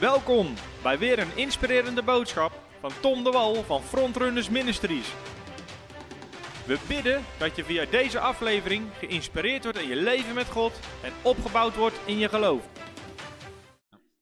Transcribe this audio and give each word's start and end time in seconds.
Welkom 0.00 0.54
bij 0.82 0.98
weer 0.98 1.18
een 1.18 1.36
inspirerende 1.36 2.02
boodschap 2.02 2.62
van 2.80 2.92
Tom 3.00 3.24
de 3.24 3.30
Wal 3.30 3.62
van 3.62 3.82
Frontrunners 3.82 4.48
Ministries. 4.48 5.06
We 6.66 6.78
bidden 6.88 7.24
dat 7.38 7.56
je 7.56 7.64
via 7.64 7.84
deze 7.84 8.18
aflevering 8.18 8.90
geïnspireerd 8.98 9.62
wordt 9.62 9.78
in 9.78 9.88
je 9.88 9.96
leven 9.96 10.34
met 10.34 10.46
God 10.46 10.80
en 11.02 11.12
opgebouwd 11.22 11.76
wordt 11.76 11.96
in 12.06 12.18
je 12.18 12.28
geloof. 12.28 12.68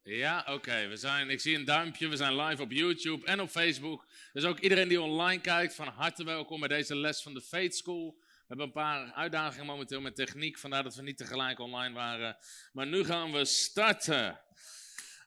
Ja, 0.02 0.46
oké. 0.48 0.86
We 0.86 0.96
zijn. 0.96 1.30
Ik 1.30 1.40
zie 1.40 1.57
een 1.57 1.64
duimpje. 1.64 2.08
We 2.08 2.16
zijn 2.16 2.36
live 2.36 2.62
op 2.62 2.70
YouTube 2.70 3.27
en 3.27 3.40
op 3.40 3.48
Facebook. 3.48 4.06
Dus 4.32 4.45
ook 4.45 4.58
iedereen 4.58 4.88
die 4.88 5.00
online 5.00 5.40
kijkt, 5.40 5.74
van 5.74 5.88
harte 5.88 6.24
welkom 6.24 6.61
bij 6.61 6.68
deze 6.68 6.96
les 6.96 7.22
van 7.22 7.34
de 7.34 7.40
Faith 7.40 7.77
School. 7.77 8.16
We 8.18 8.45
hebben 8.46 8.66
een 8.66 8.72
paar 8.72 9.12
uitdagingen 9.12 9.66
momenteel 9.66 10.00
met 10.00 10.16
techniek, 10.16 10.58
vandaar 10.58 10.82
dat 10.82 10.95
we 10.95 11.02
niet 11.02 11.16
tegelijk 11.16 11.58
online 11.58 11.95
waren. 11.95 12.36
Maar 12.72 12.86
nu 12.86 13.04
gaan 13.04 13.32
we 13.32 13.44
starten. 13.44 14.40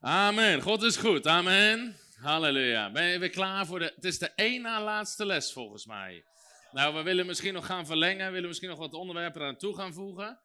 Amen. 0.01 0.61
God 0.61 0.83
is 0.83 0.97
goed. 0.97 1.27
Amen. 1.27 1.97
Halleluja. 2.21 2.91
Ben 2.91 3.03
je 3.03 3.19
weer 3.19 3.29
klaar 3.29 3.65
voor 3.65 3.79
de... 3.79 3.91
Het 3.95 4.03
is 4.03 4.19
de 4.19 4.31
één 4.35 4.61
na 4.61 4.83
laatste 4.83 5.25
les 5.25 5.53
volgens 5.53 5.85
mij. 5.85 6.23
Nou, 6.71 6.95
we 6.95 7.03
willen 7.03 7.25
misschien 7.25 7.53
nog 7.53 7.65
gaan 7.65 7.85
verlengen. 7.85 8.25
We 8.25 8.31
willen 8.31 8.47
misschien 8.47 8.69
nog 8.69 8.77
wat 8.77 8.93
onderwerpen 8.93 9.41
eraan 9.41 9.57
toe 9.57 9.75
gaan 9.75 9.93
voegen. 9.93 10.39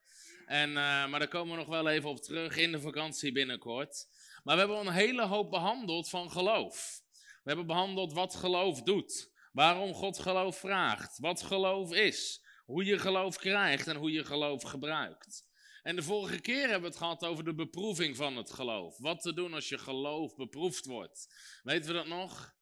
En, 0.45 0.69
uh, 0.69 0.75
maar 0.75 1.19
daar 1.19 1.27
komen 1.27 1.51
we 1.51 1.57
nog 1.57 1.67
wel 1.67 1.89
even 1.89 2.09
op 2.09 2.21
terug 2.21 2.57
in 2.57 2.71
de 2.71 2.79
vakantie 2.79 3.31
binnenkort. 3.31 4.05
Maar 4.43 4.55
we 4.55 4.61
hebben 4.61 4.79
een 4.79 4.93
hele 4.93 5.25
hoop 5.25 5.49
behandeld 5.49 6.09
van 6.09 6.31
geloof. 6.31 7.01
We 7.13 7.49
hebben 7.51 7.67
behandeld 7.67 8.13
wat 8.13 8.35
geloof 8.35 8.81
doet. 8.81 9.31
Waarom 9.51 9.93
God 9.93 10.19
geloof 10.19 10.59
vraagt. 10.59 11.19
Wat 11.19 11.43
geloof 11.43 11.93
is. 11.93 12.45
Hoe 12.65 12.85
je 12.85 12.99
geloof 12.99 13.37
krijgt 13.37 13.87
en 13.87 13.95
hoe 13.95 14.11
je 14.11 14.25
geloof 14.25 14.63
gebruikt. 14.63 15.45
En 15.85 15.95
de 15.95 16.03
vorige 16.03 16.39
keer 16.39 16.61
hebben 16.61 16.81
we 16.81 16.87
het 16.87 16.97
gehad 16.97 17.25
over 17.25 17.43
de 17.43 17.53
beproeving 17.53 18.15
van 18.15 18.37
het 18.37 18.51
geloof. 18.51 18.97
Wat 18.97 19.21
te 19.21 19.33
doen 19.33 19.53
als 19.53 19.69
je 19.69 19.77
geloof 19.77 20.35
beproefd 20.35 20.85
wordt. 20.85 21.33
Weten 21.63 21.87
we 21.87 21.93
dat 21.93 22.07
nog? 22.07 22.55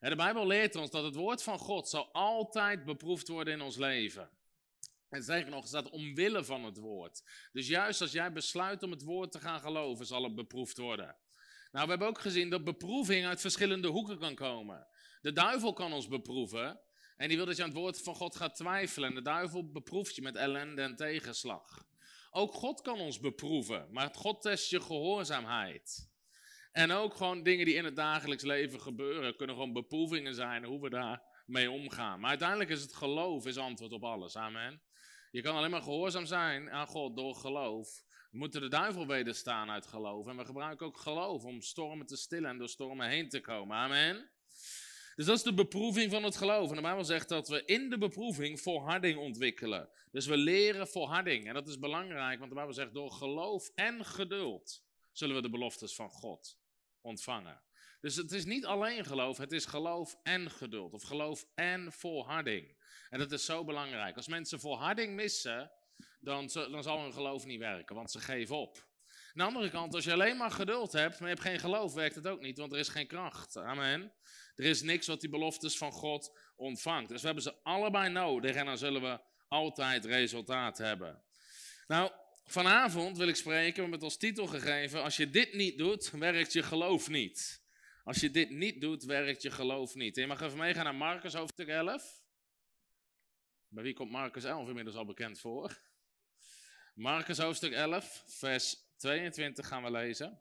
De 0.00 0.16
Bijbel 0.16 0.46
leert 0.46 0.74
ons 0.74 0.90
dat 0.90 1.04
het 1.04 1.14
woord 1.14 1.42
van 1.42 1.58
God 1.58 1.88
zal 1.88 2.12
altijd 2.12 2.84
beproefd 2.84 3.28
worden 3.28 3.54
in 3.54 3.60
ons 3.60 3.76
leven. 3.76 4.30
En 5.08 5.22
zeker 5.22 5.50
nog, 5.50 5.66
staat 5.66 5.90
omwille 5.90 6.44
van 6.44 6.64
het 6.64 6.76
woord. 6.76 7.22
Dus 7.52 7.68
juist 7.68 8.00
als 8.00 8.12
jij 8.12 8.32
besluit 8.32 8.82
om 8.82 8.90
het 8.90 9.02
woord 9.02 9.32
te 9.32 9.40
gaan 9.40 9.60
geloven, 9.60 10.06
zal 10.06 10.22
het 10.22 10.34
beproefd 10.34 10.76
worden. 10.76 11.16
Nou, 11.72 11.84
we 11.84 11.90
hebben 11.90 12.08
ook 12.08 12.20
gezien 12.20 12.50
dat 12.50 12.64
beproeving 12.64 13.26
uit 13.26 13.40
verschillende 13.40 13.88
hoeken 13.88 14.18
kan 14.18 14.34
komen. 14.34 14.86
De 15.20 15.32
duivel 15.32 15.72
kan 15.72 15.92
ons 15.92 16.08
beproeven. 16.08 16.80
En 17.16 17.28
die 17.28 17.36
wil 17.36 17.46
dat 17.46 17.56
je 17.56 17.62
aan 17.62 17.68
het 17.68 17.78
woord 17.78 18.02
van 18.02 18.14
God 18.14 18.36
gaat 18.36 18.54
twijfelen. 18.54 19.08
En 19.08 19.14
de 19.14 19.22
duivel 19.22 19.70
beproeft 19.70 20.14
je 20.14 20.22
met 20.22 20.36
ellende 20.36 20.82
en 20.82 20.96
tegenslag. 20.96 21.86
Ook 22.36 22.52
God 22.52 22.80
kan 22.80 23.00
ons 23.00 23.20
beproeven, 23.20 23.86
maar 23.90 24.10
God 24.14 24.42
test 24.42 24.70
je 24.70 24.80
gehoorzaamheid. 24.80 26.10
En 26.72 26.90
ook 26.90 27.14
gewoon 27.14 27.42
dingen 27.42 27.64
die 27.64 27.74
in 27.74 27.84
het 27.84 27.96
dagelijks 27.96 28.42
leven 28.42 28.80
gebeuren, 28.80 29.36
kunnen 29.36 29.56
gewoon 29.56 29.72
beproevingen 29.72 30.34
zijn 30.34 30.64
hoe 30.64 30.80
we 30.80 30.90
daar 30.90 31.22
mee 31.46 31.70
omgaan. 31.70 32.20
Maar 32.20 32.28
uiteindelijk 32.30 32.70
is 32.70 32.82
het 32.82 32.94
geloof 32.94 33.46
is 33.46 33.56
antwoord 33.56 33.92
op 33.92 34.04
alles. 34.04 34.36
Amen. 34.36 34.82
Je 35.30 35.42
kan 35.42 35.56
alleen 35.56 35.70
maar 35.70 35.82
gehoorzaam 35.82 36.26
zijn 36.26 36.70
aan 36.70 36.86
God 36.86 37.16
door 37.16 37.34
geloof. 37.34 38.02
We 38.30 38.38
moeten 38.38 38.60
de 38.60 38.68
duivel 38.68 39.06
wederstaan 39.06 39.70
uit 39.70 39.86
geloof. 39.86 40.26
En 40.26 40.36
we 40.36 40.44
gebruiken 40.44 40.86
ook 40.86 40.98
geloof 40.98 41.44
om 41.44 41.60
stormen 41.60 42.06
te 42.06 42.16
stillen 42.16 42.50
en 42.50 42.58
door 42.58 42.68
stormen 42.68 43.08
heen 43.08 43.28
te 43.28 43.40
komen. 43.40 43.76
Amen. 43.76 44.30
Dus 45.16 45.26
dat 45.26 45.36
is 45.36 45.42
de 45.42 45.54
beproeving 45.54 46.10
van 46.10 46.22
het 46.22 46.36
geloof. 46.36 46.68
En 46.68 46.76
de 46.76 46.82
Bijbel 46.82 47.04
zegt 47.04 47.28
dat 47.28 47.48
we 47.48 47.64
in 47.64 47.90
de 47.90 47.98
beproeving 47.98 48.60
volharding 48.60 49.18
ontwikkelen. 49.18 49.88
Dus 50.10 50.26
we 50.26 50.36
leren 50.36 50.88
volharding. 50.88 51.46
En 51.46 51.54
dat 51.54 51.68
is 51.68 51.78
belangrijk, 51.78 52.38
want 52.38 52.50
de 52.50 52.56
Bijbel 52.56 52.74
zegt 52.74 52.94
door 52.94 53.10
geloof 53.10 53.70
en 53.74 54.04
geduld 54.04 54.84
zullen 55.12 55.36
we 55.36 55.42
de 55.42 55.50
beloftes 55.50 55.94
van 55.94 56.10
God 56.10 56.58
ontvangen. 57.00 57.62
Dus 58.00 58.16
het 58.16 58.32
is 58.32 58.44
niet 58.44 58.66
alleen 58.66 59.04
geloof, 59.04 59.36
het 59.36 59.52
is 59.52 59.64
geloof 59.64 60.16
en 60.22 60.50
geduld. 60.50 60.92
Of 60.92 61.02
geloof 61.02 61.44
en 61.54 61.92
volharding. 61.92 62.76
En 63.10 63.18
dat 63.18 63.32
is 63.32 63.44
zo 63.44 63.64
belangrijk. 63.64 64.16
Als 64.16 64.28
mensen 64.28 64.60
volharding 64.60 65.14
missen, 65.14 65.70
dan, 66.20 66.50
dan 66.52 66.82
zal 66.82 67.00
hun 67.00 67.12
geloof 67.12 67.44
niet 67.44 67.60
werken, 67.60 67.96
want 67.96 68.10
ze 68.10 68.20
geven 68.20 68.56
op. 68.56 68.86
Aan 69.08 69.32
de 69.32 69.42
andere 69.42 69.70
kant, 69.70 69.94
als 69.94 70.04
je 70.04 70.12
alleen 70.12 70.36
maar 70.36 70.50
geduld 70.50 70.92
hebt, 70.92 71.20
maar 71.20 71.28
je 71.28 71.34
hebt 71.34 71.46
geen 71.46 71.58
geloof, 71.58 71.94
werkt 71.94 72.14
het 72.14 72.26
ook 72.26 72.40
niet, 72.40 72.58
want 72.58 72.72
er 72.72 72.78
is 72.78 72.88
geen 72.88 73.06
kracht. 73.06 73.56
Amen. 73.56 74.12
Er 74.56 74.64
is 74.64 74.82
niks 74.82 75.06
wat 75.06 75.20
die 75.20 75.30
beloftes 75.30 75.78
van 75.78 75.92
God 75.92 76.38
ontvangt. 76.56 77.08
Dus 77.08 77.20
we 77.20 77.26
hebben 77.26 77.44
ze 77.44 77.54
allebei 77.62 78.08
nodig 78.08 78.54
en 78.54 78.66
dan 78.66 78.78
zullen 78.78 79.02
we 79.02 79.20
altijd 79.48 80.04
resultaat 80.04 80.78
hebben. 80.78 81.22
Nou, 81.86 82.10
vanavond 82.44 83.16
wil 83.16 83.28
ik 83.28 83.36
spreken 83.36 83.90
met 83.90 84.02
als 84.02 84.16
titel 84.16 84.46
gegeven: 84.46 85.02
Als 85.02 85.16
je 85.16 85.30
dit 85.30 85.52
niet 85.52 85.78
doet, 85.78 86.10
werkt 86.10 86.52
je 86.52 86.62
geloof 86.62 87.08
niet. 87.08 87.64
Als 88.04 88.20
je 88.20 88.30
dit 88.30 88.50
niet 88.50 88.80
doet, 88.80 89.04
werkt 89.04 89.42
je 89.42 89.50
geloof 89.50 89.94
niet. 89.94 90.16
En 90.16 90.22
je 90.22 90.28
mag 90.28 90.40
even 90.40 90.58
meegaan 90.58 90.84
naar 90.84 90.94
Marcus 90.94 91.34
hoofdstuk 91.34 91.68
11. 91.68 92.24
Bij 93.68 93.82
wie 93.82 93.94
komt 93.94 94.10
Marcus 94.10 94.44
11 94.44 94.68
inmiddels 94.68 94.96
al 94.96 95.04
bekend 95.04 95.40
voor? 95.40 95.80
Marcus 96.94 97.38
hoofdstuk 97.38 97.72
11, 97.72 98.22
vers 98.26 98.76
22 98.96 99.66
gaan 99.66 99.82
we 99.82 99.90
lezen. 99.90 100.40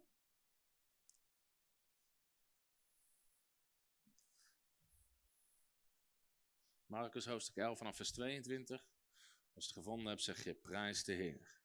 Marcus 6.96 7.26
hoofdstuk 7.26 7.56
11 7.56 7.78
vanaf 7.78 7.96
vers 7.96 8.12
22. 8.12 8.86
Als 9.54 9.66
je 9.66 9.70
het 9.70 9.72
gevonden 9.72 10.08
hebt, 10.08 10.22
zeg 10.22 10.44
je 10.44 10.54
prijs 10.54 11.04
de 11.04 11.14
Heer. 11.14 11.60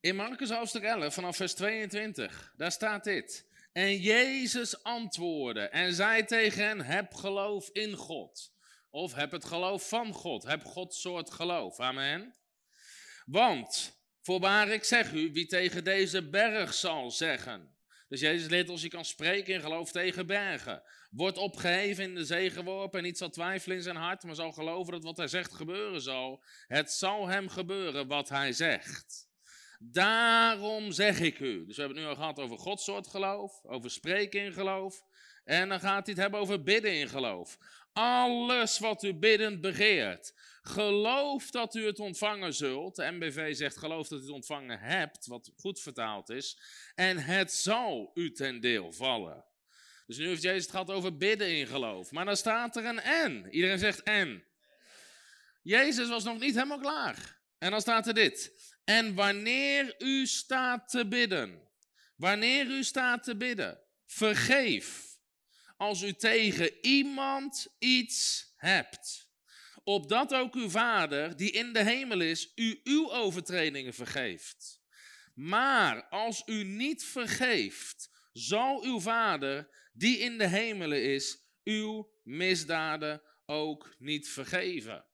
In 0.00 0.16
Marcus 0.16 0.50
hoofdstuk 0.50 0.82
11 0.82 1.14
vanaf 1.14 1.36
vers 1.36 1.54
22, 1.54 2.52
daar 2.56 2.72
staat 2.72 3.04
dit. 3.04 3.46
En 3.72 3.96
Jezus 3.96 4.82
antwoordde 4.82 5.68
en 5.68 5.94
zei 5.94 6.24
tegen 6.24 6.64
hen, 6.64 6.80
heb 6.80 7.14
geloof 7.14 7.68
in 7.68 7.94
God. 7.94 8.52
Of 8.90 9.14
heb 9.14 9.30
het 9.30 9.44
geloof 9.44 9.88
van 9.88 10.12
God. 10.12 10.42
Heb 10.42 10.64
Gods 10.64 11.00
soort 11.00 11.30
geloof. 11.30 11.80
Amen. 11.80 12.36
Want 13.26 13.97
Voorwaar, 14.20 14.68
ik 14.68 14.84
zeg 14.84 15.12
u, 15.12 15.32
wie 15.32 15.46
tegen 15.46 15.84
deze 15.84 16.28
berg 16.28 16.74
zal 16.74 17.10
zeggen. 17.10 17.76
Dus 18.08 18.20
Jezus 18.20 18.48
leert 18.48 18.68
ons, 18.68 18.82
je 18.82 18.88
kan 18.88 19.04
spreken 19.04 19.54
in 19.54 19.60
geloof 19.60 19.90
tegen 19.90 20.26
bergen. 20.26 20.82
Wordt 21.10 21.38
opgeheven 21.38 22.04
in 22.04 22.14
de 22.14 22.24
zee 22.24 22.50
geworpen 22.50 22.98
en 22.98 23.04
niet 23.04 23.18
zal 23.18 23.30
twijfelen 23.30 23.76
in 23.76 23.82
zijn 23.82 23.96
hart, 23.96 24.22
maar 24.22 24.34
zal 24.34 24.52
geloven 24.52 24.92
dat 24.92 25.02
wat 25.02 25.16
hij 25.16 25.28
zegt 25.28 25.54
gebeuren 25.54 26.00
zal. 26.00 26.44
Het 26.66 26.92
zal 26.92 27.28
hem 27.28 27.48
gebeuren 27.48 28.06
wat 28.06 28.28
hij 28.28 28.52
zegt. 28.52 29.28
Daarom 29.78 30.92
zeg 30.92 31.20
ik 31.20 31.38
u. 31.38 31.66
Dus 31.66 31.76
we 31.76 31.82
hebben 31.82 31.98
het 31.98 32.06
nu 32.06 32.12
al 32.12 32.20
gehad 32.20 32.38
over 32.38 32.58
Gods 32.58 32.84
soort 32.84 33.06
geloof, 33.06 33.64
over 33.64 33.90
spreken 33.90 34.40
in 34.40 34.52
geloof. 34.52 35.02
En 35.44 35.68
dan 35.68 35.80
gaat 35.80 36.06
hij 36.06 36.14
het 36.14 36.22
hebben 36.22 36.40
over 36.40 36.62
bidden 36.62 36.98
in 36.98 37.08
geloof. 37.08 37.58
Alles 37.92 38.78
wat 38.78 39.02
u 39.02 39.14
biddend 39.14 39.60
begeert, 39.60 40.34
Geloof 40.62 41.50
dat 41.50 41.74
u 41.74 41.86
het 41.86 41.98
ontvangen 41.98 42.54
zult. 42.54 42.96
De 42.96 43.10
MBV 43.10 43.56
zegt 43.56 43.76
geloof 43.76 44.08
dat 44.08 44.18
u 44.18 44.22
het 44.22 44.30
ontvangen 44.30 44.78
hebt, 44.78 45.26
wat 45.26 45.52
goed 45.56 45.80
vertaald 45.80 46.28
is. 46.28 46.58
En 46.94 47.18
het 47.18 47.52
zal 47.52 48.10
u 48.14 48.32
ten 48.32 48.60
deel 48.60 48.92
vallen. 48.92 49.44
Dus 50.06 50.16
nu 50.16 50.26
heeft 50.26 50.42
Jezus 50.42 50.62
het 50.62 50.70
gehad 50.70 50.90
over 50.90 51.16
bidden 51.16 51.56
in 51.56 51.66
geloof. 51.66 52.10
Maar 52.10 52.24
dan 52.24 52.36
staat 52.36 52.76
er 52.76 52.84
een 52.84 53.00
en. 53.00 53.46
Iedereen 53.50 53.78
zegt 53.78 54.02
en. 54.02 54.44
Jezus 55.62 56.08
was 56.08 56.24
nog 56.24 56.38
niet 56.38 56.54
helemaal 56.54 56.78
klaar. 56.78 57.40
En 57.58 57.70
dan 57.70 57.80
staat 57.80 58.06
er 58.06 58.14
dit. 58.14 58.52
En 58.84 59.14
wanneer 59.14 59.94
u 59.98 60.26
staat 60.26 60.88
te 60.88 61.08
bidden, 61.08 61.68
wanneer 62.16 62.66
u 62.66 62.84
staat 62.84 63.24
te 63.24 63.36
bidden, 63.36 63.80
vergeef 64.06 65.18
als 65.76 66.02
u 66.02 66.12
tegen 66.12 66.72
iemand 66.80 67.66
iets 67.78 68.52
hebt 68.56 69.27
opdat 69.88 70.34
ook 70.34 70.54
uw 70.54 70.68
Vader, 70.68 71.36
die 71.36 71.50
in 71.50 71.72
de 71.72 71.84
hemel 71.84 72.20
is, 72.20 72.52
u 72.54 72.80
uw 72.84 73.12
overtredingen 73.12 73.94
vergeeft. 73.94 74.80
Maar 75.34 76.04
als 76.08 76.42
u 76.46 76.64
niet 76.64 77.04
vergeeft, 77.04 78.10
zal 78.32 78.84
uw 78.84 79.00
Vader, 79.00 79.68
die 79.92 80.18
in 80.18 80.38
de 80.38 80.46
hemel 80.46 80.92
is, 80.92 81.38
uw 81.64 82.10
misdaden 82.22 83.22
ook 83.46 83.94
niet 83.98 84.28
vergeven. 84.28 85.04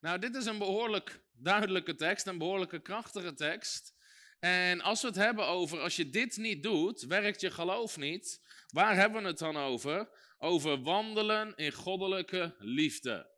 Nou, 0.00 0.18
dit 0.18 0.34
is 0.34 0.46
een 0.46 0.58
behoorlijk 0.58 1.20
duidelijke 1.32 1.94
tekst, 1.94 2.26
een 2.26 2.38
behoorlijke 2.38 2.82
krachtige 2.82 3.34
tekst. 3.34 3.94
En 4.40 4.80
als 4.80 5.00
we 5.00 5.06
het 5.06 5.16
hebben 5.16 5.46
over, 5.46 5.80
als 5.80 5.96
je 5.96 6.10
dit 6.10 6.36
niet 6.36 6.62
doet, 6.62 7.02
werkt 7.02 7.40
je 7.40 7.50
geloof 7.50 7.96
niet. 7.96 8.40
Waar 8.68 8.96
hebben 8.96 9.22
we 9.22 9.28
het 9.28 9.38
dan 9.38 9.56
over? 9.56 10.08
Over 10.38 10.82
wandelen 10.82 11.56
in 11.56 11.72
goddelijke 11.72 12.54
liefde. 12.58 13.32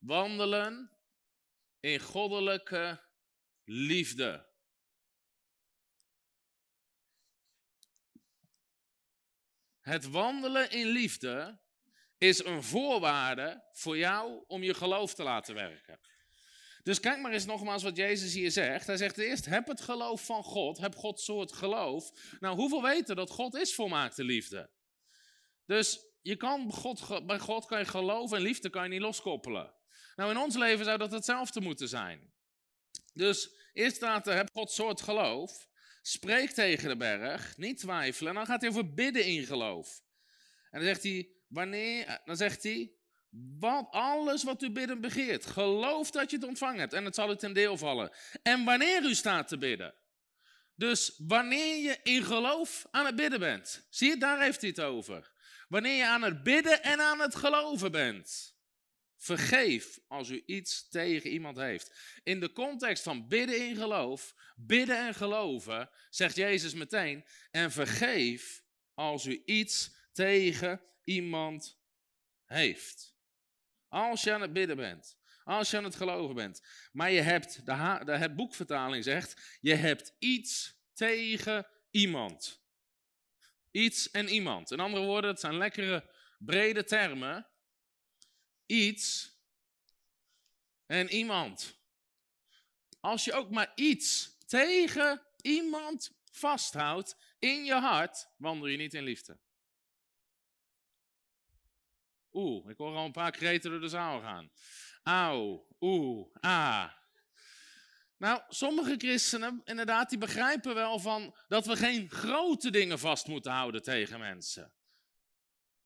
Wandelen 0.00 0.98
in 1.80 2.00
goddelijke 2.00 3.08
liefde. 3.64 4.48
Het 9.80 10.10
wandelen 10.10 10.70
in 10.70 10.86
liefde 10.86 11.60
is 12.18 12.44
een 12.44 12.62
voorwaarde 12.62 13.68
voor 13.72 13.98
jou 13.98 14.44
om 14.46 14.62
je 14.62 14.74
geloof 14.74 15.14
te 15.14 15.22
laten 15.22 15.54
werken. 15.54 16.00
Dus 16.82 17.00
kijk 17.00 17.20
maar 17.20 17.32
eens 17.32 17.44
nogmaals 17.44 17.82
wat 17.82 17.96
Jezus 17.96 18.34
hier 18.34 18.50
zegt. 18.50 18.86
Hij 18.86 18.96
zegt 18.96 19.18
eerst, 19.18 19.44
heb 19.44 19.66
het 19.66 19.80
geloof 19.80 20.24
van 20.24 20.42
God, 20.42 20.78
heb 20.78 20.94
God 20.96 21.20
soort 21.20 21.52
geloof. 21.52 22.10
Nou, 22.40 22.56
hoeveel 22.56 22.82
weten 22.82 23.16
dat 23.16 23.30
God 23.30 23.54
is 23.54 23.74
volmaakte 23.74 24.24
liefde? 24.24 24.70
Dus 25.66 26.06
je 26.22 26.36
kan 26.36 26.72
God, 26.72 27.26
bij 27.26 27.38
God 27.38 27.64
kan 27.66 27.78
je 27.78 27.84
geloven 27.84 28.36
en 28.36 28.42
liefde 28.42 28.70
kan 28.70 28.82
je 28.82 28.88
niet 28.88 29.00
loskoppelen. 29.00 29.74
Nou, 30.20 30.32
in 30.32 30.38
ons 30.38 30.56
leven 30.56 30.84
zou 30.84 30.98
dat 30.98 31.10
hetzelfde 31.10 31.60
moeten 31.60 31.88
zijn. 31.88 32.32
Dus 33.12 33.50
eerst 33.72 33.96
staat 33.96 34.26
er, 34.26 34.36
heb 34.36 34.50
God 34.52 34.70
soort 34.70 35.00
geloof. 35.00 35.68
Spreek 36.02 36.50
tegen 36.50 36.88
de 36.88 36.96
berg, 36.96 37.56
niet 37.56 37.78
twijfelen. 37.78 38.28
En 38.28 38.36
dan 38.36 38.46
gaat 38.46 38.60
hij 38.60 38.70
over 38.70 38.94
bidden 38.94 39.24
in 39.24 39.44
geloof. 39.44 40.02
En 40.70 40.78
dan 40.78 40.88
zegt 40.88 41.02
hij, 41.02 41.28
wanneer, 41.48 42.20
dan 42.24 42.36
zegt 42.36 42.62
hij, 42.62 42.92
wat, 43.58 43.86
alles 43.90 44.42
wat 44.42 44.62
u 44.62 44.70
bidden 44.70 45.00
begeert, 45.00 45.46
geloof 45.46 46.10
dat 46.10 46.30
je 46.30 46.36
het 46.36 46.46
ontvangen 46.46 46.80
hebt 46.80 46.92
en 46.92 47.04
het 47.04 47.14
zal 47.14 47.30
u 47.30 47.36
ten 47.36 47.52
deel 47.52 47.76
vallen. 47.76 48.12
En 48.42 48.64
wanneer 48.64 49.02
u 49.02 49.14
staat 49.14 49.48
te 49.48 49.58
bidden. 49.58 49.94
Dus 50.74 51.14
wanneer 51.18 51.76
je 51.76 51.98
in 52.02 52.22
geloof 52.22 52.86
aan 52.90 53.06
het 53.06 53.16
bidden 53.16 53.40
bent. 53.40 53.86
Zie 53.90 54.08
je, 54.08 54.16
daar 54.16 54.42
heeft 54.42 54.60
hij 54.60 54.70
het 54.70 54.80
over. 54.80 55.32
Wanneer 55.68 55.96
je 55.96 56.06
aan 56.06 56.22
het 56.22 56.42
bidden 56.42 56.82
en 56.82 57.00
aan 57.00 57.20
het 57.20 57.34
geloven 57.34 57.92
bent. 57.92 58.58
Vergeef 59.20 60.00
als 60.08 60.28
u 60.28 60.42
iets 60.46 60.88
tegen 60.88 61.30
iemand 61.30 61.56
heeft. 61.56 62.20
In 62.22 62.40
de 62.40 62.52
context 62.52 63.02
van 63.02 63.28
bidden 63.28 63.68
in 63.68 63.76
geloof, 63.76 64.34
bidden 64.56 65.06
en 65.06 65.14
geloven, 65.14 65.90
zegt 66.10 66.36
Jezus 66.36 66.74
meteen. 66.74 67.24
En 67.50 67.72
vergeef 67.72 68.62
als 68.94 69.26
u 69.26 69.42
iets 69.44 69.94
tegen 70.12 70.82
iemand 71.04 71.80
heeft. 72.44 73.16
Als 73.88 74.22
je 74.22 74.32
aan 74.32 74.40
het 74.40 74.52
bidden 74.52 74.76
bent. 74.76 75.18
Als 75.44 75.70
je 75.70 75.76
aan 75.76 75.84
het 75.84 75.96
geloven 75.96 76.34
bent. 76.34 76.62
Maar 76.92 77.10
je 77.10 77.20
hebt, 77.20 77.66
de, 77.66 78.00
de 78.04 78.16
het 78.16 78.36
boekvertaling 78.36 79.04
zegt, 79.04 79.58
je 79.60 79.74
hebt 79.74 80.14
iets 80.18 80.74
tegen 80.92 81.66
iemand. 81.90 82.64
Iets 83.70 84.10
en 84.10 84.28
iemand. 84.28 84.70
In 84.70 84.80
andere 84.80 85.04
woorden, 85.04 85.30
het 85.30 85.40
zijn 85.40 85.56
lekkere, 85.56 86.10
brede 86.38 86.84
termen. 86.84 87.49
Iets 88.70 89.34
en 90.86 91.08
iemand. 91.08 91.78
Als 93.00 93.24
je 93.24 93.32
ook 93.32 93.50
maar 93.50 93.72
iets 93.74 94.36
tegen 94.46 95.22
iemand 95.40 96.12
vasthoudt 96.30 97.16
in 97.38 97.64
je 97.64 97.74
hart, 97.74 98.28
wandel 98.36 98.66
je 98.66 98.76
niet 98.76 98.94
in 98.94 99.02
liefde. 99.02 99.38
Oeh, 102.32 102.70
ik 102.70 102.76
hoor 102.76 102.96
al 102.96 103.04
een 103.04 103.12
paar 103.12 103.30
kreten 103.30 103.70
door 103.70 103.80
de 103.80 103.88
zaal 103.88 104.20
gaan. 104.20 104.50
Auw, 105.02 105.66
oeh, 105.80 106.34
ah. 106.40 106.92
Nou, 108.16 108.42
sommige 108.48 108.94
christenen, 108.96 109.60
inderdaad, 109.64 110.08
die 110.08 110.18
begrijpen 110.18 110.74
wel 110.74 110.98
van 110.98 111.36
dat 111.48 111.66
we 111.66 111.76
geen 111.76 112.10
grote 112.10 112.70
dingen 112.70 112.98
vast 112.98 113.26
moeten 113.26 113.52
houden 113.52 113.82
tegen 113.82 114.18
mensen. 114.18 114.74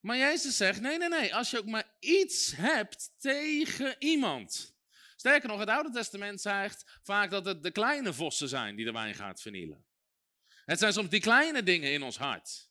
Maar 0.05 0.17
Jezus 0.17 0.57
zegt, 0.57 0.81
nee, 0.81 0.99
nee, 0.99 1.09
nee, 1.09 1.35
als 1.35 1.51
je 1.51 1.59
ook 1.59 1.67
maar 1.67 1.97
iets 2.01 2.57
hebt 2.57 3.11
tegen 3.19 3.97
iemand. 3.99 4.75
Sterker 5.17 5.49
nog, 5.49 5.59
het 5.59 5.69
Oude 5.69 5.91
Testament 5.91 6.41
zegt 6.41 6.99
vaak 7.03 7.31
dat 7.31 7.45
het 7.45 7.63
de 7.63 7.71
kleine 7.71 8.13
vossen 8.13 8.49
zijn 8.49 8.77
die 8.77 8.85
de 8.85 8.93
wijn 8.93 9.15
gaat 9.15 9.41
vernielen. 9.41 9.85
Het 10.65 10.79
zijn 10.79 10.93
soms 10.93 11.09
die 11.09 11.21
kleine 11.21 11.63
dingen 11.63 11.93
in 11.93 12.03
ons 12.03 12.19
hart 12.19 12.71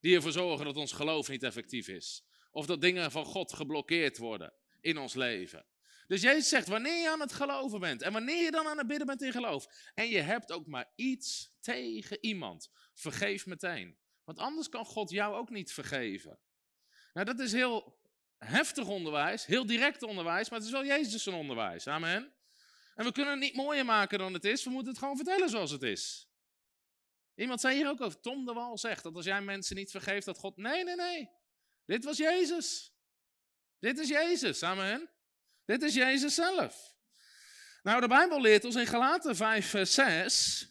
die 0.00 0.14
ervoor 0.14 0.32
zorgen 0.32 0.64
dat 0.64 0.76
ons 0.76 0.92
geloof 0.92 1.28
niet 1.28 1.42
effectief 1.42 1.88
is. 1.88 2.24
Of 2.50 2.66
dat 2.66 2.80
dingen 2.80 3.10
van 3.10 3.24
God 3.24 3.52
geblokkeerd 3.52 4.18
worden 4.18 4.52
in 4.80 4.98
ons 4.98 5.14
leven. 5.14 5.66
Dus 6.06 6.22
Jezus 6.22 6.48
zegt, 6.48 6.68
wanneer 6.68 7.02
je 7.02 7.10
aan 7.10 7.20
het 7.20 7.32
geloven 7.32 7.80
bent 7.80 8.02
en 8.02 8.12
wanneer 8.12 8.44
je 8.44 8.50
dan 8.50 8.66
aan 8.66 8.78
het 8.78 8.86
bidden 8.86 9.06
bent 9.06 9.22
in 9.22 9.32
geloof 9.32 9.90
en 9.94 10.08
je 10.08 10.20
hebt 10.20 10.52
ook 10.52 10.66
maar 10.66 10.92
iets 10.96 11.50
tegen 11.60 12.18
iemand, 12.20 12.70
vergeef 12.94 13.46
meteen. 13.46 13.98
Want 14.24 14.38
anders 14.38 14.68
kan 14.68 14.84
God 14.84 15.10
jou 15.10 15.34
ook 15.34 15.50
niet 15.50 15.72
vergeven. 15.72 16.38
Nou, 17.14 17.26
dat 17.26 17.40
is 17.40 17.52
heel 17.52 17.98
heftig 18.38 18.86
onderwijs, 18.86 19.46
heel 19.46 19.66
direct 19.66 20.02
onderwijs, 20.02 20.48
maar 20.50 20.58
het 20.58 20.68
is 20.68 20.74
wel 20.74 20.84
Jezus' 20.84 21.26
onderwijs. 21.26 21.86
Amen. 21.86 22.32
En 22.94 23.04
we 23.04 23.12
kunnen 23.12 23.32
het 23.32 23.42
niet 23.42 23.54
mooier 23.54 23.84
maken 23.84 24.18
dan 24.18 24.32
het 24.32 24.44
is, 24.44 24.64
we 24.64 24.70
moeten 24.70 24.90
het 24.90 24.98
gewoon 24.98 25.16
vertellen 25.16 25.48
zoals 25.48 25.70
het 25.70 25.82
is. 25.82 26.28
Iemand 27.34 27.60
zei 27.60 27.76
hier 27.76 27.88
ook 27.88 28.00
over, 28.00 28.20
Tom 28.20 28.44
de 28.44 28.52
Wal 28.52 28.78
zegt 28.78 29.02
dat 29.02 29.16
als 29.16 29.24
jij 29.24 29.42
mensen 29.42 29.76
niet 29.76 29.90
vergeeft, 29.90 30.26
dat 30.26 30.38
God... 30.38 30.56
Nee, 30.56 30.84
nee, 30.84 30.96
nee. 30.96 31.30
Dit 31.86 32.04
was 32.04 32.16
Jezus. 32.16 32.92
Dit 33.78 33.98
is 33.98 34.08
Jezus, 34.08 34.62
amen. 34.62 35.10
Dit 35.64 35.82
is 35.82 35.94
Jezus 35.94 36.34
zelf. 36.34 36.96
Nou, 37.82 38.00
de 38.00 38.08
Bijbel 38.08 38.40
leert 38.40 38.64
ons 38.64 38.74
in 38.74 38.86
Galaten 38.86 39.36
5, 39.36 39.66
vers 39.66 39.94
6. 39.94 40.68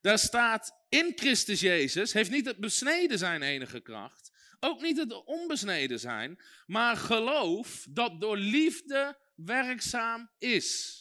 Daar 0.00 0.18
staat, 0.18 0.84
in 0.88 1.12
Christus 1.14 1.60
Jezus 1.60 2.12
heeft 2.12 2.30
niet 2.30 2.46
het 2.46 2.58
besneden 2.58 3.18
zijn 3.18 3.42
enige 3.42 3.80
kracht. 3.80 4.32
Ook 4.60 4.80
niet 4.80 4.96
het 4.96 5.24
onbesneden 5.24 6.00
zijn. 6.00 6.40
Maar 6.66 6.96
geloof 6.96 7.86
dat 7.90 8.20
door 8.20 8.36
liefde 8.36 9.18
werkzaam 9.34 10.30
is. 10.38 10.98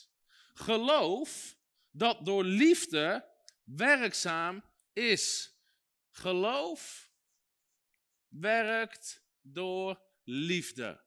Geloof 0.53 1.55
dat 1.91 2.25
door 2.25 2.43
liefde 2.43 3.29
werkzaam 3.63 4.63
is. 4.93 5.55
Geloof 6.11 7.11
werkt 8.27 9.23
door 9.41 10.01
liefde. 10.23 11.03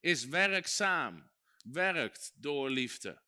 Is 0.00 0.24
werkzaam. 0.24 1.30
Werkt 1.62 2.32
door 2.34 2.70
liefde. 2.70 3.22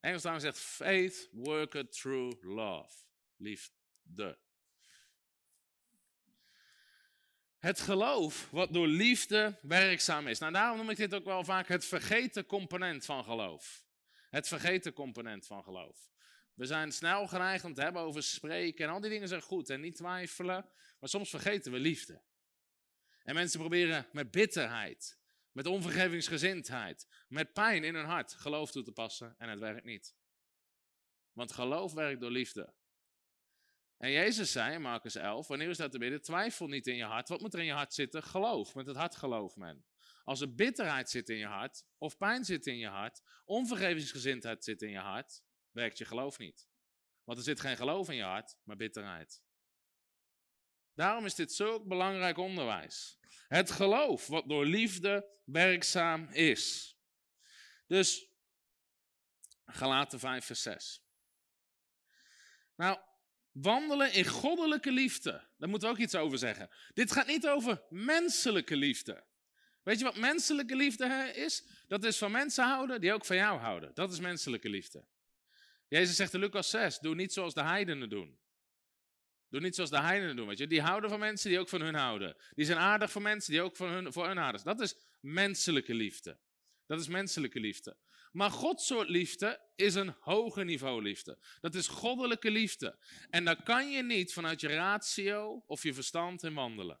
Engels 0.00 0.22
zegt 0.42 0.58
faith 0.58 1.28
worketh 1.32 1.92
through 1.92 2.44
love. 2.44 3.04
Liefde. 3.36 4.38
Het 7.62 7.80
geloof 7.80 8.48
wat 8.50 8.72
door 8.72 8.86
liefde 8.86 9.58
werkzaam 9.60 10.26
is. 10.26 10.38
Nou, 10.38 10.52
daarom 10.52 10.76
noem 10.76 10.90
ik 10.90 10.96
dit 10.96 11.14
ook 11.14 11.24
wel 11.24 11.44
vaak 11.44 11.68
het 11.68 11.84
vergeten 11.84 12.46
component 12.46 13.04
van 13.04 13.24
geloof. 13.24 13.84
Het 14.30 14.48
vergeten 14.48 14.92
component 14.92 15.46
van 15.46 15.62
geloof. 15.62 16.10
We 16.54 16.66
zijn 16.66 16.92
snel 16.92 17.26
geneigd 17.26 17.64
om 17.64 17.74
te 17.74 17.82
hebben 17.82 18.02
over 18.02 18.22
spreken 18.22 18.86
en 18.86 18.92
al 18.92 19.00
die 19.00 19.10
dingen 19.10 19.28
zijn 19.28 19.42
goed 19.42 19.70
en 19.70 19.80
niet 19.80 19.96
twijfelen. 19.96 20.68
Maar 21.00 21.08
soms 21.08 21.30
vergeten 21.30 21.72
we 21.72 21.78
liefde. 21.78 22.22
En 23.22 23.34
mensen 23.34 23.60
proberen 23.60 24.06
met 24.12 24.30
bitterheid, 24.30 25.18
met 25.52 25.66
onvergevingsgezindheid, 25.66 27.06
met 27.28 27.52
pijn 27.52 27.84
in 27.84 27.94
hun 27.94 28.06
hart 28.06 28.32
geloof 28.32 28.70
toe 28.70 28.82
te 28.82 28.92
passen 28.92 29.34
en 29.38 29.48
het 29.48 29.58
werkt 29.58 29.84
niet. 29.84 30.14
Want 31.32 31.52
geloof 31.52 31.92
werkt 31.92 32.20
door 32.20 32.30
liefde. 32.30 32.72
En 34.02 34.10
Jezus 34.10 34.52
zei 34.52 34.74
in 34.74 34.80
Marcus 34.80 35.14
11, 35.14 35.48
wanneer 35.48 35.68
u 35.68 35.74
staat 35.74 35.92
te 35.92 35.98
bidden, 35.98 36.22
twijfel 36.22 36.66
niet 36.66 36.86
in 36.86 36.96
je 36.96 37.04
hart. 37.04 37.28
Wat 37.28 37.40
moet 37.40 37.54
er 37.54 37.60
in 37.60 37.66
je 37.66 37.72
hart 37.72 37.94
zitten? 37.94 38.22
Geloof. 38.22 38.74
Met 38.74 38.86
het 38.86 38.96
hart 38.96 39.16
gelooft 39.16 39.56
men. 39.56 39.84
Als 40.24 40.40
er 40.40 40.54
bitterheid 40.54 41.10
zit 41.10 41.28
in 41.28 41.36
je 41.36 41.46
hart, 41.46 41.84
of 41.98 42.16
pijn 42.16 42.44
zit 42.44 42.66
in 42.66 42.78
je 42.78 42.86
hart, 42.86 43.22
onvergevingsgezindheid 43.44 44.64
zit 44.64 44.82
in 44.82 44.90
je 44.90 44.98
hart, 44.98 45.42
werkt 45.70 45.98
je 45.98 46.04
geloof 46.04 46.38
niet. 46.38 46.68
Want 47.24 47.38
er 47.38 47.44
zit 47.44 47.60
geen 47.60 47.76
geloof 47.76 48.08
in 48.08 48.16
je 48.16 48.22
hart, 48.22 48.56
maar 48.64 48.76
bitterheid. 48.76 49.42
Daarom 50.94 51.24
is 51.24 51.34
dit 51.34 51.52
zo'n 51.52 51.88
belangrijk 51.88 52.36
onderwijs. 52.36 53.18
Het 53.48 53.70
geloof 53.70 54.26
wat 54.26 54.48
door 54.48 54.66
liefde 54.66 55.38
werkzaam 55.44 56.28
is. 56.28 56.96
Dus, 57.86 58.30
Galaten 59.64 60.18
5 60.18 60.44
vers 60.44 60.62
6. 60.62 61.04
Nou, 62.76 62.98
wandelen 63.52 64.12
in 64.12 64.24
goddelijke 64.24 64.90
liefde. 64.92 65.30
Daar 65.58 65.68
moeten 65.68 65.88
we 65.88 65.94
ook 65.94 66.00
iets 66.00 66.14
over 66.14 66.38
zeggen. 66.38 66.70
Dit 66.94 67.12
gaat 67.12 67.26
niet 67.26 67.48
over 67.48 67.82
menselijke 67.88 68.76
liefde. 68.76 69.24
Weet 69.82 69.98
je 69.98 70.04
wat 70.04 70.16
menselijke 70.16 70.76
liefde 70.76 71.32
is? 71.34 71.64
Dat 71.86 72.04
is 72.04 72.18
van 72.18 72.30
mensen 72.30 72.64
houden 72.64 73.00
die 73.00 73.12
ook 73.12 73.24
van 73.24 73.36
jou 73.36 73.58
houden. 73.58 73.90
Dat 73.94 74.12
is 74.12 74.20
menselijke 74.20 74.68
liefde. 74.68 75.04
Jezus 75.88 76.16
zegt 76.16 76.34
in 76.34 76.40
Lucas 76.40 76.70
6, 76.70 76.98
doe 76.98 77.14
niet 77.14 77.32
zoals 77.32 77.54
de 77.54 77.62
heidenen 77.62 78.08
doen. 78.08 78.38
Doe 79.48 79.60
niet 79.60 79.74
zoals 79.74 79.90
de 79.90 80.00
heidenen 80.00 80.36
doen, 80.36 80.46
weet 80.46 80.58
je. 80.58 80.66
Die 80.66 80.80
houden 80.80 81.10
van 81.10 81.18
mensen 81.18 81.50
die 81.50 81.58
ook 81.58 81.68
van 81.68 81.80
hun 81.80 81.94
houden. 81.94 82.36
Die 82.54 82.64
zijn 82.64 82.78
aardig 82.78 83.10
voor 83.10 83.22
mensen 83.22 83.52
die 83.52 83.62
ook 83.62 83.76
van 83.76 83.88
hun, 83.88 84.12
voor 84.12 84.26
hun 84.26 84.38
aardig 84.38 84.62
Dat 84.62 84.80
is 84.80 84.96
menselijke 85.20 85.94
liefde. 85.94 86.38
Dat 86.86 87.00
is 87.00 87.08
menselijke 87.08 87.60
liefde. 87.60 87.96
Maar 88.32 88.50
Gods 88.50 88.86
soort 88.86 89.08
liefde 89.08 89.60
is 89.76 89.94
een 89.94 90.14
hoger 90.20 90.64
niveau 90.64 91.02
liefde. 91.02 91.38
Dat 91.60 91.74
is 91.74 91.88
goddelijke 91.88 92.50
liefde. 92.50 92.98
En 93.30 93.44
daar 93.44 93.62
kan 93.62 93.90
je 93.90 94.02
niet 94.02 94.32
vanuit 94.32 94.60
je 94.60 94.68
ratio 94.68 95.64
of 95.66 95.82
je 95.82 95.94
verstand 95.94 96.42
in 96.42 96.54
wandelen. 96.54 97.00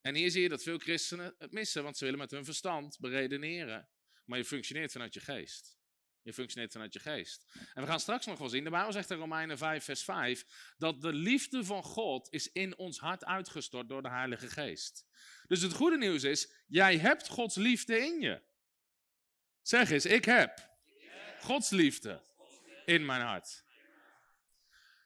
En 0.00 0.14
hier 0.14 0.30
zie 0.30 0.42
je 0.42 0.48
dat 0.48 0.62
veel 0.62 0.78
christenen 0.78 1.34
het 1.38 1.52
missen, 1.52 1.82
want 1.82 1.96
ze 1.96 2.04
willen 2.04 2.18
met 2.18 2.30
hun 2.30 2.44
verstand 2.44 2.98
beredeneren. 2.98 3.88
Maar 4.24 4.38
je 4.38 4.44
functioneert 4.44 4.92
vanuit 4.92 5.14
je 5.14 5.20
geest. 5.20 5.78
Je 6.22 6.32
functioneert 6.32 6.72
vanuit 6.72 6.92
je 6.92 6.98
geest. 6.98 7.46
En 7.74 7.82
we 7.82 7.88
gaan 7.88 8.00
straks 8.00 8.26
nog 8.26 8.38
wel 8.38 8.48
zien, 8.48 8.64
de 8.64 8.70
Bijbel 8.70 8.92
zegt 8.92 9.10
in 9.10 9.16
Romeinen 9.16 9.58
5, 9.58 9.84
vers 9.84 10.04
5, 10.04 10.74
dat 10.78 11.00
de 11.00 11.12
liefde 11.12 11.64
van 11.64 11.82
God 11.82 12.32
is 12.32 12.52
in 12.52 12.78
ons 12.78 12.98
hart 12.98 13.24
uitgestort 13.24 13.88
door 13.88 14.02
de 14.02 14.08
Heilige 14.08 14.48
Geest. 14.48 15.06
Dus 15.46 15.62
het 15.62 15.72
goede 15.72 15.98
nieuws 15.98 16.22
is, 16.22 16.52
jij 16.66 16.98
hebt 16.98 17.28
Gods 17.28 17.56
liefde 17.56 17.98
in 17.98 18.20
je. 18.20 18.42
Zeg 19.66 19.90
eens, 19.90 20.06
ik 20.06 20.24
heb 20.24 20.70
Gods 21.40 21.70
liefde 21.70 22.22
in 22.84 23.04
mijn 23.04 23.20
hart. 23.20 23.64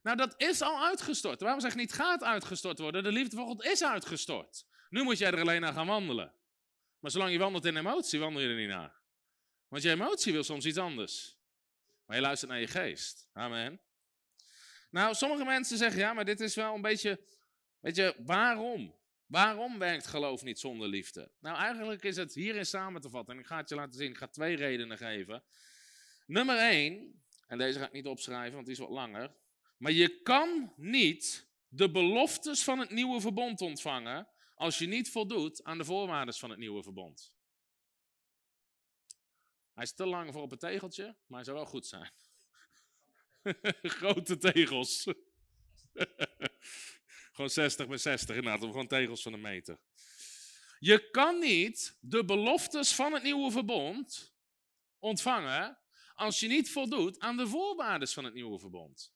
Nou, 0.03 0.17
dat 0.17 0.35
is 0.37 0.61
al 0.61 0.85
uitgestort. 0.85 1.41
Waarom 1.41 1.61
zeg 1.61 1.71
ik 1.71 1.77
niet 1.77 1.93
gaat 1.93 2.23
uitgestort 2.23 2.79
worden? 2.79 3.03
De 3.03 3.13
liefde 3.13 3.37
van 3.37 3.47
God 3.47 3.65
is 3.65 3.85
uitgestort. 3.85 4.67
Nu 4.89 5.03
moet 5.03 5.19
jij 5.19 5.31
er 5.31 5.41
alleen 5.41 5.61
naar 5.61 5.73
gaan 5.73 5.87
wandelen. 5.87 6.35
Maar 6.99 7.11
zolang 7.11 7.33
je 7.33 7.39
wandelt 7.39 7.65
in 7.65 7.77
emotie, 7.77 8.19
wandel 8.19 8.43
je 8.43 8.49
er 8.49 8.57
niet 8.57 8.69
naar. 8.69 9.01
Want 9.69 9.83
je 9.83 9.91
emotie 9.91 10.33
wil 10.33 10.45
soms 10.45 10.65
iets 10.65 10.79
anders. 10.79 11.37
Maar 12.07 12.17
je 12.17 12.23
luistert 12.23 12.51
naar 12.51 12.61
je 12.61 12.67
geest. 12.67 13.29
Amen. 13.33 13.81
Nou, 14.91 15.15
sommige 15.15 15.45
mensen 15.45 15.77
zeggen, 15.77 16.01
ja, 16.01 16.13
maar 16.13 16.25
dit 16.25 16.41
is 16.41 16.55
wel 16.55 16.75
een 16.75 16.83
beetje, 16.83 17.21
weet 17.79 17.97
je, 17.97 18.15
waarom? 18.19 19.00
Waarom 19.31 19.79
werkt 19.79 20.07
geloof 20.07 20.43
niet 20.43 20.59
zonder 20.59 20.89
liefde? 20.89 21.31
Nou, 21.41 21.57
eigenlijk 21.57 22.03
is 22.03 22.17
het 22.17 22.35
hierin 22.35 22.67
samen 22.67 23.01
te 23.01 23.11
vatten. 23.11 23.35
En 23.35 23.41
ik 23.41 23.47
ga 23.47 23.57
het 23.57 23.69
je 23.69 23.75
laten 23.75 23.99
zien. 23.99 24.11
Ik 24.11 24.17
ga 24.17 24.27
twee 24.27 24.57
redenen 24.57 24.97
geven. 24.97 25.43
Nummer 26.27 26.59
één, 26.59 27.23
en 27.47 27.59
deze 27.59 27.79
ga 27.79 27.87
ik 27.87 27.93
niet 27.93 28.07
opschrijven, 28.07 28.55
want 28.55 28.67
die 28.67 28.75
is 28.75 28.81
wat 28.81 28.91
langer. 28.91 29.35
Maar 29.77 29.93
je 29.93 30.23
kan 30.23 30.73
niet 30.77 31.49
de 31.69 31.91
beloftes 31.91 32.65
van 32.65 32.79
het 32.79 32.91
nieuwe 32.91 33.21
verbond 33.21 33.61
ontvangen 33.61 34.29
als 34.55 34.79
je 34.79 34.87
niet 34.87 35.11
voldoet 35.11 35.65
aan 35.65 35.79
de 35.79 35.85
voorwaarden 35.85 36.35
van 36.35 36.51
het 36.51 36.59
nieuwe 36.59 36.83
verbond. 36.83 37.35
Hij 39.75 39.85
is 39.85 39.95
te 39.95 40.07
lang 40.07 40.33
voor 40.33 40.43
op 40.43 40.51
het 40.51 40.61
tegeltje, 40.61 41.05
maar 41.05 41.39
hij 41.39 41.45
zou 41.45 41.57
wel 41.57 41.67
goed 41.67 41.87
zijn. 41.87 42.13
Grote 43.99 44.37
tegels. 44.37 45.07
gewoon 47.41 47.65
60 47.65 47.89
bij 47.89 47.99
60 47.99 48.37
inderdaad, 48.37 48.61
gewoon 48.61 48.87
tegels 48.87 49.23
van 49.23 49.33
een 49.33 49.41
meter. 49.41 49.79
Je 50.79 51.11
kan 51.11 51.39
niet 51.39 51.99
de 52.01 52.25
beloftes 52.25 52.95
van 52.95 53.13
het 53.13 53.23
nieuwe 53.23 53.51
verbond 53.51 54.35
ontvangen 54.99 55.79
als 56.15 56.41
je 56.41 56.49
niet 56.49 56.71
voldoet 56.71 57.19
aan 57.19 57.37
de 57.37 57.47
voorwaarden 57.47 58.09
van 58.09 58.25
het 58.25 58.35
nieuwe 58.35 58.59
verbond. 58.59 59.15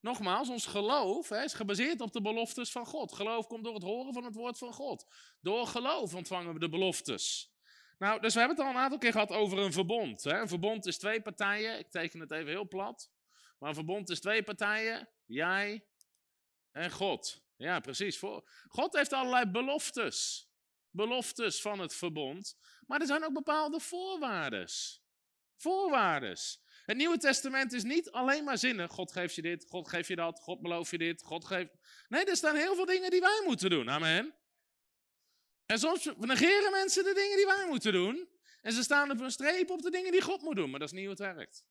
Nogmaals, 0.00 0.48
ons 0.48 0.66
geloof 0.66 1.28
hè, 1.28 1.42
is 1.42 1.54
gebaseerd 1.54 2.00
op 2.00 2.12
de 2.12 2.20
beloftes 2.20 2.70
van 2.70 2.86
God. 2.86 3.12
Geloof 3.12 3.46
komt 3.46 3.64
door 3.64 3.74
het 3.74 3.82
horen 3.82 4.12
van 4.12 4.24
het 4.24 4.34
woord 4.34 4.58
van 4.58 4.72
God. 4.72 5.06
Door 5.40 5.66
geloof 5.66 6.14
ontvangen 6.14 6.52
we 6.52 6.58
de 6.58 6.68
beloftes. 6.68 7.54
Nou, 7.98 8.20
dus 8.20 8.32
we 8.32 8.38
hebben 8.38 8.56
het 8.56 8.66
al 8.66 8.72
een 8.72 8.80
aantal 8.80 8.98
keer 8.98 9.12
gehad 9.12 9.30
over 9.30 9.58
een 9.58 9.72
verbond. 9.72 10.24
Hè. 10.24 10.40
Een 10.40 10.48
verbond 10.48 10.86
is 10.86 10.98
twee 10.98 11.22
partijen. 11.22 11.78
Ik 11.78 11.90
teken 11.90 12.20
het 12.20 12.30
even 12.30 12.48
heel 12.48 12.68
plat. 12.68 13.10
Maar 13.58 13.68
een 13.68 13.74
verbond 13.74 14.10
is 14.10 14.20
twee 14.20 14.42
partijen. 14.42 15.08
Jij 15.24 15.86
en 16.72 16.90
God. 16.90 17.45
Ja, 17.56 17.80
precies. 17.80 18.18
God 18.68 18.92
heeft 18.96 19.12
allerlei 19.12 19.46
beloftes. 19.46 20.48
Beloftes 20.90 21.60
van 21.60 21.78
het 21.78 21.94
verbond. 21.94 22.56
Maar 22.86 23.00
er 23.00 23.06
zijn 23.06 23.24
ook 23.24 23.32
bepaalde 23.32 23.80
voorwaarden. 23.80 24.68
Voorwaarden. 25.56 26.36
Het 26.84 26.96
Nieuwe 26.96 27.18
Testament 27.18 27.72
is 27.72 27.82
niet 27.82 28.10
alleen 28.10 28.44
maar 28.44 28.58
zinnen. 28.58 28.88
God 28.88 29.12
geeft 29.12 29.34
je 29.34 29.42
dit, 29.42 29.66
God 29.68 29.88
geeft 29.88 30.08
je 30.08 30.16
dat, 30.16 30.40
God 30.40 30.60
belooft 30.60 30.90
je 30.90 30.98
dit, 30.98 31.22
God 31.22 31.44
geeft... 31.44 31.70
Nee, 32.08 32.24
er 32.24 32.36
staan 32.36 32.56
heel 32.56 32.74
veel 32.74 32.84
dingen 32.84 33.10
die 33.10 33.20
wij 33.20 33.42
moeten 33.44 33.70
doen. 33.70 33.90
Amen. 33.90 34.34
En 35.66 35.78
soms 35.78 36.10
negeren 36.16 36.70
mensen 36.70 37.04
de 37.04 37.14
dingen 37.14 37.36
die 37.36 37.46
wij 37.46 37.66
moeten 37.68 37.92
doen. 37.92 38.28
En 38.62 38.72
ze 38.72 38.82
staan 38.82 39.10
op 39.10 39.20
een 39.20 39.30
streep 39.30 39.70
op 39.70 39.82
de 39.82 39.90
dingen 39.90 40.12
die 40.12 40.22
God 40.22 40.42
moet 40.42 40.56
doen. 40.56 40.70
Maar 40.70 40.78
dat 40.78 40.88
is 40.88 40.94
niet 40.94 41.06
hoe 41.06 41.26
het 41.26 41.34
werkt. 41.36 41.64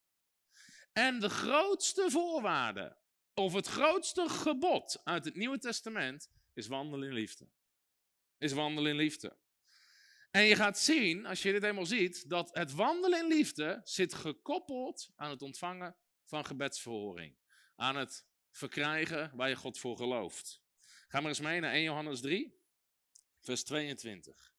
En 0.94 1.20
de 1.20 1.30
grootste 1.30 2.12
voorwaarde, 2.12 2.98
of 3.36 3.54
het 3.54 3.68
grootste 3.68 4.30
gebod 4.30 5.02
uit 5.04 5.26
het 5.26 5.36
Nieuwe 5.36 5.58
Testament, 5.60 6.30
is 6.54 6.68
wandelen 6.68 7.08
in 7.08 7.14
liefde. 7.14 7.50
Is 8.38 8.52
wandelen 8.52 8.92
in 8.92 8.98
liefde. 8.98 9.38
En 10.32 10.44
je 10.44 10.56
gaat 10.56 10.80
zien, 10.80 11.26
als 11.26 11.42
je 11.42 11.52
dit 11.52 11.62
helemaal 11.62 11.86
ziet, 11.86 12.30
dat 12.30 12.56
het 12.56 12.72
wandelen 12.72 13.20
in 13.20 13.28
liefde 13.28 13.82
zit 13.84 14.14
gekoppeld 14.14 15.10
aan 15.16 15.30
het 15.30 15.42
ontvangen 15.42 15.96
van 16.26 16.46
gebedsverhoring. 16.46 17.38
Aan 17.76 17.96
het 17.96 18.26
verkrijgen 18.52 19.32
waar 19.36 19.50
je 19.50 19.56
God 19.56 19.80
voor 19.80 19.98
gelooft. 19.98 20.62
Ga 21.08 21.20
maar 21.20 21.30
eens 21.30 21.40
mee 21.40 21.60
naar 21.60 21.72
1 21.72 21.84
Johannes 21.84 22.22
3, 22.22 22.62
vers 23.42 23.64
22. 23.64 24.54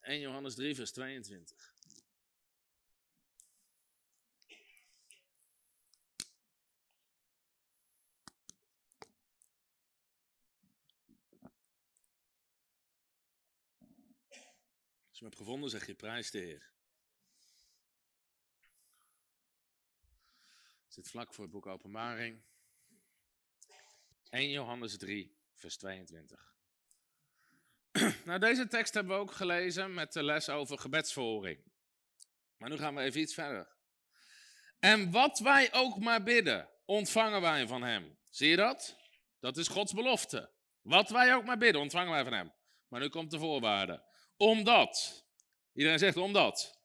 1 0.00 0.20
Johannes 0.20 0.54
3, 0.54 0.74
vers 0.74 0.92
22. 0.92 1.71
Hem 15.22 15.30
hebt 15.30 15.42
gevonden, 15.42 15.70
zeg 15.70 15.86
je 15.86 15.94
prijs 15.94 16.30
de 16.30 16.38
Heer. 16.38 16.70
Zit 20.88 21.08
vlak 21.08 21.34
voor 21.34 21.44
het 21.44 21.52
boek 21.52 21.66
Openbaring. 21.66 22.42
1 24.30 24.50
Johannes 24.50 24.96
3, 24.98 25.36
vers 25.54 25.76
22. 25.76 26.54
nou, 28.24 28.38
deze 28.38 28.68
tekst 28.68 28.94
hebben 28.94 29.16
we 29.16 29.22
ook 29.22 29.32
gelezen 29.32 29.94
met 29.94 30.12
de 30.12 30.22
les 30.22 30.48
over 30.48 30.78
gebedsverhoring. 30.78 31.72
Maar 32.56 32.70
nu 32.70 32.76
gaan 32.76 32.94
we 32.94 33.00
even 33.00 33.20
iets 33.20 33.34
verder. 33.34 33.76
En 34.78 35.10
wat 35.10 35.38
wij 35.38 35.72
ook 35.72 35.98
maar 35.98 36.22
bidden, 36.22 36.68
ontvangen 36.84 37.40
wij 37.40 37.66
van 37.66 37.82
Hem. 37.82 38.18
Zie 38.28 38.48
je 38.48 38.56
dat? 38.56 38.96
Dat 39.40 39.56
is 39.56 39.68
Gods 39.68 39.92
belofte. 39.92 40.50
Wat 40.80 41.10
wij 41.10 41.34
ook 41.34 41.44
maar 41.44 41.58
bidden, 41.58 41.80
ontvangen 41.80 42.12
wij 42.12 42.24
van 42.24 42.32
Hem. 42.32 42.52
Maar 42.88 43.00
nu 43.00 43.08
komt 43.08 43.30
de 43.30 43.38
voorwaarde. 43.38 44.10
Omdat, 44.42 45.24
iedereen 45.74 45.98
zegt 45.98 46.16
omdat, 46.16 46.80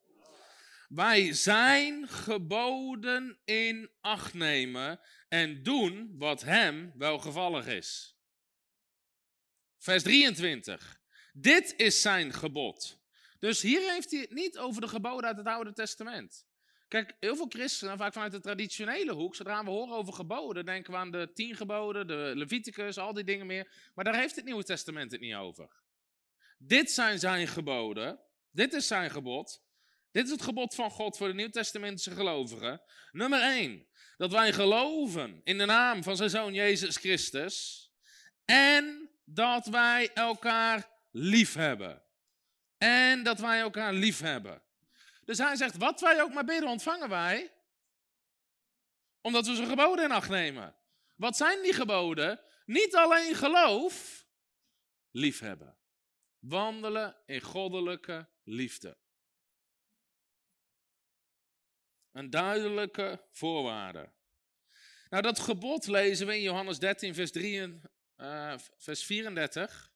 wij 0.87 1.33
zijn 1.33 2.07
geboden 2.07 3.39
in 3.45 3.89
acht 4.01 4.33
nemen 4.33 4.99
en 5.29 5.63
doen 5.63 6.15
wat 6.17 6.41
hem 6.41 6.91
welgevallig 6.95 7.67
is. 7.67 8.17
Vers 9.77 10.03
23. 10.03 11.01
Dit 11.33 11.73
is 11.77 12.01
zijn 12.01 12.33
gebod. 12.33 12.99
Dus 13.39 13.61
hier 13.61 13.91
heeft 13.91 14.11
hij 14.11 14.19
het 14.19 14.31
niet 14.31 14.57
over 14.57 14.81
de 14.81 14.87
geboden 14.87 15.27
uit 15.27 15.37
het 15.37 15.47
Oude 15.47 15.73
Testament. 15.73 16.47
Kijk, 16.87 17.15
heel 17.19 17.35
veel 17.35 17.49
christenen, 17.49 17.97
vaak 17.97 18.13
vanuit 18.13 18.31
de 18.31 18.39
traditionele 18.39 19.13
hoek, 19.13 19.35
zodra 19.35 19.63
we 19.63 19.69
horen 19.69 19.95
over 19.95 20.13
geboden, 20.13 20.65
denken 20.65 20.91
we 20.93 20.99
aan 20.99 21.11
de 21.11 21.31
tien 21.33 21.55
geboden, 21.55 22.07
de 22.07 22.31
Leviticus, 22.35 22.97
al 22.97 23.13
die 23.13 23.23
dingen 23.23 23.45
meer. 23.45 23.91
Maar 23.95 24.05
daar 24.05 24.19
heeft 24.19 24.35
het 24.35 24.45
Nieuwe 24.45 24.63
Testament 24.63 25.11
het 25.11 25.21
niet 25.21 25.35
over. 25.35 25.85
Dit 26.57 26.91
zijn 26.91 27.19
zijn 27.19 27.47
geboden. 27.47 28.19
Dit 28.51 28.73
is 28.73 28.87
zijn 28.87 29.11
gebod. 29.11 29.63
Dit 30.11 30.25
is 30.25 30.31
het 30.31 30.41
gebod 30.41 30.75
van 30.75 30.91
God 30.91 31.17
voor 31.17 31.27
de 31.27 31.33
Nieuwtestamentische 31.33 32.11
gelovigen. 32.11 32.81
Nummer 33.11 33.41
1. 33.41 33.87
Dat 34.17 34.31
wij 34.31 34.53
geloven 34.53 35.41
in 35.43 35.57
de 35.57 35.65
naam 35.65 36.03
van 36.03 36.15
zijn 36.15 36.29
zoon 36.29 36.53
Jezus 36.53 36.97
Christus. 36.97 37.85
En 38.45 39.09
dat 39.25 39.65
wij 39.65 40.13
elkaar 40.13 40.89
lief 41.11 41.53
hebben. 41.53 42.03
En 42.77 43.23
dat 43.23 43.39
wij 43.39 43.59
elkaar 43.59 43.93
lief 43.93 44.19
hebben. 44.19 44.61
Dus 45.25 45.37
hij 45.37 45.55
zegt, 45.55 45.77
wat 45.77 46.01
wij 46.01 46.21
ook 46.21 46.33
maar 46.33 46.45
bidden, 46.45 46.69
ontvangen 46.69 47.09
wij. 47.09 47.53
Omdat 49.21 49.47
we 49.47 49.55
zijn 49.55 49.67
geboden 49.67 50.05
in 50.05 50.11
acht 50.11 50.29
nemen. 50.29 50.75
Wat 51.15 51.37
zijn 51.37 51.61
die 51.61 51.73
geboden? 51.73 52.41
Niet 52.65 52.95
alleen 52.95 53.35
geloof, 53.35 54.25
liefhebben. 55.11 55.76
Wandelen 56.39 57.15
in 57.25 57.41
goddelijke 57.41 58.29
liefde. 58.43 58.97
Een 62.11 62.29
duidelijke 62.29 63.25
voorwaarde. 63.31 64.11
Nou, 65.09 65.23
dat 65.23 65.39
gebod 65.39 65.87
lezen 65.87 66.27
we 66.27 66.35
in 66.35 66.41
Johannes 66.41 66.79
13, 66.79 67.13
vers, 67.13 67.31
3, 67.31 67.81
uh, 68.17 68.57
vers 68.77 69.03
34. 69.03 69.91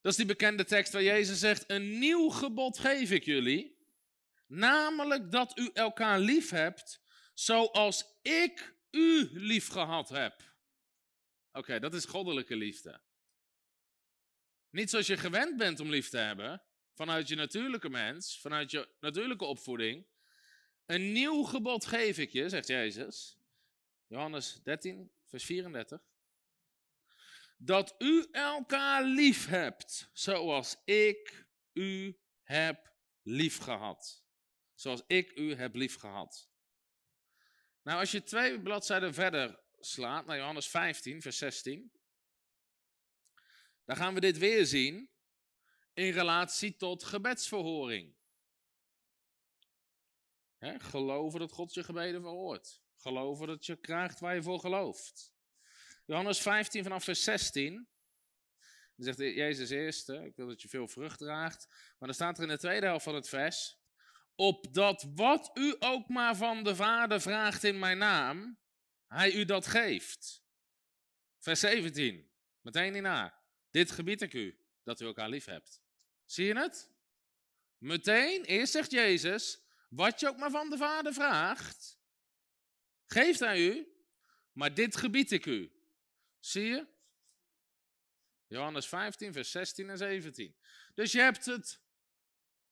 Dat 0.00 0.12
is 0.12 0.18
die 0.18 0.26
bekende 0.26 0.64
tekst 0.64 0.92
waar 0.92 1.02
Jezus 1.02 1.38
zegt: 1.38 1.64
Een 1.66 1.98
nieuw 1.98 2.28
gebod 2.28 2.78
geef 2.78 3.10
ik 3.10 3.24
jullie. 3.24 3.80
Namelijk 4.46 5.30
dat 5.30 5.58
u 5.58 5.70
elkaar 5.72 6.18
lief 6.18 6.50
hebt, 6.50 7.02
zoals 7.34 8.04
ik 8.22 8.76
u 8.90 9.28
lief 9.32 9.68
gehad 9.68 10.08
heb. 10.08 10.54
Oké, 11.52 11.78
dat 11.78 11.94
is 11.94 12.04
goddelijke 12.04 12.56
liefde. 12.56 13.00
Niet 14.72 14.90
zoals 14.90 15.06
je 15.06 15.16
gewend 15.16 15.56
bent 15.56 15.80
om 15.80 15.90
lief 15.90 16.08
te 16.08 16.18
hebben, 16.18 16.62
vanuit 16.94 17.28
je 17.28 17.34
natuurlijke 17.34 17.88
mens, 17.88 18.40
vanuit 18.40 18.70
je 18.70 18.88
natuurlijke 19.00 19.44
opvoeding. 19.44 20.06
Een 20.86 21.12
nieuw 21.12 21.42
gebod 21.42 21.86
geef 21.86 22.18
ik 22.18 22.30
je, 22.30 22.48
zegt 22.48 22.66
Jezus. 22.66 23.38
Johannes 24.06 24.60
13, 24.62 25.12
vers 25.26 25.44
34. 25.44 26.00
Dat 27.56 27.94
u 27.98 28.28
elkaar 28.30 29.04
lief 29.04 29.46
hebt, 29.46 30.10
zoals 30.12 30.76
ik 30.84 31.46
u 31.72 32.18
heb 32.42 32.92
lief 33.22 33.58
gehad. 33.58 34.24
Zoals 34.74 35.02
ik 35.06 35.38
u 35.38 35.54
heb 35.54 35.74
lief 35.74 35.96
gehad. 35.96 36.50
Nou, 37.82 37.98
als 37.98 38.10
je 38.10 38.22
twee 38.22 38.60
bladzijden 38.60 39.14
verder 39.14 39.60
slaat, 39.80 40.26
naar 40.26 40.36
Johannes 40.36 40.68
15, 40.68 41.22
vers 41.22 41.38
16. 41.38 41.92
Dan 43.84 43.96
gaan 43.96 44.14
we 44.14 44.20
dit 44.20 44.38
weer 44.38 44.66
zien 44.66 45.10
in 45.94 46.12
relatie 46.12 46.76
tot 46.76 47.04
gebedsverhoring. 47.04 48.14
Geloven 50.78 51.40
dat 51.40 51.52
God 51.52 51.74
je 51.74 51.84
gebeden 51.84 52.20
verhoort. 52.20 52.82
Geloven 52.96 53.46
dat 53.46 53.66
je 53.66 53.76
krijgt 53.76 54.20
waar 54.20 54.34
je 54.34 54.42
voor 54.42 54.60
gelooft. 54.60 55.32
Johannes 56.06 56.40
15 56.40 56.82
vanaf 56.82 57.04
vers 57.04 57.24
16. 57.24 57.88
Dan 58.96 59.14
zegt 59.14 59.18
Jezus 59.18 59.70
eerst, 59.70 60.08
ik 60.08 60.36
wil 60.36 60.46
dat 60.46 60.62
je 60.62 60.68
veel 60.68 60.88
vrucht 60.88 61.18
draagt. 61.18 61.66
Maar 61.68 62.08
dan 62.08 62.14
staat 62.14 62.36
er 62.36 62.42
in 62.42 62.48
de 62.48 62.58
tweede 62.58 62.86
helft 62.86 63.04
van 63.04 63.14
het 63.14 63.28
vers. 63.28 63.80
Opdat 64.34 65.06
wat 65.14 65.50
u 65.54 65.76
ook 65.78 66.08
maar 66.08 66.36
van 66.36 66.64
de 66.64 66.76
Vader 66.76 67.20
vraagt 67.20 67.64
in 67.64 67.78
mijn 67.78 67.98
naam, 67.98 68.58
hij 69.06 69.32
u 69.32 69.44
dat 69.44 69.66
geeft. 69.66 70.44
Vers 71.38 71.60
17, 71.60 72.30
meteen 72.60 72.92
hierna. 72.92 73.41
Dit 73.72 73.90
gebied 73.90 74.22
ik 74.22 74.32
u, 74.32 74.58
dat 74.82 75.00
u 75.00 75.04
elkaar 75.04 75.28
lief 75.28 75.44
hebt. 75.44 75.82
Zie 76.24 76.46
je 76.46 76.54
het? 76.54 76.90
Meteen, 77.78 78.44
eerst 78.44 78.72
zegt 78.72 78.90
Jezus, 78.90 79.62
wat 79.88 80.20
je 80.20 80.28
ook 80.28 80.36
maar 80.36 80.50
van 80.50 80.70
de 80.70 80.76
Vader 80.76 81.12
vraagt, 81.12 81.98
geeft 83.06 83.40
hij 83.40 83.60
u, 83.60 83.92
maar 84.52 84.74
dit 84.74 84.96
gebied 84.96 85.30
ik 85.30 85.46
u. 85.46 85.72
Zie 86.38 86.64
je? 86.64 86.86
Johannes 88.46 88.88
15, 88.88 89.32
vers 89.32 89.50
16 89.50 89.90
en 89.90 89.98
17. 89.98 90.56
Dus 90.94 91.12
je 91.12 91.20
hebt 91.20 91.44
het, 91.44 91.80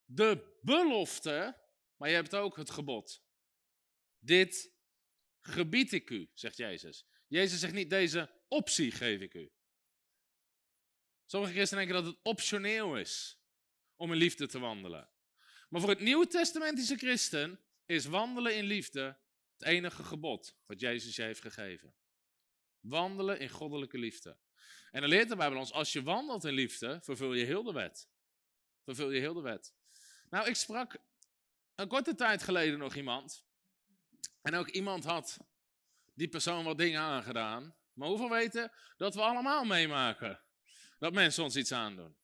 de 0.05 0.59
belofte, 0.63 1.57
maar 1.97 2.09
je 2.09 2.15
hebt 2.15 2.35
ook 2.35 2.57
het 2.57 2.71
gebod. 2.71 3.23
Dit 4.19 4.73
gebied 5.41 5.93
ik 5.93 6.11
u, 6.11 6.31
zegt 6.35 6.57
Jezus. 6.57 7.07
Jezus 7.27 7.61
zegt 7.61 7.73
niet 7.73 7.91
deze 7.91 8.31
optie 8.49 8.91
geef 8.91 9.21
ik 9.21 9.35
u. 9.35 9.53
Sommige 11.31 11.53
christenen 11.53 11.87
denken 11.87 12.05
dat 12.05 12.13
het 12.13 12.23
optioneel 12.23 12.97
is 12.97 13.39
om 13.97 14.13
in 14.13 14.19
liefde 14.19 14.47
te 14.47 14.59
wandelen. 14.59 15.09
Maar 15.69 15.81
voor 15.81 15.91
het 15.91 16.01
Nieuwe 16.01 16.27
Testamentische 16.27 16.97
christen 16.97 17.61
is 17.87 18.05
wandelen 18.05 18.57
in 18.57 18.65
liefde 18.65 19.19
het 19.59 19.69
enige 19.69 20.05
gebod 20.05 20.57
wat 20.67 20.81
Jezus 20.81 21.17
je 21.17 21.23
heeft 21.23 21.41
gegeven. 21.41 21.95
Wandelen 22.81 23.39
in 23.39 23.49
goddelijke 23.49 23.99
liefde. 23.99 24.37
En 24.91 25.01
dan 25.01 25.11
leert 25.11 25.29
de 25.29 25.37
Bijbel 25.37 25.59
ons, 25.59 25.73
als 25.73 25.93
je 25.93 26.03
wandelt 26.03 26.45
in 26.45 26.53
liefde, 26.53 26.99
vervul 27.03 27.33
je 27.33 27.45
heel 27.45 27.63
de 27.63 27.73
wet. 27.73 28.09
Vervul 28.85 29.11
je 29.11 29.21
heel 29.21 29.35
de 29.35 29.41
wet. 29.41 29.75
Nou, 30.31 30.49
ik 30.49 30.57
sprak 30.57 30.97
een 31.75 31.89
korte 31.89 32.15
tijd 32.15 32.43
geleden 32.43 32.79
nog 32.79 32.95
iemand. 32.95 33.45
En 34.43 34.55
ook 34.55 34.69
iemand 34.69 35.05
had 35.05 35.39
die 36.15 36.29
persoon 36.29 36.65
wat 36.65 36.79
dingen 36.79 37.01
aangedaan. 37.01 37.77
Maar 37.93 38.09
hoeveel 38.09 38.31
weten 38.31 38.73
dat 38.97 39.15
we 39.15 39.21
allemaal 39.21 39.65
meemaken 39.65 40.41
dat 41.01 41.13
mensen 41.13 41.45
ons 41.45 41.57
iets 41.57 41.73
aandoen? 41.73 42.17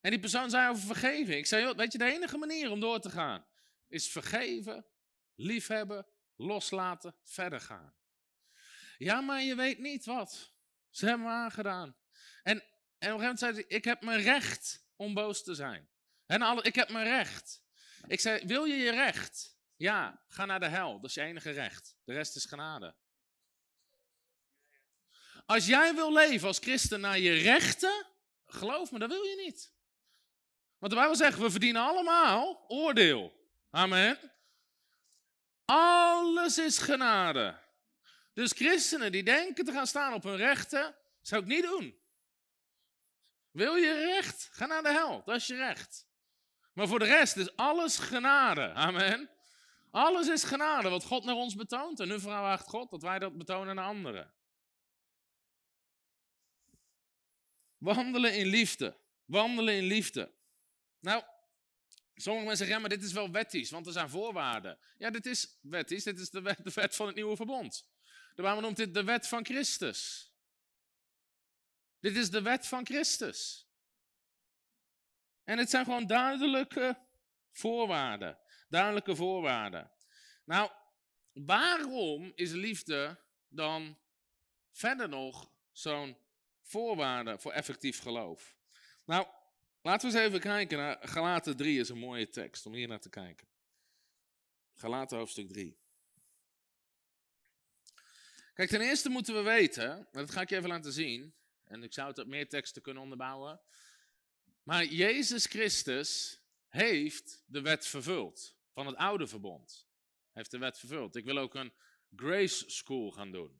En 0.00 0.10
die 0.10 0.20
persoon 0.20 0.50
zei 0.50 0.70
over 0.70 0.86
vergeving. 0.86 1.38
Ik 1.38 1.46
zei, 1.46 1.74
weet 1.74 1.92
je, 1.92 1.98
de 1.98 2.12
enige 2.12 2.36
manier 2.36 2.70
om 2.70 2.80
door 2.80 3.00
te 3.00 3.10
gaan 3.10 3.46
is 3.88 4.08
vergeven, 4.08 4.86
liefhebben, 5.34 6.06
loslaten, 6.36 7.14
verder 7.24 7.60
gaan. 7.60 7.94
Ja, 8.98 9.20
maar 9.20 9.42
je 9.42 9.54
weet 9.54 9.78
niet 9.78 10.04
wat. 10.04 10.52
Ze 10.90 11.06
hebben 11.06 11.26
me 11.26 11.32
aangedaan. 11.32 11.96
En, 12.42 12.52
en 12.52 12.62
op 12.62 12.64
een 12.98 12.98
gegeven 12.98 13.18
moment 13.18 13.38
zei 13.38 13.52
hij, 13.52 13.64
ik 13.64 13.84
heb 13.84 14.02
mijn 14.02 14.20
recht 14.20 14.86
om 14.96 15.14
boos 15.14 15.42
te 15.42 15.54
zijn. 15.54 15.88
En 16.26 16.64
ik 16.64 16.74
heb 16.74 16.88
mijn 16.90 17.06
recht. 17.06 17.62
Ik 18.06 18.20
zei, 18.20 18.46
wil 18.46 18.64
je 18.64 18.76
je 18.76 18.90
recht? 18.90 19.58
Ja, 19.76 20.24
ga 20.28 20.44
naar 20.44 20.60
de 20.60 20.68
hel. 20.68 21.00
Dat 21.00 21.10
is 21.10 21.14
je 21.14 21.20
enige 21.20 21.50
recht. 21.50 21.96
De 22.04 22.12
rest 22.12 22.36
is 22.36 22.44
genade. 22.44 22.94
Als 25.50 25.66
jij 25.66 25.94
wil 25.94 26.12
leven 26.12 26.46
als 26.46 26.58
christen 26.58 27.00
naar 27.00 27.18
je 27.18 27.32
rechten, 27.32 28.06
geloof 28.46 28.90
me, 28.90 28.98
dat 28.98 29.08
wil 29.08 29.22
je 29.22 29.42
niet. 29.44 29.72
Want 30.78 30.92
de 30.92 30.98
Bijbel 30.98 31.16
zegt, 31.16 31.38
we 31.38 31.50
verdienen 31.50 31.82
allemaal 31.82 32.64
oordeel. 32.68 33.32
Amen. 33.70 34.18
Alles 35.64 36.58
is 36.58 36.78
genade. 36.78 37.58
Dus 38.34 38.52
christenen 38.52 39.12
die 39.12 39.22
denken 39.22 39.64
te 39.64 39.72
gaan 39.72 39.86
staan 39.86 40.14
op 40.14 40.22
hun 40.22 40.36
rechten, 40.36 40.96
zou 41.20 41.42
ik 41.42 41.48
niet 41.48 41.62
doen. 41.62 42.00
Wil 43.50 43.74
je 43.74 43.92
recht? 43.92 44.48
Ga 44.52 44.66
naar 44.66 44.82
de 44.82 44.92
hel, 44.92 45.22
dat 45.24 45.36
is 45.36 45.46
je 45.46 45.56
recht. 45.56 46.06
Maar 46.72 46.88
voor 46.88 46.98
de 46.98 47.04
rest 47.04 47.36
is 47.36 47.56
alles 47.56 47.98
genade. 47.98 48.72
Amen. 48.72 49.30
Alles 49.90 50.28
is 50.28 50.44
genade 50.44 50.88
wat 50.88 51.04
God 51.04 51.24
naar 51.24 51.34
ons 51.34 51.54
betoont. 51.54 52.00
En 52.00 52.08
nu 52.08 52.20
vraagt 52.20 52.68
God 52.68 52.90
dat 52.90 53.02
wij 53.02 53.18
dat 53.18 53.38
betonen 53.38 53.74
naar 53.74 53.84
anderen. 53.84 54.38
Wandelen 57.80 58.34
in 58.36 58.46
liefde. 58.46 58.96
Wandelen 59.24 59.74
in 59.74 59.84
liefde. 59.84 60.34
Nou, 60.98 61.24
sommige 62.14 62.46
mensen 62.46 62.66
zeggen, 62.66 62.76
ja, 62.76 62.80
maar 62.80 62.98
dit 62.98 63.02
is 63.02 63.12
wel 63.12 63.30
wettisch, 63.30 63.70
want 63.70 63.86
er 63.86 63.92
zijn 63.92 64.10
voorwaarden. 64.10 64.78
Ja, 64.98 65.10
dit 65.10 65.26
is 65.26 65.58
wettisch, 65.60 66.04
dit 66.04 66.18
is 66.18 66.30
de 66.30 66.42
wet, 66.74 66.96
van 66.96 67.06
het 67.06 67.14
nieuwe 67.14 67.36
verbond. 67.36 67.88
De 68.34 68.42
Bijbel 68.42 68.60
noemt 68.60 68.76
dit 68.76 68.94
de 68.94 69.04
wet 69.04 69.28
van 69.28 69.44
Christus. 69.44 70.30
Dit 72.00 72.16
is 72.16 72.30
de 72.30 72.42
wet 72.42 72.66
van 72.66 72.86
Christus. 72.86 73.68
En 75.44 75.58
het 75.58 75.70
zijn 75.70 75.84
gewoon 75.84 76.06
duidelijke 76.06 77.06
voorwaarden. 77.50 78.38
Duidelijke 78.68 79.16
voorwaarden. 79.16 79.92
Nou, 80.44 80.70
waarom 81.32 82.32
is 82.34 82.52
liefde 82.52 83.24
dan 83.48 83.98
verder 84.72 85.08
nog 85.08 85.52
zo'n 85.72 86.16
voorwaarde 86.70 87.38
voor 87.38 87.52
effectief 87.52 88.00
geloof? 88.00 88.56
Nou, 89.04 89.26
laten 89.82 90.10
we 90.10 90.16
eens 90.16 90.26
even 90.26 90.40
kijken 90.40 90.78
naar 90.78 90.98
Galaten 91.00 91.56
3 91.56 91.80
is 91.80 91.88
een 91.88 91.98
mooie 91.98 92.28
tekst 92.28 92.66
om 92.66 92.74
hier 92.74 92.88
naar 92.88 93.00
te 93.00 93.10
kijken. 93.10 93.48
Galaten 94.74 95.18
hoofdstuk 95.18 95.48
3. 95.48 95.78
Kijk, 98.54 98.68
ten 98.68 98.80
eerste 98.80 99.08
moeten 99.08 99.34
we 99.34 99.42
weten, 99.42 99.90
en 99.90 100.06
dat 100.12 100.30
ga 100.30 100.40
ik 100.40 100.48
je 100.48 100.56
even 100.56 100.68
laten 100.68 100.92
zien, 100.92 101.34
en 101.64 101.82
ik 101.82 101.92
zou 101.92 102.08
het 102.08 102.18
op 102.18 102.26
meer 102.26 102.48
teksten 102.48 102.82
kunnen 102.82 103.02
onderbouwen, 103.02 103.60
maar 104.62 104.84
Jezus 104.84 105.46
Christus 105.46 106.40
heeft 106.68 107.42
de 107.46 107.60
wet 107.60 107.86
vervuld 107.86 108.56
van 108.72 108.86
het 108.86 108.96
oude 108.96 109.26
verbond. 109.26 109.88
Heeft 110.32 110.50
de 110.50 110.58
wet 110.58 110.78
vervuld. 110.78 111.16
Ik 111.16 111.24
wil 111.24 111.38
ook 111.38 111.54
een 111.54 111.72
grace 112.16 112.70
school 112.70 113.10
gaan 113.10 113.32
doen. 113.32 113.59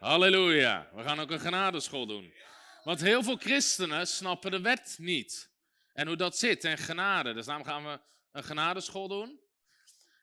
Halleluja. 0.00 0.88
We 0.94 1.02
gaan 1.02 1.20
ook 1.20 1.30
een 1.30 1.40
genadeschool 1.40 2.06
doen. 2.06 2.32
Want 2.84 3.00
heel 3.00 3.22
veel 3.22 3.36
christenen 3.36 4.06
snappen 4.06 4.50
de 4.50 4.60
wet 4.60 4.96
niet. 4.98 5.50
En 5.92 6.06
hoe 6.06 6.16
dat 6.16 6.38
zit 6.38 6.64
en 6.64 6.78
genade. 6.78 7.32
Dus 7.32 7.46
daarom 7.46 7.64
gaan 7.64 7.84
we 7.84 8.00
een 8.32 8.44
genadeschool 8.44 9.08
doen. 9.08 9.40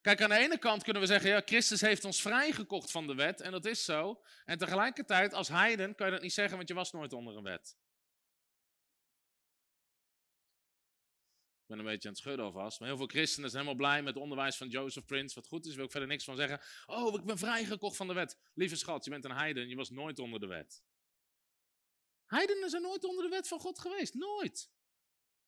Kijk, 0.01 0.21
aan 0.21 0.29
de 0.29 0.37
ene 0.37 0.57
kant 0.57 0.83
kunnen 0.83 1.01
we 1.01 1.07
zeggen, 1.07 1.29
ja, 1.29 1.41
Christus 1.45 1.81
heeft 1.81 2.05
ons 2.05 2.21
vrijgekocht 2.21 2.91
van 2.91 3.07
de 3.07 3.15
wet. 3.15 3.41
En 3.41 3.51
dat 3.51 3.65
is 3.65 3.85
zo. 3.85 4.21
En 4.45 4.57
tegelijkertijd, 4.57 5.33
als 5.33 5.47
heiden, 5.47 5.95
kan 5.95 6.05
je 6.05 6.13
dat 6.13 6.21
niet 6.21 6.33
zeggen, 6.33 6.57
want 6.57 6.67
je 6.67 6.75
was 6.75 6.91
nooit 6.91 7.13
onder 7.13 7.37
een 7.37 7.43
wet. 7.43 7.75
Ik 11.67 11.75
ben 11.75 11.85
een 11.85 11.91
beetje 11.91 12.07
aan 12.07 12.13
het 12.13 12.23
schudden 12.23 12.45
alvast. 12.45 12.79
Maar 12.79 12.87
heel 12.87 12.97
veel 12.97 13.07
christenen 13.07 13.49
zijn 13.49 13.63
helemaal 13.65 13.87
blij 13.87 14.03
met 14.03 14.13
het 14.13 14.23
onderwijs 14.23 14.55
van 14.55 14.67
Joseph 14.67 15.05
Prince. 15.05 15.35
Wat 15.35 15.47
goed 15.47 15.65
is, 15.65 15.75
wil 15.75 15.85
ik 15.85 15.91
verder 15.91 16.09
niks 16.09 16.23
van 16.23 16.35
zeggen. 16.35 16.61
Oh, 16.85 17.13
ik 17.13 17.25
ben 17.25 17.37
vrijgekocht 17.37 17.95
van 17.95 18.07
de 18.07 18.13
wet. 18.13 18.37
Lieve 18.53 18.75
schat, 18.75 19.03
je 19.05 19.09
bent 19.09 19.25
een 19.25 19.31
heiden, 19.31 19.69
je 19.69 19.75
was 19.75 19.89
nooit 19.89 20.19
onder 20.19 20.39
de 20.39 20.47
wet. 20.47 20.83
Heidenen 22.25 22.69
zijn 22.69 22.81
nooit 22.81 23.03
onder 23.03 23.23
de 23.23 23.29
wet 23.29 23.47
van 23.47 23.59
God 23.59 23.79
geweest. 23.79 24.13
Nooit. 24.13 24.69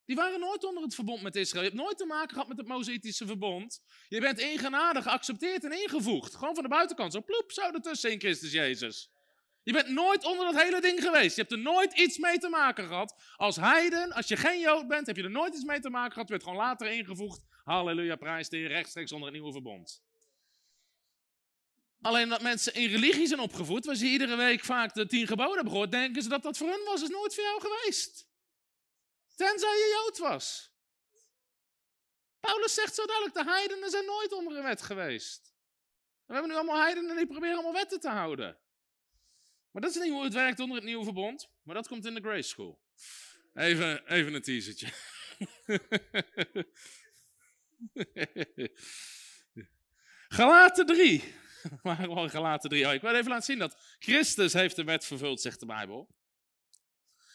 Die 0.05 0.15
waren 0.15 0.39
nooit 0.39 0.63
onder 0.63 0.83
het 0.83 0.95
verbond 0.95 1.21
met 1.21 1.35
Israël. 1.35 1.63
Je 1.63 1.69
hebt 1.69 1.81
nooit 1.81 1.97
te 1.97 2.05
maken 2.05 2.33
gehad 2.33 2.47
met 2.47 2.57
het 2.57 2.67
Mozaïtische 2.67 3.25
verbond. 3.25 3.81
Je 4.07 4.19
bent 4.19 4.39
in 4.39 4.57
genade 4.57 5.01
geaccepteerd 5.01 5.63
en 5.63 5.81
ingevoegd. 5.81 6.35
Gewoon 6.35 6.53
van 6.53 6.63
de 6.63 6.69
buitenkant. 6.69 7.13
Zo 7.13 7.21
ploep, 7.21 7.51
zo 7.51 7.61
ertussen 7.61 8.11
in 8.11 8.19
Christus 8.19 8.51
Jezus. 8.51 9.11
Je 9.69 9.75
bent 9.75 9.89
nooit 9.89 10.25
onder 10.25 10.45
dat 10.45 10.61
hele 10.61 10.81
ding 10.81 11.01
geweest. 11.01 11.35
Je 11.35 11.41
hebt 11.41 11.53
er 11.53 11.59
nooit 11.59 11.93
iets 11.93 12.17
mee 12.17 12.37
te 12.37 12.49
maken 12.49 12.87
gehad. 12.87 13.15
Als 13.35 13.55
heiden, 13.55 14.11
als 14.11 14.27
je 14.27 14.37
geen 14.37 14.59
Jood 14.59 14.87
bent, 14.87 15.07
heb 15.07 15.15
je 15.15 15.23
er 15.23 15.29
nooit 15.29 15.53
iets 15.53 15.63
mee 15.63 15.79
te 15.79 15.89
maken 15.89 16.11
gehad. 16.11 16.27
Je 16.27 16.33
werd 16.33 16.45
gewoon 16.45 16.59
later 16.59 16.91
ingevoegd. 16.91 17.41
Halleluja, 17.63 18.15
prijs 18.15 18.49
de 18.49 18.67
rechtstreeks 18.67 19.11
onder 19.11 19.27
het 19.27 19.37
nieuwe 19.37 19.51
verbond. 19.51 20.03
Alleen 22.01 22.29
dat 22.29 22.41
mensen 22.41 22.73
in 22.73 22.89
religie 22.89 23.27
zijn 23.27 23.39
opgevoed, 23.39 23.85
waar 23.85 23.95
ze 23.95 24.05
iedere 24.05 24.35
week 24.35 24.63
vaak 24.63 24.93
de 24.93 25.05
tien 25.05 25.27
geboden 25.27 25.53
hebben 25.53 25.71
gehoord, 25.71 25.91
denken 25.91 26.23
ze 26.23 26.29
dat 26.29 26.43
dat 26.43 26.57
voor 26.57 26.69
hun 26.69 26.85
was. 26.85 27.01
is 27.01 27.09
nooit 27.09 27.35
voor 27.35 27.43
jou 27.43 27.61
geweest. 27.61 28.27
Tenzij 29.35 29.69
je 29.69 30.01
Jood 30.03 30.17
was. 30.17 30.73
Paulus 32.39 32.73
zegt 32.73 32.95
zo 32.95 33.05
duidelijk, 33.05 33.35
de 33.35 33.51
heidenen 33.51 33.89
zijn 33.89 34.05
nooit 34.05 34.31
onder 34.31 34.57
een 34.57 34.63
wet 34.63 34.81
geweest. 34.81 35.53
we 36.25 36.33
hebben 36.33 36.51
nu 36.51 36.57
allemaal 36.57 36.81
heidenen 36.81 37.15
die 37.15 37.27
proberen 37.27 37.53
allemaal 37.53 37.73
wetten 37.73 37.99
te 37.99 38.09
houden. 38.09 38.57
Maar 39.71 39.81
dat 39.81 39.91
is 39.95 40.01
niet 40.01 40.11
hoe 40.11 40.23
het 40.23 40.33
werkt 40.33 40.59
onder 40.59 40.75
het 40.75 40.85
nieuwe 40.85 41.03
verbond. 41.03 41.49
Maar 41.63 41.75
dat 41.75 41.87
komt 41.87 42.05
in 42.05 42.13
de 42.13 42.21
Grace 42.21 42.49
School. 42.49 42.81
Even, 43.53 44.07
even 44.07 44.33
een 44.33 44.41
teasertje. 44.41 44.87
Galaten 50.27 50.85
3. 50.85 51.33
Waarom 51.81 52.29
Galaten 52.29 52.69
3? 52.69 52.87
Oh, 52.87 52.93
ik 52.93 53.01
wil 53.01 53.15
even 53.15 53.29
laten 53.29 53.45
zien 53.45 53.59
dat 53.59 53.95
Christus 53.99 54.53
heeft 54.53 54.75
de 54.75 54.83
wet 54.83 55.05
vervuld, 55.05 55.41
zegt 55.41 55.59
de 55.59 55.65
Bijbel. 55.65 56.17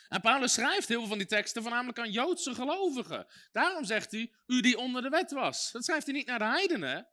En 0.09 0.21
Paulus 0.21 0.53
schrijft 0.53 0.89
heel 0.89 0.99
veel 0.99 1.09
van 1.09 1.19
die 1.19 1.27
teksten 1.27 1.63
voornamelijk 1.63 1.99
aan 1.99 2.11
Joodse 2.11 2.55
gelovigen. 2.55 3.27
Daarom 3.53 3.85
zegt 3.85 4.11
hij, 4.11 4.33
u 4.47 4.61
die 4.61 4.79
onder 4.79 5.03
de 5.03 5.09
wet 5.09 5.31
was. 5.31 5.73
Dat 5.73 5.85
schrijft 5.85 6.07
hij 6.07 6.15
niet 6.15 6.27
naar 6.27 6.39
de 6.39 6.45
heidenen. 6.45 7.09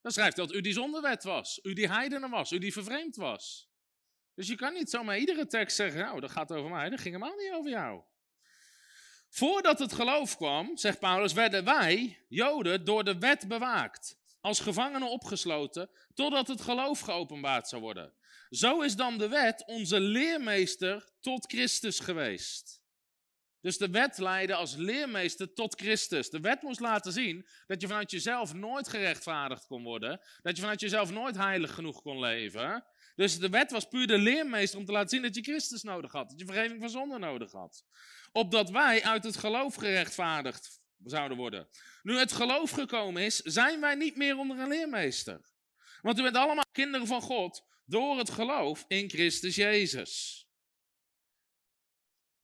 Dan 0.00 0.12
schrijft 0.12 0.36
hij 0.36 0.46
dat 0.46 0.54
u 0.54 0.60
die 0.60 0.72
zonder 0.72 1.02
wet 1.02 1.22
was, 1.22 1.58
u 1.62 1.72
die 1.72 1.88
heidenen 1.88 2.30
was, 2.30 2.52
u 2.52 2.58
die 2.58 2.72
vervreemd 2.72 3.16
was. 3.16 3.72
Dus 4.34 4.46
je 4.46 4.54
kan 4.54 4.72
niet 4.72 4.90
zomaar 4.90 5.18
iedere 5.18 5.46
tekst 5.46 5.76
zeggen, 5.76 6.00
nou, 6.00 6.20
dat 6.20 6.30
gaat 6.30 6.52
over 6.52 6.70
mij, 6.70 6.90
dat 6.90 7.00
ging 7.00 7.14
helemaal 7.14 7.36
niet 7.36 7.52
over 7.52 7.70
jou. 7.70 8.02
Voordat 9.28 9.78
het 9.78 9.92
geloof 9.92 10.36
kwam, 10.36 10.76
zegt 10.76 10.98
Paulus, 10.98 11.32
werden 11.32 11.64
wij, 11.64 12.24
Joden, 12.28 12.84
door 12.84 13.04
de 13.04 13.18
wet 13.18 13.48
bewaakt, 13.48 14.16
als 14.40 14.60
gevangenen 14.60 15.08
opgesloten, 15.08 15.90
totdat 16.14 16.48
het 16.48 16.60
geloof 16.60 17.00
geopenbaard 17.00 17.68
zou 17.68 17.82
worden. 17.82 18.14
Zo 18.50 18.80
is 18.80 18.96
dan 18.96 19.18
de 19.18 19.28
wet 19.28 19.66
onze 19.66 20.00
leermeester 20.00 21.08
tot 21.20 21.52
Christus 21.52 22.00
geweest. 22.00 22.82
Dus 23.60 23.78
de 23.78 23.90
wet 23.90 24.18
leidde 24.18 24.54
als 24.54 24.74
leermeester 24.74 25.52
tot 25.52 25.80
Christus. 25.80 26.30
De 26.30 26.40
wet 26.40 26.62
moest 26.62 26.80
laten 26.80 27.12
zien 27.12 27.46
dat 27.66 27.80
je 27.80 27.86
vanuit 27.86 28.10
jezelf 28.10 28.54
nooit 28.54 28.88
gerechtvaardigd 28.88 29.66
kon 29.66 29.82
worden. 29.82 30.20
Dat 30.42 30.54
je 30.54 30.60
vanuit 30.60 30.80
jezelf 30.80 31.10
nooit 31.10 31.36
heilig 31.36 31.74
genoeg 31.74 32.02
kon 32.02 32.18
leven. 32.18 32.84
Dus 33.14 33.38
de 33.38 33.48
wet 33.48 33.70
was 33.70 33.88
puur 33.88 34.06
de 34.06 34.18
leermeester 34.18 34.78
om 34.78 34.84
te 34.84 34.92
laten 34.92 35.08
zien 35.08 35.22
dat 35.22 35.34
je 35.34 35.42
Christus 35.42 35.82
nodig 35.82 36.12
had. 36.12 36.28
Dat 36.28 36.38
je 36.38 36.44
vergeving 36.44 36.80
van 36.80 36.90
zonde 36.90 37.18
nodig 37.18 37.52
had. 37.52 37.84
Opdat 38.32 38.70
wij 38.70 39.02
uit 39.02 39.24
het 39.24 39.36
geloof 39.36 39.74
gerechtvaardigd 39.74 40.80
zouden 41.04 41.36
worden. 41.36 41.68
Nu 42.02 42.18
het 42.18 42.32
geloof 42.32 42.70
gekomen 42.70 43.22
is, 43.22 43.36
zijn 43.36 43.80
wij 43.80 43.94
niet 43.94 44.16
meer 44.16 44.36
onder 44.36 44.58
een 44.58 44.68
leermeester. 44.68 45.52
Want 46.00 46.18
u 46.18 46.22
bent 46.22 46.36
allemaal 46.36 46.64
kinderen 46.72 47.06
van 47.06 47.20
God 47.20 47.64
door 47.84 48.18
het 48.18 48.30
geloof 48.30 48.84
in 48.88 49.10
Christus 49.10 49.54
Jezus. 49.54 50.44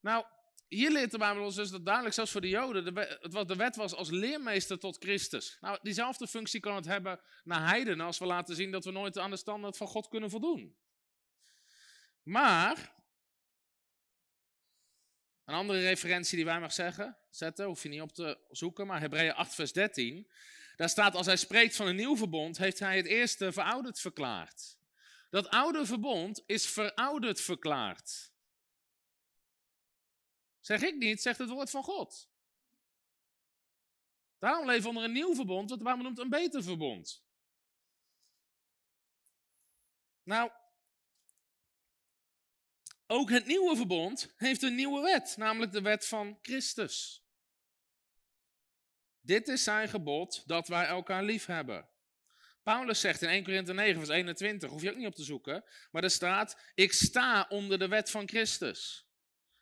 Nou, 0.00 0.24
hier 0.70 0.90
leert 0.90 1.10
de 1.10 1.18
Bijbel 1.18 1.44
ons 1.44 1.54
dus 1.54 1.70
dat 1.70 1.84
duidelijk, 1.84 2.14
zelfs 2.14 2.30
voor 2.30 2.40
de 2.40 2.48
Joden, 2.48 2.84
de 2.84 2.92
wet, 2.92 3.18
wat 3.20 3.48
de 3.48 3.56
wet 3.56 3.76
was 3.76 3.94
als 3.94 4.10
leermeester 4.10 4.78
tot 4.78 4.96
Christus. 4.96 5.56
Nou, 5.60 5.78
diezelfde 5.82 6.26
functie 6.26 6.60
kan 6.60 6.74
het 6.74 6.84
hebben 6.84 7.20
naar 7.44 7.68
heidenen 7.68 8.06
als 8.06 8.18
we 8.18 8.26
laten 8.26 8.54
zien 8.54 8.70
dat 8.70 8.84
we 8.84 8.90
nooit 8.90 9.18
aan 9.18 9.30
de 9.30 9.36
standaard 9.36 9.76
van 9.76 9.86
God 9.86 10.08
kunnen 10.08 10.30
voldoen. 10.30 10.76
Maar, 12.22 12.94
een 15.44 15.54
andere 15.54 15.80
referentie 15.80 16.36
die 16.36 16.44
wij 16.44 16.60
mag 16.60 16.72
zeggen, 16.72 17.18
zetten, 17.30 17.66
hoef 17.66 17.82
je 17.82 17.88
niet 17.88 18.00
op 18.00 18.12
te 18.12 18.38
zoeken, 18.50 18.86
maar 18.86 19.00
Hebreeën 19.00 19.34
8 19.34 19.54
vers 19.54 19.72
13. 19.72 20.30
Daar 20.76 20.88
staat, 20.88 21.14
als 21.14 21.26
hij 21.26 21.36
spreekt 21.36 21.76
van 21.76 21.86
een 21.86 21.96
nieuw 21.96 22.16
verbond, 22.16 22.58
heeft 22.58 22.78
hij 22.78 22.96
het 22.96 23.06
eerste 23.06 23.52
verouderd 23.52 24.00
verklaard. 24.00 24.78
Dat 25.30 25.48
oude 25.48 25.86
verbond 25.86 26.42
is 26.46 26.66
verouderd 26.66 27.40
verklaard. 27.40 28.29
Zeg 30.70 30.82
ik 30.82 30.96
niet, 30.96 31.22
zegt 31.22 31.38
het 31.38 31.48
woord 31.48 31.70
van 31.70 31.82
God. 31.82 32.30
Daarom 34.38 34.66
leven 34.66 34.82
we 34.82 34.88
onder 34.88 35.04
een 35.04 35.12
nieuw 35.12 35.34
verbond, 35.34 35.70
wat 35.70 35.78
de 35.78 35.84
Bijbel 35.84 36.04
noemt 36.04 36.18
een 36.18 36.28
beter 36.28 36.62
verbond. 36.62 37.24
Nou, 40.22 40.50
ook 43.06 43.30
het 43.30 43.46
nieuwe 43.46 43.76
verbond 43.76 44.34
heeft 44.36 44.62
een 44.62 44.74
nieuwe 44.74 45.00
wet, 45.00 45.36
namelijk 45.36 45.72
de 45.72 45.82
wet 45.82 46.06
van 46.06 46.38
Christus. 46.42 47.24
Dit 49.20 49.48
is 49.48 49.62
zijn 49.62 49.88
gebod 49.88 50.42
dat 50.46 50.68
wij 50.68 50.86
elkaar 50.86 51.22
lief 51.22 51.46
hebben. 51.46 51.88
Paulus 52.62 53.00
zegt 53.00 53.22
in 53.22 53.28
1 53.28 53.44
Korinthe 53.44 53.72
9, 53.72 53.96
vers 53.96 54.08
21, 54.08 54.70
hoef 54.70 54.82
je 54.82 54.90
ook 54.90 54.96
niet 54.96 55.06
op 55.06 55.14
te 55.14 55.24
zoeken, 55.24 55.64
maar 55.90 56.02
er 56.02 56.10
staat: 56.10 56.60
Ik 56.74 56.92
sta 56.92 57.46
onder 57.48 57.78
de 57.78 57.88
wet 57.88 58.10
van 58.10 58.28
Christus. 58.28 59.09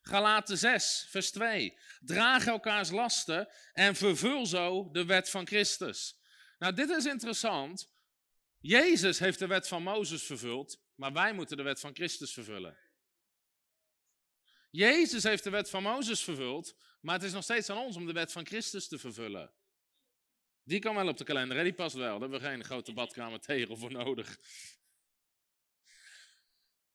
Galaten 0.08 0.58
6, 0.58 1.06
vers 1.08 1.30
2. 1.30 1.78
Draag 2.00 2.46
elkaars 2.46 2.90
lasten 2.90 3.48
en 3.72 3.94
vervul 3.94 4.46
zo 4.46 4.88
de 4.92 5.04
wet 5.04 5.30
van 5.30 5.46
Christus. 5.46 6.18
Nou, 6.58 6.74
dit 6.74 6.90
is 6.90 7.04
interessant. 7.04 7.92
Jezus 8.58 9.18
heeft 9.18 9.38
de 9.38 9.46
wet 9.46 9.68
van 9.68 9.82
Mozes 9.82 10.22
vervuld, 10.22 10.80
maar 10.94 11.12
wij 11.12 11.32
moeten 11.32 11.56
de 11.56 11.62
wet 11.62 11.80
van 11.80 11.94
Christus 11.94 12.32
vervullen. 12.32 12.78
Jezus 14.70 15.22
heeft 15.22 15.44
de 15.44 15.50
wet 15.50 15.70
van 15.70 15.82
Mozes 15.82 16.22
vervuld, 16.22 16.76
maar 17.00 17.14
het 17.14 17.24
is 17.24 17.32
nog 17.32 17.42
steeds 17.42 17.70
aan 17.70 17.78
ons 17.78 17.96
om 17.96 18.06
de 18.06 18.12
wet 18.12 18.32
van 18.32 18.46
Christus 18.46 18.88
te 18.88 18.98
vervullen. 18.98 19.52
Die 20.64 20.78
kan 20.78 20.94
wel 20.94 21.08
op 21.08 21.16
de 21.16 21.24
kalender, 21.24 21.62
die 21.62 21.72
past 21.72 21.94
wel. 21.94 22.10
Daar 22.10 22.20
hebben 22.20 22.40
we 22.40 22.46
geen 22.46 22.64
grote 22.64 22.92
badkamer 22.92 23.40
tegel 23.40 23.76
voor 23.76 23.92
nodig. 23.92 24.38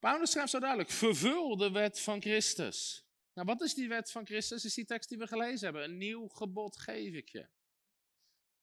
Paulus 0.03 0.31
schrijft 0.31 0.49
zo 0.51 0.59
duidelijk, 0.59 0.89
vervul 0.89 1.57
de 1.57 1.71
wet 1.71 1.99
van 1.99 2.21
Christus. 2.21 3.07
Nou, 3.33 3.47
wat 3.47 3.61
is 3.61 3.73
die 3.73 3.87
wet 3.87 4.11
van 4.11 4.25
Christus? 4.25 4.65
Is 4.65 4.73
die 4.73 4.85
tekst 4.85 5.09
die 5.09 5.17
we 5.17 5.27
gelezen 5.27 5.63
hebben. 5.63 5.83
Een 5.83 5.97
nieuw 5.97 6.27
gebod 6.27 6.79
geef 6.79 7.13
ik 7.13 7.29
je. 7.29 7.47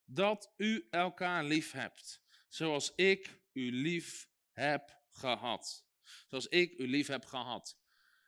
Dat 0.04 0.52
u 0.56 0.86
elkaar 0.90 1.44
lief 1.44 1.72
hebt. 1.72 2.22
Zoals 2.48 2.92
ik 2.94 3.40
u 3.52 3.72
lief 3.72 4.28
heb 4.50 5.02
gehad. 5.10 5.86
Zoals 6.28 6.46
ik 6.46 6.78
u 6.78 6.88
lief 6.88 7.06
heb 7.06 7.24
gehad. 7.24 7.78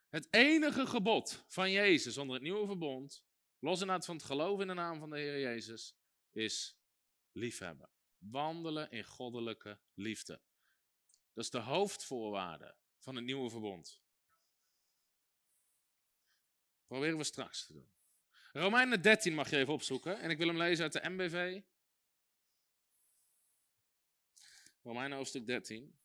Het 0.08 0.26
enige 0.30 0.86
gebod 0.86 1.44
van 1.48 1.70
Jezus 1.70 2.18
onder 2.18 2.34
het 2.34 2.44
nieuwe 2.44 2.66
verbond, 2.66 3.24
los 3.58 3.80
inderdaad 3.80 4.04
van 4.04 4.16
het 4.16 4.24
geloof 4.24 4.60
in 4.60 4.66
de 4.66 4.74
naam 4.74 4.98
van 4.98 5.10
de 5.10 5.18
Heer 5.18 5.40
Jezus, 5.40 5.96
is 6.30 6.78
liefhebben. 7.32 7.90
Wandelen 8.18 8.90
in 8.90 9.04
goddelijke 9.04 9.80
liefde. 9.94 10.40
Dat 11.32 11.44
is 11.44 11.50
de 11.50 11.58
hoofdvoorwaarde 11.58 12.80
van 13.02 13.16
het 13.16 13.24
nieuwe 13.24 13.50
verbond. 13.50 14.00
Proberen 16.86 17.18
we 17.18 17.24
straks 17.24 17.66
te 17.66 17.72
doen. 17.72 17.90
Romeinen 18.52 19.02
13 19.02 19.34
mag 19.34 19.50
je 19.50 19.56
even 19.56 19.72
opzoeken. 19.72 20.20
En 20.20 20.30
ik 20.30 20.38
wil 20.38 20.46
hem 20.46 20.56
lezen 20.56 20.82
uit 20.84 20.92
de 20.92 21.08
MBV. 21.08 21.60
Romeinen 24.82 25.16
hoofdstuk 25.16 25.46
13. 25.46 25.98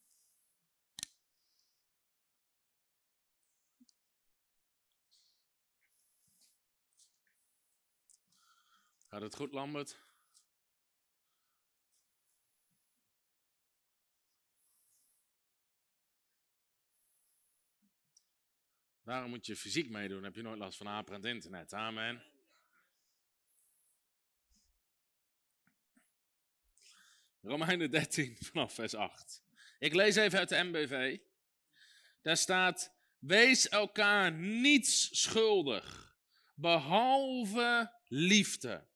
Gaat 9.08 9.22
het 9.22 9.36
goed, 9.36 9.54
Lambert? 9.54 10.07
Daarom 19.08 19.30
moet 19.30 19.46
je 19.46 19.56
fysiek 19.56 19.90
meedoen, 19.90 20.24
heb 20.24 20.36
je 20.36 20.42
nooit 20.42 20.60
last 20.60 20.78
van 20.78 20.88
aperend 20.88 21.26
internet. 21.26 21.74
Amen. 21.74 22.24
Romeinen 27.42 27.92
13 27.92 28.38
vanaf 28.52 28.74
vers 28.74 28.94
8. 28.94 29.44
Ik 29.80 29.94
lees 29.94 30.16
even 30.16 30.40
uit 30.40 30.50
de 30.50 30.64
MBV. 30.64 31.20
Daar 32.22 32.38
staat: 32.38 32.94
Wees 33.20 33.70
elkaar 33.70 34.32
niets 34.32 35.22
schuldig, 35.22 36.16
behalve 36.56 37.94
liefde. 38.08 38.88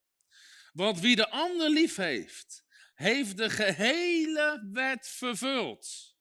Want 0.74 1.00
wie 1.00 1.16
de 1.16 1.30
ander 1.30 1.70
lief 1.70 1.96
heeft, 1.96 2.66
heeft 2.94 3.38
de 3.38 3.50
gehele 3.50 4.70
wet 4.72 5.08
vervuld. 5.08 6.16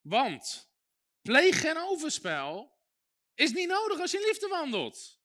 Want 0.00 0.69
Pleeg 1.22 1.60
geen 1.60 1.76
overspel. 1.78 2.78
Is 3.34 3.52
niet 3.52 3.68
nodig 3.68 4.00
als 4.00 4.10
je 4.10 4.18
in 4.18 4.26
liefde 4.26 4.48
wandelt. 4.48 5.20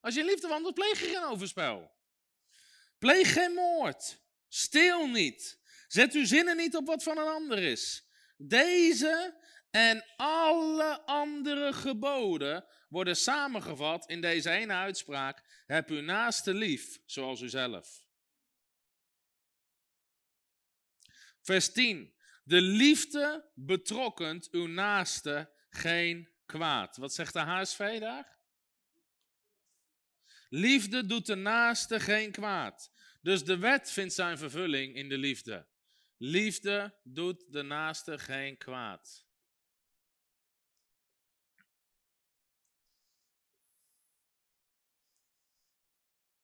Als 0.00 0.14
je 0.14 0.20
in 0.20 0.26
liefde 0.26 0.48
wandelt, 0.48 0.74
pleeg 0.74 1.00
je 1.00 1.06
geen 1.06 1.24
overspel. 1.24 1.96
Pleeg 2.98 3.32
geen 3.32 3.52
moord. 3.52 4.20
Steel 4.48 5.06
niet. 5.06 5.58
Zet 5.88 6.12
uw 6.12 6.26
zinnen 6.26 6.56
niet 6.56 6.76
op 6.76 6.86
wat 6.86 7.02
van 7.02 7.18
een 7.18 7.28
ander 7.28 7.58
is. 7.58 8.08
Deze 8.36 9.36
en 9.70 10.04
alle 10.16 11.00
andere 11.00 11.72
geboden 11.72 12.66
worden 12.88 13.16
samengevat 13.16 14.08
in 14.08 14.20
deze 14.20 14.50
ene 14.50 14.72
uitspraak. 14.72 15.62
Heb 15.66 15.88
uw 15.88 16.00
naaste 16.00 16.54
lief 16.54 17.00
zoals 17.04 17.40
uzelf. 17.40 18.06
Vers 21.42 21.72
10. 21.72 22.16
De 22.48 22.60
liefde 22.60 23.50
betrokkent 23.54 24.50
uw 24.50 24.66
naaste 24.66 25.52
geen 25.70 26.28
kwaad. 26.46 26.96
Wat 26.96 27.14
zegt 27.14 27.32
de 27.32 27.38
HSV 27.38 28.00
daar? 28.00 28.38
Liefde 30.48 31.06
doet 31.06 31.26
de 31.26 31.34
naaste 31.34 32.00
geen 32.00 32.32
kwaad. 32.32 32.92
Dus 33.22 33.44
de 33.44 33.58
wet 33.58 33.90
vindt 33.90 34.14
zijn 34.14 34.38
vervulling 34.38 34.94
in 34.94 35.08
de 35.08 35.18
liefde. 35.18 35.66
Liefde 36.16 36.98
doet 37.02 37.52
de 37.52 37.62
naaste 37.62 38.18
geen 38.18 38.56
kwaad. 38.56 39.26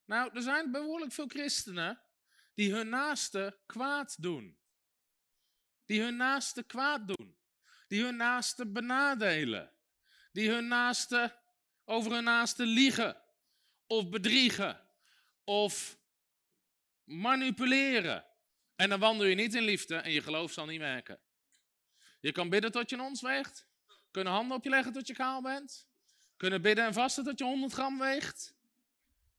Nou, 0.04 0.30
er 0.34 0.42
zijn 0.42 0.70
behoorlijk 0.70 1.12
veel 1.12 1.28
christenen 1.28 2.02
die 2.54 2.72
hun 2.72 2.88
naaste 2.88 3.58
kwaad 3.66 4.22
doen. 4.22 4.62
Die 5.86 6.02
hun 6.02 6.16
naaste 6.16 6.62
kwaad 6.62 7.08
doen. 7.08 7.36
Die 7.88 8.02
hun 8.02 8.16
naaste 8.16 8.66
benadelen. 8.66 9.72
Die 10.32 10.50
hun 10.50 10.68
naaste 10.68 11.38
over 11.84 12.12
hun 12.12 12.24
naaste 12.24 12.66
liegen. 12.66 13.22
Of 13.86 14.08
bedriegen. 14.08 14.80
Of 15.44 15.98
manipuleren. 17.04 18.24
En 18.76 18.88
dan 18.88 19.00
wandel 19.00 19.26
je 19.26 19.34
niet 19.34 19.54
in 19.54 19.62
liefde 19.62 19.96
en 19.96 20.10
je 20.10 20.22
geloof 20.22 20.52
zal 20.52 20.66
niet 20.66 20.80
werken. 20.80 21.20
Je 22.20 22.32
kan 22.32 22.48
bidden 22.48 22.72
tot 22.72 22.90
je 22.90 22.96
een 22.96 23.02
ons 23.02 23.20
weegt. 23.20 23.66
Kunnen 24.10 24.32
handen 24.32 24.56
op 24.56 24.64
je 24.64 24.70
leggen 24.70 24.92
tot 24.92 25.06
je 25.06 25.14
kaal 25.14 25.42
bent. 25.42 25.86
Kunnen 26.36 26.62
bidden 26.62 26.84
en 26.84 26.92
vasten 26.92 27.24
tot 27.24 27.38
je 27.38 27.44
100 27.44 27.72
gram 27.72 27.98
weegt. 27.98 28.54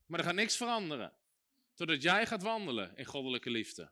Maar 0.05 0.19
er 0.19 0.25
gaat 0.25 0.35
niks 0.35 0.57
veranderen. 0.57 1.13
Totdat 1.73 2.01
jij 2.01 2.27
gaat 2.27 2.41
wandelen 2.41 2.97
in 2.97 3.05
goddelijke 3.05 3.49
liefde. 3.49 3.91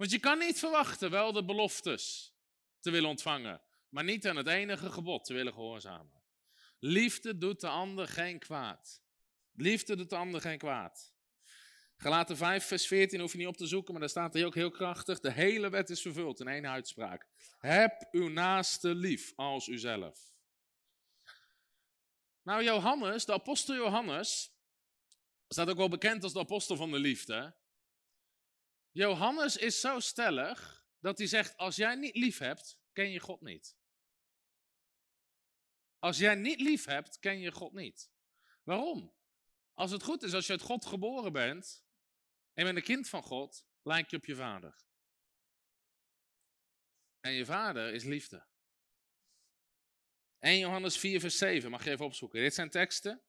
Want 0.00 0.12
je 0.12 0.18
kan 0.18 0.38
niet 0.38 0.58
verwachten 0.58 1.10
wel 1.10 1.32
de 1.32 1.44
beloftes 1.44 2.34
te 2.80 2.90
willen 2.90 3.08
ontvangen. 3.08 3.60
Maar 3.88 4.04
niet 4.04 4.26
aan 4.26 4.36
het 4.36 4.46
enige 4.46 4.90
gebod 4.90 5.24
te 5.24 5.34
willen 5.34 5.52
gehoorzamen. 5.52 6.22
Liefde 6.78 7.38
doet 7.38 7.60
de 7.60 7.68
ander 7.68 8.08
geen 8.08 8.38
kwaad. 8.38 9.02
Liefde 9.52 9.96
doet 9.96 10.10
de 10.10 10.16
ander 10.16 10.40
geen 10.40 10.58
kwaad. 10.58 11.14
Galaten 11.96 12.36
5, 12.36 12.64
vers 12.64 12.86
14 12.86 13.20
hoef 13.20 13.32
je 13.32 13.38
niet 13.38 13.46
op 13.46 13.56
te 13.56 13.66
zoeken, 13.66 13.92
maar 13.92 14.00
daar 14.00 14.10
staat 14.10 14.34
hij 14.34 14.44
ook 14.44 14.54
heel 14.54 14.70
krachtig. 14.70 15.20
De 15.20 15.32
hele 15.32 15.70
wet 15.70 15.90
is 15.90 16.00
vervuld 16.00 16.40
in 16.40 16.48
één 16.48 16.66
uitspraak. 16.66 17.26
Heb 17.58 18.08
uw 18.10 18.28
naaste 18.28 18.94
lief 18.94 19.32
als 19.36 19.68
uzelf. 19.68 20.32
Nou, 22.42 22.64
Johannes, 22.64 23.24
de 23.24 23.32
apostel 23.32 23.74
Johannes, 23.74 24.52
staat 25.48 25.68
ook 25.68 25.76
wel 25.76 25.88
bekend 25.88 26.22
als 26.22 26.32
de 26.32 26.38
apostel 26.38 26.76
van 26.76 26.90
de 26.90 26.98
liefde. 26.98 27.58
Johannes 28.92 29.56
is 29.56 29.80
zo 29.80 30.00
stellig 30.00 30.84
dat 30.98 31.18
hij 31.18 31.26
zegt: 31.26 31.56
Als 31.56 31.76
jij 31.76 31.94
niet 31.94 32.16
lief 32.16 32.38
hebt, 32.38 32.78
ken 32.92 33.10
je 33.10 33.20
God 33.20 33.40
niet. 33.40 33.78
Als 35.98 36.18
jij 36.18 36.34
niet 36.34 36.60
lief 36.60 36.84
hebt, 36.84 37.18
ken 37.18 37.38
je 37.38 37.52
God 37.52 37.72
niet. 37.72 38.10
Waarom? 38.62 39.14
Als 39.74 39.90
het 39.90 40.02
goed 40.02 40.22
is, 40.22 40.32
als 40.32 40.46
je 40.46 40.52
uit 40.52 40.62
God 40.62 40.86
geboren 40.86 41.32
bent 41.32 41.84
en 42.52 42.64
bent 42.64 42.76
een 42.76 42.82
kind 42.82 43.08
van 43.08 43.22
God, 43.22 43.66
lijk 43.82 44.10
je 44.10 44.16
op 44.16 44.24
je 44.24 44.34
vader. 44.34 44.84
En 47.20 47.32
je 47.32 47.44
vader 47.44 47.92
is 47.92 48.04
liefde. 48.04 48.46
1 50.38 50.58
Johannes 50.58 50.98
4, 50.98 51.20
vers 51.20 51.38
7, 51.38 51.70
mag 51.70 51.84
je 51.84 51.90
even 51.90 52.04
opzoeken. 52.04 52.40
Dit 52.40 52.54
zijn 52.54 52.70
teksten 52.70 53.22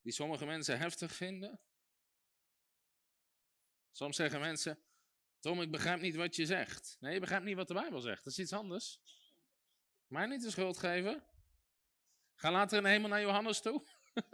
die 0.00 0.12
sommige 0.12 0.46
mensen 0.46 0.78
heftig 0.78 1.14
vinden. 1.14 1.60
Soms 3.98 4.16
zeggen 4.16 4.40
mensen, 4.40 4.78
Tom, 5.40 5.60
ik 5.60 5.70
begrijp 5.70 6.00
niet 6.00 6.14
wat 6.14 6.36
je 6.36 6.46
zegt. 6.46 6.96
Nee, 7.00 7.14
je 7.14 7.20
begrijpt 7.20 7.44
niet 7.44 7.56
wat 7.56 7.68
de 7.68 7.74
Bijbel 7.74 8.00
zegt. 8.00 8.24
Dat 8.24 8.32
is 8.32 8.38
iets 8.38 8.52
anders. 8.52 9.00
Mij 10.06 10.26
niet 10.26 10.42
de 10.42 10.50
schuld 10.50 10.78
geven. 10.78 11.24
Ga 12.34 12.50
later 12.50 12.76
in 12.76 12.82
de 12.82 12.88
hemel 12.88 13.08
naar 13.08 13.20
Johannes 13.20 13.60
toe. 13.60 13.86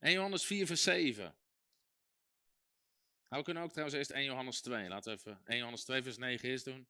en 0.00 0.12
Johannes 0.12 0.44
4, 0.44 0.66
vers 0.66 0.82
7. 0.82 1.24
Nou, 1.24 1.34
we 3.28 3.42
kunnen 3.42 3.62
ook 3.62 3.70
trouwens 3.70 3.98
eerst 3.98 4.10
1 4.10 4.24
Johannes 4.24 4.60
2. 4.60 4.88
Laten 4.88 5.12
we 5.12 5.18
even 5.18 5.40
1 5.44 5.58
Johannes 5.58 5.84
2, 5.84 6.02
vers 6.02 6.16
9 6.16 6.48
eerst 6.48 6.64
doen. 6.64 6.88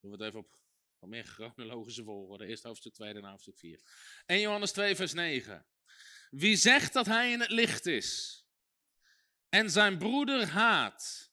Doen 0.00 0.10
we 0.10 0.16
het 0.16 0.26
even 0.26 0.38
op 0.38 0.63
meer 1.08 1.24
chronologische 1.24 2.04
volgorde. 2.04 2.46
Eerst 2.46 2.62
hoofdstuk 2.62 2.92
2, 2.92 3.12
daarna 3.12 3.30
hoofdstuk 3.30 3.58
4. 3.58 3.80
1 4.26 4.40
Johannes 4.40 4.72
2, 4.72 4.96
vers 4.96 5.12
9. 5.12 5.66
Wie 6.30 6.56
zegt 6.56 6.92
dat 6.92 7.06
hij 7.06 7.32
in 7.32 7.40
het 7.40 7.50
licht 7.50 7.86
is 7.86 8.42
en 9.48 9.70
zijn 9.70 9.98
broeder 9.98 10.46
haat, 10.46 11.32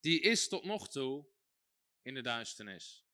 die 0.00 0.20
is 0.20 0.48
tot 0.48 0.64
nog 0.64 0.88
toe 0.88 1.26
in 2.02 2.14
de 2.14 2.22
duisternis. 2.22 3.04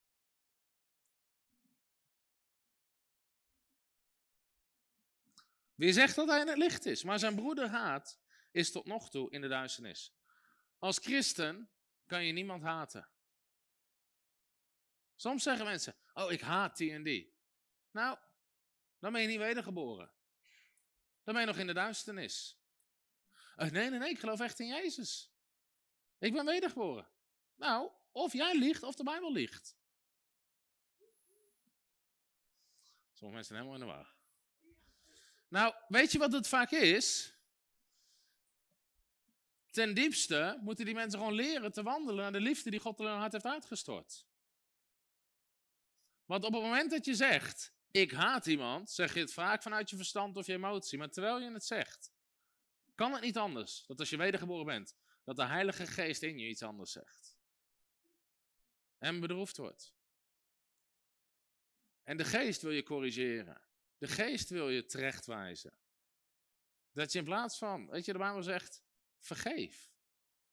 Wie 5.75 5.93
zegt 5.93 6.15
dat 6.15 6.29
hij 6.29 6.41
in 6.41 6.49
het 6.49 6.59
licht 6.59 6.87
is, 6.87 7.03
maar 7.03 7.19
zijn 7.19 7.35
broeder 7.35 7.69
haat, 7.69 8.21
is 8.51 8.73
tot 8.73 8.87
nog 8.87 9.11
toe 9.11 9.31
in 9.31 9.41
de 9.41 9.49
duisternis. 9.49 10.15
Als 10.79 10.99
christen 10.99 11.71
kan 12.07 12.25
je 12.25 12.33
niemand 12.33 12.63
haten. 12.63 13.09
Soms 15.17 15.43
zeggen 15.43 15.65
mensen, 15.65 15.97
oh 16.15 16.33
ik 16.33 16.41
haat 16.41 16.77
die 16.77 16.93
en 16.93 17.03
die. 17.03 17.35
Nou, 17.91 18.19
dan 18.99 19.13
ben 19.13 19.21
je 19.21 19.29
niet 19.29 19.39
wedergeboren. 19.39 20.13
Dan 21.23 21.35
ben 21.35 21.41
je 21.41 21.49
nog 21.49 21.59
in 21.59 21.67
de 21.67 21.75
duisternis. 21.75 22.59
Uh, 23.57 23.71
nee, 23.71 23.91
nee, 23.91 23.99
nee, 23.99 24.11
ik 24.11 24.19
geloof 24.19 24.41
echt 24.41 24.61
in 24.61 24.67
Jezus. 24.67 25.33
Ik 26.19 26.33
ben 26.33 26.45
wedergeboren. 26.45 27.09
Nou, 27.55 27.91
of 28.13 28.33
jij 28.33 28.59
liegt 28.59 28.83
of 28.83 28.95
de 28.95 29.05
Bijbel 29.05 29.33
liegt. 29.33 29.77
Sommige 33.13 33.35
mensen 33.35 33.57
zijn 33.57 33.59
helemaal 33.59 33.75
in 33.75 33.87
de 33.87 33.93
war. 33.93 34.15
Nou, 35.49 35.75
weet 35.89 36.13
je 36.13 36.19
wat 36.19 36.33
het 36.33 36.49
vaak 36.49 36.71
is? 36.71 37.35
Ten 39.71 39.95
diepste 39.95 40.59
moeten 40.63 40.85
die 40.85 40.95
mensen 40.95 41.19
gewoon 41.19 41.35
leren 41.35 41.73
te 41.73 41.83
wandelen 41.83 42.23
naar 42.23 42.33
de 42.33 42.41
liefde 42.41 42.71
die 42.71 42.81
God 42.81 43.01
in 43.01 43.07
hun 43.07 43.19
hart 43.19 43.33
heeft 43.33 43.45
uitgestort. 43.45 44.27
Want 46.27 46.45
op 46.45 46.53
het 46.53 46.63
moment 46.63 46.91
dat 46.91 47.05
je 47.05 47.15
zegt, 47.15 47.73
ik 47.91 48.11
haat 48.11 48.47
iemand, 48.47 48.91
zeg 48.91 49.15
je 49.15 49.21
het 49.21 49.33
vaak 49.33 49.63
vanuit 49.63 49.91
je 49.91 49.97
verstand 49.97 50.37
of 50.37 50.47
je 50.47 50.53
emotie. 50.53 50.99
Maar 50.99 51.11
terwijl 51.11 51.41
je 51.41 51.53
het 51.53 51.65
zegt, 51.65 52.13
kan 52.95 53.13
het 53.13 53.23
niet 53.23 53.37
anders 53.37 53.85
dat 53.87 54.01
als 54.01 54.11
je 54.11 54.17
wedergeboren 54.17 54.67
bent, 54.67 54.95
dat 55.25 55.37
de 55.37 55.45
Heilige 55.45 55.87
Geest 55.87 56.23
in 56.23 56.39
je 56.39 56.49
iets 56.49 56.63
anders 56.63 56.93
zegt. 56.93 57.37
En 58.99 59.21
bedroefd 59.21 59.57
wordt. 59.57 59.95
En 62.03 62.17
de 62.17 62.25
Geest 62.25 62.63
wil 62.63 62.71
je 62.71 62.83
corrigeren. 62.83 63.61
De 63.99 64.09
Geest 64.09 64.49
wil 64.49 64.69
je 64.69 64.87
terechtwijzen. 64.87 65.79
Dat 66.93 67.13
je 67.13 67.19
in 67.19 67.25
plaats 67.25 67.59
van, 67.59 67.91
weet 67.91 68.05
je, 68.05 68.13
de 68.13 68.19
Bijbel 68.19 68.43
zegt, 68.43 68.83
vergeef. 69.19 69.91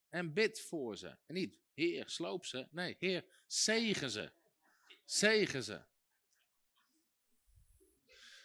En 0.09 0.33
bid 0.33 0.61
voor 0.61 0.97
ze. 0.97 1.17
En 1.25 1.33
niet, 1.33 1.59
Heer, 1.73 2.09
sloop 2.09 2.45
ze. 2.45 2.67
Nee, 2.71 2.95
Heer, 2.99 3.25
zegen 3.47 4.09
ze. 4.09 4.31
Zegen 5.05 5.63
ze. 5.63 5.85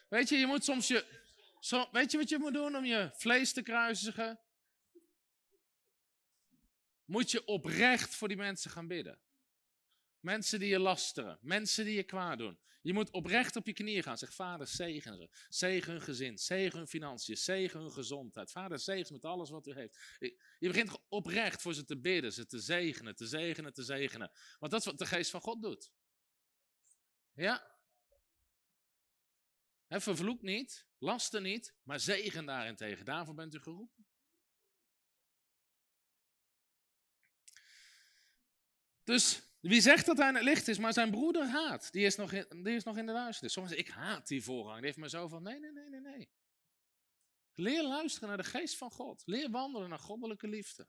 Weet 0.09 0.29
je, 0.29 0.37
je 0.37 0.47
moet 0.47 0.65
soms 0.65 0.89
je. 0.89 1.27
Weet 1.93 2.11
je 2.11 2.19
wat 2.19 2.29
je 2.29 2.39
moet 2.39 2.53
doen 2.53 2.77
om 2.77 2.85
je 2.85 3.11
vlees 3.13 3.53
te 3.53 3.63
kruisigen? 3.63 4.41
Moet 7.05 7.31
je 7.31 7.45
oprecht 7.45 8.15
voor 8.15 8.29
die 8.29 8.37
mensen 8.37 8.71
gaan 8.71 8.87
bidden. 8.87 9.21
Mensen 10.21 10.59
die 10.59 10.69
je 10.69 10.79
lasteren, 10.79 11.39
mensen 11.41 11.85
die 11.85 11.95
je 11.95 12.03
kwaad 12.03 12.39
doen. 12.39 12.59
Je 12.83 12.93
moet 12.93 13.11
oprecht 13.11 13.57
op 13.57 13.67
je 13.67 13.73
knieën 13.73 14.03
gaan. 14.03 14.19
Zeg, 14.19 14.35
vader, 14.35 14.67
zegen 14.67 15.17
ze. 15.17 15.29
Zegen 15.49 15.93
hun 15.93 16.03
gezin, 16.03 16.39
zegen 16.39 16.79
hun 16.79 16.89
financiën, 16.89 17.37
zegen 17.37 17.81
hun 17.81 17.93
gezondheid. 17.93 18.51
Vader, 18.51 18.79
zegen 18.79 19.07
ze 19.07 19.13
met 19.13 19.25
alles 19.25 19.51
wat 19.51 19.67
u 19.67 19.73
heeft. 19.73 19.99
Je 20.59 20.69
begint 20.69 20.99
oprecht 21.09 21.63
voor 21.63 21.75
ze 21.75 21.85
te 21.85 21.99
bidden, 21.99 22.33
ze 22.33 22.47
te 22.47 22.59
zegenen, 22.59 23.17
te 23.17 23.27
zegenen, 23.27 23.73
te 23.73 23.83
zegenen. 23.83 24.31
Want 24.59 24.73
dat 24.73 24.81
is 24.81 24.87
wat 24.87 24.99
de 24.99 25.07
geest 25.07 25.31
van 25.31 25.41
God 25.41 25.63
doet. 25.63 25.91
Ja? 27.39 27.77
He, 29.87 30.01
vervloek 30.01 30.43
niet, 30.43 30.87
lasten 30.99 31.43
niet, 31.43 31.75
maar 31.83 32.01
zegen 32.01 32.47
daarentegen. 32.47 33.05
Daarvoor 33.05 33.35
bent 33.35 33.55
u 33.55 33.61
geroepen. 33.61 34.07
Dus 39.05 39.43
wie 39.61 39.81
zegt 39.81 40.07
dat 40.07 40.17
hij 40.17 40.29
in 40.29 40.35
het 40.35 40.45
licht 40.45 40.69
is, 40.69 40.79
maar 40.79 40.93
zijn 40.93 41.11
broeder 41.11 41.47
haat, 41.47 41.93
die 41.93 42.05
is 42.05 42.17
nog 42.17 42.33
in, 42.33 42.63
die 42.63 42.75
is 42.75 42.85
nog 42.85 42.97
in 42.97 43.07
de 43.07 43.13
duisternis. 43.13 43.53
Soms 43.53 43.71
ik 43.71 43.89
haat 43.89 44.29
die 44.29 44.43
voorrang. 44.43 44.77
Die 44.77 44.87
heeft 44.87 44.99
me 44.99 45.09
zo 45.09 45.29
van, 45.29 45.43
nee, 45.43 45.59
nee, 45.59 45.73
nee, 45.73 45.89
nee, 45.89 46.01
nee. 46.01 46.31
Leer 47.55 47.83
luisteren 47.83 48.29
naar 48.29 48.37
de 48.37 48.45
geest 48.45 48.77
van 48.77 48.91
God. 48.91 49.23
Leer 49.27 49.51
wandelen 49.51 49.89
naar 49.89 49.99
goddelijke 49.99 50.49
liefde. 50.49 50.89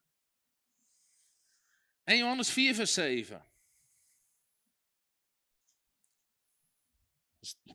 En 2.03 2.17
Johannes 2.17 2.49
4, 2.49 2.75
vers 2.75 2.93
7. 2.93 3.45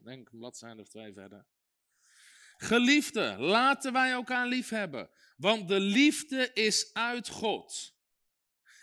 Denk 0.02 0.28
een 0.28 0.38
bladzijde 0.38 0.80
of 0.80 0.88
twee 0.88 1.12
verder. 1.12 1.46
Geliefde, 2.56 3.37
laten 3.38 3.92
wij 3.92 4.10
elkaar 4.10 4.46
lief 4.46 4.68
hebben, 4.68 5.10
want 5.37 5.68
de 5.68 5.80
liefde 5.80 6.52
is 6.52 6.90
uit 6.92 7.28
God. 7.28 7.94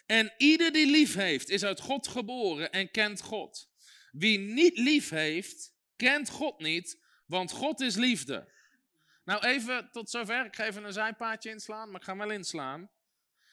En 0.05 0.33
ieder 0.37 0.71
die 0.71 0.85
lief 0.85 1.13
heeft, 1.13 1.49
is 1.49 1.63
uit 1.63 1.79
God 1.79 2.07
geboren 2.07 2.71
en 2.71 2.91
kent 2.91 3.21
God. 3.21 3.69
Wie 4.11 4.39
niet 4.39 4.77
lief 4.77 5.09
heeft, 5.09 5.73
kent 5.95 6.29
God 6.29 6.59
niet, 6.59 7.03
want 7.25 7.51
God 7.51 7.79
is 7.79 7.95
liefde. 7.95 8.51
Nou, 9.23 9.45
even 9.45 9.89
tot 9.91 10.09
zover. 10.09 10.45
Ik 10.45 10.55
ga 10.55 10.65
even 10.65 10.83
een 10.83 10.93
zijpaadje 10.93 11.49
inslaan, 11.49 11.87
maar 11.87 11.99
ik 11.99 12.05
ga 12.05 12.11
hem 12.11 12.27
wel 12.27 12.37
inslaan. 12.37 12.89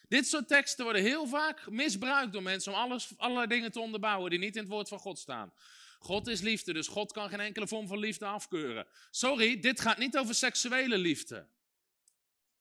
Dit 0.09 0.27
soort 0.27 0.49
teksten 0.49 0.85
worden 0.85 1.03
heel 1.03 1.27
vaak 1.27 1.71
misbruikt 1.71 2.33
door 2.33 2.43
mensen 2.43 2.73
om 2.73 2.79
alles, 2.79 3.13
allerlei 3.17 3.47
dingen 3.47 3.73
te 3.73 3.81
onderbouwen 3.81 4.31
die 4.31 4.39
niet 4.39 4.57
in 4.57 4.63
het 4.63 4.71
woord 4.71 4.89
van 4.89 4.99
God 4.99 5.19
staan. 5.19 5.53
God 5.99 6.27
is 6.27 6.41
liefde, 6.41 6.73
dus 6.73 6.89
God 6.89 7.13
kan 7.13 7.29
geen 7.29 7.41
enkele 7.41 7.69
vorm 7.69 7.87
van 7.87 7.99
liefde 7.99 8.25
afkeuren. 8.25 8.87
Sorry, 9.11 9.61
dit 9.61 9.81
gaat 9.81 9.99
niet 9.99 10.17
over 10.17 10.35
seksuele 10.35 10.99
liefde. 10.99 11.49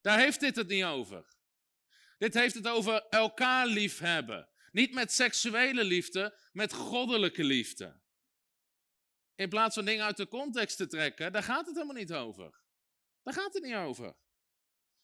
Daar 0.01 0.19
heeft 0.19 0.39
dit 0.39 0.55
het 0.55 0.67
niet 0.67 0.83
over. 0.83 1.25
Dit 2.17 2.33
heeft 2.33 2.53
het 2.53 2.67
over 2.67 3.07
elkaar 3.09 3.67
liefhebben. 3.67 4.49
Niet 4.71 4.93
met 4.93 5.11
seksuele 5.11 5.83
liefde, 5.83 6.37
met 6.51 6.73
goddelijke 6.73 7.43
liefde. 7.43 7.99
In 9.35 9.49
plaats 9.49 9.75
van 9.75 9.85
dingen 9.85 10.05
uit 10.05 10.17
de 10.17 10.27
context 10.27 10.77
te 10.77 10.87
trekken, 10.87 11.31
daar 11.31 11.43
gaat 11.43 11.65
het 11.65 11.75
helemaal 11.75 11.95
niet 11.95 12.13
over. 12.13 12.59
Daar 13.23 13.33
gaat 13.33 13.53
het 13.53 13.63
niet 13.63 13.75
over. 13.75 14.15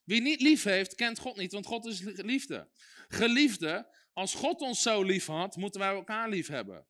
Wie 0.03 0.21
niet 0.21 0.41
lief 0.41 0.63
heeft, 0.63 0.95
kent 0.95 1.19
God 1.19 1.37
niet, 1.37 1.51
want 1.51 1.65
God 1.65 1.85
is 1.85 1.99
liefde. 2.01 2.69
Geliefde, 3.07 3.95
als 4.13 4.33
God 4.33 4.61
ons 4.61 4.81
zo 4.81 5.03
lief 5.03 5.25
had, 5.25 5.55
moeten 5.55 5.79
wij 5.79 5.93
elkaar 5.93 6.29
lief 6.29 6.47
hebben. 6.47 6.87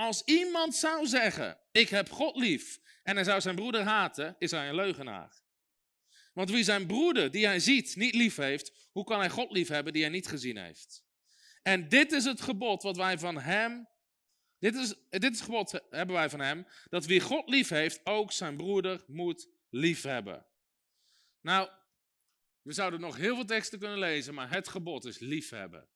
Als 0.00 0.22
iemand 0.24 0.74
zou 0.74 1.06
zeggen, 1.06 1.58
ik 1.72 1.88
heb 1.88 2.10
God 2.10 2.36
lief, 2.36 2.80
en 3.02 3.14
hij 3.14 3.24
zou 3.24 3.40
zijn 3.40 3.54
broeder 3.54 3.82
haten, 3.82 4.36
is 4.38 4.50
hij 4.50 4.68
een 4.68 4.74
leugenaar. 4.74 5.42
Want 6.32 6.50
wie 6.50 6.64
zijn 6.64 6.86
broeder, 6.86 7.30
die 7.30 7.46
hij 7.46 7.60
ziet, 7.60 7.96
niet 7.96 8.14
lief 8.14 8.36
heeft, 8.36 8.88
hoe 8.92 9.04
kan 9.04 9.18
hij 9.18 9.30
God 9.30 9.50
lief 9.50 9.68
hebben 9.68 9.92
die 9.92 10.02
hij 10.02 10.10
niet 10.10 10.26
gezien 10.26 10.56
heeft? 10.56 11.04
En 11.62 11.88
dit 11.88 12.12
is 12.12 12.24
het 12.24 12.40
gebod 12.40 12.82
wat 12.82 12.96
wij 12.96 13.18
van 13.18 13.38
hem, 13.38 13.88
dit 14.58 14.74
is, 14.74 14.94
dit 15.08 15.22
is 15.22 15.28
het 15.28 15.40
gebod 15.40 15.80
hebben 15.90 16.16
wij 16.16 16.30
van 16.30 16.40
hem, 16.40 16.66
dat 16.88 17.06
wie 17.06 17.20
God 17.20 17.48
lief 17.48 17.68
heeft, 17.68 18.00
ook 18.04 18.32
zijn 18.32 18.56
broeder 18.56 19.04
moet 19.06 19.48
lief 19.70 20.02
hebben. 20.02 20.46
Nou, 21.40 21.70
we 22.62 22.72
zouden 22.72 23.00
nog 23.00 23.16
heel 23.16 23.34
veel 23.34 23.44
teksten 23.44 23.78
kunnen 23.78 23.98
lezen, 23.98 24.34
maar 24.34 24.50
het 24.50 24.68
gebod 24.68 25.04
is 25.04 25.18
liefhebben. 25.18 25.88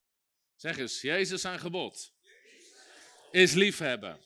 Zeg 0.56 0.78
eens, 0.78 1.00
Jezus 1.00 1.40
zijn 1.40 1.58
gebod 1.58 2.13
is 3.34 3.52
liefhebben. 3.54 4.20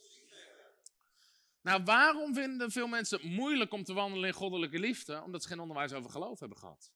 Nou, 1.63 1.83
waarom 1.85 2.35
vinden 2.35 2.71
veel 2.71 2.87
mensen 2.87 3.21
het 3.21 3.31
moeilijk 3.31 3.73
om 3.73 3.85
te 3.85 3.93
wandelen 3.93 4.29
in 4.29 4.35
goddelijke 4.35 4.79
liefde? 4.79 5.23
Omdat 5.23 5.43
ze 5.43 5.49
geen 5.49 5.61
onderwijs 5.61 5.93
over 5.93 6.11
geloof 6.11 6.41
hebben 6.41 6.59
gehad. 6.59 6.93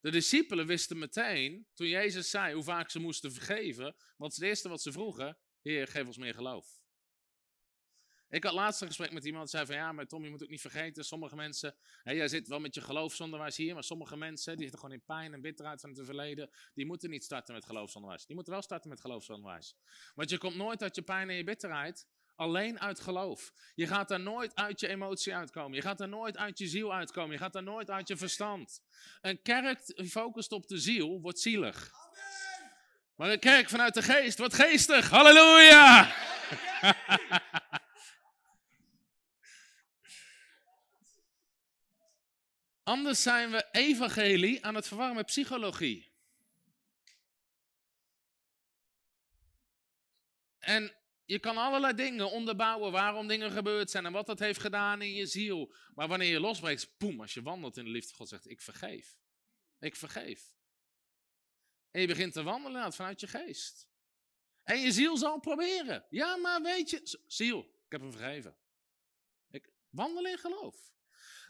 De 0.00 0.10
discipelen 0.10 0.66
wisten 0.66 0.98
meteen, 0.98 1.66
toen 1.74 1.88
Jezus 1.88 2.30
zei 2.30 2.54
hoe 2.54 2.62
vaak 2.62 2.90
ze 2.90 2.98
moesten 2.98 3.32
vergeven, 3.32 3.96
wat 4.16 4.34
het 4.34 4.42
eerste 4.42 4.68
wat 4.68 4.82
ze 4.82 4.92
vroegen, 4.92 5.38
Heer, 5.62 5.86
geef 5.86 6.06
ons 6.06 6.16
meer 6.16 6.34
geloof. 6.34 6.80
Ik 8.28 8.44
had 8.44 8.52
laatst 8.52 8.80
een 8.80 8.86
gesprek 8.86 9.12
met 9.12 9.24
iemand 9.24 9.50
zei 9.50 9.66
van 9.66 9.74
ja, 9.74 9.92
maar 9.92 10.06
Tom, 10.06 10.24
je 10.24 10.30
moet 10.30 10.42
ook 10.42 10.48
niet 10.48 10.60
vergeten, 10.60 11.04
sommige 11.04 11.36
mensen, 11.36 11.74
hè, 12.02 12.12
jij 12.12 12.28
zit 12.28 12.48
wel 12.48 12.60
met 12.60 12.74
je 12.74 12.80
geloofsonderwijs 12.80 13.56
hier, 13.56 13.74
maar 13.74 13.84
sommige 13.84 14.16
mensen, 14.16 14.52
die 14.52 14.62
zitten 14.62 14.78
gewoon 14.80 14.94
in 14.94 15.04
pijn 15.04 15.32
en 15.32 15.40
bitterheid 15.40 15.80
van 15.80 15.90
het 15.90 16.04
verleden, 16.04 16.50
die 16.74 16.86
moeten 16.86 17.10
niet 17.10 17.24
starten 17.24 17.54
met 17.54 17.64
geloofsonderwijs. 17.64 18.26
Die 18.26 18.34
moeten 18.34 18.52
wel 18.52 18.62
starten 18.62 18.90
met 18.90 19.00
geloofsonderwijs. 19.00 19.76
Want 20.14 20.30
je 20.30 20.38
komt 20.38 20.56
nooit 20.56 20.82
uit 20.82 20.94
je 20.94 21.02
pijn 21.02 21.30
en 21.30 21.36
je 21.36 21.44
bitterheid, 21.44 22.06
alleen 22.36 22.80
uit 22.80 23.00
geloof. 23.00 23.52
Je 23.74 23.86
gaat 23.86 24.08
daar 24.08 24.20
nooit 24.20 24.54
uit 24.54 24.80
je 24.80 24.88
emotie 24.88 25.34
uitkomen. 25.34 25.76
Je 25.76 25.82
gaat 25.82 25.98
daar 25.98 26.08
nooit 26.08 26.36
uit 26.36 26.58
je 26.58 26.66
ziel 26.66 26.94
uitkomen. 26.94 27.32
Je 27.32 27.38
gaat 27.38 27.52
daar 27.52 27.62
nooit 27.62 27.90
uit 27.90 28.08
je 28.08 28.16
verstand. 28.16 28.80
Een 29.20 29.42
kerk 29.42 29.80
gefocust 29.84 30.52
op 30.52 30.66
de 30.66 30.78
ziel 30.78 31.20
wordt 31.20 31.38
zielig. 31.38 31.90
Maar 33.16 33.30
een 33.30 33.38
kerk 33.38 33.68
vanuit 33.68 33.94
de 33.94 34.02
geest 34.02 34.38
wordt 34.38 34.54
geestig. 34.54 35.10
Halleluja! 35.10 36.14
Anders 42.86 43.22
zijn 43.22 43.50
we 43.50 43.68
evangelie 43.70 44.64
aan 44.64 44.74
het 44.74 44.86
verwarren 44.86 45.16
met 45.16 45.26
psychologie. 45.26 46.12
En 50.58 50.96
je 51.24 51.38
kan 51.38 51.56
allerlei 51.56 51.94
dingen 51.94 52.30
onderbouwen 52.30 52.92
waarom 52.92 53.26
dingen 53.26 53.50
gebeurd 53.50 53.90
zijn 53.90 54.06
en 54.06 54.12
wat 54.12 54.26
dat 54.26 54.38
heeft 54.38 54.60
gedaan 54.60 55.02
in 55.02 55.14
je 55.14 55.26
ziel. 55.26 55.74
Maar 55.94 56.08
wanneer 56.08 56.30
je 56.30 56.40
losbreekt, 56.40 56.98
boem, 56.98 57.20
als 57.20 57.34
je 57.34 57.42
wandelt 57.42 57.76
in 57.76 57.84
de 57.84 57.90
liefde 57.90 58.14
God 58.14 58.28
zegt, 58.28 58.50
ik 58.50 58.60
vergeef. 58.60 59.18
Ik 59.78 59.96
vergeef. 59.96 60.54
En 61.90 62.00
je 62.00 62.06
begint 62.06 62.32
te 62.32 62.42
wandelen 62.42 62.92
vanuit 62.92 63.20
je 63.20 63.26
geest. 63.26 63.88
En 64.62 64.80
je 64.80 64.92
ziel 64.92 65.16
zal 65.16 65.40
proberen. 65.40 66.06
Ja, 66.10 66.36
maar 66.36 66.62
weet 66.62 66.90
je, 66.90 67.20
ziel, 67.26 67.60
ik 67.60 67.92
heb 67.92 68.00
hem 68.00 68.12
vergeven. 68.12 68.56
Ik 69.50 69.70
wandel 69.90 70.26
in 70.26 70.38
geloof. 70.38 70.94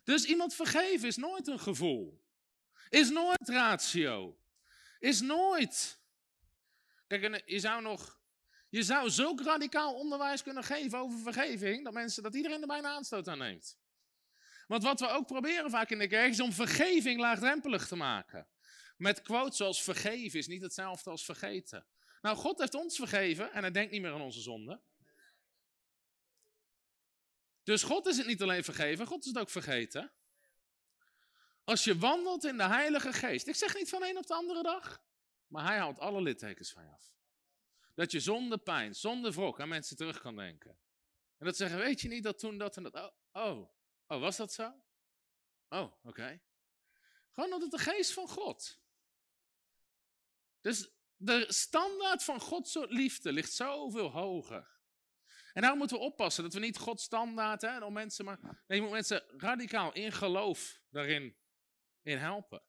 Dus 0.07 0.25
iemand 0.25 0.55
vergeven 0.55 1.09
is 1.09 1.17
nooit 1.17 1.47
een 1.47 1.59
gevoel. 1.59 2.23
Is 2.89 3.11
nooit 3.11 3.49
ratio. 3.49 4.39
Is 4.99 5.21
nooit. 5.21 6.01
Kijk, 7.07 7.43
je 7.47 7.59
zou 7.59 7.83
nog. 7.83 8.21
Je 8.69 8.83
zou 8.83 9.11
zulk 9.11 9.41
radicaal 9.41 9.95
onderwijs 9.95 10.43
kunnen 10.43 10.65
geven 10.65 10.99
over 10.99 11.19
vergeving. 11.19 11.85
Dat, 11.85 11.93
mensen, 11.93 12.23
dat 12.23 12.35
iedereen 12.35 12.61
er 12.61 12.67
bijna 12.67 12.89
aanstoot 12.89 13.29
aan 13.29 13.39
neemt. 13.39 13.79
Want 14.67 14.83
wat 14.83 15.01
we 15.01 15.09
ook 15.09 15.27
proberen 15.27 15.71
vaak 15.71 15.91
in 15.91 15.99
de 15.99 16.09
kerk 16.09 16.31
is 16.31 16.41
om 16.41 16.53
vergeving 16.53 17.21
laagdrempelig 17.21 17.89
te 17.89 17.97
maken. 17.97 18.49
Met 18.97 19.23
quotes 19.23 19.57
zoals 19.57 19.83
vergeven 19.83 20.39
is 20.39 20.47
niet 20.47 20.63
hetzelfde 20.63 21.11
als 21.11 21.25
vergeten. 21.25 21.87
Nou, 22.21 22.37
God 22.37 22.59
heeft 22.59 22.75
ons 22.75 22.97
vergeven 22.97 23.53
en 23.53 23.61
hij 23.61 23.71
denkt 23.71 23.93
niet 23.93 24.03
meer 24.03 24.13
aan 24.13 24.21
onze 24.21 24.41
zonde. 24.41 24.81
Dus 27.67 27.83
God 27.83 28.07
is 28.07 28.17
het 28.17 28.27
niet 28.27 28.43
alleen 28.43 28.65
vergeven, 28.65 29.07
God 29.07 29.21
is 29.21 29.27
het 29.27 29.39
ook 29.39 29.51
vergeten. 29.51 30.13
Als 31.65 31.85
je 31.85 31.99
wandelt 31.99 32.45
in 32.45 32.57
de 32.57 32.67
Heilige 32.67 33.13
Geest, 33.13 33.47
ik 33.47 33.55
zeg 33.55 33.75
niet 33.75 33.89
van 33.89 34.03
een 34.03 34.17
op 34.17 34.27
de 34.27 34.35
andere 34.35 34.63
dag, 34.63 35.03
maar 35.47 35.65
hij 35.65 35.79
haalt 35.79 35.99
alle 35.99 36.23
littekens 36.23 36.73
van 36.73 36.85
je 36.85 36.91
af. 36.91 37.15
Dat 37.95 38.13
je 38.13 38.21
zonder 38.21 38.59
pijn, 38.59 38.95
zonder 38.95 39.33
wrok 39.33 39.61
aan 39.61 39.69
mensen 39.69 39.97
terug 39.97 40.21
kan 40.21 40.37
denken. 40.37 40.79
En 41.39 41.47
dat 41.47 41.57
zeggen, 41.57 41.79
weet 41.79 42.01
je 42.01 42.09
niet 42.09 42.23
dat 42.23 42.39
toen 42.39 42.59
dat 42.59 42.77
en 42.77 42.83
dat, 42.83 42.95
oh, 42.95 43.11
oh, 43.33 43.71
oh 44.07 44.21
was 44.21 44.37
dat 44.37 44.53
zo? 44.53 44.83
Oh, 45.69 45.93
oké. 46.03 46.41
Gewoon 47.33 47.53
omdat 47.53 47.71
de 47.71 47.79
geest 47.79 48.13
van 48.13 48.29
God. 48.29 48.81
Dus 50.61 50.91
de 51.17 51.45
standaard 51.49 52.25
van 52.25 52.41
Gods 52.41 52.75
liefde 52.75 53.33
ligt 53.33 53.53
zoveel 53.53 54.11
hoger. 54.11 54.76
En 55.57 55.63
daarom 55.63 55.79
moeten 55.79 55.97
we 55.99 56.03
oppassen 56.03 56.43
dat 56.43 56.53
we 56.53 56.61
niet 56.61 56.79
Gods 56.79 57.05
standaard, 57.05 57.83
om 57.83 57.93
mensen 57.93 58.25
maar, 58.25 58.39
nee, 58.67 58.79
je 58.79 58.81
moet 58.81 58.93
mensen 58.93 59.23
radicaal 59.37 59.93
in 59.93 60.13
geloof 60.13 60.81
daarin 60.91 61.37
in 62.03 62.19
helpen. 62.19 62.63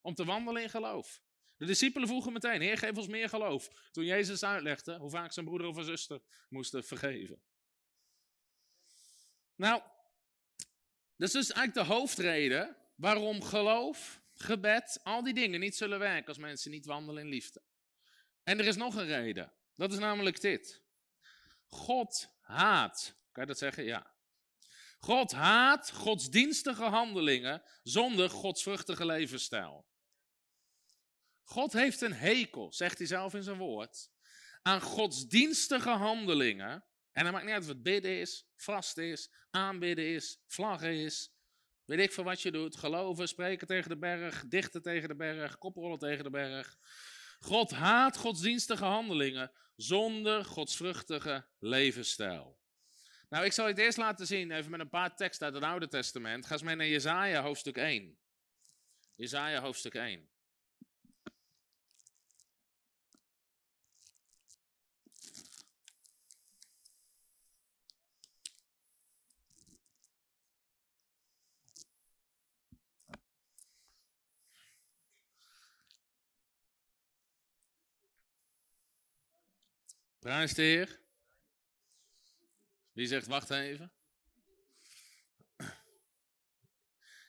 Om 0.00 0.14
te 0.14 0.24
wandelen 0.24 0.62
in 0.62 0.70
geloof. 0.70 1.22
De 1.56 1.66
discipelen 1.66 2.08
vroegen 2.08 2.32
meteen, 2.32 2.60
Heer, 2.60 2.78
geef 2.78 2.96
ons 2.96 3.06
meer 3.06 3.28
geloof. 3.28 3.88
Toen 3.90 4.04
Jezus 4.04 4.44
uitlegde 4.44 4.96
hoe 4.96 5.10
vaak 5.10 5.32
zijn 5.32 5.46
broeder 5.46 5.66
of 5.68 5.84
zuster 5.84 6.20
moesten 6.48 6.84
vergeven. 6.84 7.42
Nou, 9.54 9.82
dat 11.16 11.28
is 11.28 11.32
dus 11.32 11.52
eigenlijk 11.52 11.88
de 11.88 11.94
hoofdreden 11.94 12.76
waarom 12.96 13.42
geloof, 13.42 14.20
gebed, 14.34 15.00
al 15.02 15.22
die 15.22 15.34
dingen 15.34 15.60
niet 15.60 15.76
zullen 15.76 15.98
werken 15.98 16.28
als 16.28 16.38
mensen 16.38 16.70
niet 16.70 16.86
wandelen 16.86 17.22
in 17.22 17.28
liefde. 17.28 17.62
En 18.42 18.58
er 18.58 18.66
is 18.66 18.76
nog 18.76 18.94
een 18.94 19.06
reden. 19.06 19.52
Dat 19.74 19.92
is 19.92 19.98
namelijk 19.98 20.40
dit. 20.40 20.83
God 21.74 22.28
haat. 22.40 23.16
Kan 23.32 23.42
je 23.42 23.48
dat 23.48 23.58
zeggen? 23.58 23.84
Ja. 23.84 24.12
God 24.98 25.32
haat 25.32 25.90
godsdienstige 25.90 26.84
handelingen 26.84 27.62
zonder 27.82 28.30
godsvruchtige 28.30 29.06
levensstijl. 29.06 29.86
God 31.42 31.72
heeft 31.72 32.00
een 32.00 32.12
hekel, 32.12 32.72
zegt 32.72 32.98
hij 32.98 33.06
zelf 33.06 33.34
in 33.34 33.42
zijn 33.42 33.58
woord, 33.58 34.10
aan 34.62 34.80
godsdienstige 34.80 35.90
handelingen. 35.90 36.84
En 37.12 37.24
dat 37.24 37.32
maakt 37.32 37.44
niet 37.44 37.54
uit 37.54 37.62
of 37.62 37.68
het 37.68 37.82
bidden 37.82 38.20
is, 38.20 38.46
vasten 38.56 39.04
is, 39.04 39.30
aanbidden 39.50 40.06
is, 40.14 40.38
vlaggen 40.46 40.94
is. 40.94 41.32
Weet 41.84 41.98
ik 41.98 42.12
veel 42.12 42.24
wat 42.24 42.42
je 42.42 42.50
doet. 42.50 42.76
Geloven, 42.76 43.28
spreken 43.28 43.66
tegen 43.66 43.88
de 43.88 43.98
berg, 43.98 44.44
dichten 44.48 44.82
tegen 44.82 45.08
de 45.08 45.16
berg, 45.16 45.58
koprollen 45.58 45.98
tegen 45.98 46.24
de 46.24 46.30
berg. 46.30 46.78
God 47.44 47.70
haat 47.70 48.16
godsdienstige 48.16 48.84
handelingen 48.84 49.52
zonder 49.76 50.44
godsvruchtige 50.44 51.46
levensstijl. 51.58 52.58
Nou, 53.28 53.44
ik 53.44 53.52
zal 53.52 53.66
het 53.66 53.78
eerst 53.78 53.98
laten 53.98 54.26
zien, 54.26 54.50
even 54.50 54.70
met 54.70 54.80
een 54.80 54.88
paar 54.88 55.16
teksten 55.16 55.46
uit 55.46 55.54
het 55.54 55.64
Oude 55.64 55.88
Testament. 55.88 56.46
Ga 56.46 56.52
eens 56.52 56.62
mee 56.62 56.76
naar 56.76 56.86
Jezaja 56.86 57.42
hoofdstuk 57.42 57.76
1. 57.76 58.18
Jezaja 59.14 59.60
hoofdstuk 59.60 59.94
1. 59.94 60.28
Prijs 80.24 80.54
de 80.54 80.62
Heer. 80.62 81.00
Wie 82.92 83.06
zegt 83.06 83.26
wacht 83.26 83.50
even? 83.50 83.92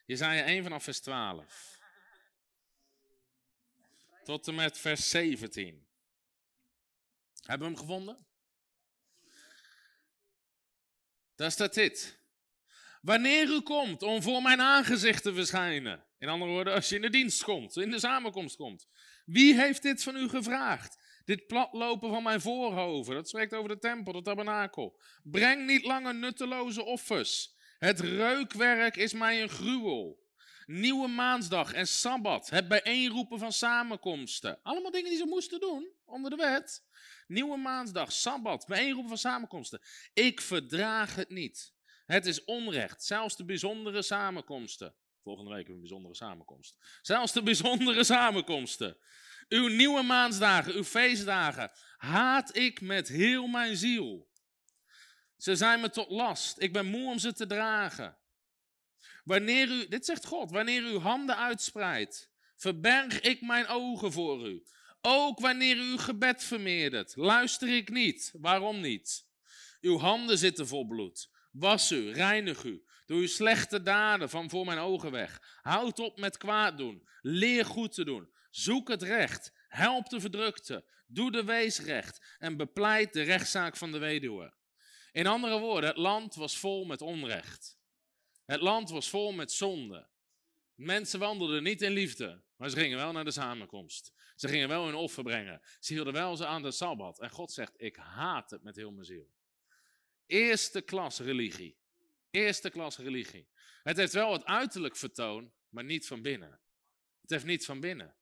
Jezaja 0.06 0.44
1 0.44 0.64
vanaf 0.64 0.84
vers 0.84 1.00
12. 1.00 1.80
Tot 4.24 4.48
en 4.48 4.56
met 4.56 4.78
vers 4.78 5.10
17. 5.10 5.88
Hebben 7.42 7.68
we 7.68 7.74
hem 7.74 7.82
gevonden? 7.82 8.28
Daar 11.36 11.52
staat 11.52 11.74
dit. 11.74 12.20
Wanneer 13.02 13.48
u 13.48 13.62
komt 13.62 14.02
om 14.02 14.22
voor 14.22 14.42
mijn 14.42 14.62
aangezicht 14.62 15.24
te 15.24 15.34
verschijnen. 15.34 16.06
In 16.18 16.30
andere 16.30 16.52
woorden, 16.52 16.74
als 16.74 16.90
je 16.90 16.96
in 16.96 17.02
de 17.02 17.10
dienst 17.10 17.44
komt, 17.44 17.78
in 17.78 17.92
de 17.92 18.00
samenkomst 18.00 18.56
komt. 18.56 18.88
Wie 19.26 19.56
heeft 19.56 19.82
dit 19.82 20.04
van 20.04 20.16
u 20.16 20.30
gevraagd? 20.30 21.04
Dit 21.26 21.48
platlopen 21.48 22.10
van 22.10 22.24
mijn 22.24 22.42
voorhoven, 22.42 23.14
dat 23.14 23.30
spreekt 23.30 23.54
over 23.54 23.70
de 23.70 23.80
tempel, 23.80 24.14
de 24.14 24.22
tabernakel. 24.22 25.00
Breng 25.24 25.66
niet 25.66 25.86
langer 25.86 26.16
nutteloze 26.16 26.84
offers 26.84 27.54
Het 27.80 28.00
reukwerk 28.00 28.96
is 28.96 29.14
mij 29.14 29.42
een 29.42 29.50
gruwel. 29.50 30.24
Nieuwe 30.66 31.08
maandag 31.08 31.74
en 31.74 31.88
sabbat. 31.88 32.50
Het 32.50 32.68
bijeenroepen 32.68 33.40
van 33.40 33.52
samenkomsten. 33.52 34.60
Allemaal 34.64 34.92
dingen 34.92 35.10
die 35.10 35.20
ze 35.20 35.26
moesten 35.26 35.60
doen 35.60 35.92
onder 36.06 36.30
de 36.30 36.36
wet. 36.36 36.84
Nieuwe 37.28 37.58
maandag, 37.58 38.12
sabbat, 38.12 38.66
bijeenroepen 38.68 39.10
van 39.10 39.18
samenkomsten. 39.18 39.82
Ik 40.14 40.42
verdraag 40.42 41.16
het 41.16 41.30
niet. 41.30 41.74
Het 42.06 42.26
is 42.26 42.44
onrecht, 42.44 43.04
zelfs 43.04 43.36
de 43.36 43.46
bijzondere 43.46 44.02
samenkomsten. 44.02 44.96
Volgende 45.24 45.54
week 45.54 45.68
een 45.68 45.80
bijzondere 45.80 46.16
samenkomst. 46.16 46.78
Zelfs 47.02 47.34
de 47.34 47.44
bijzondere 47.44 48.04
samenkomsten. 48.04 48.98
Uw 49.50 49.68
nieuwe 49.68 50.02
maansdagen, 50.02 50.74
uw 50.74 50.84
feestdagen, 50.84 51.72
haat 51.98 52.58
ik 52.58 52.82
met 52.82 53.08
heel 53.08 53.48
mijn 53.48 53.78
ziel. 53.78 54.30
Ze 55.38 55.56
zijn 55.56 55.82
me 55.82 55.90
tot 55.90 56.10
last. 56.10 56.62
Ik 56.62 56.74
ben 56.74 56.86
moe 56.86 57.12
om 57.12 57.20
ze 57.20 57.34
te 57.34 57.46
dragen. 57.46 58.18
Wanneer 59.24 59.70
u, 59.70 59.88
dit 59.88 60.06
zegt 60.06 60.26
God, 60.26 60.52
wanneer 60.52 60.82
u 60.82 60.98
handen 60.98 61.38
uitspreidt, 61.38 62.32
verberg 62.56 63.22
ik 63.22 63.42
mijn 63.42 63.68
ogen 63.68 64.12
voor 64.12 64.48
u. 64.48 64.64
Ook 65.02 65.40
wanneer 65.40 65.76
u 65.76 65.82
uw 65.82 65.98
gebed 65.98 66.44
vermeerdert, 66.44 67.16
luister 67.16 67.76
ik 67.76 67.90
niet. 67.90 68.34
Waarom 68.40 68.82
niet? 68.82 69.26
Uw 69.82 69.98
handen 69.98 70.38
zitten 70.38 70.68
vol 70.68 70.86
bloed. 70.86 71.30
Was 71.52 71.92
u, 71.92 72.12
reinig 72.12 72.64
u. 72.64 72.86
Doe 73.06 73.20
uw 73.20 73.28
slechte 73.28 73.82
daden 73.82 74.30
van 74.30 74.50
voor 74.50 74.66
mijn 74.66 74.78
ogen 74.78 75.12
weg. 75.12 75.60
Houd 75.62 76.00
op 76.00 76.20
met 76.20 76.38
kwaad 76.38 76.78
doen. 76.78 77.08
Leer 77.22 77.66
goed 77.66 77.94
te 77.94 78.04
doen. 78.04 78.30
Zoek 78.56 78.88
het 78.88 79.02
recht. 79.02 79.52
Help 79.68 80.10
de 80.10 80.20
verdrukte. 80.20 80.86
Doe 81.08 81.32
de 81.32 81.44
wees 81.44 81.80
recht. 81.80 82.36
En 82.38 82.58
bepleit 82.58 83.14
de 83.14 83.22
rechtszaak 83.22 83.78
van 83.78 83.92
de 83.92 83.98
weduwe. 83.98 84.54
In 85.12 85.28
andere 85.28 85.60
woorden, 85.60 85.90
het 85.90 85.98
land 85.98 86.36
was 86.36 86.58
vol 86.58 86.86
met 86.86 87.02
onrecht. 87.02 87.78
Het 88.46 88.62
land 88.62 88.90
was 88.90 89.10
vol 89.10 89.32
met 89.32 89.52
zonde. 89.52 90.10
Mensen 90.76 91.20
wandelden 91.20 91.64
niet 91.64 91.82
in 91.82 91.92
liefde, 91.92 92.44
maar 92.56 92.70
ze 92.70 92.78
gingen 92.78 92.98
wel 92.98 93.12
naar 93.12 93.24
de 93.24 93.32
samenkomst. 93.32 94.14
Ze 94.36 94.48
gingen 94.48 94.68
wel 94.68 94.86
hun 94.86 94.96
offer 94.96 95.24
brengen. 95.24 95.62
Ze 95.80 95.94
hielden 95.94 96.14
wel 96.14 96.36
ze 96.36 96.46
aan 96.46 96.62
de 96.62 96.72
Sabbat. 96.72 97.20
En 97.20 97.30
God 97.30 97.52
zegt, 97.52 97.74
ik 97.78 97.96
haat 97.96 98.50
het 98.50 98.64
met 98.64 98.76
heel 98.76 98.92
mijn 98.92 99.06
ziel. 99.06 99.32
Eerste 100.26 100.82
klas 100.82 101.20
religie. 101.20 101.78
Eerste 102.32 102.70
klas 102.70 102.98
religie. 102.98 103.50
Het 103.84 103.98
heeft 103.98 104.14
wel 104.14 104.34
het 104.34 104.46
uiterlijk 104.46 104.96
vertoon, 104.96 105.54
maar 105.70 105.84
niet 105.84 106.08
van 106.08 106.22
binnen. 106.22 106.60
Het 107.22 107.30
heeft 107.30 107.46
niet 107.46 107.66
van 107.66 107.80
binnen. 107.80 108.16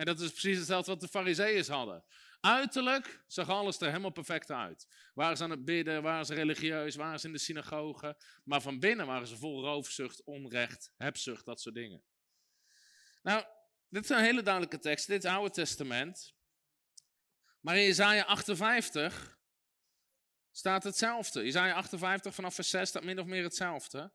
En 0.00 0.06
dat 0.06 0.20
is 0.20 0.30
precies 0.30 0.56
hetzelfde 0.56 0.90
wat 0.90 1.00
de 1.00 1.08
fariseeërs 1.08 1.68
hadden. 1.68 2.04
Uiterlijk 2.40 3.24
zag 3.26 3.48
alles 3.48 3.80
er 3.80 3.86
helemaal 3.86 4.10
perfect 4.10 4.50
uit. 4.50 4.86
Waren 5.14 5.36
ze 5.36 5.42
aan 5.42 5.50
het 5.50 5.64
bidden, 5.64 6.02
waren 6.02 6.26
ze 6.26 6.34
religieus, 6.34 6.96
waren 6.96 7.20
ze 7.20 7.26
in 7.26 7.32
de 7.32 7.38
synagoge. 7.38 8.16
Maar 8.44 8.60
van 8.60 8.78
binnen 8.78 9.06
waren 9.06 9.26
ze 9.26 9.36
vol 9.36 9.64
roofzucht, 9.64 10.24
onrecht, 10.24 10.92
hebzucht, 10.96 11.44
dat 11.44 11.60
soort 11.60 11.74
dingen. 11.74 12.02
Nou, 13.22 13.44
dit 13.88 14.04
is 14.04 14.10
een 14.10 14.22
hele 14.22 14.42
duidelijke 14.42 14.78
tekst. 14.78 15.06
Dit 15.06 15.16
is 15.16 15.24
het 15.24 15.32
Oude 15.32 15.54
Testament. 15.54 16.34
Maar 17.60 17.76
in 17.76 17.88
Isaiah 17.88 18.26
58 18.26 19.38
staat 20.50 20.84
hetzelfde. 20.84 21.44
Isaiah 21.44 21.76
58 21.76 22.34
vanaf 22.34 22.54
vers 22.54 22.70
6 22.70 22.88
staat 22.88 23.04
min 23.04 23.20
of 23.20 23.26
meer 23.26 23.42
hetzelfde. 23.42 24.12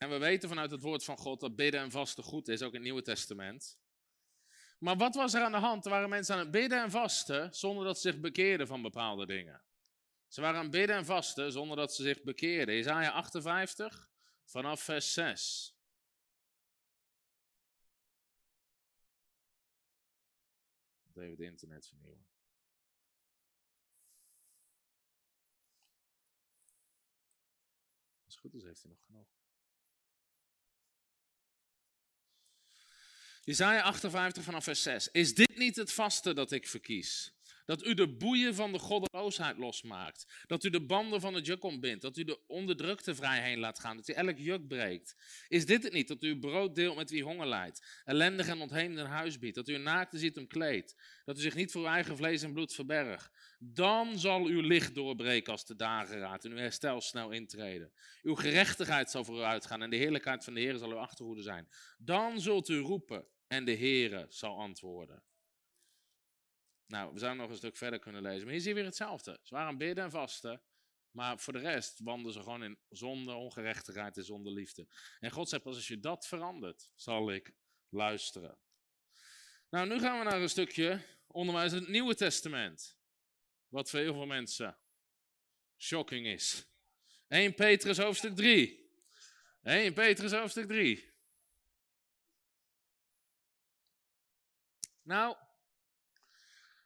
En 0.00 0.10
we 0.10 0.18
weten 0.18 0.48
vanuit 0.48 0.70
het 0.70 0.80
woord 0.80 1.04
van 1.04 1.16
God 1.16 1.40
dat 1.40 1.56
bidden 1.56 1.80
en 1.80 1.90
vasten 1.90 2.24
goed 2.24 2.48
is, 2.48 2.62
ook 2.62 2.68
in 2.68 2.74
het 2.74 2.82
Nieuwe 2.82 3.02
Testament. 3.02 3.78
Maar 4.78 4.96
wat 4.96 5.14
was 5.14 5.34
er 5.34 5.42
aan 5.42 5.52
de 5.52 5.58
hand? 5.58 5.84
Er 5.84 5.90
waren 5.90 6.08
mensen 6.08 6.34
aan 6.34 6.40
het 6.40 6.50
bidden 6.50 6.82
en 6.82 6.90
vasten 6.90 7.54
zonder 7.54 7.84
dat 7.84 8.00
ze 8.00 8.10
zich 8.10 8.20
bekeerden 8.20 8.66
van 8.66 8.82
bepaalde 8.82 9.26
dingen. 9.26 9.62
Ze 10.28 10.40
waren 10.40 10.56
aan 10.56 10.62
het 10.62 10.72
bidden 10.72 10.96
en 10.96 11.04
vasten 11.04 11.52
zonder 11.52 11.76
dat 11.76 11.94
ze 11.94 12.02
zich 12.02 12.22
bekeerden. 12.22 12.78
Isaiah 12.78 13.14
58 13.14 14.10
vanaf 14.44 14.82
vers 14.82 15.12
6. 15.12 15.74
Even 21.14 21.30
het 21.30 21.40
internet 21.40 21.86
vernieuwen. 21.86 22.26
Het 28.24 28.36
goed 28.36 28.54
is, 28.54 28.62
heeft 28.62 28.82
hij 28.82 28.90
nog 28.90 28.99
Isaiah 33.50 33.84
58 33.84 34.44
vanaf 34.44 34.64
vers 34.64 34.82
6. 34.82 35.08
Is 35.12 35.34
dit 35.34 35.56
niet 35.56 35.76
het 35.76 35.92
vaste 35.92 36.34
dat 36.34 36.52
ik 36.52 36.66
verkies? 36.66 37.32
Dat 37.64 37.86
u 37.86 37.94
de 37.94 38.08
boeien 38.08 38.54
van 38.54 38.72
de 38.72 38.78
goddeloosheid 38.78 39.58
losmaakt. 39.58 40.44
Dat 40.46 40.64
u 40.64 40.70
de 40.70 40.80
banden 40.80 41.20
van 41.20 41.34
het 41.34 41.46
juk 41.46 41.64
ontbindt. 41.64 42.02
Dat 42.02 42.16
u 42.16 42.24
de 42.24 42.46
onderdrukte 42.46 43.14
vrij 43.14 43.42
heen 43.42 43.58
laat 43.58 43.78
gaan. 43.78 43.96
Dat 43.96 44.08
u 44.08 44.12
elk 44.12 44.38
juk 44.38 44.68
breekt. 44.68 45.16
Is 45.48 45.66
dit 45.66 45.82
het 45.82 45.92
niet 45.92 46.08
dat 46.08 46.22
u 46.22 46.38
brood 46.38 46.74
deelt 46.74 46.96
met 46.96 47.10
wie 47.10 47.22
honger 47.22 47.46
lijdt? 47.46 48.02
Ellendig 48.04 48.46
en 48.46 48.60
ontheemd 48.60 48.98
een 48.98 49.06
huis 49.06 49.38
biedt. 49.38 49.54
Dat 49.54 49.68
u 49.68 49.74
een 49.74 49.82
naakte 49.82 50.18
ziet 50.18 50.34
hem 50.34 50.46
kleed. 50.46 50.96
Dat 51.24 51.38
u 51.38 51.40
zich 51.40 51.54
niet 51.54 51.70
voor 51.70 51.80
uw 51.80 51.88
eigen 51.88 52.16
vlees 52.16 52.42
en 52.42 52.52
bloed 52.52 52.74
verbergt. 52.74 53.30
Dan 53.58 54.18
zal 54.18 54.44
uw 54.44 54.60
licht 54.60 54.94
doorbreken 54.94 55.52
als 55.52 55.66
de 55.66 55.76
dageraad 55.76 56.44
en 56.44 56.50
uw 56.50 56.56
herstel 56.56 57.00
snel 57.00 57.30
intreden. 57.30 57.92
Uw 58.22 58.34
gerechtigheid 58.34 59.10
zal 59.10 59.24
voor 59.24 59.38
u 59.38 59.42
uitgaan 59.42 59.82
en 59.82 59.90
de 59.90 59.96
heerlijkheid 59.96 60.44
van 60.44 60.54
de 60.54 60.60
Heer 60.60 60.76
zal 60.76 60.90
uw 60.90 60.98
achterhoede 60.98 61.42
zijn. 61.42 61.68
Dan 61.98 62.40
zult 62.40 62.68
u 62.68 62.78
roepen 62.78 63.26
en 63.50 63.64
de 63.64 63.76
Heere 63.76 64.26
zal 64.28 64.58
antwoorden. 64.58 65.22
Nou, 66.86 67.12
we 67.12 67.18
zouden 67.18 67.40
nog 67.40 67.50
een 67.50 67.56
stuk 67.56 67.76
verder 67.76 67.98
kunnen 67.98 68.22
lezen. 68.22 68.42
Maar 68.42 68.52
hier 68.52 68.60
zie 68.60 68.68
je 68.68 68.74
weer 68.74 68.84
hetzelfde. 68.84 69.40
Ze 69.42 69.54
waren 69.54 69.78
bidden 69.78 70.04
en 70.04 70.10
vasten. 70.10 70.62
Maar 71.10 71.38
voor 71.38 71.52
de 71.52 71.58
rest 71.58 72.00
wandelen 72.00 72.32
ze 72.32 72.42
gewoon 72.42 72.64
in 72.64 72.78
zonde, 72.88 73.34
ongerechtigheid 73.34 74.16
en 74.16 74.24
zonder 74.24 74.52
liefde. 74.52 74.86
En 75.20 75.30
God 75.30 75.48
zegt 75.48 75.62
pas 75.62 75.74
als 75.74 75.88
je 75.88 76.00
dat 76.00 76.26
verandert, 76.26 76.90
zal 76.94 77.32
ik 77.32 77.52
luisteren. 77.88 78.58
Nou, 79.70 79.88
nu 79.88 79.98
gaan 79.98 80.18
we 80.18 80.24
naar 80.24 80.40
een 80.40 80.48
stukje 80.48 81.04
onderwijs 81.26 81.72
uit 81.72 81.80
het 81.80 81.90
Nieuwe 81.90 82.14
Testament. 82.14 82.98
Wat 83.68 83.90
voor 83.90 83.98
heel 83.98 84.14
veel 84.14 84.26
mensen 84.26 84.78
shocking 85.78 86.26
is. 86.26 86.66
1 87.28 87.54
Petrus 87.54 87.98
hoofdstuk 87.98 88.36
3. 88.36 88.90
1 89.62 89.92
Petrus 89.92 90.32
hoofdstuk 90.32 90.66
3. 90.66 91.09
Nou, 95.10 95.36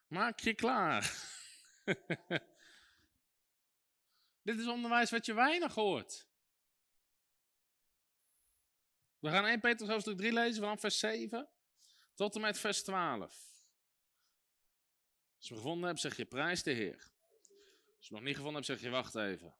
maak 0.06 0.40
je 0.40 0.54
klaar. 0.54 1.02
Dit 4.42 4.58
is 4.58 4.66
onderwijs 4.66 5.10
wat 5.10 5.26
je 5.26 5.34
weinig 5.34 5.74
hoort. 5.74 6.26
We 9.18 9.30
gaan 9.30 9.46
1 9.46 9.60
Petrus 9.60 9.88
hoofdstuk 9.88 10.16
3 10.16 10.32
lezen 10.32 10.62
vanaf 10.62 10.80
vers 10.80 10.98
7 10.98 11.48
tot 12.14 12.34
en 12.34 12.40
met 12.40 12.58
vers 12.58 12.82
12. 12.82 13.22
Als 15.36 15.48
je 15.48 15.54
gevonden 15.54 15.88
hebt, 15.88 16.00
zeg 16.00 16.16
je 16.16 16.24
prijs 16.24 16.62
de 16.62 16.72
Heer. 16.72 17.10
Als 17.96 18.08
je 18.08 18.14
nog 18.14 18.22
niet 18.22 18.36
gevonden 18.36 18.62
hebt, 18.62 18.66
zeg 18.66 18.80
je 18.80 18.90
wacht 18.90 19.14
even. 19.14 19.54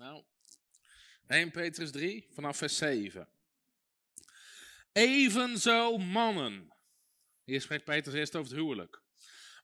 Nou, 0.00 0.24
1 1.26 1.50
Petrus 1.50 1.90
3 1.90 2.26
vanaf 2.30 2.56
vers 2.56 2.76
7. 2.76 3.28
Evenzo 4.92 5.98
mannen. 5.98 6.74
Hier 7.44 7.60
spreekt 7.60 7.84
Petrus 7.84 8.14
eerst 8.14 8.36
over 8.36 8.50
het 8.50 8.60
huwelijk. 8.60 9.02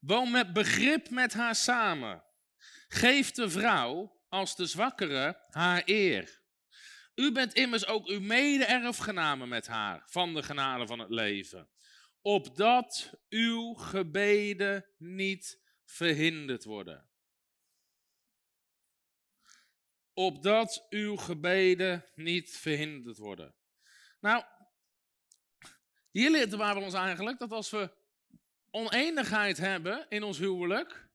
Woon 0.01 0.31
met 0.31 0.53
begrip 0.53 1.11
met 1.11 1.33
haar 1.33 1.55
samen. 1.55 2.25
Geef 2.89 3.31
de 3.31 3.51
vrouw 3.51 4.23
als 4.29 4.57
de 4.57 4.67
zwakkere 4.67 5.45
haar 5.49 5.83
eer. 5.85 6.41
U 7.15 7.33
bent 7.33 7.55
immers 7.55 7.87
ook 7.87 8.07
uw 8.07 8.21
mede-erfgename 8.21 9.47
met 9.47 9.67
haar 9.67 10.03
van 10.07 10.35
de 10.35 10.43
genade 10.43 10.87
van 10.87 10.99
het 10.99 11.11
leven. 11.11 11.69
Opdat 12.23 13.15
uw 13.29 13.75
gebeden 13.75 14.87
niet 14.99 15.61
verhinderd 15.85 16.65
worden. 16.65 17.06
Opdat 20.19 20.87
uw 20.91 21.17
gebeden 21.17 22.05
niet 22.15 22.57
verhinderd 22.57 23.17
worden. 23.17 23.55
Nou, 24.21 24.45
hier 26.11 26.31
leert 26.31 26.51
de 26.51 26.57
Bijbel 26.57 26.83
ons 26.83 26.95
eigenlijk 26.95 27.39
dat 27.39 27.53
als 27.53 27.71
we 27.71 27.91
oneenigheid 28.71 29.57
hebben 29.57 30.07
in 30.09 30.23
ons 30.23 30.39
huwelijk, 30.39 31.09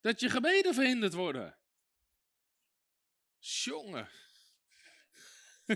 dat 0.00 0.20
je 0.20 0.30
gebeden 0.30 0.74
verhinderd 0.74 1.12
worden. 1.12 1.56
Jongen. 3.38 4.08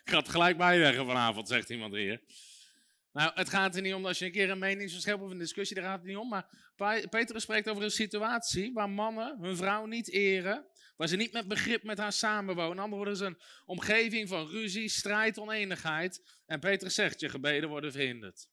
ik 0.00 0.02
ga 0.04 0.18
het 0.18 0.28
gelijk 0.28 0.56
bijleggen 0.56 1.06
vanavond, 1.06 1.48
zegt 1.48 1.70
iemand 1.70 1.94
hier. 1.94 2.22
Nou, 3.12 3.32
het 3.34 3.48
gaat 3.48 3.76
er 3.76 3.82
niet 3.82 3.94
om 3.94 4.06
als 4.06 4.18
je 4.18 4.24
een 4.24 4.32
keer 4.32 4.50
een 4.50 4.58
meningsverschil 4.58 5.18
of 5.18 5.30
een 5.30 5.38
discussie, 5.38 5.76
daar 5.76 5.84
gaat 5.84 5.98
het 5.98 6.06
niet 6.06 6.16
om. 6.16 6.28
Maar 6.28 6.48
Petrus 7.08 7.42
spreekt 7.42 7.68
over 7.68 7.82
een 7.82 7.90
situatie 7.90 8.72
waar 8.72 8.90
mannen 8.90 9.38
hun 9.40 9.56
vrouw 9.56 9.86
niet 9.86 10.10
eren, 10.10 10.66
Waar 10.98 11.08
ze 11.08 11.16
niet 11.16 11.32
met 11.32 11.48
begrip 11.48 11.82
met 11.82 11.98
haar 11.98 12.12
samenwonen. 12.12 12.78
Anderen 12.78 12.96
worden 12.96 13.16
ze 13.16 13.24
een 13.24 13.38
omgeving 13.66 14.28
van 14.28 14.48
ruzie, 14.48 14.88
strijd, 14.88 15.38
oneenigheid. 15.38 16.40
En 16.46 16.60
Petrus 16.60 16.94
zegt, 16.94 17.20
je 17.20 17.28
gebeden 17.28 17.68
worden 17.68 17.92
verhinderd. 17.92 18.48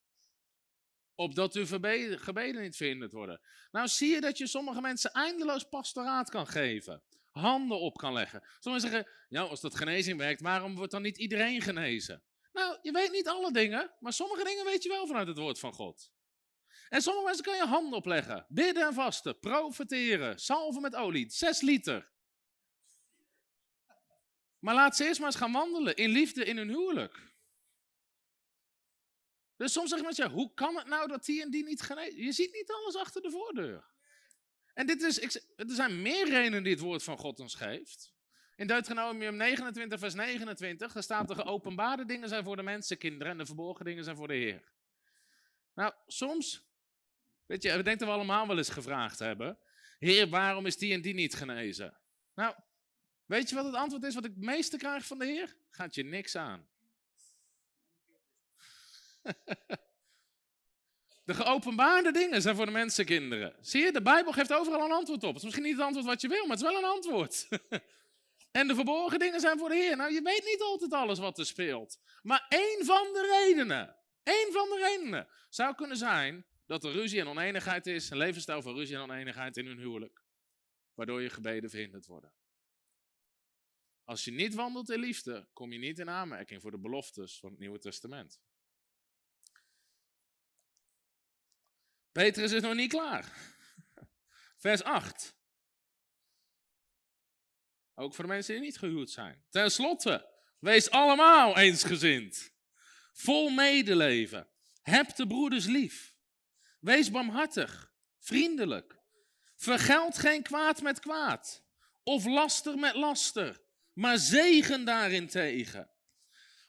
Opdat 1.16 1.56
uw 1.56 1.66
gebeden, 1.66 2.20
gebeden 2.20 2.62
niet 2.62 2.76
verhinderd 2.76 3.12
worden. 3.12 3.42
Nou 3.72 3.88
zie 3.88 4.10
je 4.10 4.22
dat 4.22 4.38
je 4.38 4.48
sommige 4.48 4.82
mensen 4.82 5.12
eindeloos 5.12 5.64
pastoraat 5.64 6.30
kan 6.30 6.48
geven. 6.48 7.04
Handen 7.32 7.80
op 7.80 7.98
kan 7.98 8.14
leggen. 8.14 8.44
Sommigen 8.60 8.90
zeggen, 8.90 9.12
ja 9.30 9.42
als 9.42 9.62
dat 9.62 9.76
genezing 9.76 10.18
werkt, 10.18 10.42
waarom 10.42 10.76
wordt 10.76 10.92
dan 10.92 11.02
niet 11.02 11.18
iedereen 11.18 11.62
genezen? 11.62 12.24
Nou, 12.54 12.78
je 12.82 12.92
weet 12.92 13.12
niet 13.12 13.28
alle 13.28 13.52
dingen, 13.52 13.94
maar 14.00 14.14
sommige 14.14 14.44
dingen 14.44 14.66
weet 14.66 14.84
je 14.84 14.90
wel 14.90 15.08
vanuit 15.08 15.28
het 15.28 15.38
woord 15.38 15.60
van 15.60 15.74
God. 15.74 16.12
En 16.90 17.02
sommige 17.02 17.26
mensen 17.26 17.46
kan 17.46 17.56
je 17.56 17.66
handen 17.66 17.98
opleggen. 17.98 18.46
Bidden 18.50 18.88
en 18.88 18.94
vasten, 18.94 19.40
profeteren, 19.40 20.40
salven 20.40 20.82
met 20.82 20.96
olie, 20.96 21.30
6 21.30 21.62
liter. 21.62 22.14
Maar 24.66 24.76
laat 24.76 24.96
ze 24.96 25.06
eerst 25.06 25.20
maar 25.20 25.30
eens 25.30 25.38
gaan 25.38 25.52
wandelen 25.52 25.96
in 25.96 26.10
liefde 26.10 26.46
in 26.46 26.58
hun 26.58 26.68
huwelijk. 26.68 27.34
Dus 29.56 29.72
soms 29.72 29.90
zeggen 29.90 30.08
mensen, 30.08 30.30
hoe 30.30 30.54
kan 30.54 30.76
het 30.76 30.88
nou 30.88 31.08
dat 31.08 31.26
die 31.26 31.42
en 31.42 31.50
die 31.50 31.64
niet 31.64 31.82
genezen? 31.82 32.24
Je 32.24 32.32
ziet 32.32 32.54
niet 32.54 32.72
alles 32.72 32.96
achter 32.96 33.22
de 33.22 33.32
voordeur. 33.32 33.86
En 34.74 34.88
dit 34.88 35.02
is, 35.02 35.22
er 35.56 35.66
zijn 35.68 36.02
meer 36.02 36.30
redenen 36.30 36.64
die 36.64 36.72
het 36.72 36.82
woord 36.82 37.04
van 37.04 37.18
God 37.18 37.40
ons 37.40 37.56
geeft. 37.56 38.14
In 38.56 38.68
Deuteronomium 38.68 39.36
29, 39.36 40.00
vers 40.00 40.14
29, 40.14 40.94
daar 40.94 41.04
staat 41.04 41.28
de 41.28 41.36
geopenbaarde 41.36 42.06
dingen 42.06 42.30
zijn 42.30 42.44
voor 42.44 42.56
de 42.56 42.64
mensenkinderen 42.64 43.32
en 43.32 43.38
de 43.38 43.46
verborgen 43.46 43.86
dingen 43.86 44.04
zijn 44.04 44.16
voor 44.16 44.28
de 44.28 44.34
Heer. 44.34 44.72
Nou, 45.74 45.94
soms, 46.08 46.66
weet 47.46 47.64
je, 47.64 47.70
we 47.70 47.84
denken 47.84 47.98
dat 47.98 48.08
we 48.08 48.14
allemaal 48.14 48.48
wel 48.48 48.58
eens 48.58 48.70
gevraagd 48.70 49.20
hebben, 49.20 49.60
Heer, 50.00 50.30
waarom 50.30 50.66
is 50.66 50.78
die 50.78 50.94
en 50.94 51.02
die 51.02 51.14
niet 51.14 51.36
genezen? 51.36 51.98
Nou, 52.34 52.56
weet 53.26 53.50
je 53.50 53.56
wat 53.56 53.66
het 53.66 53.76
antwoord 53.76 54.04
is 54.04 54.16
wat 54.16 54.26
ik 54.26 54.34
het 54.36 54.44
meeste 54.44 54.78
krijg 54.78 55.06
van 55.06 55.20
de 55.20 55.26
Heer? 55.26 55.56
Gaat 55.70 55.96
je 55.96 56.04
niks 56.04 56.36
aan. 56.36 56.68
De 61.26 61.34
geopenbaarde 61.34 62.12
dingen 62.12 62.42
zijn 62.42 62.56
voor 62.56 62.66
de 62.66 62.72
mensenkinderen. 62.72 63.56
Zie 63.62 63.84
je, 63.84 63.92
de 63.92 64.02
Bijbel 64.02 64.32
geeft 64.32 64.54
overal 64.54 64.86
een 64.86 64.92
antwoord 64.92 65.24
op. 65.24 65.28
Het 65.28 65.38
is 65.38 65.44
misschien 65.44 65.64
niet 65.64 65.76
het 65.76 65.86
antwoord 65.86 66.06
wat 66.06 66.22
je 66.22 66.28
wil, 66.28 66.48
maar 66.48 66.58
het 66.58 66.66
is 66.66 66.72
wel 66.72 66.78
een 66.78 66.90
antwoord. 66.90 67.48
en 68.60 68.68
de 68.68 68.76
verborgen 68.76 69.20
dingen 69.20 69.40
zijn 69.40 69.58
voor 69.58 69.70
de 69.70 69.76
Heer. 69.76 69.98
Nou, 69.98 70.14
je 70.14 70.22
weet 70.22 70.44
niet 70.46 70.62
altijd 70.62 70.94
alles 70.94 71.20
wat 71.20 71.38
er 71.38 71.46
speelt. 71.46 72.00
Maar 72.22 72.46
één 72.50 72.86
van 72.86 73.04
de 73.14 73.44
redenen, 73.44 73.96
één 74.24 74.52
van 74.52 74.70
de 74.70 74.90
redenen, 74.90 75.28
zou 75.50 75.76
kunnen 75.76 75.98
zijn 75.98 76.46
dat 76.66 76.84
er 76.84 76.92
ruzie 76.92 77.20
en 77.20 77.28
oneenigheid 77.28 77.88
is, 77.88 78.10
een 78.10 78.18
levensstijl 78.18 78.62
van 78.62 78.76
ruzie 78.76 78.96
en 78.96 79.02
oneenigheid 79.02 79.58
in 79.58 79.66
hun 79.66 79.78
huwelijk. 79.78 80.24
Waardoor 80.94 81.22
je 81.22 81.30
gebeden 81.30 81.70
verhinderd 81.70 82.06
worden. 82.06 82.32
Als 84.06 84.24
je 84.24 84.32
niet 84.32 84.54
wandelt 84.54 84.90
in 84.90 85.00
liefde, 85.00 85.48
kom 85.54 85.72
je 85.72 85.80
niet 85.80 86.00
in 86.00 86.10
aanmerking 86.10 86.62
voor 86.62 86.72
de 86.72 86.80
beloftes 86.80 87.40
van 87.40 87.50
het 87.50 87.60
Nieuwe 87.60 87.80
Testament. 87.80 88.42
Petrus 92.12 92.52
is 92.52 92.62
nog 92.62 92.74
niet 92.74 92.92
klaar. 92.92 93.54
Vers 94.66 94.84
8. 94.84 95.36
Ook 97.94 98.16
voor 98.16 98.24
de 98.24 98.30
mensen 98.30 98.54
die 98.54 98.64
niet 98.64 98.78
gehuwd 98.78 99.10
zijn. 99.10 99.46
Ten 99.50 99.72
slotte, 99.72 100.30
wees 100.60 100.90
allemaal 100.90 101.58
eensgezind. 101.58 102.54
Vol 103.14 103.50
medeleven. 103.50 104.50
Heb 104.82 105.16
de 105.16 105.28
broeders 105.28 105.66
lief. 105.66 106.16
Wees 106.80 107.12
barmhartig, 107.12 107.94
vriendelijk. 108.20 109.00
Vergeld 109.56 110.18
geen 110.18 110.44
kwaad 110.44 110.82
met 110.82 111.00
kwaad. 111.00 111.64
Of 112.04 112.26
laster 112.26 112.78
met 112.78 112.96
laster. 112.96 113.65
Maar 113.96 114.18
zegen 114.18 114.86
daarin 114.86 115.28
tegen. 115.28 115.90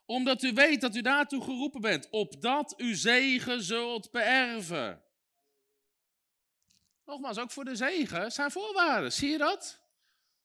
Omdat 0.05 0.43
u 0.43 0.53
weet 0.53 0.81
dat 0.81 0.97
u 0.97 1.01
daartoe 1.01 1.43
geroepen 1.43 1.81
bent. 1.81 2.11
Opdat 2.11 2.75
u 2.77 2.95
zegen 2.95 3.63
zult 3.63 4.11
beërven. 4.11 5.03
Nogmaals, 7.05 7.39
ook 7.39 7.51
voor 7.51 7.65
de 7.65 7.77
zegen 7.77 8.33
zijn 8.33 8.51
voorwaarden. 8.51 9.13
Zie 9.13 9.31
je 9.31 9.39
dat? 9.39 9.81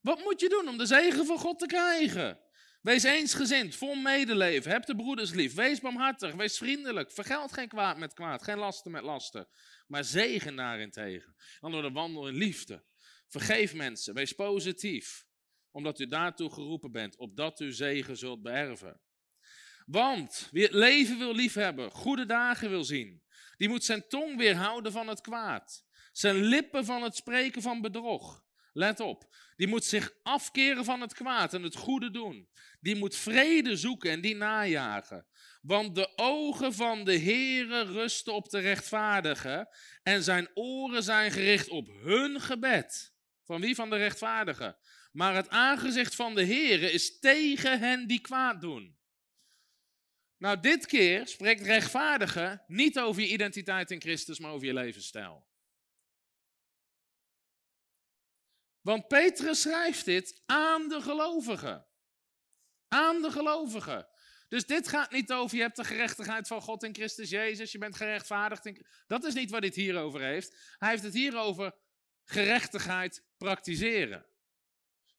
Wat 0.00 0.24
moet 0.24 0.40
je 0.40 0.48
doen 0.48 0.68
om 0.68 0.78
de 0.78 0.86
zegen 0.86 1.26
van 1.26 1.38
God 1.38 1.58
te 1.58 1.66
krijgen? 1.66 2.40
Wees 2.82 3.02
eensgezind, 3.02 3.76
vol 3.76 3.94
medeleven, 3.94 4.70
heb 4.70 4.86
de 4.86 4.96
broeders 4.96 5.30
lief, 5.30 5.54
wees 5.54 5.80
barmhartig, 5.80 6.34
wees 6.34 6.58
vriendelijk, 6.58 7.12
vergeld 7.12 7.52
geen 7.52 7.68
kwaad 7.68 7.98
met 7.98 8.14
kwaad, 8.14 8.42
geen 8.42 8.58
lasten 8.58 8.90
met 8.90 9.02
lasten, 9.02 9.48
maar 9.86 10.04
zegen 10.04 10.56
daarentegen. 10.56 11.36
Dan 11.60 11.70
door 11.70 11.82
de 11.82 11.90
wandel 11.90 12.28
in 12.28 12.34
liefde. 12.34 12.84
Vergeef 13.28 13.74
mensen, 13.74 14.14
wees 14.14 14.32
positief, 14.32 15.26
omdat 15.72 16.00
u 16.00 16.06
daartoe 16.06 16.52
geroepen 16.52 16.92
bent, 16.92 17.16
opdat 17.16 17.60
u 17.60 17.72
zegen 17.72 18.16
zult 18.16 18.42
beërven. 18.42 19.00
Want 19.86 20.48
wie 20.50 20.62
het 20.62 20.72
leven 20.72 21.18
wil 21.18 21.34
liefhebben, 21.34 21.90
goede 21.90 22.26
dagen 22.26 22.70
wil 22.70 22.84
zien, 22.84 23.22
die 23.56 23.68
moet 23.68 23.84
zijn 23.84 24.08
tong 24.08 24.36
weerhouden 24.36 24.92
van 24.92 25.08
het 25.08 25.20
kwaad 25.20 25.84
zijn 26.12 26.36
lippen 26.36 26.84
van 26.84 27.02
het 27.02 27.16
spreken 27.16 27.62
van 27.62 27.80
bedrog. 27.80 28.44
Let 28.72 29.00
op. 29.00 29.34
Die 29.56 29.66
moet 29.66 29.84
zich 29.84 30.12
afkeren 30.22 30.84
van 30.84 31.00
het 31.00 31.14
kwaad 31.14 31.54
en 31.54 31.62
het 31.62 31.76
goede 31.76 32.10
doen. 32.10 32.48
Die 32.80 32.96
moet 32.96 33.16
vrede 33.16 33.76
zoeken 33.76 34.10
en 34.10 34.20
die 34.20 34.36
najagen. 34.36 35.26
Want 35.62 35.94
de 35.94 36.12
ogen 36.16 36.74
van 36.74 37.04
de 37.04 37.18
Heere 37.18 37.82
rusten 37.82 38.34
op 38.34 38.50
de 38.50 38.58
rechtvaardigen 38.58 39.68
en 40.02 40.22
zijn 40.22 40.48
oren 40.54 41.02
zijn 41.02 41.30
gericht 41.30 41.68
op 41.68 41.88
hun 42.02 42.40
gebed. 42.40 43.12
Van 43.44 43.60
wie? 43.60 43.74
Van 43.74 43.90
de 43.90 43.96
rechtvaardigen. 43.96 44.76
Maar 45.12 45.34
het 45.34 45.48
aangezicht 45.48 46.14
van 46.14 46.34
de 46.34 46.44
Heere 46.44 46.92
is 46.92 47.18
tegen 47.18 47.78
hen 47.78 48.06
die 48.06 48.20
kwaad 48.20 48.60
doen. 48.60 49.00
Nou, 50.36 50.60
dit 50.60 50.86
keer 50.86 51.26
spreekt 51.26 51.62
rechtvaardige 51.62 52.64
niet 52.66 52.98
over 52.98 53.22
je 53.22 53.28
identiteit 53.28 53.90
in 53.90 54.00
Christus, 54.00 54.38
maar 54.38 54.50
over 54.50 54.66
je 54.66 54.72
levensstijl. 54.72 55.46
Want 58.80 59.08
Petrus 59.08 59.60
schrijft 59.60 60.04
dit 60.04 60.42
aan 60.46 60.88
de 60.88 61.00
gelovigen. 61.00 61.86
Aan 62.88 63.22
de 63.22 63.30
gelovigen. 63.30 64.08
Dus 64.48 64.66
dit 64.66 64.88
gaat 64.88 65.10
niet 65.10 65.32
over 65.32 65.56
je 65.56 65.62
hebt 65.62 65.76
de 65.76 65.84
gerechtigheid 65.84 66.46
van 66.46 66.62
God 66.62 66.82
in 66.82 66.94
Christus 66.94 67.30
Jezus, 67.30 67.72
je 67.72 67.78
bent 67.78 67.96
gerechtvaardigd. 67.96 68.82
Dat 69.06 69.24
is 69.24 69.34
niet 69.34 69.50
wat 69.50 69.62
dit 69.62 69.74
hier 69.74 69.98
over 69.98 70.20
heeft. 70.20 70.74
Hij 70.78 70.90
heeft 70.90 71.02
het 71.02 71.14
hier 71.14 71.36
over 71.36 71.74
gerechtigheid 72.24 73.24
praktiseren. 73.36 74.31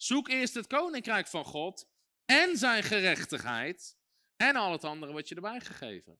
Zoek 0.03 0.27
eerst 0.27 0.53
het 0.53 0.67
koninkrijk 0.67 1.27
van 1.27 1.45
God 1.45 1.89
en 2.25 2.57
zijn 2.57 2.83
gerechtigheid 2.83 3.97
en 4.35 4.55
al 4.55 4.71
het 4.71 4.83
andere 4.83 5.13
wat 5.13 5.29
je 5.29 5.35
erbij 5.35 5.59
gegeven. 5.59 6.19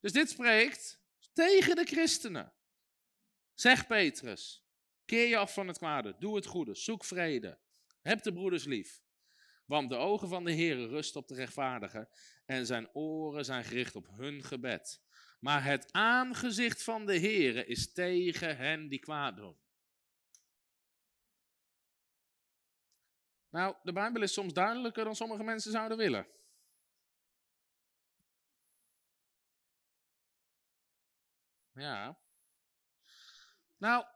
Dus 0.00 0.12
dit 0.12 0.30
spreekt 0.30 1.00
tegen 1.32 1.76
de 1.76 1.84
christenen. 1.84 2.52
Zeg 3.54 3.86
Petrus. 3.86 4.66
Keer 5.04 5.28
je 5.28 5.36
af 5.36 5.52
van 5.52 5.68
het 5.68 5.78
kwade, 5.78 6.16
doe 6.18 6.36
het 6.36 6.46
goede, 6.46 6.74
zoek 6.74 7.04
vrede. 7.04 7.58
Heb 8.02 8.22
de 8.22 8.32
broeders 8.32 8.64
lief. 8.64 9.02
Want 9.66 9.90
de 9.90 9.96
ogen 9.96 10.28
van 10.28 10.44
de 10.44 10.52
Heer 10.52 10.88
rusten 10.88 11.20
op 11.20 11.28
de 11.28 11.34
rechtvaardigen 11.34 12.08
en 12.46 12.66
zijn 12.66 12.94
oren 12.94 13.44
zijn 13.44 13.64
gericht 13.64 13.96
op 13.96 14.08
hun 14.10 14.44
gebed. 14.44 15.02
Maar 15.40 15.64
het 15.64 15.92
aangezicht 15.92 16.82
van 16.82 17.06
de 17.06 17.16
Heer 17.16 17.68
is 17.68 17.92
tegen 17.92 18.56
hen 18.56 18.88
die 18.88 19.00
kwaad 19.00 19.36
doen. 19.36 19.62
Nou, 23.54 23.76
de 23.82 23.92
Bijbel 23.92 24.22
is 24.22 24.32
soms 24.32 24.52
duidelijker 24.52 25.04
dan 25.04 25.16
sommige 25.16 25.42
mensen 25.42 25.72
zouden 25.72 25.96
willen. 25.96 26.26
Ja. 31.72 32.18
Nou, 33.76 34.06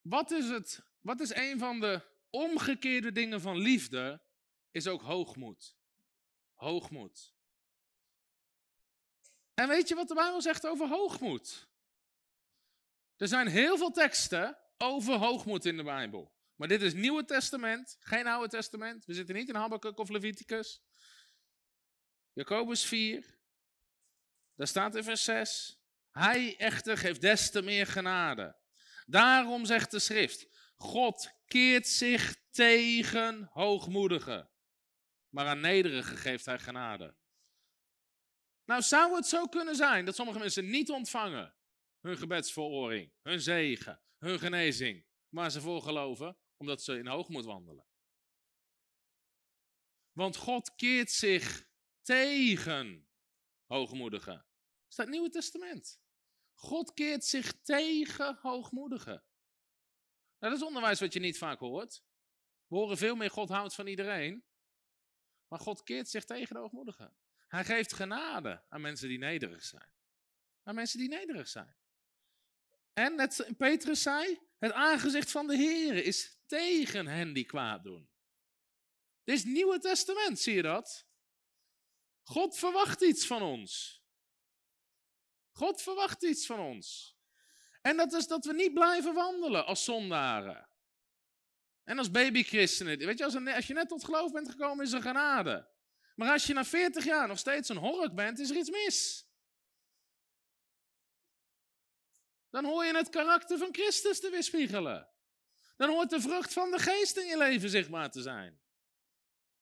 wat 0.00 0.30
is 0.30 0.48
het? 0.48 0.82
Wat 1.00 1.20
is 1.20 1.34
een 1.34 1.58
van 1.58 1.80
de 1.80 2.02
omgekeerde 2.30 3.12
dingen 3.12 3.40
van 3.40 3.56
liefde? 3.56 4.22
Is 4.70 4.86
ook 4.86 5.02
hoogmoed. 5.02 5.76
Hoogmoed. 6.54 7.34
En 9.54 9.68
weet 9.68 9.88
je 9.88 9.94
wat 9.94 10.08
de 10.08 10.14
Bijbel 10.14 10.42
zegt 10.42 10.66
over 10.66 10.88
hoogmoed? 10.88 11.68
Er 13.16 13.28
zijn 13.28 13.46
heel 13.46 13.76
veel 13.76 13.90
teksten 13.90 14.58
over 14.78 15.14
hoogmoed 15.14 15.64
in 15.64 15.76
de 15.76 15.84
Bijbel. 15.84 16.35
Maar 16.56 16.68
dit 16.68 16.82
is 16.82 16.94
Nieuwe 16.94 17.24
Testament, 17.24 17.96
geen 18.00 18.26
Oude 18.26 18.48
Testament. 18.48 19.04
We 19.04 19.14
zitten 19.14 19.34
niet 19.34 19.48
in 19.48 19.54
Habakkuk 19.54 19.98
of 19.98 20.08
Leviticus. 20.08 20.82
Jacobus 22.32 22.84
4, 22.84 23.38
daar 24.54 24.66
staat 24.66 24.94
in 24.94 25.04
vers 25.04 25.24
6. 25.24 25.80
Hij 26.10 26.56
echter 26.56 26.98
geeft 26.98 27.20
des 27.20 27.50
te 27.50 27.62
meer 27.62 27.86
genade. 27.86 28.56
Daarom 29.06 29.64
zegt 29.64 29.90
de 29.90 29.98
schrift, 29.98 30.48
God 30.76 31.30
keert 31.46 31.88
zich 31.88 32.36
tegen 32.50 33.48
hoogmoedigen, 33.52 34.50
maar 35.28 35.46
aan 35.46 35.60
nederigen 35.60 36.16
geeft 36.16 36.44
hij 36.44 36.58
genade. 36.58 37.16
Nou, 38.64 38.82
zou 38.82 39.14
het 39.14 39.26
zo 39.26 39.46
kunnen 39.46 39.76
zijn 39.76 40.04
dat 40.04 40.14
sommige 40.14 40.38
mensen 40.38 40.70
niet 40.70 40.90
ontvangen 40.90 41.54
hun 42.00 42.18
gebedsverhoring, 42.18 43.12
hun 43.22 43.40
zegen, 43.40 44.00
hun 44.18 44.38
genezing, 44.38 45.06
maar 45.28 45.50
ze 45.50 45.60
voor 45.60 45.82
geloven 45.82 46.36
omdat 46.56 46.82
ze 46.82 46.98
in 46.98 47.06
hoogmoed 47.06 47.44
wandelen? 47.44 47.86
Want 50.12 50.36
God 50.36 50.74
keert 50.74 51.10
zich 51.10 51.68
tegen 52.02 53.08
hoogmoedigen. 53.64 54.34
Dat 54.34 54.88
is 54.88 54.96
het 54.96 55.08
Nieuwe 55.08 55.30
Testament. 55.30 56.00
God 56.54 56.94
keert 56.94 57.24
zich 57.24 57.60
tegen 57.62 58.38
hoogmoedigen. 58.40 59.24
Nou, 60.38 60.52
dat 60.52 60.60
is 60.60 60.66
onderwijs 60.66 61.00
wat 61.00 61.12
je 61.12 61.20
niet 61.20 61.38
vaak 61.38 61.58
hoort. 61.58 62.02
We 62.66 62.76
horen 62.76 62.96
veel 62.96 63.14
meer 63.16 63.30
God 63.30 63.48
houdt 63.48 63.74
van 63.74 63.86
iedereen. 63.86 64.44
Maar 65.48 65.60
God 65.60 65.82
keert 65.82 66.08
zich 66.08 66.24
tegen 66.24 66.54
de 66.54 66.60
hoogmoedigen. 66.60 67.16
Hij 67.48 67.64
geeft 67.64 67.92
genade 67.92 68.64
aan 68.68 68.80
mensen 68.80 69.08
die 69.08 69.18
nederig 69.18 69.64
zijn. 69.64 69.90
Aan 70.62 70.74
mensen 70.74 70.98
die 70.98 71.08
nederig 71.08 71.48
zijn. 71.48 71.76
En 72.92 73.14
net 73.14 73.52
Petrus 73.56 74.02
zei, 74.02 74.40
het 74.58 74.72
aangezicht 74.72 75.30
van 75.30 75.46
de 75.46 75.56
Heer 75.56 76.04
is 76.04 76.38
tegen 76.46 77.06
hen 77.06 77.32
die 77.32 77.44
kwaad 77.44 77.84
doen. 77.84 78.10
Dit 79.24 79.34
is 79.34 79.42
het 79.42 79.52
Nieuwe 79.52 79.78
Testament, 79.78 80.38
zie 80.38 80.54
je 80.54 80.62
dat? 80.62 81.06
God 82.22 82.58
verwacht 82.58 83.02
iets 83.02 83.26
van 83.26 83.42
ons. 83.42 84.02
God 85.52 85.82
verwacht 85.82 86.22
iets 86.22 86.46
van 86.46 86.60
ons. 86.60 87.16
En 87.82 87.96
dat 87.96 88.12
is 88.12 88.26
dat 88.26 88.44
we 88.44 88.52
niet 88.52 88.74
blijven 88.74 89.14
wandelen 89.14 89.66
als 89.66 89.84
zondaren. 89.84 90.68
En 91.84 91.98
als 91.98 92.10
babychristenen. 92.10 92.98
Weet 92.98 93.18
je, 93.18 93.24
als, 93.24 93.36
als 93.36 93.66
je 93.66 93.74
net 93.74 93.88
tot 93.88 94.04
geloof 94.04 94.32
bent 94.32 94.50
gekomen, 94.50 94.84
is 94.84 94.92
er 94.92 95.02
genade. 95.02 95.68
Maar 96.14 96.32
als 96.32 96.46
je 96.46 96.52
na 96.52 96.64
40 96.64 97.04
jaar 97.04 97.28
nog 97.28 97.38
steeds 97.38 97.68
een 97.68 97.76
hork 97.76 98.14
bent, 98.14 98.38
is 98.38 98.50
er 98.50 98.56
iets 98.56 98.70
mis. 98.70 99.25
Dan 102.56 102.64
hoor 102.64 102.84
je 102.84 102.96
het 102.96 103.08
karakter 103.08 103.58
van 103.58 103.68
Christus 103.72 104.20
te 104.20 104.30
weerspiegelen. 104.30 105.08
Dan 105.76 105.88
hoort 105.88 106.10
de 106.10 106.20
vrucht 106.20 106.52
van 106.52 106.70
de 106.70 106.78
geest 106.78 107.16
in 107.16 107.26
je 107.26 107.38
leven 107.38 107.70
zichtbaar 107.70 108.10
te 108.10 108.22
zijn. 108.22 108.60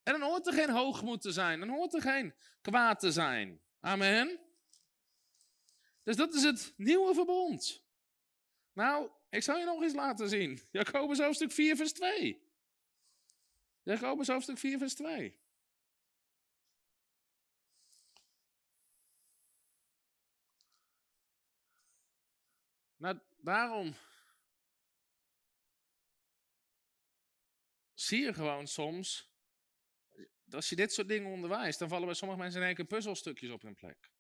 En 0.03 0.13
dan 0.13 0.23
hoort 0.23 0.47
er 0.47 0.53
geen 0.53 0.71
hoogmoed 0.71 1.21
te 1.21 1.33
zijn. 1.33 1.61
Dan 1.61 1.69
hoort 1.69 1.95
er 1.95 2.03
geen 2.03 2.35
kwaad 2.61 3.01
te 3.01 3.13
zijn. 3.13 3.61
Amen. 3.81 4.41
Dus 6.03 6.17
dat 6.17 6.35
is 6.35 6.43
het 6.43 6.75
nieuwe 6.77 7.15
verbond. 7.15 7.85
Nou, 8.73 9.11
ik 9.31 9.43
zal 9.43 9.59
je 9.59 9.65
nog 9.65 9.83
eens 9.83 9.95
laten 9.95 10.29
zien. 10.29 10.61
Jacobus 10.71 11.21
hoofdstuk 11.21 11.53
4 11.53 11.77
vers 11.77 11.93
2. 11.93 12.53
Jacobus 13.83 14.29
hoofdstuk 14.29 14.59
4 14.59 14.79
vers 14.79 14.95
2. 14.95 15.39
Nou, 23.05 23.19
daarom 23.37 23.95
zie 27.95 28.21
je 28.21 28.35
gewoon 28.35 28.67
soms, 28.67 29.31
als 30.51 30.69
je 30.69 30.77
dit 30.77 30.93
soort 30.93 31.09
dingen 31.09 31.31
onderwijst, 31.31 31.79
dan 31.79 31.89
vallen 31.89 32.07
bij 32.07 32.15
sommige 32.15 32.41
mensen 32.41 32.61
in 32.61 32.67
één 32.67 32.75
keer 32.75 32.85
puzzelstukjes 32.85 33.51
op 33.51 33.63
hun 33.63 33.75
plek. 33.75 34.11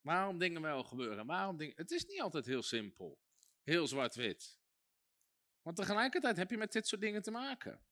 Waarom 0.00 0.38
dingen 0.38 0.62
wel 0.62 0.84
gebeuren? 0.84 1.26
Waarom 1.26 1.56
dingen... 1.56 1.76
Het 1.76 1.90
is 1.90 2.04
niet 2.04 2.20
altijd 2.20 2.46
heel 2.46 2.62
simpel. 2.62 3.18
Heel 3.62 3.86
zwart-wit. 3.86 4.58
Want 5.62 5.76
tegelijkertijd 5.76 6.36
heb 6.36 6.50
je 6.50 6.56
met 6.56 6.72
dit 6.72 6.86
soort 6.86 7.00
dingen 7.00 7.22
te 7.22 7.30
maken. 7.30 7.84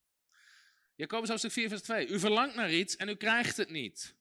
Jacobus 0.95 1.29
hoofdstuk 1.29 1.51
4 1.51 1.69
vers 1.69 1.81
2. 1.81 2.07
U 2.07 2.19
verlangt 2.19 2.55
naar 2.55 2.71
iets 2.71 2.95
en 2.95 3.09
u 3.09 3.15
krijgt 3.15 3.57
het 3.57 3.69
niet. 3.69 4.15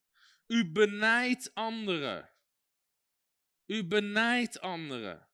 U 0.47 0.71
benijdt 0.71 1.55
anderen. 1.55 2.31
U 3.67 3.87
benijdt 3.87 4.61
anderen. 4.61 5.31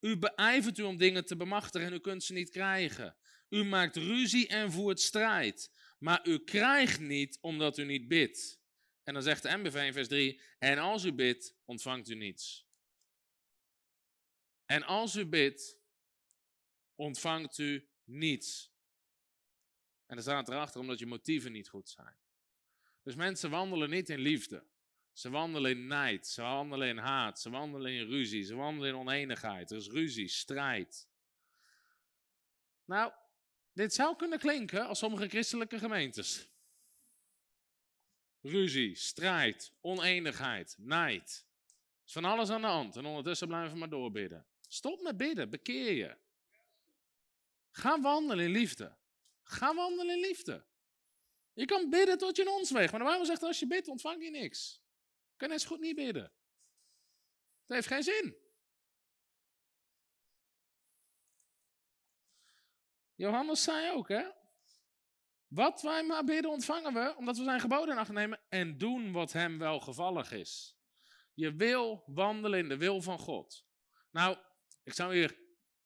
U 0.00 0.18
beijvert 0.18 0.78
u 0.78 0.82
om 0.82 0.96
dingen 0.96 1.24
te 1.24 1.36
bemachtigen 1.36 1.86
en 1.86 1.94
u 1.94 1.98
kunt 1.98 2.24
ze 2.24 2.32
niet 2.32 2.50
krijgen. 2.50 3.16
U 3.48 3.64
maakt 3.64 3.96
ruzie 3.96 4.48
en 4.48 4.72
voert 4.72 5.00
strijd. 5.00 5.72
Maar 5.98 6.28
u 6.28 6.44
krijgt 6.44 7.00
niet 7.00 7.38
omdat 7.40 7.78
u 7.78 7.84
niet 7.84 8.08
bidt. 8.08 8.60
En 9.02 9.14
dan 9.14 9.22
zegt 9.22 9.42
de 9.42 9.56
MBV 9.56 9.74
in 9.74 9.92
vers 9.92 10.08
3, 10.08 10.40
en 10.58 10.78
als 10.78 11.04
u 11.04 11.12
bidt, 11.12 11.56
ontvangt 11.64 12.08
u 12.08 12.14
niets. 12.14 12.68
En 14.64 14.82
als 14.82 15.16
u 15.16 15.26
bidt, 15.26 15.78
ontvangt 16.94 17.58
u 17.58 17.88
niets. 18.04 18.72
En 20.06 20.14
dan 20.14 20.22
staat 20.22 20.48
erachter 20.48 20.80
omdat 20.80 20.98
je 20.98 21.06
motieven 21.06 21.52
niet 21.52 21.68
goed 21.68 21.88
zijn. 21.88 22.16
Dus 23.02 23.14
mensen 23.14 23.50
wandelen 23.50 23.90
niet 23.90 24.08
in 24.08 24.18
liefde. 24.18 24.69
Ze 25.20 25.30
wandelen 25.30 25.70
in 25.70 25.86
nijd, 25.86 26.26
ze 26.26 26.42
wandelen 26.42 26.88
in 26.88 26.96
haat, 26.98 27.40
ze 27.40 27.50
wandelen 27.50 27.92
in 27.92 28.06
ruzie, 28.06 28.44
ze 28.44 28.54
wandelen 28.54 28.88
in 28.88 28.96
oneenigheid. 28.96 29.70
Er 29.70 29.76
is 29.76 29.88
ruzie, 29.88 30.28
strijd. 30.28 31.08
Nou, 32.84 33.12
dit 33.72 33.94
zou 33.94 34.16
kunnen 34.16 34.38
klinken 34.38 34.86
als 34.86 34.98
sommige 34.98 35.28
christelijke 35.28 35.78
gemeentes. 35.78 36.48
Ruzie, 38.40 38.94
strijd, 38.94 39.72
oneenigheid, 39.80 40.74
nijd. 40.78 41.46
Is 42.06 42.12
van 42.12 42.24
alles 42.24 42.50
aan 42.50 42.60
de 42.60 42.66
hand 42.66 42.96
en 42.96 43.04
ondertussen 43.04 43.48
blijven 43.48 43.72
we 43.72 43.78
maar 43.78 43.88
doorbidden. 43.88 44.46
Stop 44.68 45.00
met 45.00 45.16
bidden, 45.16 45.50
bekeer 45.50 45.92
je. 45.92 46.16
Ga 47.70 48.00
wandelen 48.00 48.44
in 48.44 48.50
liefde. 48.50 48.96
Ga 49.42 49.74
wandelen 49.74 50.14
in 50.14 50.20
liefde. 50.20 50.64
Je 51.52 51.64
kan 51.64 51.90
bidden 51.90 52.18
tot 52.18 52.36
je 52.36 52.42
in 52.42 52.48
ons 52.48 52.70
weegt, 52.70 52.90
maar 52.90 53.00
de 53.00 53.06
Bijbel 53.06 53.26
zegt 53.26 53.42
als 53.42 53.58
je 53.58 53.66
bidt 53.66 53.88
ontvang 53.88 54.24
je 54.24 54.30
niks. 54.30 54.80
Kan 55.40 55.58
zo 55.58 55.68
goed 55.68 55.80
niet 55.80 55.96
bidden. 55.96 56.32
Dat 57.66 57.76
heeft 57.76 57.86
geen 57.86 58.02
zin. 58.02 58.36
Johannes 63.14 63.62
zei 63.62 63.90
ook, 63.90 64.08
hè? 64.08 64.30
Wat 65.46 65.82
wij 65.82 66.04
maar 66.04 66.24
bidden 66.24 66.50
ontvangen 66.50 66.94
we, 66.94 67.16
omdat 67.16 67.36
we 67.36 67.44
zijn 67.44 67.60
geboden 67.60 67.94
in 67.94 68.00
acht 68.00 68.12
nemen 68.12 68.40
en 68.48 68.78
doen 68.78 69.12
wat 69.12 69.32
hem 69.32 69.58
welgevallig 69.58 70.32
is. 70.32 70.78
Je 71.34 71.54
wil 71.54 72.02
wandelen 72.06 72.58
in 72.58 72.68
de 72.68 72.76
wil 72.76 73.02
van 73.02 73.18
God. 73.18 73.66
Nou, 74.10 74.38
ik 74.82 74.92
zou 74.92 75.14
hier 75.14 75.38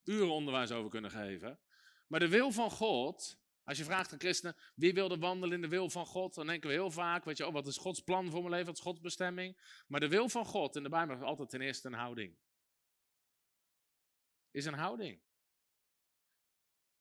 uren 0.04 0.32
onderwijs 0.32 0.70
over 0.70 0.90
kunnen 0.90 1.10
geven. 1.10 1.60
Maar 2.06 2.20
de 2.20 2.28
wil 2.28 2.50
van 2.50 2.70
God, 2.70 3.43
als 3.64 3.78
je 3.78 3.84
vraagt 3.84 4.12
aan 4.12 4.20
christenen, 4.20 4.56
wie 4.74 4.94
wil 4.94 5.08
de 5.08 5.18
wandelen 5.18 5.54
in 5.54 5.60
de 5.60 5.68
wil 5.68 5.90
van 5.90 6.06
God? 6.06 6.34
Dan 6.34 6.46
denken 6.46 6.68
we 6.68 6.74
heel 6.74 6.90
vaak, 6.90 7.24
weet 7.24 7.36
je, 7.36 7.46
oh, 7.46 7.52
wat 7.52 7.66
is 7.66 7.76
Gods 7.76 8.00
plan 8.00 8.30
voor 8.30 8.40
mijn 8.40 8.50
leven, 8.50 8.66
wat 8.66 8.76
is 8.76 8.82
Gods 8.82 9.00
bestemming? 9.00 9.82
Maar 9.86 10.00
de 10.00 10.08
wil 10.08 10.28
van 10.28 10.44
God 10.44 10.76
in 10.76 10.82
de 10.82 10.88
Bijbel 10.88 11.16
is 11.16 11.22
altijd 11.22 11.50
ten 11.50 11.60
eerste 11.60 11.88
een 11.88 11.94
houding. 11.94 12.36
Is 14.50 14.64
een 14.64 14.74
houding. 14.74 15.20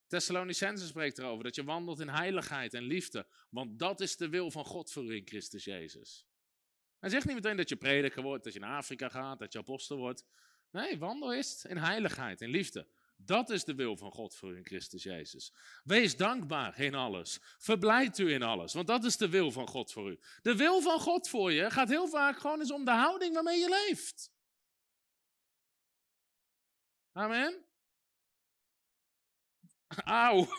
Thessalonicense 0.08 0.86
spreekt 0.86 1.18
erover 1.18 1.44
dat 1.44 1.56
je 1.56 1.64
wandelt 1.64 2.00
in 2.00 2.10
heiligheid 2.10 2.74
en 2.74 2.84
liefde. 2.84 3.28
Want 3.50 3.80
dat 3.80 4.02
is 4.02 4.18
de 4.18 4.30
wil 4.30 4.52
van 4.52 4.66
God 4.66 4.92
voor 4.92 5.04
u 5.04 5.16
in 5.16 5.28
Christus 5.28 5.64
Jezus. 5.64 6.28
Hij 7.00 7.10
zegt 7.10 7.26
niet 7.26 7.36
meteen 7.36 7.58
dat 7.58 7.70
je 7.70 7.76
prediker 7.76 8.22
wordt, 8.22 8.44
dat 8.44 8.54
je 8.54 8.60
naar 8.60 8.78
Afrika 8.78 9.10
gaat, 9.10 9.40
dat 9.40 9.54
je 9.54 9.60
apostel 9.60 9.98
wordt. 9.98 10.26
Nee, 10.72 10.98
wandel 10.98 11.34
is 11.34 11.66
in 11.66 11.78
heiligheid, 11.78 12.42
in 12.42 12.50
liefde. 12.50 12.88
Dat 13.26 13.50
is 13.50 13.64
de 13.64 13.76
wil 13.76 13.98
van 13.98 14.12
God 14.12 14.36
voor 14.36 14.52
u 14.52 14.58
in 14.58 14.66
Christus 14.66 15.04
Jezus. 15.04 15.54
Wees 15.84 16.18
dankbaar 16.18 16.80
in 16.80 16.96
alles. 16.96 17.40
Verblijd 17.42 18.18
u 18.18 18.34
in 18.34 18.44
alles, 18.44 18.74
want 18.74 18.88
dat 18.88 19.04
is 19.04 19.18
de 19.18 19.30
wil 19.30 19.52
van 19.52 19.68
God 19.68 19.92
voor 19.92 20.12
u. 20.12 20.20
De 20.42 20.56
wil 20.56 20.82
van 20.82 21.00
God 21.00 21.30
voor 21.30 21.52
je 21.52 21.72
gaat 21.72 21.90
heel 21.90 22.08
vaak 22.08 22.40
gewoon 22.40 22.60
eens 22.60 22.72
om 22.72 22.86
de 22.86 22.92
houding 22.92 23.34
waarmee 23.34 23.60
je 23.60 23.86
leeft. 23.88 24.32
Amen. 27.12 27.66
Auw. 29.88 30.48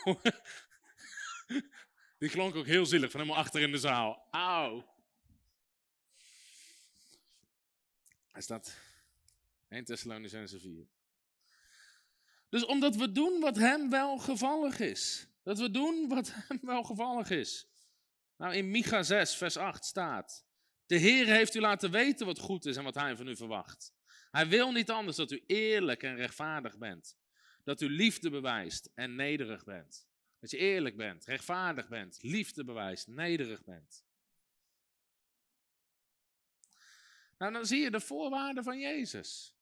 Die 2.18 2.30
klonk 2.30 2.54
ook 2.54 2.66
heel 2.66 2.86
zielig 2.86 3.10
van 3.10 3.20
helemaal 3.20 3.42
achter 3.42 3.60
in 3.60 3.70
de 3.70 3.78
zaal. 3.78 4.28
Auw. 4.30 4.92
Hij 8.32 8.42
staat 8.42 8.76
1 9.68 9.84
Thessalonicense 9.84 10.60
4. 10.60 10.93
Dus 12.54 12.64
omdat 12.64 12.96
we 12.96 13.12
doen 13.12 13.40
wat 13.40 13.56
hem 13.56 13.90
wel 13.90 14.18
gevallig 14.18 14.80
is. 14.80 15.28
Dat 15.42 15.58
we 15.58 15.70
doen 15.70 16.08
wat 16.08 16.32
hem 16.48 16.58
wel 16.62 16.82
gevallig 16.82 17.30
is. 17.30 17.66
Nou, 18.36 18.54
in 18.54 18.70
Micha 18.70 19.02
6, 19.02 19.34
vers 19.34 19.56
8 19.56 19.84
staat: 19.84 20.46
De 20.86 20.96
Heer 20.96 21.26
heeft 21.26 21.54
u 21.54 21.60
laten 21.60 21.90
weten 21.90 22.26
wat 22.26 22.38
goed 22.38 22.64
is 22.64 22.76
en 22.76 22.84
wat 22.84 22.94
hij 22.94 23.16
van 23.16 23.28
u 23.28 23.36
verwacht. 23.36 23.94
Hij 24.30 24.48
wil 24.48 24.72
niet 24.72 24.90
anders 24.90 25.16
dat 25.16 25.30
u 25.30 25.42
eerlijk 25.46 26.02
en 26.02 26.16
rechtvaardig 26.16 26.78
bent. 26.78 27.16
Dat 27.64 27.80
u 27.80 27.88
liefde 27.90 28.30
bewijst 28.30 28.90
en 28.94 29.14
nederig 29.14 29.64
bent. 29.64 30.08
Dat 30.40 30.50
je 30.50 30.56
eerlijk 30.56 30.96
bent, 30.96 31.24
rechtvaardig 31.24 31.88
bent, 31.88 32.18
liefde 32.22 32.64
bewijst, 32.64 33.06
nederig 33.06 33.64
bent. 33.64 34.04
Nou, 37.38 37.52
dan 37.52 37.66
zie 37.66 37.80
je 37.80 37.90
de 37.90 38.00
voorwaarden 38.00 38.64
van 38.64 38.78
Jezus. 38.78 39.56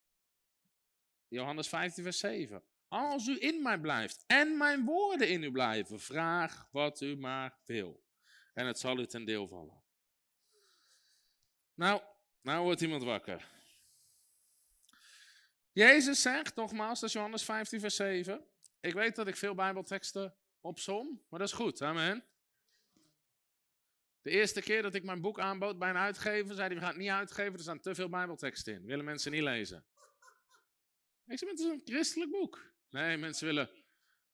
Johannes 1.29 1.69
15, 1.69 2.03
vers 2.03 2.19
7. 2.19 2.63
Als 2.93 3.27
u 3.27 3.37
in 3.41 3.63
mij 3.63 3.79
blijft 3.79 4.25
en 4.27 4.57
mijn 4.57 4.85
woorden 4.85 5.29
in 5.29 5.43
u 5.43 5.51
blijven, 5.51 6.01
vraag 6.01 6.69
wat 6.71 7.01
u 7.01 7.17
maar 7.17 7.59
wil. 7.65 8.05
En 8.55 8.67
het 8.67 8.79
zal 8.79 8.99
u 8.99 9.07
ten 9.07 9.25
deel 9.25 9.49
vallen. 9.49 9.83
Nou, 11.75 12.03
nou 12.41 12.63
wordt 12.65 12.81
iemand 12.81 13.03
wakker. 13.03 13.49
Jezus 15.73 16.23
zegt, 16.23 16.55
nogmaals, 16.55 17.01
dat 17.01 17.09
is 17.09 17.15
Johannes 17.15 17.45
15, 17.45 17.81
vers 17.81 17.97
7. 17.97 18.47
Ik 18.81 18.95
weet 18.95 19.17
dat 19.17 19.27
ik 19.27 19.37
veel 19.37 19.55
Bijbelteksten 19.55 20.37
opsom, 20.61 21.25
maar 21.29 21.39
dat 21.39 21.49
is 21.49 21.55
goed, 21.55 21.83
amen. 21.83 22.25
De 24.23 24.31
eerste 24.31 24.61
keer 24.61 24.83
dat 24.83 24.95
ik 24.95 25.05
mijn 25.05 25.21
boek 25.21 25.41
aanbood 25.41 25.79
bij 25.79 25.91
een 25.91 25.97
uitgever, 25.97 26.55
zei 26.55 26.67
hij, 26.67 26.77
we 26.77 26.81
gaan 26.81 26.93
het 26.93 26.99
niet 26.99 27.11
uitgeven, 27.11 27.53
er 27.53 27.61
staan 27.61 27.81
te 27.81 27.95
veel 27.95 28.09
bijbelteksten 28.09 28.75
in. 28.75 28.85
Willen 28.85 29.05
mensen 29.05 29.33
niet 29.33 29.43
lezen. 29.43 29.85
Ik 31.27 31.39
zei, 31.39 31.51
het 31.51 31.61
is 31.61 31.67
een 31.67 31.83
christelijk 31.85 32.31
boek. 32.31 32.72
Nee, 32.93 33.17
mensen 33.17 33.47
willen 33.47 33.71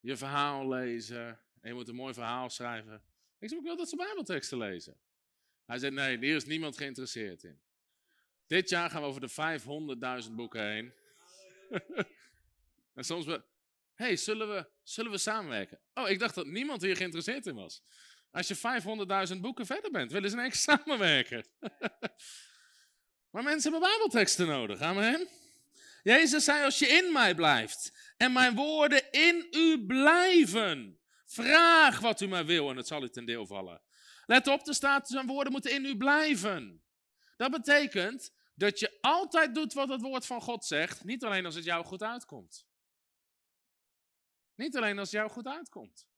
je 0.01 0.17
verhaal 0.17 0.69
lezen. 0.69 1.27
En 1.61 1.69
je 1.69 1.75
moet 1.75 1.89
een 1.89 1.95
mooi 1.95 2.15
verhaal 2.15 2.51
schrijven. 2.51 3.03
Ik 3.39 3.49
zei, 3.49 3.61
ik 3.61 3.67
wil 3.67 3.77
dat 3.77 3.89
ze 3.89 3.97
bijbelteksten 3.97 4.59
lezen. 4.59 5.01
Hij 5.65 5.79
zei, 5.79 5.93
nee, 5.93 6.19
hier 6.19 6.37
is 6.37 6.45
niemand 6.45 6.77
geïnteresseerd 6.77 7.43
in. 7.43 7.61
Dit 8.47 8.69
jaar 8.69 8.91
gaan 8.91 9.01
we 9.03 9.07
over 9.07 9.21
de 9.21 10.25
500.000 10.29 10.33
boeken 10.33 10.71
heen. 10.71 10.93
en 12.95 13.05
soms 13.05 13.25
we, 13.25 13.43
hey, 13.95 14.17
zullen 14.17 14.49
we, 14.49 14.69
zullen 14.83 15.11
we 15.11 15.19
samenwerken? 15.19 15.81
Oh, 15.95 16.09
ik 16.09 16.19
dacht 16.19 16.35
dat 16.35 16.47
niemand 16.47 16.83
hier 16.83 16.97
geïnteresseerd 16.97 17.47
in 17.47 17.55
was. 17.55 17.83
Als 18.31 18.49
je 18.49 18.57
500.000 19.35 19.41
boeken 19.41 19.67
verder 19.67 19.91
bent, 19.91 20.13
willen 20.13 20.31
ze 20.31 20.37
ineens 20.37 20.63
samenwerken. 20.71 21.47
maar 23.33 23.43
mensen 23.43 23.73
hebben 23.73 23.89
bijbelteksten 23.89 24.47
nodig, 24.47 24.81
amen. 24.81 25.29
Jezus 26.09 26.45
zei, 26.45 26.65
als 26.65 26.79
je 26.79 26.87
in 26.87 27.13
mij 27.13 27.35
blijft 27.35 28.13
en 28.17 28.33
mijn 28.33 28.55
woorden 28.55 29.13
in 29.13 29.47
u 29.51 29.87
blijven, 29.87 31.01
vraag 31.27 32.01
wat 32.01 32.21
u 32.21 32.27
maar 32.27 32.47
wil 32.47 32.71
en 32.71 32.77
het 32.77 32.87
zal 32.87 33.03
u 33.03 33.09
ten 33.09 33.25
deel 33.25 33.47
vallen. 33.47 33.83
Let 34.27 34.47
op, 34.47 34.67
er 34.67 34.75
staat, 34.75 35.09
zijn 35.09 35.27
woorden 35.27 35.53
moeten 35.53 35.73
in 35.73 35.85
u 35.85 35.97
blijven. 35.97 36.85
Dat 37.37 37.51
betekent 37.51 38.33
dat 38.55 38.79
je 38.79 38.99
altijd 39.01 39.55
doet 39.55 39.73
wat 39.73 39.89
het 39.89 40.01
woord 40.01 40.27
van 40.27 40.41
God 40.41 40.65
zegt, 40.65 41.05
niet 41.05 41.25
alleen 41.25 41.45
als 41.45 41.55
het 41.55 41.65
jou 41.65 41.85
goed 41.85 42.03
uitkomt. 42.03 42.67
Niet 44.55 44.77
alleen 44.77 44.99
als 44.99 45.11
het 45.11 45.21
jou 45.21 45.31
goed 45.31 45.47
uitkomt. 45.47 46.09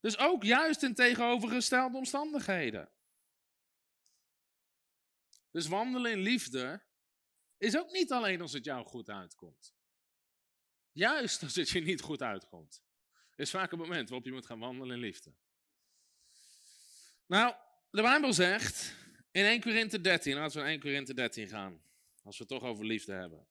Dus 0.00 0.18
ook 0.18 0.42
juist 0.42 0.82
in 0.82 0.94
tegenovergestelde 0.94 1.96
omstandigheden. 1.96 2.92
Dus 5.50 5.66
wandelen 5.66 6.12
in 6.12 6.20
liefde 6.20 6.90
is 7.62 7.76
ook 7.78 7.90
niet 7.90 8.12
alleen 8.12 8.40
als 8.40 8.52
het 8.52 8.64
jou 8.64 8.86
goed 8.86 9.10
uitkomt. 9.10 9.74
Juist 10.92 11.42
als 11.42 11.54
het 11.54 11.68
je 11.68 11.80
niet 11.80 12.00
goed 12.00 12.22
uitkomt. 12.22 12.82
Is 13.36 13.50
vaak 13.50 13.72
een 13.72 13.78
moment 13.78 14.08
waarop 14.08 14.26
je 14.26 14.32
moet 14.32 14.46
gaan 14.46 14.58
wandelen 14.58 14.96
in 14.96 15.02
liefde. 15.02 15.32
Nou, 17.26 17.54
de 17.90 18.02
Bijbel 18.02 18.32
zegt 18.32 18.94
in 19.30 19.44
1 19.44 19.60
Korinthe 19.60 20.00
13, 20.00 20.34
laten 20.34 20.56
we 20.56 20.62
in 20.62 20.70
1 20.70 20.80
Korinthe 20.80 21.14
13 21.14 21.48
gaan. 21.48 21.82
Als 22.22 22.38
we 22.38 22.44
het 22.48 22.52
toch 22.52 22.68
over 22.68 22.84
liefde 22.84 23.12
hebben. 23.12 23.46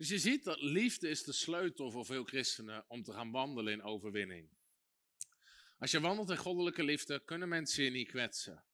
Dus 0.00 0.08
je 0.08 0.18
ziet 0.18 0.44
dat 0.44 0.60
liefde 0.60 1.08
is 1.08 1.22
de 1.22 1.32
sleutel 1.32 1.90
voor 1.90 2.04
veel 2.04 2.24
christenen 2.24 2.84
om 2.88 3.02
te 3.02 3.12
gaan 3.12 3.30
wandelen 3.30 3.72
in 3.72 3.82
overwinning. 3.82 4.50
Als 5.78 5.90
je 5.90 6.00
wandelt 6.00 6.30
in 6.30 6.36
goddelijke 6.36 6.82
liefde, 6.82 7.24
kunnen 7.24 7.48
mensen 7.48 7.84
je 7.84 7.90
niet 7.90 8.08
kwetsen. 8.08 8.64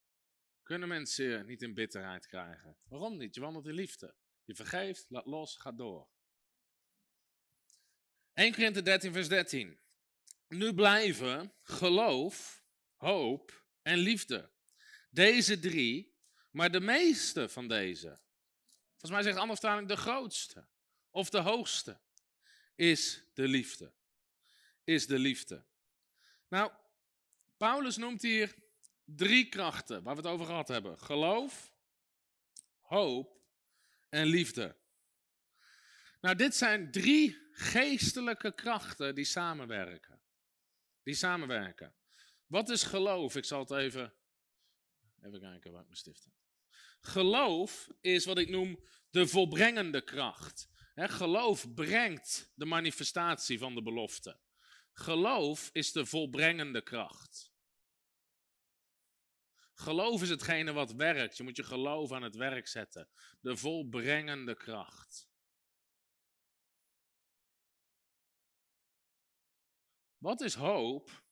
Kunnen 0.63 0.89
mensen 0.89 1.25
je 1.25 1.45
niet 1.45 1.63
in 1.63 1.75
bitterheid 1.75 2.27
krijgen. 2.27 2.77
Waarom 2.89 3.17
niet? 3.17 3.35
Je 3.35 3.41
wandelt 3.41 3.67
in 3.67 3.75
liefde. 3.75 4.15
Je 4.45 4.55
vergeeft, 4.55 5.07
laat 5.09 5.27
los, 5.27 5.57
ga 5.57 5.73
door. 5.73 6.09
1 8.33 8.53
Korinthe 8.53 8.83
13 8.83 9.13
vers 9.13 9.29
13. 9.29 9.81
Nu 10.49 10.75
blijven 10.75 11.53
geloof, 11.63 12.65
hoop 12.97 13.65
en 13.83 13.99
liefde. 13.99 14.51
Deze 15.11 15.59
drie, 15.59 16.15
maar 16.51 16.71
de 16.71 16.81
meeste 16.81 17.49
van 17.49 17.69
deze. 17.69 18.21
Volgens 18.91 19.11
mij 19.11 19.23
zegt 19.23 19.35
de 19.35 19.41
andere 19.41 19.61
vertaling 19.61 19.89
de 19.89 19.97
grootste 19.97 20.69
of 21.17 21.31
de 21.31 21.39
hoogste, 21.39 21.99
is 22.75 23.23
de 23.35 23.49
liefde. 23.49 23.93
Is 24.85 25.07
de 25.07 25.19
liefde. 25.19 25.65
Nou, 26.49 26.73
Paulus 27.57 27.97
noemt 27.97 28.23
hier 28.23 28.55
drie 29.05 29.49
krachten 29.49 30.03
waar 30.03 30.17
we 30.17 30.21
het 30.21 30.31
over 30.31 30.47
gehad 30.47 30.69
hebben: 30.69 30.99
geloof, 30.99 31.73
hoop 32.81 33.41
en 34.09 34.27
liefde. 34.27 34.77
Nou, 36.21 36.37
dit 36.37 36.55
zijn 36.55 36.91
drie 36.91 37.49
geestelijke 37.51 38.55
krachten 38.55 39.15
die 39.15 39.25
samenwerken. 39.25 40.21
Die 41.03 41.15
samenwerken. 41.15 41.95
Wat 42.47 42.69
is 42.69 42.83
geloof? 42.83 43.37
Ik 43.37 43.45
zal 43.45 43.61
het 43.61 43.71
even. 43.71 44.15
Even 45.23 45.41
kijken 45.41 45.73
waar 45.73 45.81
ik 45.81 45.87
mijn 45.87 45.99
stift 45.99 46.25
heb. 46.25 46.35
Geloof 47.01 47.89
is 48.01 48.25
wat 48.25 48.39
ik 48.39 48.49
noem 48.49 48.81
de 49.11 49.27
volbrengende 49.27 50.05
kracht 50.05 50.69
geloof 51.05 51.75
brengt 51.75 52.53
de 52.55 52.65
manifestatie 52.65 53.59
van 53.59 53.75
de 53.75 53.83
belofte. 53.83 54.41
Geloof 54.93 55.71
is 55.73 55.93
de 55.93 56.07
volbrengende 56.07 56.83
kracht. 56.83 57.53
Geloof 59.75 60.23
is 60.23 60.29
hetgene 60.29 60.73
wat 60.73 60.93
werkt. 60.93 61.37
Je 61.37 61.43
moet 61.43 61.57
je 61.57 61.65
geloof 61.65 62.13
aan 62.13 62.23
het 62.23 62.37
werk 62.37 62.67
zetten. 62.67 63.09
De 63.41 63.57
volbrengende 63.57 64.55
kracht. 64.55 65.29
Wat 70.19 70.41
is 70.41 70.55
hoop? 70.55 71.25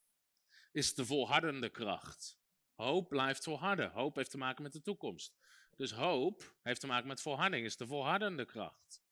Is 0.72 0.94
de 0.94 1.06
volhardende 1.06 1.70
kracht. 1.70 2.38
Hoop 2.74 3.08
blijft 3.08 3.44
volharden. 3.44 3.90
Hoop 3.90 4.16
heeft 4.16 4.30
te 4.30 4.38
maken 4.38 4.62
met 4.62 4.72
de 4.72 4.82
toekomst. 4.82 5.36
Dus 5.76 5.92
hoop 5.92 6.56
heeft 6.62 6.80
te 6.80 6.86
maken 6.86 7.08
met 7.08 7.20
volharding, 7.20 7.64
is 7.64 7.76
de 7.76 7.86
volhardende 7.86 8.44
kracht 8.44 9.03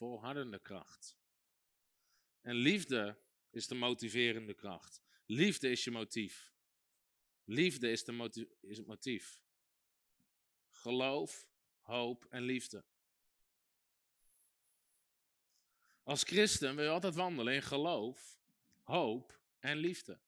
volhardende 0.00 0.58
kracht. 0.58 1.16
En 2.40 2.54
liefde 2.54 3.18
is 3.50 3.66
de 3.66 3.74
motiverende 3.74 4.54
kracht. 4.54 5.00
Liefde 5.26 5.70
is 5.70 5.84
je 5.84 5.90
motief. 5.90 6.52
Liefde 7.44 7.90
is, 7.90 8.04
de 8.04 8.48
is 8.60 8.76
het 8.76 8.86
motief. 8.86 9.42
Geloof, 10.68 11.48
hoop 11.80 12.24
en 12.24 12.42
liefde. 12.42 12.84
Als 16.02 16.22
christen 16.22 16.74
wil 16.74 16.84
je 16.84 16.90
altijd 16.90 17.14
wandelen 17.14 17.54
in 17.54 17.62
geloof, 17.62 18.40
hoop 18.82 19.40
en 19.58 19.76
liefde. 19.76 20.20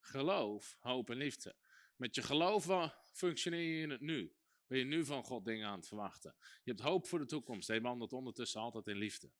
Geloof, 0.00 0.76
hoop 0.80 1.10
en 1.10 1.16
liefde. 1.16 1.54
Met 1.96 2.14
je 2.14 2.22
geloof 2.22 2.64
functioneer 3.12 3.76
je 3.76 3.82
in 3.82 3.90
het 3.90 4.00
nu 4.00 4.37
ben 4.68 4.78
je 4.78 4.84
nu 4.84 5.04
van 5.04 5.24
God 5.24 5.44
dingen 5.44 5.68
aan 5.68 5.78
het 5.78 5.88
verwachten. 5.88 6.34
Je 6.38 6.70
hebt 6.70 6.80
hoop 6.80 7.06
voor 7.06 7.18
de 7.18 7.26
toekomst. 7.26 7.68
Je 7.68 7.80
wandelt 7.80 8.12
ondertussen 8.12 8.60
altijd 8.60 8.86
in 8.86 8.96
liefde. 8.96 9.30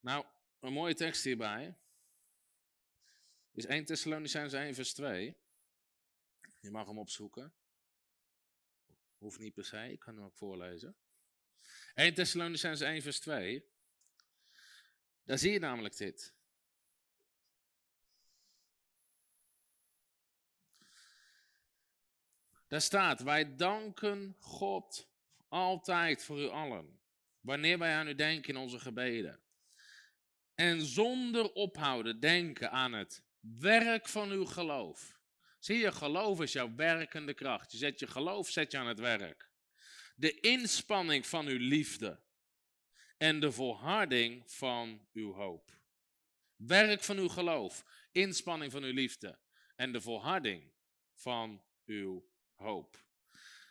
Nou, 0.00 0.26
een 0.60 0.72
mooie 0.72 0.94
tekst 0.94 1.24
hierbij 1.24 1.78
is 3.52 3.66
1 3.66 3.84
Thessalonicijns 3.84 4.52
1 4.52 4.74
vers 4.74 4.92
2. 4.92 5.36
Je 6.60 6.70
mag 6.70 6.86
hem 6.86 6.98
opzoeken. 6.98 7.54
Hoeft 9.18 9.38
niet 9.38 9.54
per 9.54 9.64
se, 9.64 9.92
ik 9.92 9.98
kan 9.98 10.14
hem 10.14 10.24
ook 10.24 10.36
voorlezen. 10.36 10.96
1 11.94 12.14
Thessalonicijns 12.14 12.80
1 12.80 13.02
vers 13.02 13.20
2. 13.20 13.64
Daar 15.24 15.38
zie 15.38 15.52
je 15.52 15.58
namelijk 15.58 15.96
dit. 15.96 16.35
Daar 22.68 22.80
staat, 22.80 23.22
wij 23.22 23.56
danken 23.56 24.36
God 24.38 25.08
altijd 25.48 26.24
voor 26.24 26.40
u 26.40 26.48
allen, 26.48 27.00
wanneer 27.40 27.78
wij 27.78 27.94
aan 27.94 28.08
u 28.08 28.14
denken 28.14 28.54
in 28.54 28.60
onze 28.60 28.78
gebeden. 28.78 29.40
En 30.54 30.82
zonder 30.82 31.52
ophouden 31.52 32.20
denken 32.20 32.70
aan 32.70 32.92
het 32.92 33.24
werk 33.40 34.08
van 34.08 34.30
uw 34.30 34.44
geloof. 34.44 35.20
Zie 35.58 35.78
je, 35.78 35.92
geloof 35.92 36.40
is 36.40 36.52
jouw 36.52 36.74
werkende 36.74 37.34
kracht. 37.34 37.72
Je 37.72 37.78
zet 37.78 37.98
je 37.98 38.06
geloof 38.06 38.48
zet 38.48 38.72
je 38.72 38.78
aan 38.78 38.86
het 38.86 38.98
werk. 38.98 39.50
De 40.14 40.40
inspanning 40.40 41.26
van 41.26 41.46
uw 41.46 41.58
liefde 41.58 42.20
en 43.16 43.40
de 43.40 43.52
volharding 43.52 44.52
van 44.52 45.06
uw 45.12 45.32
hoop. 45.32 45.70
Werk 46.56 47.02
van 47.02 47.18
uw 47.18 47.28
geloof, 47.28 47.84
inspanning 48.12 48.72
van 48.72 48.82
uw 48.82 48.92
liefde 48.92 49.38
en 49.76 49.92
de 49.92 50.00
volharding 50.00 50.72
van 51.14 51.62
uw 51.84 52.34
hoop. 52.56 53.04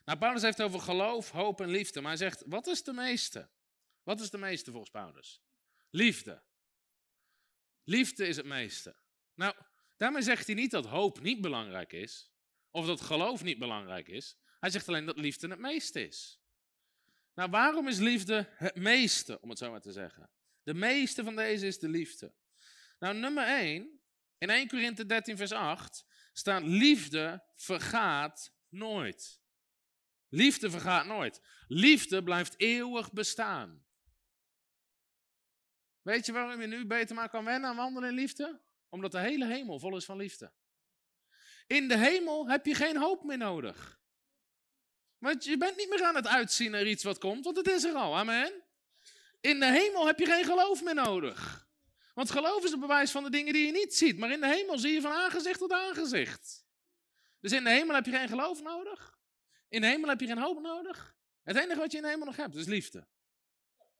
Nou, 0.06 0.20
Paulus 0.20 0.42
heeft 0.42 0.62
over 0.62 0.80
geloof, 0.80 1.32
hoop 1.32 1.62
en 1.62 1.70
liefde. 1.70 2.02
Maar 2.02 2.10
hij 2.10 2.20
zegt, 2.20 2.44
wat 2.46 2.68
is 2.68 2.84
de 2.84 2.94
meeste? 2.94 3.50
Wat 4.04 4.20
is 4.20 4.30
de 4.30 4.38
meeste 4.38 4.72
volgens 4.72 4.92
Paulus? 4.92 5.42
Liefde. 5.90 6.44
Liefde 7.84 8.28
is 8.28 8.36
het 8.38 8.46
meeste. 8.46 8.96
Nou, 9.34 9.56
daarmee 9.98 10.22
zegt 10.22 10.46
hij 10.46 10.56
niet 10.56 10.72
dat 10.72 10.86
hoop 10.86 11.22
niet 11.22 11.42
belangrijk 11.42 11.94
is. 11.94 12.32
Of 12.72 12.86
dat 12.86 13.02
geloof 13.02 13.44
niet 13.44 13.60
belangrijk 13.60 14.08
is. 14.08 14.38
Hij 14.60 14.70
zegt 14.70 14.88
alleen 14.88 15.06
dat 15.06 15.18
liefde 15.18 15.48
het 15.48 15.60
meeste 15.60 16.08
is. 16.08 16.40
Nou, 17.34 17.50
waarom 17.50 17.88
is 17.88 17.98
liefde 17.98 18.50
het 18.56 18.76
meeste, 18.76 19.42
om 19.42 19.50
het 19.50 19.58
zo 19.58 19.72
maar 19.72 19.82
te 19.82 19.92
zeggen? 19.92 20.30
De 20.64 20.74
meeste 20.74 21.24
van 21.24 21.36
deze 21.36 21.68
is 21.68 21.80
de 21.80 21.90
liefde. 21.90 22.34
Nou, 23.00 23.16
nummer 23.16 23.48
1, 23.48 24.00
in 24.38 24.50
1 24.50 24.68
Korinthe 24.68 25.06
13 25.06 25.38
vers 25.38 25.52
8, 25.52 26.06
staat 26.34 26.64
liefde 26.64 27.44
vergaat 27.56 28.55
nooit. 28.76 29.42
Liefde 30.30 30.70
vergaat 30.70 31.06
nooit. 31.06 31.42
Liefde 31.68 32.24
blijft 32.24 32.60
eeuwig 32.60 33.12
bestaan. 33.12 33.86
Weet 36.02 36.26
je 36.26 36.32
waarom 36.32 36.62
je 36.62 36.68
nu 36.68 36.86
beter 36.86 37.16
maar 37.16 37.30
kan 37.30 37.46
wennen 37.46 37.70
aan 37.70 37.76
wandelen 37.76 38.10
in 38.10 38.16
liefde? 38.16 38.62
Omdat 38.90 39.12
de 39.12 39.20
hele 39.20 39.46
hemel 39.48 39.80
vol 39.80 39.96
is 39.96 40.06
van 40.06 40.18
liefde. 40.18 40.54
In 41.68 41.88
de 41.88 41.98
hemel 41.98 42.50
heb 42.50 42.66
je 42.66 42.76
geen 42.76 42.98
hoop 42.98 43.24
meer 43.24 43.38
nodig. 43.38 44.00
Want 45.18 45.46
je 45.46 45.58
bent 45.58 45.78
niet 45.78 45.90
meer 45.90 46.04
aan 46.04 46.16
het 46.16 46.28
uitzien 46.28 46.72
naar 46.72 46.86
iets 46.86 47.04
wat 47.04 47.18
komt, 47.18 47.44
want 47.44 47.58
het 47.58 47.68
is 47.68 47.84
er 47.84 47.94
al. 47.94 48.18
Amen. 48.18 48.64
In 49.42 49.60
de 49.60 49.72
hemel 49.72 50.06
heb 50.06 50.20
je 50.20 50.26
geen 50.26 50.44
geloof 50.44 50.84
meer 50.84 50.96
nodig. 50.96 51.68
Want 52.14 52.32
geloof 52.32 52.64
is 52.64 52.72
het 52.72 52.80
bewijs 52.80 53.12
van 53.12 53.24
de 53.24 53.30
dingen 53.30 53.54
die 53.54 53.66
je 53.66 53.72
niet 53.72 53.96
ziet. 53.96 54.18
Maar 54.18 54.32
in 54.32 54.40
de 54.40 54.48
hemel 54.48 54.78
zie 54.78 54.94
je 54.94 55.02
van 55.02 55.12
aangezicht 55.12 55.60
tot 55.60 55.72
aangezicht. 55.72 56.65
Dus 57.46 57.54
in 57.54 57.64
de 57.64 57.70
hemel 57.70 57.96
heb 57.96 58.06
je 58.06 58.12
geen 58.12 58.28
geloof 58.28 58.62
nodig. 58.62 59.18
In 59.70 59.82
de 59.82 59.88
hemel 59.88 60.10
heb 60.10 60.20
je 60.20 60.28
geen 60.28 60.38
hoop 60.38 60.62
nodig. 60.62 61.16
Het 61.44 61.56
enige 61.56 61.80
wat 61.80 61.92
je 61.92 61.98
in 61.98 62.04
de 62.04 62.10
hemel 62.10 62.26
nog 62.26 62.36
hebt 62.36 62.56
is 62.56 62.66
liefde. 62.66 63.08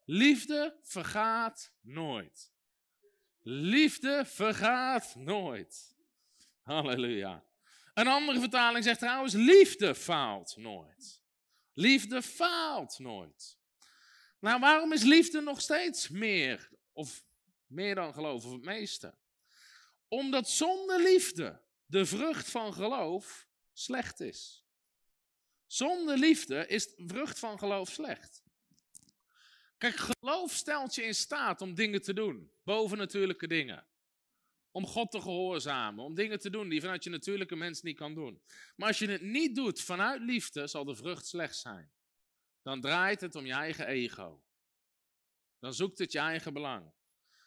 Liefde 0.06 0.80
vergaat 0.82 1.74
nooit. 1.82 2.52
Liefde 3.42 4.26
vergaat 4.26 5.16
nooit. 5.16 5.96
Halleluja. 6.62 7.44
Een 7.94 8.08
andere 8.08 8.40
vertaling 8.40 8.84
zegt 8.84 9.00
trouwens: 9.00 9.34
liefde 9.34 9.96
faalt 9.96 10.56
nooit. 10.58 11.22
Liefde 11.74 12.22
faalt 12.22 13.00
nooit. 13.00 13.58
Nou, 14.40 14.60
waarom 14.60 14.94
is 14.94 15.04
liefde 15.04 15.42
nog 15.42 15.62
steeds 15.62 16.10
meer? 16.10 16.70
Of 16.94 17.24
meer 17.68 17.96
dan 17.96 18.14
geloof, 18.14 18.46
of 18.46 18.52
het 18.52 18.66
meeste? 18.66 19.18
Omdat 20.08 20.50
zonder 20.50 21.02
liefde 21.02 21.64
de 21.86 22.06
vrucht 22.06 22.50
van 22.50 22.74
geloof 22.74 23.48
slecht 23.74 24.20
is. 24.20 24.66
Zonder 25.68 26.18
liefde 26.18 26.68
is 26.68 26.96
de 26.96 27.04
vrucht 27.08 27.40
van 27.40 27.60
geloof 27.60 27.90
slecht. 27.90 28.44
Kijk, 29.78 29.96
geloof 29.96 30.52
stelt 30.52 30.96
je 30.96 31.04
in 31.04 31.16
staat 31.16 31.62
om 31.62 31.76
dingen 31.76 32.02
te 32.02 32.14
doen, 32.14 32.52
bovennatuurlijke 32.64 33.48
dingen. 33.48 33.88
Om 34.72 34.86
God 34.86 35.12
te 35.12 35.22
gehoorzamen, 35.22 36.04
om 36.04 36.16
dingen 36.16 36.40
te 36.40 36.50
doen 36.50 36.70
die 36.70 36.82
vanuit 36.82 37.04
je 37.04 37.10
natuurlijke 37.10 37.56
mens 37.56 37.82
niet 37.82 37.98
kan 37.98 38.14
doen. 38.14 38.42
Maar 38.76 38.88
als 38.88 39.00
je 39.00 39.08
het 39.08 39.22
niet 39.22 39.56
doet 39.56 39.82
vanuit 39.82 40.22
liefde, 40.22 40.68
zal 40.68 40.86
de 40.86 40.96
vrucht 40.96 41.28
slecht 41.28 41.58
zijn. 41.58 41.92
Dan 42.62 42.82
draait 42.82 43.22
het 43.22 43.36
om 43.36 43.46
je 43.46 43.54
eigen 43.54 43.88
ego. 43.88 44.44
Dan 45.60 45.74
zoekt 45.74 45.98
het 45.98 46.12
je 46.12 46.20
eigen 46.20 46.54
belang. 46.54 46.92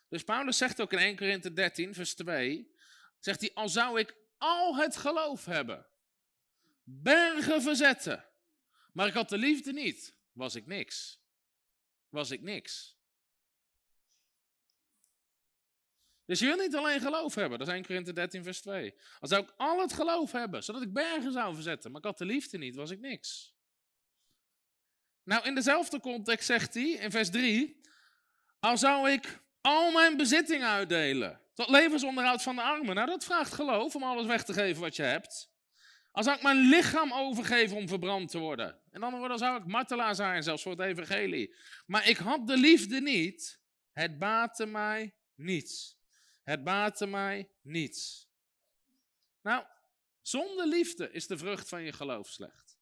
Dus 0.08 0.24
Paulus 0.24 0.56
zegt 0.56 0.80
ook 0.80 0.92
in 0.92 0.98
1 0.98 1.16
Korinthe 1.16 1.52
13, 1.52 1.94
vers 1.94 2.14
2, 2.14 2.74
zegt 3.18 3.40
hij, 3.40 3.50
al 3.54 3.68
zou 3.68 3.98
ik 3.98 4.16
al 4.38 4.76
het 4.76 4.96
geloof 4.96 5.44
hebben, 5.44 5.86
bergen 6.84 7.62
verzetten, 7.62 8.24
maar 8.92 9.06
ik 9.06 9.14
had 9.14 9.28
de 9.28 9.38
liefde 9.38 9.72
niet, 9.72 10.16
was 10.32 10.54
ik 10.54 10.66
niks. 10.66 11.20
Was 12.08 12.30
ik 12.30 12.40
niks. 12.40 12.96
Dus 16.24 16.38
je 16.38 16.46
wil 16.46 16.56
niet 16.56 16.76
alleen 16.76 17.00
geloof 17.00 17.34
hebben, 17.34 17.58
dat 17.58 17.68
is 17.68 17.74
1 17.74 17.86
Korinthe 17.86 18.12
13 18.12 18.42
vers 18.42 18.60
2. 18.60 18.94
Als 19.18 19.30
zou 19.30 19.42
ik 19.42 19.54
al 19.56 19.80
het 19.80 19.92
geloof 19.92 20.32
hebben, 20.32 20.64
zodat 20.64 20.82
ik 20.82 20.92
bergen 20.92 21.32
zou 21.32 21.54
verzetten, 21.54 21.90
maar 21.90 22.00
ik 22.00 22.06
had 22.06 22.18
de 22.18 22.24
liefde 22.24 22.58
niet, 22.58 22.74
was 22.74 22.90
ik 22.90 23.00
niks. 23.00 23.56
Nou, 25.22 25.46
in 25.46 25.54
dezelfde 25.54 26.00
context 26.00 26.46
zegt 26.46 26.74
hij 26.74 26.90
in 26.90 27.10
vers 27.10 27.30
3, 27.30 27.80
al 28.60 28.78
zou 28.78 29.10
ik 29.10 29.42
al 29.60 29.90
mijn 29.90 30.16
bezittingen 30.16 30.68
uitdelen, 30.68 31.40
tot 31.58 31.68
levensonderhoud 31.68 32.42
van 32.42 32.56
de 32.56 32.62
armen. 32.62 32.94
Nou, 32.94 33.06
dat 33.06 33.24
vraagt 33.24 33.52
geloof 33.52 33.94
om 33.94 34.02
alles 34.02 34.26
weg 34.26 34.44
te 34.44 34.52
geven 34.52 34.82
wat 34.82 34.96
je 34.96 35.02
hebt. 35.02 35.50
Als 36.12 36.24
zou 36.24 36.36
ik 36.36 36.42
mijn 36.42 36.56
lichaam 36.56 37.12
overgeven 37.12 37.76
om 37.76 37.88
verbrand 37.88 38.30
te 38.30 38.38
worden. 38.38 38.80
En 38.90 39.00
dan 39.00 39.14
andere 39.14 39.38
zou 39.38 39.60
ik 39.60 39.66
martelaar 39.66 40.14
zijn, 40.14 40.42
zelfs 40.42 40.62
voor 40.62 40.72
het 40.72 40.80
evangelie. 40.80 41.54
Maar 41.86 42.08
ik 42.08 42.16
had 42.16 42.46
de 42.46 42.56
liefde 42.56 43.00
niet. 43.00 43.60
Het 43.92 44.18
baatte 44.18 44.66
mij 44.66 45.14
niets. 45.34 45.98
Het 46.42 46.64
baatte 46.64 47.06
mij 47.06 47.50
niets. 47.62 48.28
Nou, 49.42 49.64
zonder 50.22 50.66
liefde 50.66 51.10
is 51.12 51.26
de 51.26 51.38
vrucht 51.38 51.68
van 51.68 51.82
je 51.82 51.92
geloof 51.92 52.28
slecht. 52.28 52.78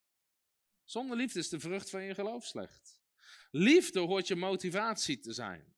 Zonder 0.85 1.17
liefde 1.17 1.39
is 1.39 1.49
de 1.49 1.61
vrucht 1.61 1.91
van 1.91 2.03
je 2.03 2.15
geloof 2.15 2.45
slecht. 2.45 3.03
Liefde 3.51 4.01
hoort 4.01 4.27
je 4.27 4.37
motivatie 4.37 5.19
te 5.19 5.33
zijn. 5.33 5.76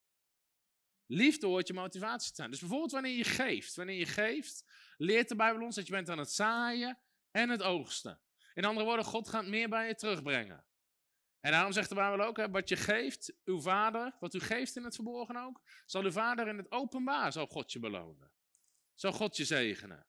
Liefde 1.10 1.46
hoort 1.46 1.66
je 1.66 1.74
motivatie 1.74 2.28
te 2.28 2.36
zijn. 2.36 2.50
Dus 2.50 2.60
bijvoorbeeld 2.60 2.92
wanneer 2.92 3.16
je 3.16 3.24
geeft. 3.24 3.74
Wanneer 3.74 3.98
je 3.98 4.06
geeft, 4.06 4.64
leert 4.96 5.28
de 5.28 5.36
Bijbel 5.36 5.62
ons 5.62 5.74
dat 5.74 5.86
je 5.86 5.92
bent 5.92 6.08
aan 6.08 6.18
het 6.18 6.32
zaaien 6.32 6.98
en 7.30 7.48
het 7.48 7.62
oogsten. 7.62 8.20
In 8.54 8.64
andere 8.64 8.86
woorden, 8.86 9.04
God 9.04 9.28
gaat 9.28 9.46
meer 9.46 9.68
bij 9.68 9.86
je 9.86 9.94
terugbrengen. 9.94 10.64
En 11.40 11.52
daarom 11.52 11.72
zegt 11.72 11.88
de 11.88 11.94
Bijbel 11.94 12.26
ook, 12.26 12.46
wat 12.46 12.68
je 12.68 12.76
geeft, 12.76 13.32
uw 13.44 13.60
vader, 13.60 14.16
wat 14.20 14.34
u 14.34 14.40
geeft 14.40 14.76
in 14.76 14.84
het 14.84 14.94
verborgen 14.94 15.36
ook, 15.36 15.60
zal 15.86 16.02
uw 16.02 16.10
vader 16.10 16.48
in 16.48 16.56
het 16.56 16.70
openbaar, 16.70 17.32
zal 17.32 17.46
God 17.46 17.72
je 17.72 17.78
belonen. 17.78 18.30
Zal 18.94 19.12
God 19.12 19.36
je 19.36 19.44
zegenen. 19.44 20.06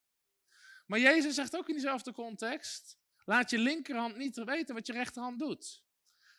Maar 0.85 0.99
Jezus 0.99 1.35
zegt 1.35 1.55
ook 1.55 1.67
in 1.67 1.73
diezelfde 1.73 2.11
context, 2.11 2.99
laat 3.25 3.49
je 3.49 3.57
linkerhand 3.57 4.17
niet 4.17 4.43
weten 4.43 4.75
wat 4.75 4.87
je 4.87 4.93
rechterhand 4.93 5.39
doet. 5.39 5.83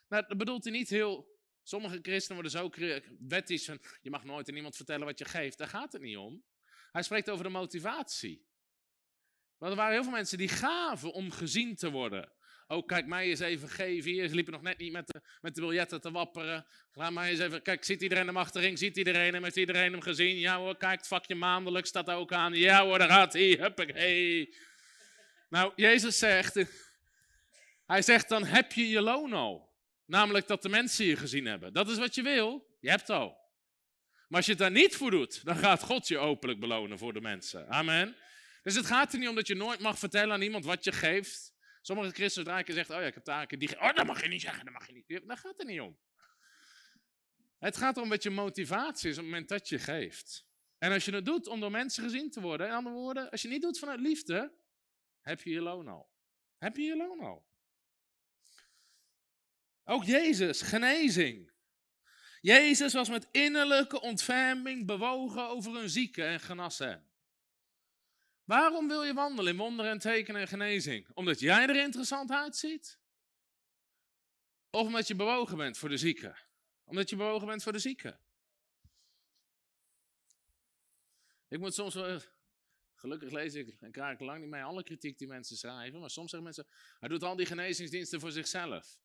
Nou, 0.08 0.24
dat 0.28 0.38
bedoelt 0.38 0.64
hij 0.64 0.72
niet 0.72 0.88
heel, 0.88 1.39
sommige 1.70 1.98
christenen 2.02 2.42
worden 2.42 2.60
zo 2.60 2.94
wettisch 3.28 3.64
van, 3.64 3.78
je 4.00 4.10
mag 4.10 4.24
nooit 4.24 4.48
aan 4.48 4.56
iemand 4.56 4.76
vertellen 4.76 5.06
wat 5.06 5.18
je 5.18 5.24
geeft. 5.24 5.58
Daar 5.58 5.68
gaat 5.68 5.92
het 5.92 6.02
niet 6.02 6.16
om. 6.16 6.44
Hij 6.92 7.02
spreekt 7.02 7.30
over 7.30 7.44
de 7.44 7.50
motivatie. 7.50 8.48
Want 9.58 9.72
er 9.72 9.78
waren 9.78 9.94
heel 9.94 10.02
veel 10.02 10.12
mensen 10.12 10.38
die 10.38 10.48
gaven 10.48 11.12
om 11.12 11.30
gezien 11.30 11.76
te 11.76 11.90
worden. 11.90 12.32
Oh, 12.66 12.86
kijk 12.86 13.06
mij 13.06 13.28
eens 13.28 13.40
even 13.40 13.68
geven 13.68 14.10
hier. 14.10 14.28
Ze 14.28 14.34
liepen 14.34 14.52
nog 14.52 14.62
net 14.62 14.78
niet 14.78 14.92
met 14.92 15.06
de, 15.06 15.20
met 15.40 15.54
de 15.54 15.60
biljetten 15.60 16.00
te 16.00 16.10
wapperen. 16.10 16.66
Laat 16.92 17.12
mij 17.12 17.30
eens 17.30 17.38
even. 17.38 17.62
Kijk, 17.62 17.84
ziet 17.84 18.02
iedereen 18.02 18.26
hem 18.26 18.36
achterin? 18.36 18.76
Ziet 18.76 18.96
iedereen 18.96 19.34
hem? 19.34 19.42
Heeft 19.42 19.56
iedereen 19.56 19.92
hem 19.92 20.00
gezien? 20.00 20.38
Ja 20.38 20.56
hoor, 20.56 20.76
kijk, 20.76 20.98
het 20.98 21.06
vakje 21.06 21.34
maandelijk 21.34 21.86
staat 21.86 22.10
ook 22.10 22.32
aan. 22.32 22.54
Ja 22.54 22.84
hoor, 22.84 22.98
daar 22.98 23.08
gaat 23.08 23.32
hij. 23.32 23.56
Huppakee. 23.60 24.56
Nou, 25.48 25.72
Jezus 25.76 26.18
zegt. 26.18 26.54
Hij 27.86 28.02
zegt 28.02 28.28
dan: 28.28 28.44
heb 28.44 28.72
je 28.72 28.88
je 28.88 29.00
loon 29.00 29.32
al? 29.32 29.69
Namelijk 30.11 30.46
dat 30.46 30.62
de 30.62 30.68
mensen 30.68 31.04
je 31.04 31.16
gezien 31.16 31.46
hebben. 31.46 31.72
Dat 31.72 31.88
is 31.88 31.98
wat 31.98 32.14
je 32.14 32.22
wil. 32.22 32.76
Je 32.80 32.90
hebt 32.90 33.11
al. 33.11 33.38
Maar 34.28 34.36
als 34.36 34.44
je 34.44 34.50
het 34.50 34.61
daar 34.61 34.70
niet 34.70 34.96
voor 34.96 35.11
doet, 35.11 35.44
dan 35.44 35.56
gaat 35.56 35.82
God 35.82 36.08
je 36.08 36.18
openlijk 36.18 36.61
belonen 36.61 36.98
voor 36.98 37.12
de 37.12 37.20
mensen. 37.20 37.68
Amen. 37.68 38.16
Dus 38.62 38.74
het 38.74 38.86
gaat 38.86 39.12
er 39.12 39.18
niet 39.18 39.28
om 39.28 39.34
dat 39.34 39.46
je 39.46 39.54
nooit 39.54 39.80
mag 39.80 39.98
vertellen 39.98 40.34
aan 40.34 40.42
iemand 40.42 40.64
wat 40.64 40.84
je 40.84 40.92
geeft. 40.92 41.54
Sommige 41.82 42.11
christenen 42.11 42.46
draaien 42.46 42.74
zeggen, 42.74 42.94
oh 42.94 43.00
ja, 43.00 43.06
ik 43.06 43.14
heb 43.14 43.24
taken 43.24 43.58
die... 43.58 43.80
Oh, 43.80 43.94
dat 43.94 44.06
mag 44.06 44.22
je 44.22 44.28
niet 44.28 44.40
zeggen, 44.40 44.64
dat 44.64 44.74
mag 44.74 44.86
je 44.86 44.92
niet. 44.92 45.22
Daar 45.26 45.36
gaat 45.36 45.58
het 45.58 45.66
niet 45.66 45.80
om. 45.80 45.98
Het 47.58 47.76
gaat 47.76 47.96
om 47.96 48.08
wat 48.08 48.22
je 48.22 48.30
motivatie 48.30 49.11
is 49.11 49.16
op 49.16 49.22
het 49.22 49.30
moment 49.30 49.48
dat 49.48 49.68
je 49.68 49.78
geeft. 49.78 50.46
En 50.78 50.92
als 50.92 51.04
je 51.04 51.14
het 51.14 51.24
doet 51.24 51.46
om 51.46 51.61
door 51.61 51.70
mensen 51.70 52.02
gezien 52.02 52.30
te 52.30 52.40
worden, 52.40 52.66
in 52.66 52.72
andere 52.72 52.94
woorden, 52.94 53.30
als 53.30 53.42
je 53.42 53.48
niet 53.48 53.62
doet 53.62 53.78
vanuit 53.78 54.00
liefde, 54.00 54.52
heb 55.20 55.42
je 55.42 55.50
je 55.50 55.61
loon 55.61 55.88
al. 55.88 56.11
Heb 56.58 56.76
je 56.76 56.82
je 56.82 56.96
loon 56.96 57.20
al. 57.20 57.49
Ook 59.91 60.05
Jezus, 60.05 60.62
genezing. 60.62 61.51
Jezus 62.41 62.93
was 62.93 63.09
met 63.09 63.28
innerlijke 63.30 64.01
ontferming 64.01 64.86
bewogen 64.86 65.49
over 65.49 65.76
een 65.76 65.91
zieke 65.91 66.24
en 66.24 66.41
genas 66.41 66.78
hem. 66.78 67.11
Waarom 68.45 68.88
wil 68.88 69.05
je 69.05 69.14
wandelen 69.14 69.53
in 69.53 69.59
wonderen 69.59 69.91
en 69.91 69.99
tekenen 69.99 70.41
en 70.41 70.49
genezing? 70.49 71.09
Omdat 71.14 71.41
jij 71.41 71.66
er 71.66 71.82
interessant 71.82 72.30
uitziet? 72.30 72.99
Of 74.70 74.86
omdat 74.86 75.09
je 75.09 75.14
bewogen 75.14 75.57
bent 75.57 75.78
voor 75.78 75.88
de 75.88 75.97
zieken? 75.97 76.36
Omdat 76.84 77.11
je 77.11 77.16
bewogen 77.16 77.47
bent 77.47 77.62
voor 77.62 77.72
de 77.72 77.78
zieken? 77.78 78.20
Ik 81.49 81.59
moet 81.59 81.74
soms. 81.74 81.99
Gelukkig 82.95 83.30
lees 83.30 83.55
ik 83.55 83.76
en 83.80 83.93
krijg 83.93 84.12
ik 84.12 84.20
lang 84.20 84.41
niet 84.41 84.51
mee 84.51 84.62
alle 84.62 84.82
kritiek 84.82 85.18
die 85.18 85.28
mensen 85.28 85.57
schrijven. 85.57 86.01
Maar 86.01 86.11
soms 86.11 86.30
zeggen 86.30 86.43
mensen: 86.43 86.66
hij 86.99 87.09
doet 87.09 87.22
al 87.22 87.36
die 87.36 87.47
genezingsdiensten 87.47 88.20
voor 88.20 88.32
zichzelf. 88.32 88.99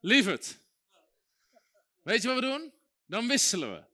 Lieverd. 0.00 0.58
Weet 2.02 2.22
je 2.22 2.28
wat 2.28 2.36
we 2.36 2.46
doen? 2.46 2.74
Dan 3.06 3.28
wisselen 3.28 3.72
we. 3.72 3.86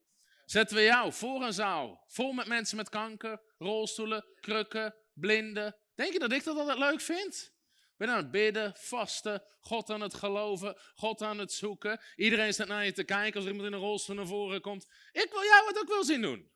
Zetten 0.45 0.75
we 0.75 0.83
jou 0.83 1.13
voor 1.13 1.41
een 1.41 1.53
zaal 1.53 2.05
vol 2.07 2.31
met 2.31 2.47
mensen 2.47 2.77
met 2.77 2.89
kanker, 2.89 3.41
rolstoelen, 3.57 4.25
krukken, 4.39 4.95
blinden. 5.13 5.77
Denk 5.95 6.13
je 6.13 6.19
dat 6.19 6.31
ik 6.31 6.43
dat 6.43 6.57
altijd 6.57 6.77
leuk 6.77 7.01
vind? 7.01 7.53
Ben 7.97 8.09
aan 8.09 8.17
het 8.17 8.31
bidden, 8.31 8.73
vasten, 8.77 9.43
God 9.59 9.89
aan 9.89 10.01
het 10.01 10.13
geloven, 10.13 10.77
God 10.95 11.21
aan 11.21 11.37
het 11.37 11.51
zoeken. 11.51 12.01
Iedereen 12.15 12.53
staat 12.53 12.67
naar 12.67 12.85
je 12.85 12.91
te 12.91 13.03
kijken 13.03 13.35
als 13.35 13.43
er 13.43 13.51
iemand 13.51 13.67
in 13.67 13.73
een 13.73 13.85
rolstoel 13.85 14.15
naar 14.15 14.27
voren 14.27 14.61
komt. 14.61 14.87
Ik 15.11 15.27
wil 15.31 15.43
jou 15.43 15.67
het 15.67 15.79
ook 15.79 15.87
wel 15.87 16.03
zien 16.03 16.21
doen. 16.21 16.51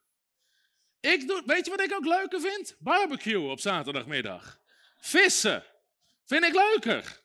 Ik 0.99 1.27
doe, 1.27 1.43
weet 1.45 1.65
je 1.65 1.71
wat 1.71 1.81
ik 1.81 1.93
ook 1.93 2.05
leuker 2.05 2.41
vind? 2.41 2.75
Barbecue 2.79 3.49
op 3.49 3.59
zaterdagmiddag. 3.59 4.59
Vissen. 4.97 5.63
Vind 6.25 6.43
ik 6.43 6.53
leuker. 6.53 7.21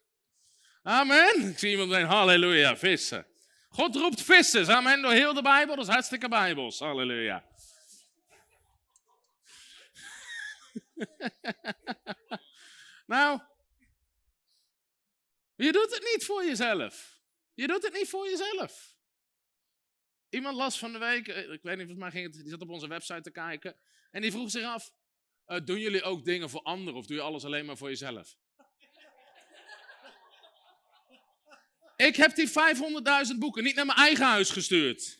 Amen. 0.87 1.49
Ik 1.51 1.59
zie 1.59 1.70
iemand 1.70 1.91
zeggen, 1.91 2.09
halleluja, 2.09 2.76
vissen. 2.76 3.26
God 3.68 3.97
roept 3.97 4.22
vissen, 4.22 4.68
amen, 4.68 5.03
door 5.03 5.12
heel 5.12 5.35
de 5.35 5.43
Bijbel. 5.43 5.76
Dat 5.76 5.89
hartstikke 5.89 6.28
Bijbels, 6.28 6.78
halleluja. 6.78 7.45
Nou, 13.07 13.41
je 15.55 15.72
doet 15.72 15.95
het 15.95 16.12
niet 16.12 16.24
voor 16.24 16.45
jezelf. 16.45 17.20
Je 17.55 17.66
doet 17.66 17.82
het 17.82 17.93
niet 17.93 18.09
voor 18.09 18.28
jezelf. 18.28 18.97
Iemand 20.28 20.57
las 20.57 20.78
van 20.78 20.93
de 20.93 20.99
week, 20.99 21.28
eh, 21.28 21.53
ik 21.53 21.62
weet 21.62 21.76
niet, 21.76 21.87
volgens 21.87 21.99
mij 21.99 22.11
ging 22.11 22.24
het, 22.24 22.35
die 22.35 22.51
zat 22.51 22.61
op 22.61 22.68
onze 22.68 22.89
website 22.89 23.20
te 23.20 23.30
kijken. 23.30 23.76
En 24.11 24.22
die 24.22 24.30
vroeg 24.30 24.51
zich 24.51 24.64
af, 24.64 24.93
uh, 25.47 25.61
doen 25.64 25.80
jullie 25.80 26.03
ook 26.03 26.24
dingen 26.24 26.51
voor 26.51 26.62
anderen 26.62 26.99
of 26.99 27.07
doe 27.07 27.16
je 27.16 27.22
alles 27.22 27.45
alleen 27.45 27.64
maar 27.64 27.76
voor 27.76 27.89
jezelf? 27.89 28.37
Ik 31.97 32.16
heb 32.16 32.34
die 32.34 32.49
500.000 32.49 33.38
boeken 33.38 33.64
niet 33.64 33.74
naar 33.74 33.86
mijn 33.86 33.99
eigen 33.99 34.26
huis 34.26 34.51
gestuurd. 34.51 35.18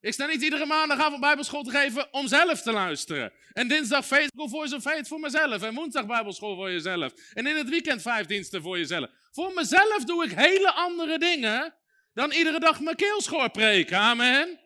Ik 0.00 0.12
sta 0.12 0.26
niet 0.26 0.42
iedere 0.42 0.66
maandagavond 0.66 1.20
bijbelschool 1.20 1.62
te 1.62 1.70
geven 1.70 2.12
om 2.12 2.28
zelf 2.28 2.62
te 2.62 2.72
luisteren. 2.72 3.32
En 3.52 3.68
dinsdag 3.68 4.06
Faithful 4.06 4.48
voor 4.48 4.68
zo'n 4.68 4.80
feit 4.80 5.08
voor 5.08 5.20
mezelf. 5.20 5.62
En 5.62 5.74
woensdag 5.74 6.06
bijbelschool 6.06 6.54
voor 6.54 6.70
jezelf. 6.70 7.12
En 7.32 7.46
in 7.46 7.56
het 7.56 7.68
weekend 7.68 8.02
vijf 8.02 8.26
diensten 8.26 8.62
voor 8.62 8.78
jezelf. 8.78 9.10
Voor 9.30 9.52
mezelf 9.54 10.04
doe 10.04 10.24
ik 10.24 10.30
hele 10.30 10.72
andere 10.72 11.18
dingen 11.18 11.74
dan 12.14 12.32
iedere 12.32 12.60
dag 12.60 12.80
mijn 12.80 12.96
keelschoor 12.96 13.50
preken. 13.50 13.98
Amen. 13.98 14.60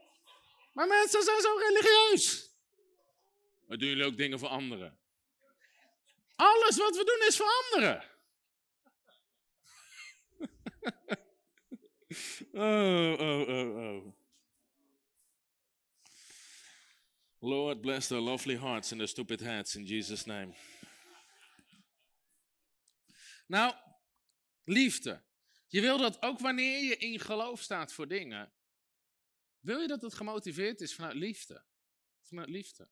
Maar 0.73 0.87
mensen 0.87 1.23
zijn 1.23 1.41
zo 1.41 1.49
religieus. 1.69 2.51
Maar 3.67 3.79
doen 3.79 3.89
jullie 3.89 4.05
ook 4.05 4.17
dingen 4.17 4.39
voor 4.39 4.49
anderen? 4.49 4.99
Alles 6.37 6.77
wat 6.77 6.97
we 6.97 7.05
doen 7.05 7.29
is 7.29 7.37
voor 7.37 7.65
anderen. 7.65 8.05
oh, 12.55 13.17
oh, 13.19 13.49
oh, 13.49 13.77
oh. 13.77 14.15
Lord, 17.41 17.81
bless 17.81 18.09
their 18.09 18.21
lovely 18.21 18.57
hearts 18.57 18.91
and 18.91 19.01
their 19.01 19.09
stupid 19.09 19.41
heads 19.41 19.77
in 19.77 19.87
Jesus' 19.87 20.25
name. 20.27 20.55
Nou, 23.47 23.75
liefde. 24.65 25.23
Je 25.67 25.81
wil 25.81 25.99
dat 25.99 26.23
ook 26.23 26.39
wanneer 26.39 26.85
je 26.85 26.97
in 26.97 27.21
geloof 27.21 27.61
staat 27.63 27.93
voor 27.93 28.09
dingen, 28.09 28.53
wil 29.61 29.81
je 29.81 29.87
dat 29.87 30.03
het 30.03 30.15
gemotiveerd 30.15 30.81
is 30.81 30.95
vanuit 30.95 31.15
liefde. 31.15 31.65
Vanuit 32.23 32.49
liefde. 32.49 32.89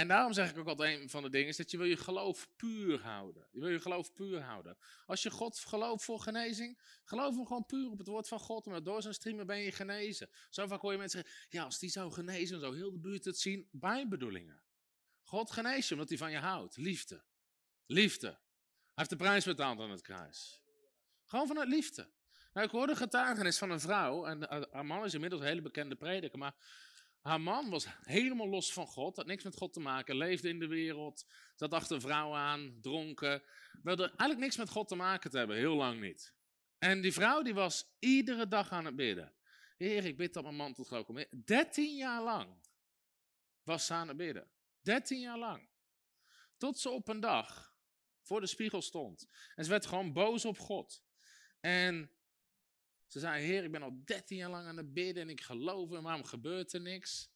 En 0.00 0.08
daarom 0.08 0.32
zeg 0.32 0.50
ik 0.50 0.58
ook 0.58 0.66
altijd 0.66 1.00
een 1.00 1.10
van 1.10 1.22
de 1.22 1.30
dingen 1.30 1.48
is 1.48 1.56
dat 1.56 1.70
je 1.70 1.76
wil 1.76 1.86
je 1.86 1.96
geloof 1.96 2.48
puur 2.56 3.02
houden. 3.02 3.46
Je 3.50 3.60
wil 3.60 3.68
je 3.68 3.80
geloof 3.80 4.12
puur 4.12 4.40
houden. 4.40 4.76
Als 5.06 5.22
je 5.22 5.30
God 5.30 5.58
gelooft 5.58 6.04
voor 6.04 6.20
genezing, 6.20 6.78
geloof 7.04 7.34
hem 7.34 7.46
gewoon 7.46 7.66
puur 7.66 7.90
op 7.90 7.98
het 7.98 8.06
woord 8.06 8.28
van 8.28 8.38
God. 8.38 8.66
En 8.66 8.84
door 8.84 9.02
zijn 9.02 9.14
streamen 9.14 9.46
ben 9.46 9.58
je 9.58 9.72
genezen. 9.72 10.30
Zo 10.50 10.66
vaak 10.66 10.80
hoor 10.80 10.92
je 10.92 10.98
mensen 10.98 11.20
zeggen, 11.20 11.46
ja 11.48 11.64
als 11.64 11.78
die 11.78 11.90
zou 11.90 12.12
genezen, 12.12 12.60
zou 12.60 12.76
heel 12.76 12.92
de 12.92 12.98
buurt 12.98 13.24
het 13.24 13.38
zien. 13.38 13.68
Bijbedoelingen. 13.70 14.62
God 15.22 15.50
geneest 15.50 15.88
je 15.88 15.94
omdat 15.94 16.08
hij 16.08 16.18
van 16.18 16.30
je 16.30 16.38
houdt. 16.38 16.76
Liefde. 16.76 17.22
Liefde. 17.86 18.26
Hij 18.26 18.38
heeft 18.94 19.10
de 19.10 19.16
prijs 19.16 19.44
betaald 19.44 19.80
aan 19.80 19.90
het 19.90 20.02
kruis. 20.02 20.62
Gewoon 21.24 21.46
vanuit 21.46 21.68
liefde. 21.68 22.10
Nou, 22.52 22.66
ik 22.66 22.72
hoorde 22.72 22.96
getuigenis 22.96 23.58
van 23.58 23.70
een 23.70 23.80
vrouw, 23.80 24.26
en 24.26 24.66
haar 24.70 24.86
man 24.86 25.04
is 25.04 25.14
inmiddels 25.14 25.42
een 25.42 25.48
hele 25.48 25.62
bekende 25.62 25.96
prediker, 25.96 26.38
maar 26.38 26.54
haar 27.20 27.40
man 27.40 27.70
was 27.70 27.86
helemaal 28.02 28.48
los 28.48 28.72
van 28.72 28.86
God, 28.86 29.16
had 29.16 29.26
niks 29.26 29.44
met 29.44 29.56
God 29.56 29.72
te 29.72 29.80
maken, 29.80 30.16
leefde 30.16 30.48
in 30.48 30.58
de 30.58 30.66
wereld, 30.66 31.26
zat 31.54 31.74
achter 31.74 32.00
vrouwen 32.00 32.38
aan, 32.38 32.78
dronken. 32.80 33.42
Wilde 33.82 34.02
eigenlijk 34.02 34.40
niks 34.40 34.56
met 34.56 34.68
God 34.68 34.88
te 34.88 34.94
maken 34.94 35.30
te 35.30 35.38
hebben, 35.38 35.56
heel 35.56 35.76
lang 35.76 36.00
niet. 36.00 36.34
En 36.78 37.00
die 37.00 37.12
vrouw 37.12 37.42
die 37.42 37.54
was 37.54 37.96
iedere 37.98 38.48
dag 38.48 38.70
aan 38.70 38.84
het 38.84 38.96
bidden. 38.96 39.34
Heer, 39.76 40.04
ik 40.04 40.16
bid 40.16 40.34
dat 40.34 40.42
mijn 40.42 40.56
man 40.56 40.74
tot 40.74 40.88
geloof 40.88 41.04
komt. 41.04 41.46
Dertien 41.46 41.96
jaar 41.96 42.22
lang 42.22 42.68
was 43.62 43.86
ze 43.86 43.94
aan 43.94 44.08
het 44.08 44.16
bidden. 44.16 44.50
Dertien 44.80 45.20
jaar 45.20 45.38
lang. 45.38 45.68
Tot 46.56 46.78
ze 46.78 46.90
op 46.90 47.08
een 47.08 47.20
dag 47.20 47.74
voor 48.22 48.40
de 48.40 48.46
spiegel 48.46 48.82
stond. 48.82 49.28
En 49.54 49.64
ze 49.64 49.70
werd 49.70 49.86
gewoon 49.86 50.12
boos 50.12 50.44
op 50.44 50.58
God. 50.58 51.04
En 51.60 52.10
ze 53.12 53.18
zei, 53.18 53.42
heer, 53.44 53.64
ik 53.64 53.72
ben 53.72 53.82
al 53.82 54.02
13 54.04 54.36
jaar 54.36 54.50
lang 54.50 54.66
aan 54.66 54.76
het 54.76 54.92
bidden 54.92 55.22
en 55.22 55.28
ik 55.28 55.40
geloof 55.40 55.92
en 55.92 56.02
waarom 56.02 56.24
gebeurt 56.24 56.72
er 56.72 56.80
niks? 56.80 57.30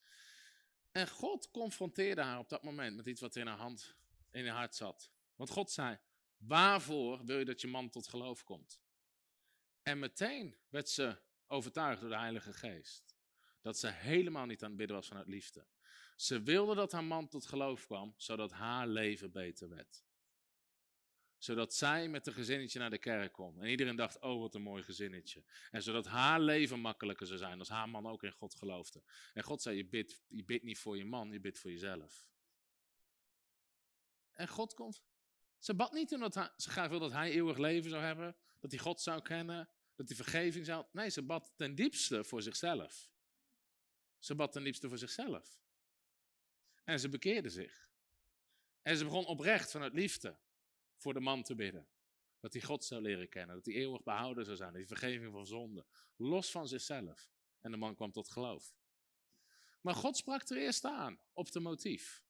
En 0.93 1.09
God 1.09 1.51
confronteerde 1.51 2.23
haar 2.23 2.39
op 2.39 2.49
dat 2.49 2.63
moment 2.63 2.97
met 2.97 3.07
iets 3.07 3.21
wat 3.21 3.37
in 3.37 3.47
haar 3.47 3.57
hand, 3.57 3.97
in 4.31 4.47
haar 4.47 4.57
hart 4.57 4.75
zat. 4.75 5.11
Want 5.37 5.51
God 5.51 5.71
zei, 5.71 5.99
waarvoor 6.37 7.25
wil 7.25 7.39
je 7.39 7.45
dat 7.45 7.61
je 7.61 7.67
man 7.67 7.91
tot 7.91 8.09
geloof 8.09 8.45
komt? 8.45 8.81
En 9.83 9.99
meteen 9.99 10.57
werd 10.69 10.89
ze 10.89 11.19
overtuigd 11.47 12.01
door 12.01 12.11
de 12.11 12.17
Heilige 12.17 12.53
Geest. 12.53 13.17
Dat 13.61 13.79
ze 13.79 13.89
helemaal 13.89 14.47
niet 14.47 14.63
aan 14.63 14.69
het 14.69 14.79
bidden 14.79 14.97
was 14.97 15.09
vanuit 15.09 15.29
liefde. 15.29 15.67
Ze 16.17 16.43
wilde 16.43 16.75
dat 16.75 16.93
haar 16.93 17.05
man 17.05 17.29
tot 17.29 17.47
geloof 17.47 17.87
kwam, 17.87 18.15
zodat 18.17 18.53
haar 18.53 18.87
leven 18.87 19.33
beter 19.33 19.69
werd 19.69 20.05
zodat 21.45 21.75
zij 21.75 22.09
met 22.09 22.27
een 22.27 22.33
gezinnetje 22.33 22.79
naar 22.79 22.91
de 22.91 22.99
kerk 22.99 23.33
kon. 23.33 23.63
En 23.63 23.69
iedereen 23.69 23.97
dacht, 23.97 24.21
oh 24.21 24.41
wat 24.41 24.55
een 24.55 24.63
mooi 24.63 24.83
gezinnetje. 24.83 25.45
En 25.71 25.83
zodat 25.83 26.07
haar 26.07 26.41
leven 26.41 26.81
makkelijker 26.81 27.27
zou 27.27 27.39
zijn 27.39 27.59
als 27.59 27.69
haar 27.69 27.89
man 27.89 28.07
ook 28.07 28.23
in 28.23 28.33
God 28.33 28.55
geloofde. 28.55 29.03
En 29.35 29.43
God 29.43 29.63
zei, 29.63 29.77
je 29.77 29.87
bidt, 29.87 30.23
je 30.29 30.45
bidt 30.45 30.65
niet 30.65 30.79
voor 30.79 30.97
je 30.97 31.05
man, 31.05 31.33
je 31.33 31.41
bidt 31.41 31.59
voor 31.59 31.71
jezelf. 31.71 32.27
En 34.31 34.49
God 34.49 34.75
komt. 34.75 35.05
Ze 35.59 35.75
bad 35.75 35.93
niet 35.93 36.13
omdat 36.13 36.35
hij, 36.35 36.51
ze 36.57 36.71
graag 36.71 36.89
wil 36.89 36.99
dat 36.99 37.13
hij 37.13 37.31
eeuwig 37.31 37.59
leven 37.59 37.91
zou 37.91 38.03
hebben. 38.03 38.37
Dat 38.61 38.71
hij 38.71 38.81
God 38.81 39.01
zou 39.01 39.23
kennen. 39.23 39.69
Dat 39.95 40.09
hij 40.09 40.17
vergeving 40.17 40.67
zou... 40.67 40.87
Nee, 40.93 41.11
ze 41.11 41.23
bad 41.23 41.53
ten 41.57 41.75
diepste 41.75 42.25
voor 42.25 42.43
zichzelf. 42.43 43.11
Ze 44.19 44.35
bad 44.35 44.53
ten 44.53 44.65
diepste 44.65 44.89
voor 44.89 44.99
zichzelf. 44.99 45.61
En 46.85 47.01
ze 47.01 47.09
bekeerde 47.09 47.51
zich. 47.51 47.89
En 48.83 48.97
ze 48.97 49.05
begon 49.05 49.27
oprecht 49.27 49.71
vanuit 49.71 49.93
liefde 49.93 50.43
voor 50.97 51.15
de 51.15 51.21
man 51.21 51.43
te 51.43 51.55
bidden. 51.55 51.89
Dat 52.41 52.53
hij 52.53 52.63
God 52.63 52.85
zou 52.85 53.03
leren 53.03 53.29
kennen, 53.29 53.57
dat 53.57 53.65
hij 53.65 53.75
eeuwig 53.75 54.03
behouden 54.03 54.45
zou 54.45 54.57
zijn, 54.57 54.75
hij 54.75 54.87
vergeving 54.87 55.33
van 55.33 55.47
zonde, 55.47 55.87
los 56.17 56.51
van 56.51 56.69
zichzelf. 56.69 57.31
En 57.61 57.71
de 57.71 57.77
man 57.77 57.95
kwam 57.95 58.13
tot 58.13 58.31
geloof. 58.31 58.75
Maar 59.81 59.95
God 59.95 60.17
sprak 60.17 60.49
er 60.49 60.57
eerst 60.57 60.85
aan, 60.85 61.21
op 61.33 61.53
de 61.53 61.61
motief. 61.61 62.25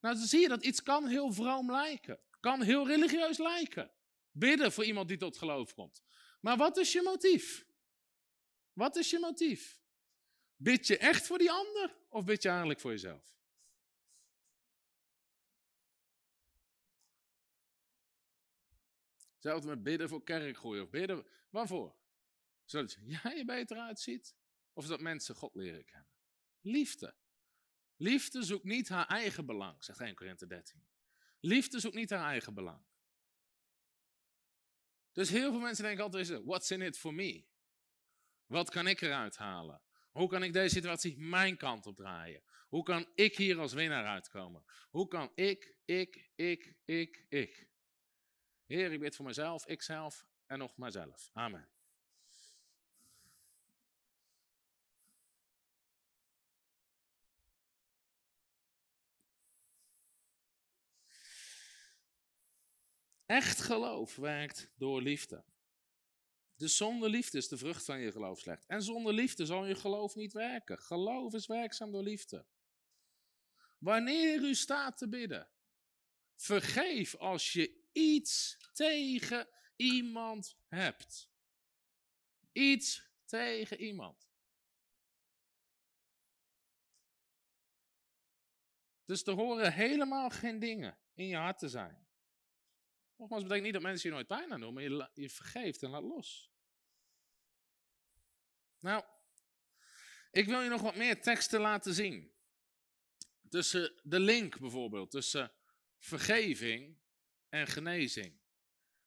Nou, 0.00 0.14
dan 0.14 0.26
zie 0.26 0.40
je 0.40 0.48
dat 0.48 0.64
iets 0.64 0.82
kan 0.82 1.06
heel 1.06 1.32
vroom 1.32 1.70
lijken, 1.70 2.20
kan 2.40 2.62
heel 2.62 2.86
religieus 2.86 3.38
lijken. 3.38 3.92
Bidden 4.30 4.72
voor 4.72 4.84
iemand 4.84 5.08
die 5.08 5.16
tot 5.16 5.38
geloof 5.38 5.74
komt. 5.74 6.02
Maar 6.40 6.56
wat 6.56 6.76
is 6.76 6.92
je 6.92 7.02
motief? 7.02 7.66
Wat 8.72 8.96
is 8.96 9.10
je 9.10 9.18
motief? 9.18 9.80
Bid 10.56 10.86
je 10.86 10.98
echt 10.98 11.26
voor 11.26 11.38
die 11.38 11.50
ander 11.50 11.96
of 12.08 12.24
bid 12.24 12.42
je 12.42 12.48
eigenlijk 12.48 12.80
voor 12.80 12.90
jezelf? 12.90 13.34
Zelfs 19.40 19.66
met 19.66 19.82
bidden 19.82 20.08
voor 20.08 20.24
kerkgroei 20.24 20.80
of 20.80 20.90
bidden. 20.90 21.26
Waarvoor? 21.50 21.96
Zodat 22.64 22.96
jij 23.00 23.36
je 23.36 23.44
beter 23.44 23.76
uitziet? 23.78 24.34
Of 24.72 24.86
dat 24.86 25.00
mensen 25.00 25.34
God 25.34 25.54
leren 25.54 25.84
kennen? 25.84 26.10
Liefde. 26.60 27.14
Liefde 27.96 28.42
zoekt 28.42 28.64
niet 28.64 28.88
haar 28.88 29.06
eigen 29.06 29.46
belang, 29.46 29.84
zegt 29.84 30.00
1 30.00 30.14
Korinthe 30.14 30.46
13. 30.46 30.86
Liefde 31.40 31.80
zoekt 31.80 31.94
niet 31.94 32.10
haar 32.10 32.24
eigen 32.24 32.54
belang. 32.54 32.84
Dus 35.12 35.28
heel 35.28 35.50
veel 35.50 35.60
mensen 35.60 35.84
denken 35.84 36.04
altijd, 36.04 36.28
what's 36.44 36.70
in 36.70 36.82
it 36.82 36.98
for 36.98 37.14
me? 37.14 37.46
Wat 38.46 38.70
kan 38.70 38.86
ik 38.86 39.00
eruit 39.00 39.36
halen? 39.36 39.82
Hoe 40.10 40.28
kan 40.28 40.42
ik 40.42 40.52
deze 40.52 40.74
situatie 40.74 41.18
mijn 41.18 41.56
kant 41.56 41.86
op 41.86 41.96
draaien? 41.96 42.42
Hoe 42.68 42.82
kan 42.82 43.10
ik 43.14 43.36
hier 43.36 43.58
als 43.58 43.72
winnaar 43.72 44.06
uitkomen? 44.06 44.64
Hoe 44.90 45.08
kan 45.08 45.32
ik, 45.34 45.76
ik, 45.84 46.30
ik, 46.34 46.74
ik, 46.84 47.24
ik? 47.28 47.69
Heer, 48.70 48.92
ik 48.92 49.00
bid 49.00 49.16
voor 49.16 49.24
mezelf, 49.24 49.66
ikzelf 49.66 50.26
en 50.46 50.58
nog 50.58 50.76
mijzelf. 50.76 51.30
Amen. 51.32 51.68
Echt 63.26 63.60
geloof 63.60 64.16
werkt 64.16 64.70
door 64.76 65.02
liefde. 65.02 65.44
Dus 66.56 66.76
zonder 66.76 67.10
liefde 67.10 67.38
is 67.38 67.48
de 67.48 67.56
vrucht 67.56 67.84
van 67.84 68.00
je 68.00 68.12
geloof 68.12 68.38
slecht. 68.38 68.66
En 68.66 68.82
zonder 68.82 69.12
liefde 69.12 69.46
zal 69.46 69.66
je 69.66 69.74
geloof 69.74 70.14
niet 70.14 70.32
werken. 70.32 70.78
Geloof 70.78 71.34
is 71.34 71.46
werkzaam 71.46 71.90
door 71.90 72.02
liefde. 72.02 72.46
Wanneer 73.78 74.42
u 74.42 74.54
staat 74.54 74.96
te 74.96 75.08
bidden, 75.08 75.50
vergeef 76.36 77.16
als 77.16 77.52
je 77.52 77.79
iets 77.92 78.56
tegen 78.72 79.48
iemand 79.76 80.56
hebt. 80.68 81.30
Iets 82.52 83.10
tegen 83.24 83.80
iemand. 83.80 84.28
Dus 89.04 89.24
er 89.24 89.34
horen 89.34 89.72
helemaal 89.72 90.30
geen 90.30 90.58
dingen 90.58 90.98
in 91.14 91.26
je 91.26 91.36
hart 91.36 91.58
te 91.58 91.68
zijn. 91.68 92.08
Nogmaals, 93.16 93.42
betekent 93.42 93.64
niet 93.64 93.74
dat 93.74 93.82
mensen 93.82 94.08
je 94.08 94.14
nooit 94.14 94.26
pijn 94.26 94.52
aan 94.52 94.60
doen, 94.60 94.74
maar 94.74 94.82
je, 94.82 95.10
je 95.14 95.30
vergeeft 95.30 95.82
en 95.82 95.90
laat 95.90 96.02
los. 96.02 96.50
Nou, 98.78 99.04
ik 100.30 100.46
wil 100.46 100.60
je 100.60 100.68
nog 100.68 100.82
wat 100.82 100.96
meer 100.96 101.22
teksten 101.22 101.60
laten 101.60 101.94
zien. 101.94 102.34
Tussen 103.48 104.00
de 104.02 104.20
link 104.20 104.58
bijvoorbeeld, 104.58 105.10
tussen 105.10 105.52
vergeving 105.98 106.99
en 107.50 107.66
genezing. 107.66 108.38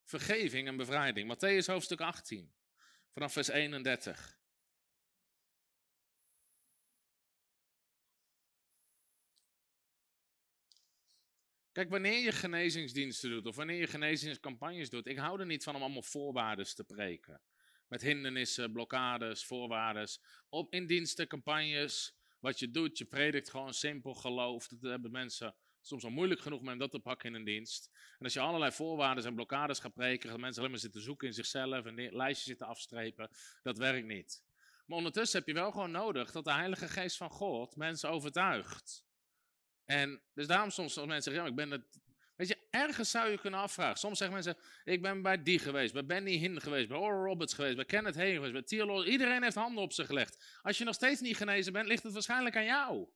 Vergeving 0.03 0.67
en 0.67 0.77
bevrijding. 0.77 1.35
Matthäus 1.35 1.65
hoofdstuk 1.65 2.01
18, 2.01 2.53
vanaf 3.11 3.33
vers 3.33 3.47
31. 3.47 4.41
Kijk, 11.71 11.89
wanneer 11.89 12.19
je 12.19 12.31
genezingsdiensten 12.31 13.29
doet 13.29 13.45
of 13.45 13.55
wanneer 13.55 13.79
je 13.79 13.87
genezingscampagnes 13.87 14.89
doet, 14.89 15.07
ik 15.07 15.17
hou 15.17 15.39
er 15.39 15.45
niet 15.45 15.63
van 15.63 15.75
om 15.75 15.81
allemaal 15.81 16.01
voorwaarden 16.01 16.75
te 16.75 16.83
preken. 16.83 17.41
Met 17.87 18.01
hindernissen, 18.01 18.71
blokkades, 18.71 19.45
voorwaarden. 19.45 20.07
Op 20.49 20.73
in 20.73 20.87
diensten, 20.87 21.27
campagnes, 21.27 22.15
wat 22.39 22.59
je 22.59 22.71
doet, 22.71 22.97
je 22.97 23.05
predikt 23.05 23.49
gewoon 23.49 23.73
simpel 23.73 24.13
geloof. 24.13 24.67
Dat 24.67 24.91
hebben 24.91 25.11
mensen 25.11 25.55
soms 25.87 26.03
al 26.03 26.09
moeilijk 26.09 26.41
genoeg 26.41 26.59
om 26.59 26.77
dat 26.77 26.91
te 26.91 26.99
pakken 26.99 27.29
in 27.29 27.35
een 27.35 27.43
dienst. 27.43 27.89
En 28.17 28.23
als 28.23 28.33
je 28.33 28.39
allerlei 28.39 28.71
voorwaarden 28.71 29.25
en 29.25 29.35
blokkades 29.35 29.79
gaat 29.79 29.93
preken, 29.93 30.29
gaan 30.29 30.39
mensen 30.39 30.59
alleen 30.59 30.71
maar 30.71 30.81
zitten 30.81 31.01
zoeken 31.01 31.27
in 31.27 31.33
zichzelf 31.33 31.85
en 31.85 32.15
lijstjes 32.15 32.47
zitten 32.47 32.67
afstrepen. 32.67 33.29
Dat 33.61 33.77
werkt 33.77 34.07
niet. 34.07 34.43
Maar 34.85 34.97
ondertussen 34.97 35.39
heb 35.39 35.47
je 35.47 35.53
wel 35.53 35.71
gewoon 35.71 35.91
nodig 35.91 36.31
dat 36.31 36.43
de 36.43 36.53
Heilige 36.53 36.87
Geest 36.87 37.17
van 37.17 37.29
God 37.29 37.75
mensen 37.75 38.09
overtuigt. 38.09 39.05
En 39.85 40.21
dus 40.33 40.47
daarom 40.47 40.69
soms 40.69 40.97
als 40.97 41.07
mensen 41.07 41.33
zeggen, 41.33 41.43
ja, 41.43 41.49
ik 41.49 41.69
ben 41.69 41.71
het... 41.71 42.01
Weet 42.35 42.47
je, 42.47 42.67
ergens 42.69 43.11
zou 43.11 43.29
je 43.29 43.39
kunnen 43.39 43.59
afvragen. 43.59 43.97
Soms 43.97 44.17
zeggen 44.17 44.35
mensen, 44.35 44.63
ik 44.83 45.01
ben 45.01 45.21
bij 45.21 45.43
die 45.43 45.59
geweest, 45.59 45.93
bij 45.93 46.05
Benny 46.05 46.31
Hinn 46.31 46.61
geweest, 46.61 46.87
bij 46.87 46.97
Oral 46.97 47.25
Roberts 47.25 47.53
geweest, 47.53 47.75
bij 47.75 47.85
Kenneth 47.85 48.15
Heen 48.15 48.33
geweest, 48.33 48.53
bij 48.53 48.61
Theolo. 48.61 49.03
Iedereen 49.03 49.43
heeft 49.43 49.55
handen 49.55 49.83
op 49.83 49.93
zich 49.93 50.05
gelegd. 50.05 50.59
Als 50.61 50.77
je 50.77 50.83
nog 50.83 50.95
steeds 50.95 51.21
niet 51.21 51.37
genezen 51.37 51.73
bent, 51.73 51.87
ligt 51.87 52.03
het 52.03 52.13
waarschijnlijk 52.13 52.55
aan 52.55 52.65
jou. 52.65 53.07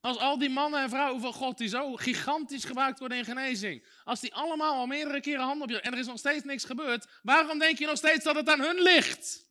Als 0.00 0.18
al 0.18 0.38
die 0.38 0.48
mannen 0.48 0.82
en 0.82 0.88
vrouwen 0.88 1.20
van 1.20 1.32
God 1.32 1.58
die 1.58 1.68
zo 1.68 1.94
gigantisch 1.94 2.64
gebruikt 2.64 2.98
worden 2.98 3.18
in 3.18 3.24
genezing, 3.24 3.86
als 4.04 4.20
die 4.20 4.34
allemaal 4.34 4.74
al 4.74 4.86
meerdere 4.86 5.20
keren 5.20 5.44
handen 5.44 5.62
op 5.62 5.70
je 5.70 5.80
en 5.80 5.92
er 5.92 5.98
is 5.98 6.06
nog 6.06 6.18
steeds 6.18 6.44
niks 6.44 6.64
gebeurd, 6.64 7.06
waarom 7.22 7.58
denk 7.58 7.78
je 7.78 7.86
nog 7.86 7.96
steeds 7.96 8.24
dat 8.24 8.36
het 8.36 8.48
aan 8.48 8.60
hun 8.60 8.82
ligt? 8.82 9.44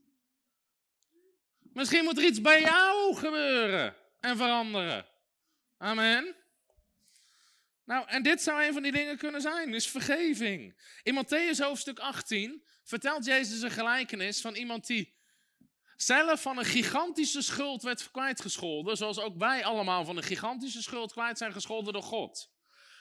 Misschien 1.73 2.03
moet 2.03 2.17
er 2.17 2.23
iets 2.23 2.41
bij 2.41 2.61
jou 2.61 3.15
gebeuren 3.15 3.95
en 4.19 4.37
veranderen. 4.37 5.05
Amen. 5.77 6.35
Nou, 7.85 8.07
en 8.07 8.23
dit 8.23 8.41
zou 8.41 8.63
een 8.63 8.73
van 8.73 8.83
die 8.83 8.91
dingen 8.91 9.17
kunnen 9.17 9.41
zijn, 9.41 9.73
is 9.73 9.87
vergeving. 9.87 10.81
In 11.03 11.23
Matthäus 11.23 11.57
hoofdstuk 11.57 11.99
18 11.99 12.63
vertelt 12.83 13.25
Jezus 13.25 13.61
een 13.61 13.71
gelijkenis 13.71 14.41
van 14.41 14.55
iemand 14.55 14.87
die 14.87 15.13
zelf 15.95 16.41
van 16.41 16.57
een 16.57 16.65
gigantische 16.65 17.41
schuld 17.41 17.83
werd 17.83 18.11
kwijtgescholden, 18.11 18.97
zoals 18.97 19.19
ook 19.19 19.37
wij 19.37 19.65
allemaal 19.65 20.05
van 20.05 20.17
een 20.17 20.23
gigantische 20.23 20.81
schuld 20.81 21.11
kwijt 21.11 21.37
zijn 21.37 21.53
gescholden 21.53 21.93
door 21.93 22.03
God. 22.03 22.53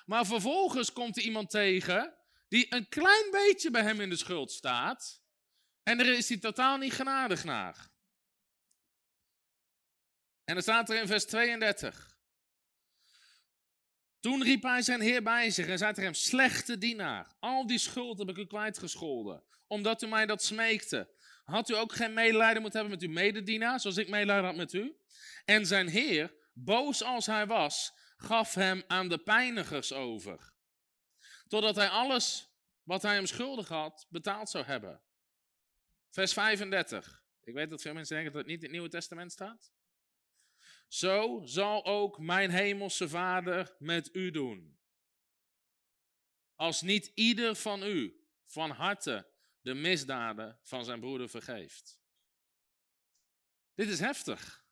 Maar 0.06 0.26
vervolgens 0.26 0.92
komt 0.92 1.16
er 1.16 1.22
iemand 1.22 1.50
tegen 1.50 2.14
die 2.48 2.74
een 2.74 2.88
klein 2.88 3.30
beetje 3.30 3.70
bij 3.70 3.82
hem 3.82 4.00
in 4.00 4.10
de 4.10 4.16
schuld 4.16 4.52
staat 4.52 5.22
en 5.82 6.00
er 6.00 6.16
is 6.16 6.28
hij 6.28 6.38
totaal 6.38 6.76
niet 6.76 6.92
genadig 6.92 7.44
naar. 7.44 7.92
En 10.44 10.54
dan 10.54 10.62
staat 10.62 10.90
er 10.90 11.00
in 11.00 11.06
vers 11.06 11.24
32. 11.24 12.12
Toen 14.20 14.42
riep 14.42 14.62
hij 14.62 14.82
zijn 14.82 15.00
heer 15.00 15.22
bij 15.22 15.50
zich 15.50 15.66
en 15.66 15.78
zei 15.78 15.90
tegen 15.90 16.10
hem, 16.10 16.14
slechte 16.14 16.78
dienaar, 16.78 17.34
al 17.38 17.66
die 17.66 17.78
schuld 17.78 18.18
heb 18.18 18.28
ik 18.28 18.36
u 18.36 18.46
kwijtgescholden, 18.46 19.42
omdat 19.66 20.02
u 20.02 20.06
mij 20.06 20.26
dat 20.26 20.42
smeekte. 20.42 21.08
Had 21.44 21.68
u 21.68 21.74
ook 21.74 21.92
geen 21.92 22.14
medelijden 22.14 22.62
moeten 22.62 22.80
hebben 22.80 22.98
met 22.98 23.08
uw 23.08 23.14
mededienaar, 23.14 23.80
zoals 23.80 23.96
ik 23.96 24.08
medelijden 24.08 24.44
had 24.44 24.56
met 24.56 24.72
u? 24.72 24.96
En 25.44 25.66
zijn 25.66 25.88
heer, 25.88 26.34
boos 26.52 27.02
als 27.02 27.26
hij 27.26 27.46
was, 27.46 27.92
gaf 28.16 28.54
hem 28.54 28.82
aan 28.86 29.08
de 29.08 29.18
pijnigers 29.18 29.92
over. 29.92 30.52
Totdat 31.48 31.76
hij 31.76 31.88
alles 31.88 32.52
wat 32.82 33.02
hij 33.02 33.14
hem 33.14 33.26
schuldig 33.26 33.68
had, 33.68 34.06
betaald 34.08 34.50
zou 34.50 34.64
hebben. 34.64 35.02
Vers 36.10 36.32
35. 36.32 37.22
Ik 37.40 37.54
weet 37.54 37.70
dat 37.70 37.82
veel 37.82 37.94
mensen 37.94 38.14
denken 38.14 38.32
dat 38.32 38.42
het 38.42 38.50
niet 38.50 38.60
in 38.60 38.64
het 38.64 38.72
Nieuwe 38.72 38.88
Testament 38.88 39.32
staat. 39.32 39.72
Zo 40.88 41.40
zal 41.44 41.84
ook 41.84 42.18
mijn 42.18 42.50
hemelse 42.50 43.08
Vader 43.08 43.76
met 43.78 44.14
u 44.14 44.30
doen. 44.30 44.78
Als 46.54 46.82
niet 46.82 47.06
ieder 47.14 47.56
van 47.56 47.82
u 47.82 48.26
van 48.46 48.70
harte 48.70 49.33
de 49.64 49.74
misdaden 49.74 50.58
van 50.62 50.84
zijn 50.84 51.00
broeder 51.00 51.28
vergeeft. 51.28 52.00
Dit 53.74 53.88
is 53.88 54.00
heftig. 54.00 54.66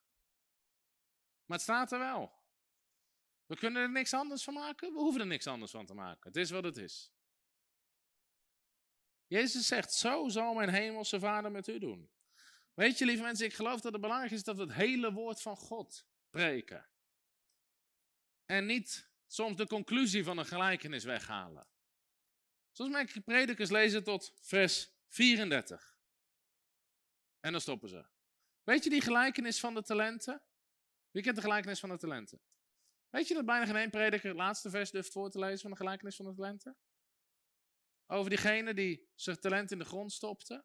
Maar 1.45 1.57
het 1.57 1.61
staat 1.61 1.93
er 1.93 1.99
wel. 1.99 2.32
We 3.47 3.57
kunnen 3.57 3.82
er 3.82 3.90
niks 3.90 4.14
anders 4.14 4.45
van 4.45 4.55
maken. 4.55 4.93
We 4.93 4.99
hoeven 4.99 5.20
er 5.20 5.26
niks 5.26 5.47
anders 5.47 5.70
van 5.70 5.86
te 5.86 5.95
maken. 5.95 6.28
Het 6.28 6.36
is 6.36 6.51
wat 6.51 6.64
het 6.64 6.76
is. 6.76 7.12
Jezus 9.26 9.66
zegt, 9.66 9.93
zo 9.93 10.28
zal 10.28 10.55
mijn 10.55 10.68
hemelse 10.68 11.20
vader 11.20 11.51
met 11.51 11.68
u 11.68 11.78
doen. 11.78 12.11
Weet 12.74 12.99
je, 12.99 13.05
lieve 13.05 13.22
mensen, 13.22 13.47
ik 13.47 13.55
geloof 13.55 13.80
dat 13.80 13.93
het 13.93 14.01
belangrijk 14.01 14.32
is 14.32 14.45
dat 14.45 14.57
we 14.57 14.62
het 14.62 14.72
hele 14.72 15.12
woord 15.12 15.43
van 15.43 15.57
God 15.57 16.07
preken. 16.30 16.88
En 18.47 18.66
niet 18.66 19.11
soms 19.26 19.57
de 19.57 19.66
conclusie 19.66 20.24
van 20.24 20.38
een 20.38 20.47
gelijkenis 20.47 21.05
weghalen. 21.05 21.72
Merk 22.77 23.14
ik 23.14 23.25
predikers 23.25 23.70
lezen 23.70 24.05
tot 24.05 24.33
vers 24.41 24.91
34. 25.09 25.97
En 27.41 27.53
dan 27.53 27.61
stoppen 27.61 27.89
ze. 27.89 28.05
Weet 28.62 28.85
je 28.85 28.91
die 28.91 29.01
gelijkenis 29.01 29.61
van 29.61 29.75
de 29.75 29.83
talenten? 29.83 30.43
Wie 31.11 31.23
kent 31.23 31.37
de 31.37 31.43
gelijkenis 31.43 31.81
van 31.81 31.89
de 31.89 31.99
talenten? 31.99 32.41
Weet 33.11 33.29
je 33.29 33.35
dat 33.35 33.45
bijna 33.45 33.66
geen 33.66 33.77
één 33.77 33.91
prediker 33.91 34.29
het 34.29 34.39
laatste 34.39 34.70
vers 34.70 34.91
durft 34.91 35.12
voor 35.12 35.31
te 35.31 35.39
lezen 35.39 35.61
van 35.61 35.70
de 35.70 35.77
gelijkenis 35.77 36.16
van 36.16 36.27
de 36.27 36.35
talenten? 36.35 36.77
Over 38.07 38.31
diegene 38.31 38.75
die 38.75 39.11
zijn 39.14 39.41
talent 39.41 39.70
in 39.70 39.79
de 39.79 39.85
grond 39.85 40.12
stopte. 40.12 40.64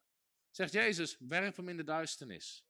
Zegt 0.52 0.72
Jezus, 0.72 1.18
werp 1.20 1.56
hem 1.56 1.70
in 1.70 1.78
de 1.78 1.84
duisternis. 1.84 2.66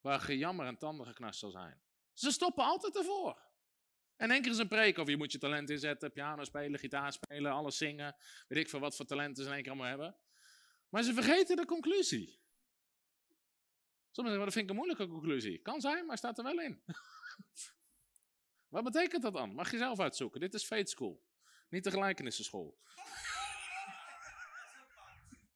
Waar 0.00 0.20
gejammer 0.20 0.66
en 0.66 0.78
tanden 0.78 1.06
geknast 1.06 1.38
zal 1.38 1.50
zijn. 1.50 1.82
Ze 2.12 2.30
stoppen 2.30 2.64
altijd 2.64 2.96
ervoor. 2.96 3.51
En 4.22 4.30
één 4.30 4.42
keer 4.42 4.50
is 4.50 4.58
een 4.58 4.68
preek 4.68 4.98
over 4.98 5.12
je 5.12 5.18
moet 5.18 5.32
je 5.32 5.38
talent 5.38 5.70
inzetten, 5.70 6.12
piano 6.12 6.44
spelen, 6.44 6.78
gitaar 6.78 7.12
spelen, 7.12 7.52
alles 7.52 7.76
zingen. 7.76 8.16
Weet 8.48 8.58
ik 8.58 8.68
veel 8.68 8.80
wat 8.80 8.96
voor 8.96 9.06
talenten 9.06 9.42
ze 9.42 9.48
in 9.48 9.54
één 9.54 9.62
keer 9.62 9.72
allemaal 9.72 9.90
hebben. 9.90 10.16
Maar 10.88 11.02
ze 11.02 11.14
vergeten 11.14 11.56
de 11.56 11.64
conclusie. 11.64 12.40
Sommigen 14.10 14.40
zeggen, 14.40 14.44
dat 14.44 14.52
vind 14.52 14.64
ik 14.64 14.70
een 14.70 14.76
moeilijke 14.76 15.06
conclusie. 15.06 15.58
Kan 15.58 15.80
zijn, 15.80 16.06
maar 16.06 16.18
staat 16.18 16.38
er 16.38 16.44
wel 16.44 16.60
in. 16.60 16.82
wat 18.74 18.84
betekent 18.84 19.22
dat 19.22 19.32
dan? 19.32 19.54
Mag 19.54 19.70
je 19.70 19.78
zelf 19.78 20.00
uitzoeken. 20.00 20.40
Dit 20.40 20.54
is 20.54 20.64
Fate 20.64 20.90
School. 20.90 21.22
Niet 21.68 21.84
de 21.84 21.90
gelijkenissenschool. 21.90 22.78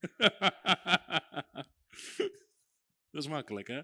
dat 3.11 3.23
is 3.23 3.29
makkelijk, 3.29 3.67
hè? 3.67 3.83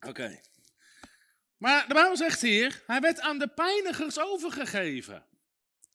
Oké. 0.00 0.40
Maar 1.62 1.88
de 1.88 1.94
Bijbel 1.94 2.16
zegt 2.16 2.40
hier, 2.40 2.82
hij 2.86 3.00
werd 3.00 3.20
aan 3.20 3.38
de 3.38 3.48
pijnigers 3.48 4.18
overgegeven. 4.18 5.26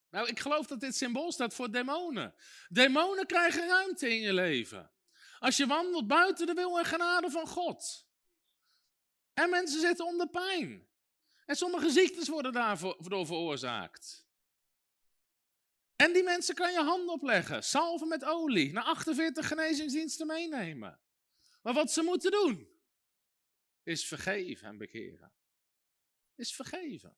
Nou, 0.09 0.27
ik 0.27 0.39
geloof 0.39 0.67
dat 0.67 0.79
dit 0.79 0.95
symbool 0.95 1.31
staat 1.31 1.53
voor 1.53 1.71
demonen. 1.71 2.35
Demonen 2.69 3.25
krijgen 3.25 3.67
ruimte 3.67 4.09
in 4.09 4.21
je 4.21 4.33
leven. 4.33 4.91
Als 5.39 5.57
je 5.57 5.67
wandelt 5.67 6.07
buiten 6.07 6.45
de 6.45 6.53
wil 6.53 6.79
en 6.79 6.85
genade 6.85 7.29
van 7.31 7.47
God. 7.47 8.07
En 9.33 9.49
mensen 9.49 9.79
zitten 9.79 10.05
onder 10.05 10.29
pijn. 10.29 10.87
En 11.45 11.55
sommige 11.55 11.89
ziektes 11.89 12.27
worden 12.27 12.53
daardoor 12.53 13.25
veroorzaakt. 13.25 14.27
En 15.95 16.13
die 16.13 16.23
mensen 16.23 16.55
kan 16.55 16.71
je 16.71 16.81
handen 16.81 17.13
opleggen, 17.13 17.63
salven 17.63 18.07
met 18.07 18.23
olie, 18.23 18.73
naar 18.73 18.83
48 18.83 19.47
genezingsdiensten 19.47 20.27
meenemen. 20.27 20.99
Maar 21.61 21.73
wat 21.73 21.91
ze 21.91 22.01
moeten 22.01 22.31
doen, 22.31 22.69
is 23.83 24.07
vergeven 24.07 24.67
en 24.67 24.77
bekeren. 24.77 25.35
Is 26.37 26.55
vergeven. 26.55 27.15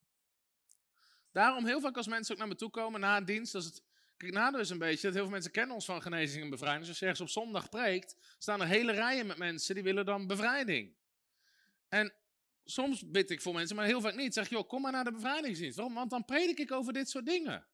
Daarom 1.31 1.65
heel 1.65 1.81
vaak 1.81 1.97
als 1.97 2.07
mensen 2.07 2.33
ook 2.33 2.39
naar 2.39 2.47
me 2.47 2.55
toe 2.55 2.69
komen 2.69 2.99
na 2.99 3.21
dienst, 3.21 3.55
als 3.55 3.65
het, 3.65 3.83
kijk 4.17 4.55
is 4.55 4.69
een 4.69 4.77
beetje 4.77 5.07
dat 5.07 5.13
heel 5.13 5.23
veel 5.23 5.31
mensen 5.31 5.51
kennen 5.51 5.75
ons 5.75 5.85
van 5.85 6.01
genezing 6.01 6.43
en 6.43 6.49
bevrijding. 6.49 6.79
Dus 6.79 6.89
als 6.89 6.99
je 6.99 7.05
ergens 7.05 7.21
op 7.21 7.43
zondag 7.43 7.69
preekt, 7.69 8.15
staan 8.37 8.61
er 8.61 8.67
hele 8.67 8.91
rijen 8.91 9.27
met 9.27 9.37
mensen 9.37 9.75
die 9.75 9.83
willen 9.83 10.05
dan 10.05 10.27
bevrijding. 10.27 10.95
En 11.87 12.13
soms 12.63 13.11
bid 13.11 13.29
ik 13.29 13.41
voor 13.41 13.53
mensen, 13.53 13.75
maar 13.75 13.85
heel 13.85 14.01
vaak 14.01 14.15
niet. 14.15 14.33
Zeg, 14.33 14.49
joh, 14.49 14.67
kom 14.67 14.81
maar 14.81 14.91
naar 14.91 15.03
de 15.03 15.11
bevrijdingsdienst. 15.11 15.75
Waarom? 15.75 15.93
Want 15.93 16.09
dan 16.09 16.25
predik 16.25 16.59
ik 16.59 16.71
over 16.71 16.93
dit 16.93 17.09
soort 17.09 17.25
dingen. 17.25 17.67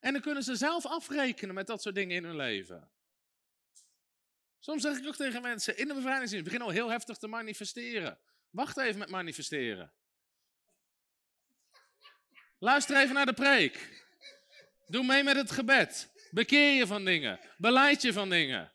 En 0.00 0.12
dan 0.12 0.22
kunnen 0.22 0.42
ze 0.42 0.56
zelf 0.56 0.86
afrekenen 0.86 1.54
met 1.54 1.66
dat 1.66 1.82
soort 1.82 1.94
dingen 1.94 2.16
in 2.16 2.24
hun 2.24 2.36
leven. 2.36 2.90
Soms 4.58 4.82
zeg 4.82 4.98
ik 4.98 5.06
ook 5.06 5.16
tegen 5.16 5.42
mensen 5.42 5.76
in 5.78 5.88
de 5.88 5.94
bevrijdingsdienst, 5.94 6.44
begin 6.44 6.62
al 6.62 6.70
heel 6.70 6.90
heftig 6.90 7.16
te 7.16 7.26
manifesteren. 7.26 8.18
Wacht 8.50 8.76
even 8.76 8.98
met 8.98 9.08
manifesteren. 9.08 9.92
Luister 12.60 12.96
even 12.96 13.14
naar 13.14 13.26
de 13.26 13.32
preek. 13.32 14.02
Doe 14.86 15.04
mee 15.04 15.22
met 15.22 15.36
het 15.36 15.50
gebed. 15.50 16.10
Bekeer 16.30 16.72
je 16.72 16.86
van 16.86 17.04
dingen. 17.04 17.40
Beleid 17.56 18.02
je 18.02 18.12
van 18.12 18.28
dingen. 18.28 18.72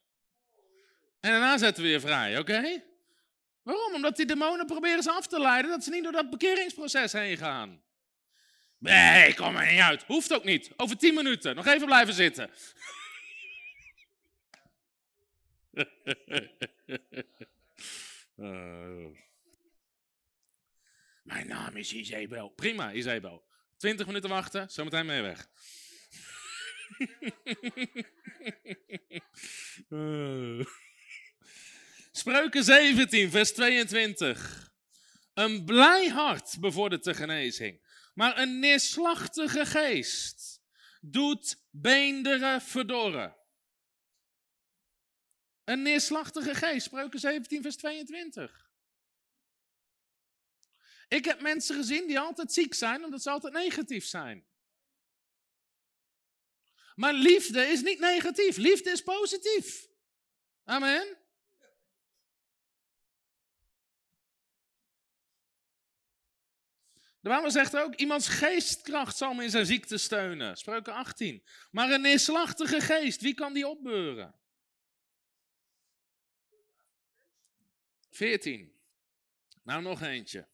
En 1.19 1.31
daarna 1.31 1.57
zetten 1.57 1.83
we 1.83 1.89
je 1.89 1.99
vrij, 1.99 2.39
oké? 2.39 2.83
Waarom? 3.63 3.93
Omdat 3.93 4.15
die 4.15 4.25
demonen 4.25 4.65
proberen 4.65 5.03
ze 5.03 5.11
af 5.11 5.27
te 5.27 5.39
leiden 5.39 5.71
dat 5.71 5.83
ze 5.83 5.89
niet 5.89 6.03
door 6.03 6.11
dat 6.11 6.29
bekeringsproces 6.29 7.11
heen 7.11 7.37
gaan. 7.37 7.83
Nee, 8.77 9.33
kom 9.33 9.55
er 9.55 9.71
niet 9.71 9.81
uit. 9.81 10.03
Hoeft 10.03 10.33
ook 10.33 10.43
niet. 10.43 10.71
Over 10.77 10.97
tien 10.97 11.13
minuten. 11.13 11.55
Nog 11.55 11.65
even 11.65 11.85
blijven 11.85 12.13
zitten. 12.13 12.49
Uh. 18.35 19.05
Mijn 21.23 21.47
naam 21.47 21.75
is 21.75 21.93
Isabel. 21.93 22.49
Prima, 22.49 22.91
Isabel. 22.91 23.45
Twintig 23.77 24.05
minuten 24.05 24.29
wachten, 24.29 24.69
zometeen 24.69 25.05
mee 25.05 25.21
weg. 25.21 25.49
Spreuken 32.11 32.63
17, 32.63 33.31
vers 33.31 33.53
22. 33.53 34.73
Een 35.33 35.65
blij 35.65 36.07
hart 36.07 36.59
bevordert 36.59 37.03
de 37.03 37.13
genezing, 37.13 37.81
maar 38.13 38.37
een 38.37 38.59
neerslachtige 38.59 39.65
geest 39.65 40.61
doet 41.01 41.63
beenderen 41.69 42.61
verdorren. 42.61 43.35
Een 45.63 45.81
neerslachtige 45.81 46.55
geest, 46.55 46.85
Spreuken 46.85 47.19
17, 47.19 47.61
vers 47.61 47.75
22. 47.75 48.64
Ik 51.07 51.25
heb 51.25 51.41
mensen 51.41 51.75
gezien 51.75 52.07
die 52.07 52.19
altijd 52.19 52.53
ziek 52.53 52.73
zijn 52.73 53.03
omdat 53.03 53.21
ze 53.21 53.29
altijd 53.29 53.53
negatief 53.53 54.05
zijn. 54.05 54.45
Maar 56.95 57.13
liefde 57.13 57.65
is 57.67 57.81
niet 57.81 57.99
negatief, 57.99 58.57
liefde 58.57 58.89
is 58.89 59.01
positief. 59.01 59.87
Amen. 60.63 61.17
De 67.19 67.31
Bijbel 67.31 67.51
zegt 67.51 67.77
ook, 67.77 67.95
iemands 67.95 68.27
geestkracht 68.27 69.17
zal 69.17 69.33
me 69.33 69.43
in 69.43 69.49
zijn 69.49 69.65
ziekte 69.65 69.97
steunen. 69.97 70.57
Spreuken 70.57 70.93
18. 70.93 71.43
Maar 71.71 71.91
een 71.91 72.01
neerslachtige 72.01 72.81
geest, 72.81 73.21
wie 73.21 73.33
kan 73.33 73.53
die 73.53 73.67
opbeuren? 73.67 74.35
14. 78.09 78.79
Nou, 79.63 79.81
nog 79.81 80.01
eentje. 80.01 80.47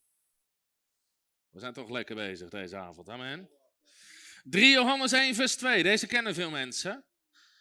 We 1.52 1.60
zijn 1.60 1.74
toch 1.74 1.90
lekker 1.90 2.16
bezig 2.16 2.50
deze 2.50 2.78
avond. 2.78 3.10
Amen. 3.10 3.50
3 4.44 4.72
Johannes 4.72 5.12
1, 5.12 5.36
vers 5.36 5.56
2. 5.56 5.84
Deze 5.84 6.08
kennen 6.08 6.34
veel 6.34 6.50
mensen. 6.50 7.06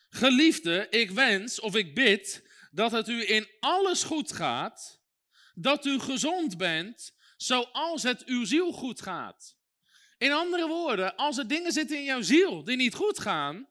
Geliefde, 0.08 0.86
ik 0.90 1.10
wens 1.10 1.60
of 1.60 1.76
ik 1.76 1.94
bid 1.94 2.48
dat 2.70 2.90
het 2.90 3.08
u 3.08 3.28
in 3.28 3.48
alles 3.60 4.02
goed 4.02 4.32
gaat, 4.32 5.00
dat 5.54 5.84
u 5.84 5.98
gezond 5.98 6.56
bent, 6.56 7.14
zoals 7.36 8.02
het 8.02 8.24
uw 8.24 8.44
ziel 8.44 8.72
goed 8.72 9.00
gaat. 9.02 9.56
In 10.18 10.32
andere 10.32 10.66
woorden, 10.66 11.16
als 11.16 11.38
er 11.38 11.48
dingen 11.48 11.72
zitten 11.72 11.96
in 11.96 12.04
jouw 12.04 12.22
ziel 12.22 12.64
die 12.64 12.76
niet 12.76 12.94
goed 12.94 13.18
gaan, 13.18 13.68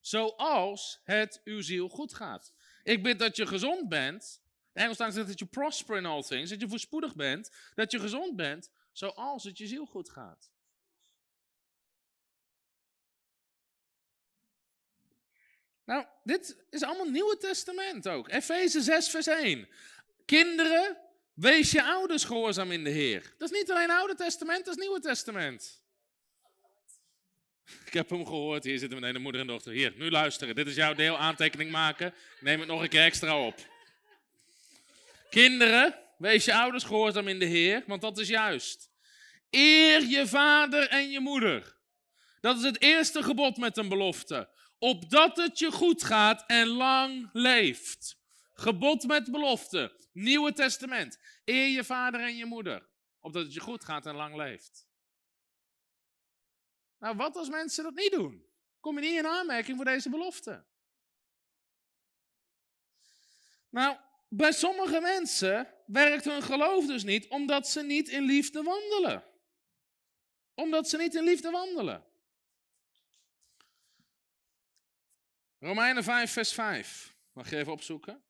zoals 0.00 1.00
het 1.04 1.40
uw 1.44 1.60
ziel 1.60 1.88
goed 1.88 2.14
gaat. 2.14 2.52
Ik 2.82 3.02
bid 3.02 3.18
dat 3.18 3.36
je 3.36 3.46
gezond 3.46 3.88
bent. 3.88 4.42
De 4.78 4.84
Engels 4.84 5.14
zegt 5.14 5.28
dat 5.28 5.38
je 5.38 5.46
prosper 5.46 5.96
in 5.96 6.06
all 6.06 6.22
things, 6.22 6.50
dat 6.50 6.60
je 6.60 6.68
voorspoedig 6.68 7.14
bent, 7.14 7.50
dat 7.74 7.90
je 7.90 8.00
gezond 8.00 8.36
bent, 8.36 8.70
zoals 8.92 9.44
het 9.44 9.58
je 9.58 9.66
ziel 9.66 9.86
goed 9.86 10.10
gaat. 10.10 10.50
Nou, 15.84 16.06
dit 16.22 16.56
is 16.70 16.82
allemaal 16.82 17.10
Nieuwe 17.10 17.36
Testament 17.36 18.08
ook. 18.08 18.28
Efeze 18.28 18.80
6, 18.80 19.08
vers 19.08 19.26
1. 19.26 19.68
Kinderen, 20.24 20.96
wees 21.34 21.70
je 21.70 21.82
ouders 21.82 22.24
gehoorzaam 22.24 22.72
in 22.72 22.84
de 22.84 22.90
Heer. 22.90 23.34
Dat 23.38 23.50
is 23.50 23.58
niet 23.58 23.70
alleen 23.70 23.90
Oude 23.90 24.14
Testament, 24.14 24.64
dat 24.64 24.76
is 24.76 24.80
Nieuwe 24.80 25.00
Testament. 25.00 25.82
Ik 27.86 27.92
heb 27.92 28.10
hem 28.10 28.26
gehoord. 28.26 28.64
Hier 28.64 28.78
zitten 28.78 29.00
meteen 29.00 29.14
de 29.14 29.20
moeder 29.20 29.40
en 29.40 29.46
dochter. 29.46 29.72
Hier, 29.72 29.92
nu 29.96 30.10
luisteren. 30.10 30.54
Dit 30.54 30.66
is 30.66 30.74
jouw 30.74 30.94
deel. 30.94 31.18
Aantekening 31.18 31.70
maken. 31.70 32.14
Neem 32.40 32.58
het 32.58 32.68
nog 32.68 32.82
een 32.82 32.88
keer 32.88 33.04
extra 33.04 33.46
op. 33.46 33.76
Kinderen, 35.30 35.98
wees 36.18 36.44
je 36.44 36.54
ouders 36.54 36.84
gehoorzaam 36.84 37.28
in 37.28 37.38
de 37.38 37.44
Heer, 37.44 37.84
want 37.86 38.00
dat 38.00 38.18
is 38.18 38.28
juist. 38.28 38.90
Eer 39.50 40.02
je 40.02 40.26
vader 40.26 40.88
en 40.88 41.10
je 41.10 41.20
moeder. 41.20 41.76
Dat 42.40 42.56
is 42.56 42.62
het 42.62 42.80
eerste 42.80 43.22
gebod 43.22 43.56
met 43.56 43.76
een 43.76 43.88
belofte. 43.88 44.48
Opdat 44.78 45.36
het 45.36 45.58
je 45.58 45.72
goed 45.72 46.04
gaat 46.04 46.44
en 46.46 46.66
lang 46.66 47.30
leeft. 47.32 48.18
Gebod 48.54 49.06
met 49.06 49.30
belofte. 49.30 49.96
Nieuwe 50.12 50.52
Testament. 50.52 51.18
Eer 51.44 51.66
je 51.68 51.84
vader 51.84 52.20
en 52.20 52.36
je 52.36 52.44
moeder. 52.44 52.88
Opdat 53.20 53.42
het 53.44 53.54
je 53.54 53.60
goed 53.60 53.84
gaat 53.84 54.06
en 54.06 54.14
lang 54.14 54.36
leeft. 54.36 54.86
Nou, 56.98 57.16
wat 57.16 57.36
als 57.36 57.48
mensen 57.48 57.84
dat 57.84 57.94
niet 57.94 58.12
doen? 58.12 58.46
Kom 58.80 58.94
je 58.94 59.00
niet 59.00 59.18
in 59.18 59.26
aanmerking 59.26 59.76
voor 59.76 59.84
deze 59.84 60.10
belofte? 60.10 60.64
Nou, 63.70 63.96
bij 64.28 64.52
sommige 64.52 65.00
mensen 65.00 65.74
werkt 65.86 66.24
hun 66.24 66.42
geloof 66.42 66.86
dus 66.86 67.04
niet 67.04 67.28
omdat 67.28 67.68
ze 67.68 67.82
niet 67.82 68.08
in 68.08 68.22
liefde 68.22 68.62
wandelen. 68.62 69.24
Omdat 70.54 70.88
ze 70.88 70.96
niet 70.96 71.14
in 71.14 71.24
liefde 71.24 71.50
wandelen. 71.50 72.06
Romeinen 75.58 76.04
5, 76.04 76.32
vers 76.32 76.52
5. 76.52 77.14
Mag 77.32 77.50
je 77.50 77.56
even 77.56 77.72
opzoeken? 77.72 78.22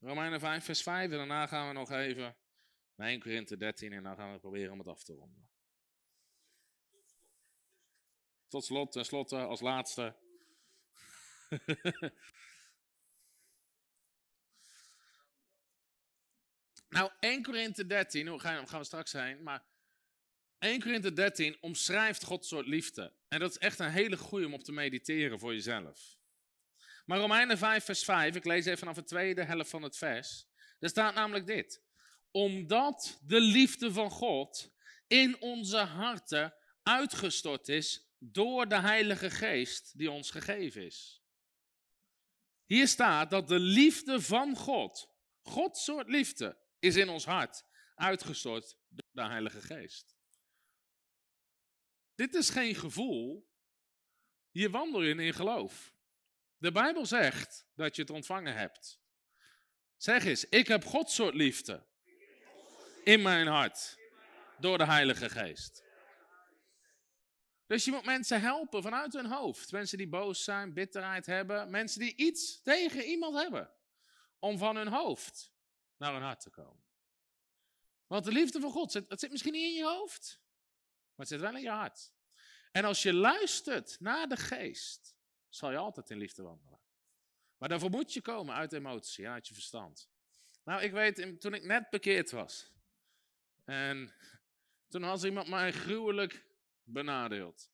Romeinen 0.00 0.40
5, 0.40 0.64
vers 0.64 0.82
5. 0.82 1.10
En 1.10 1.16
daarna 1.16 1.46
gaan 1.46 1.66
we 1.68 1.72
nog 1.72 1.90
even 1.90 2.36
naar 2.94 3.08
1 3.08 3.20
Korinthe 3.20 3.56
13 3.56 3.92
en 3.92 4.02
dan 4.02 4.16
gaan 4.16 4.32
we 4.32 4.38
proberen 4.38 4.72
om 4.72 4.78
het 4.78 4.88
af 4.88 5.02
te 5.02 5.12
ronden. 5.12 5.50
Tot 8.48 8.64
slot, 8.64 8.92
tenslotte, 8.92 9.36
als 9.36 9.60
laatste. 9.60 10.16
nou, 16.88 17.10
1 17.20 17.42
Korinthe 17.42 17.86
13, 17.86 18.26
hoe 18.26 18.40
gaan, 18.40 18.64
we 18.64 18.84
straks 18.84 19.10
zijn, 19.10 19.42
maar 19.42 19.64
1 20.58 20.80
Korinthe 20.80 21.12
13 21.12 21.56
omschrijft 21.60 22.24
Gods 22.24 22.48
soort 22.48 22.66
liefde. 22.66 23.12
En 23.28 23.40
dat 23.40 23.50
is 23.50 23.58
echt 23.58 23.78
een 23.78 23.90
hele 23.90 24.16
goede 24.16 24.46
om 24.46 24.54
op 24.54 24.64
te 24.64 24.72
mediteren 24.72 25.38
voor 25.38 25.52
jezelf. 25.52 26.16
Maar 27.04 27.18
Romeinen 27.18 27.58
5, 27.58 27.84
vers 27.84 28.04
5, 28.04 28.34
ik 28.34 28.44
lees 28.44 28.64
even 28.64 28.78
vanaf 28.78 28.94
de 28.94 29.04
tweede 29.04 29.44
helft 29.44 29.70
van 29.70 29.82
het 29.82 29.96
vers. 29.96 30.46
Daar 30.78 30.90
staat 30.90 31.14
namelijk 31.14 31.46
dit. 31.46 31.82
Omdat 32.30 33.20
de 33.22 33.40
liefde 33.40 33.92
van 33.92 34.10
God 34.10 34.72
in 35.06 35.40
onze 35.40 35.78
harten 35.78 36.54
uitgestort 36.82 37.68
is 37.68 38.06
door 38.18 38.68
de 38.68 38.80
Heilige 38.80 39.30
Geest 39.30 39.98
die 39.98 40.10
ons 40.10 40.30
gegeven 40.30 40.84
is. 40.84 41.22
Hier 42.64 42.88
staat 42.88 43.30
dat 43.30 43.48
de 43.48 43.58
liefde 43.58 44.20
van 44.20 44.56
God, 44.56 45.10
Gods 45.42 45.84
soort 45.84 46.08
liefde, 46.08 46.58
is 46.86 46.96
in 46.96 47.08
ons 47.08 47.24
hart 47.24 47.64
uitgestort 47.94 48.76
door 48.88 49.24
de 49.24 49.30
Heilige 49.30 49.60
Geest. 49.60 50.16
Dit 52.14 52.34
is 52.34 52.50
geen 52.50 52.74
gevoel, 52.74 53.50
hier 54.50 54.70
wandel 54.70 55.02
je 55.02 55.14
in 55.14 55.34
geloof. 55.34 55.94
De 56.56 56.72
Bijbel 56.72 57.06
zegt 57.06 57.66
dat 57.74 57.96
je 57.96 58.02
het 58.02 58.10
ontvangen 58.10 58.54
hebt. 58.54 59.00
Zeg 59.96 60.24
eens, 60.24 60.48
ik 60.48 60.68
heb 60.68 60.84
Gods 60.84 61.14
soort 61.14 61.34
liefde 61.34 61.86
in 63.04 63.22
mijn 63.22 63.46
hart 63.46 63.98
door 64.58 64.78
de 64.78 64.86
Heilige 64.86 65.30
Geest. 65.30 65.84
Dus 67.66 67.84
je 67.84 67.90
moet 67.90 68.04
mensen 68.04 68.40
helpen 68.40 68.82
vanuit 68.82 69.12
hun 69.12 69.26
hoofd. 69.26 69.72
Mensen 69.72 69.98
die 69.98 70.08
boos 70.08 70.44
zijn, 70.44 70.72
bitterheid 70.72 71.26
hebben. 71.26 71.70
Mensen 71.70 72.00
die 72.00 72.16
iets 72.16 72.62
tegen 72.62 73.04
iemand 73.04 73.34
hebben. 73.34 73.70
Om 74.38 74.58
van 74.58 74.76
hun 74.76 74.88
hoofd 74.88 75.55
naar 75.96 76.12
hun 76.12 76.22
hart 76.22 76.40
te 76.40 76.50
komen. 76.50 76.84
Want 78.06 78.24
de 78.24 78.32
liefde 78.32 78.60
van 78.60 78.70
God, 78.70 78.92
het 78.92 79.20
zit 79.20 79.30
misschien 79.30 79.52
niet 79.52 79.68
in 79.68 79.74
je 79.74 79.84
hoofd. 79.84 80.40
Maar 81.14 81.26
het 81.26 81.28
zit 81.28 81.40
wel 81.40 81.56
in 81.56 81.62
je 81.62 81.70
hart. 81.70 82.14
En 82.72 82.84
als 82.84 83.02
je 83.02 83.12
luistert 83.12 84.00
naar 84.00 84.28
de 84.28 84.36
geest, 84.36 85.16
zal 85.48 85.70
je 85.70 85.76
altijd 85.76 86.10
in 86.10 86.18
liefde 86.18 86.42
wandelen. 86.42 86.80
Maar 87.56 87.68
daarvoor 87.68 87.90
moet 87.90 88.12
je 88.12 88.20
komen 88.20 88.54
uit 88.54 88.72
emotie 88.72 89.28
uit 89.28 89.48
je 89.48 89.54
verstand. 89.54 90.10
Nou, 90.64 90.82
ik 90.82 90.92
weet, 90.92 91.40
toen 91.40 91.54
ik 91.54 91.64
net 91.64 91.90
bekeerd 91.90 92.30
was. 92.30 92.72
En 93.64 94.14
toen 94.88 95.02
was 95.02 95.24
iemand 95.24 95.48
mij 95.48 95.72
gruwelijk 95.72 96.46
benadeeld. 96.82 97.70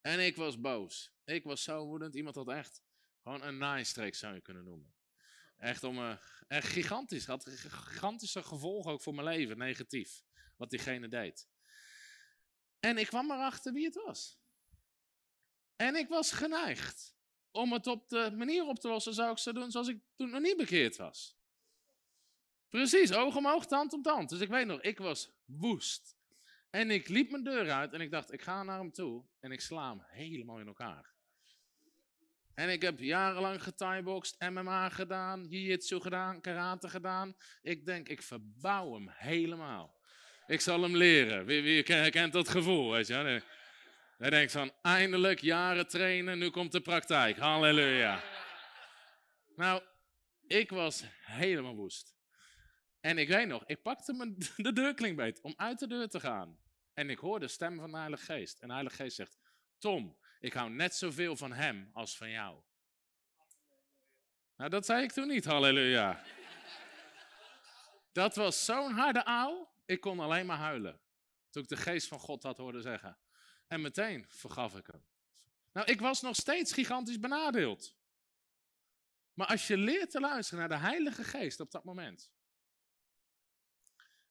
En 0.00 0.20
ik 0.26 0.36
was 0.36 0.60
boos. 0.60 1.12
Ik 1.24 1.44
was 1.44 1.62
zo 1.62 1.84
woedend. 1.86 2.14
Iemand 2.14 2.36
had 2.36 2.48
echt 2.48 2.82
gewoon 3.22 3.42
een 3.42 3.58
naaistreek 3.58 4.14
zou 4.14 4.34
je 4.34 4.40
kunnen 4.40 4.64
noemen. 4.64 4.94
Echt 5.60 5.84
om 5.84 5.98
uh, 5.98 6.16
echt 6.48 6.68
gigantisch. 6.68 7.26
Had 7.26 7.48
gigantische 7.48 8.42
gevolgen 8.42 8.92
ook 8.92 9.02
voor 9.02 9.14
mijn 9.14 9.26
leven, 9.26 9.58
negatief. 9.58 10.22
Wat 10.56 10.70
diegene 10.70 11.08
deed. 11.08 11.48
En 12.78 12.98
ik 12.98 13.06
kwam 13.06 13.30
erachter 13.30 13.72
wie 13.72 13.84
het 13.84 13.94
was. 13.94 14.38
En 15.76 15.94
ik 15.96 16.08
was 16.08 16.32
geneigd 16.32 17.16
om 17.50 17.72
het 17.72 17.86
op 17.86 18.08
de 18.08 18.30
manier 18.36 18.66
op 18.66 18.78
te 18.78 18.88
lossen, 18.88 19.14
zou 19.14 19.30
ik 19.30 19.38
ze 19.38 19.52
doen 19.52 19.70
zoals 19.70 19.88
ik 19.88 20.00
toen 20.16 20.30
nog 20.30 20.40
niet 20.40 20.56
bekeerd 20.56 20.96
was. 20.96 21.38
Precies, 22.68 23.12
oog 23.12 23.36
om 23.36 23.46
oog, 23.46 23.66
tand 23.66 23.92
om 23.92 24.02
tand. 24.02 24.28
Dus 24.28 24.40
ik 24.40 24.48
weet 24.48 24.66
nog, 24.66 24.80
ik 24.80 24.98
was 24.98 25.30
woest. 25.44 26.16
En 26.70 26.90
ik 26.90 27.08
liep 27.08 27.30
mijn 27.30 27.44
deur 27.44 27.70
uit 27.70 27.92
en 27.92 28.00
ik 28.00 28.10
dacht, 28.10 28.32
ik 28.32 28.42
ga 28.42 28.62
naar 28.62 28.78
hem 28.78 28.92
toe 28.92 29.24
en 29.40 29.52
ik 29.52 29.60
sla 29.60 29.88
hem 29.88 30.02
helemaal 30.06 30.60
in 30.60 30.66
elkaar. 30.66 31.14
En 32.54 32.68
ik 32.68 32.82
heb 32.82 32.98
jarenlang 32.98 33.62
getieboxed, 33.62 34.50
MMA 34.50 34.88
gedaan, 34.88 35.46
jiu-jitsu 35.48 36.00
gedaan, 36.00 36.40
karate 36.40 36.88
gedaan. 36.88 37.34
Ik 37.62 37.86
denk, 37.86 38.08
ik 38.08 38.22
verbouw 38.22 38.94
hem 38.94 39.08
helemaal. 39.12 39.98
Ik 40.46 40.60
zal 40.60 40.82
hem 40.82 40.96
leren. 40.96 41.44
Wie, 41.44 41.62
wie 41.62 42.10
kent 42.10 42.32
dat 42.32 42.48
gevoel, 42.48 42.90
weet 42.90 43.06
je? 43.06 43.42
Hij 44.18 44.30
denkt 44.30 44.52
van, 44.52 44.72
eindelijk 44.82 45.40
jaren 45.40 45.88
trainen, 45.88 46.38
nu 46.38 46.50
komt 46.50 46.72
de 46.72 46.80
praktijk. 46.80 47.38
Halleluja. 47.38 48.22
Nou, 49.56 49.82
ik 50.46 50.70
was 50.70 51.04
helemaal 51.22 51.74
woest. 51.74 52.14
En 53.00 53.18
ik 53.18 53.28
weet 53.28 53.46
nog, 53.46 53.64
ik 53.66 53.82
pakte 53.82 54.12
mijn, 54.12 54.36
de 54.56 54.72
deurklinkbeet 54.72 55.40
om 55.40 55.54
uit 55.56 55.78
de 55.78 55.86
deur 55.86 56.08
te 56.08 56.20
gaan. 56.20 56.58
En 56.94 57.10
ik 57.10 57.18
hoor 57.18 57.40
de 57.40 57.48
stem 57.48 57.78
van 57.78 57.90
de 57.90 57.96
Heilige 57.96 58.24
Geest. 58.24 58.58
En 58.58 58.66
de 58.66 58.72
Heilige 58.74 58.96
Geest 58.96 59.16
zegt, 59.16 59.38
Tom, 59.78 60.16
ik 60.40 60.52
hou 60.52 60.70
net 60.70 60.94
zoveel 60.94 61.36
van 61.36 61.52
hem 61.52 61.90
als 61.92 62.16
van 62.16 62.30
jou. 62.30 62.62
Nou, 64.56 64.70
dat 64.70 64.86
zei 64.86 65.02
ik 65.02 65.12
toen 65.12 65.28
niet, 65.28 65.44
halleluja. 65.44 66.24
Dat 68.12 68.34
was 68.34 68.64
zo'n 68.64 68.92
harde 68.92 69.24
aal, 69.24 69.74
ik 69.84 70.00
kon 70.00 70.20
alleen 70.20 70.46
maar 70.46 70.58
huilen. 70.58 71.00
Toen 71.50 71.62
ik 71.62 71.68
de 71.68 71.76
geest 71.76 72.08
van 72.08 72.18
God 72.18 72.42
had 72.42 72.56
horen 72.56 72.82
zeggen. 72.82 73.18
En 73.66 73.80
meteen 73.80 74.26
vergaf 74.28 74.76
ik 74.76 74.86
hem. 74.86 75.04
Nou, 75.72 75.86
ik 75.86 76.00
was 76.00 76.20
nog 76.20 76.36
steeds 76.36 76.72
gigantisch 76.72 77.20
benadeeld. 77.20 77.96
Maar 79.32 79.46
als 79.46 79.66
je 79.66 79.76
leert 79.76 80.10
te 80.10 80.20
luisteren 80.20 80.58
naar 80.58 80.78
de 80.78 80.86
Heilige 80.86 81.24
Geest 81.24 81.60
op 81.60 81.70
dat 81.70 81.84
moment. 81.84 82.32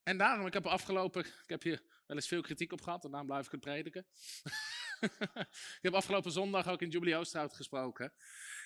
En 0.04 0.18
daarom, 0.18 0.46
ik 0.46 0.54
heb 0.54 0.66
afgelopen, 0.66 1.26
ik 1.26 1.50
heb 1.50 1.64
hier 1.64 1.84
wel 2.06 2.18
eens 2.18 2.28
veel 2.28 2.42
kritiek 2.42 2.72
op 2.72 2.82
gehad 2.82 3.04
en 3.04 3.10
daarom 3.10 3.28
blijf 3.28 3.46
ik 3.46 3.52
het 3.52 3.62
prediken. 3.62 4.08
ik 5.78 5.80
heb 5.82 5.94
afgelopen 5.94 6.32
zondag 6.32 6.68
ook 6.68 6.82
in 6.82 6.90
Jubilee 6.90 7.16
Oosterhout 7.16 7.54
gesproken. 7.54 8.14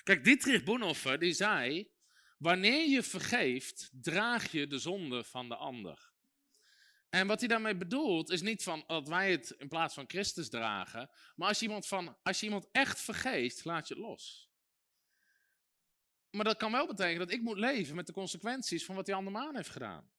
Kijk, 0.03 0.23
Dietrich 0.23 0.63
Bonhoeffer, 0.63 1.19
die 1.19 1.33
zei, 1.33 1.91
wanneer 2.37 2.89
je 2.89 3.03
vergeeft, 3.03 3.89
draag 3.91 4.51
je 4.51 4.67
de 4.67 4.77
zonde 4.77 5.23
van 5.23 5.49
de 5.49 5.55
ander. 5.55 6.11
En 7.09 7.27
wat 7.27 7.39
hij 7.39 7.47
daarmee 7.47 7.77
bedoelt, 7.77 8.29
is 8.29 8.41
niet 8.41 8.63
van 8.63 8.83
dat 8.87 9.07
wij 9.07 9.31
het 9.31 9.49
in 9.49 9.67
plaats 9.67 9.93
van 9.93 10.03
Christus 10.07 10.49
dragen, 10.49 11.09
maar 11.35 11.47
als 11.47 11.59
je 11.59 11.65
iemand, 11.65 11.87
van, 11.87 12.17
als 12.23 12.39
je 12.39 12.45
iemand 12.45 12.67
echt 12.71 13.01
vergeeft, 13.01 13.65
laat 13.65 13.87
je 13.87 13.93
het 13.93 14.03
los. 14.03 14.51
Maar 16.29 16.45
dat 16.45 16.57
kan 16.57 16.71
wel 16.71 16.87
betekenen 16.87 17.27
dat 17.27 17.31
ik 17.31 17.41
moet 17.41 17.57
leven 17.57 17.95
met 17.95 18.07
de 18.07 18.13
consequenties 18.13 18.85
van 18.85 18.95
wat 18.95 19.05
die 19.05 19.15
andere 19.15 19.37
man 19.37 19.55
heeft 19.55 19.69
gedaan. 19.69 20.11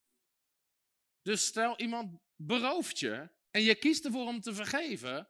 Dus 1.22 1.46
stel 1.46 1.78
iemand 1.78 2.20
berooft 2.36 2.98
je 2.98 3.30
en 3.50 3.62
je 3.62 3.74
kiest 3.74 4.04
ervoor 4.04 4.26
om 4.26 4.40
te 4.40 4.54
vergeven, 4.54 5.28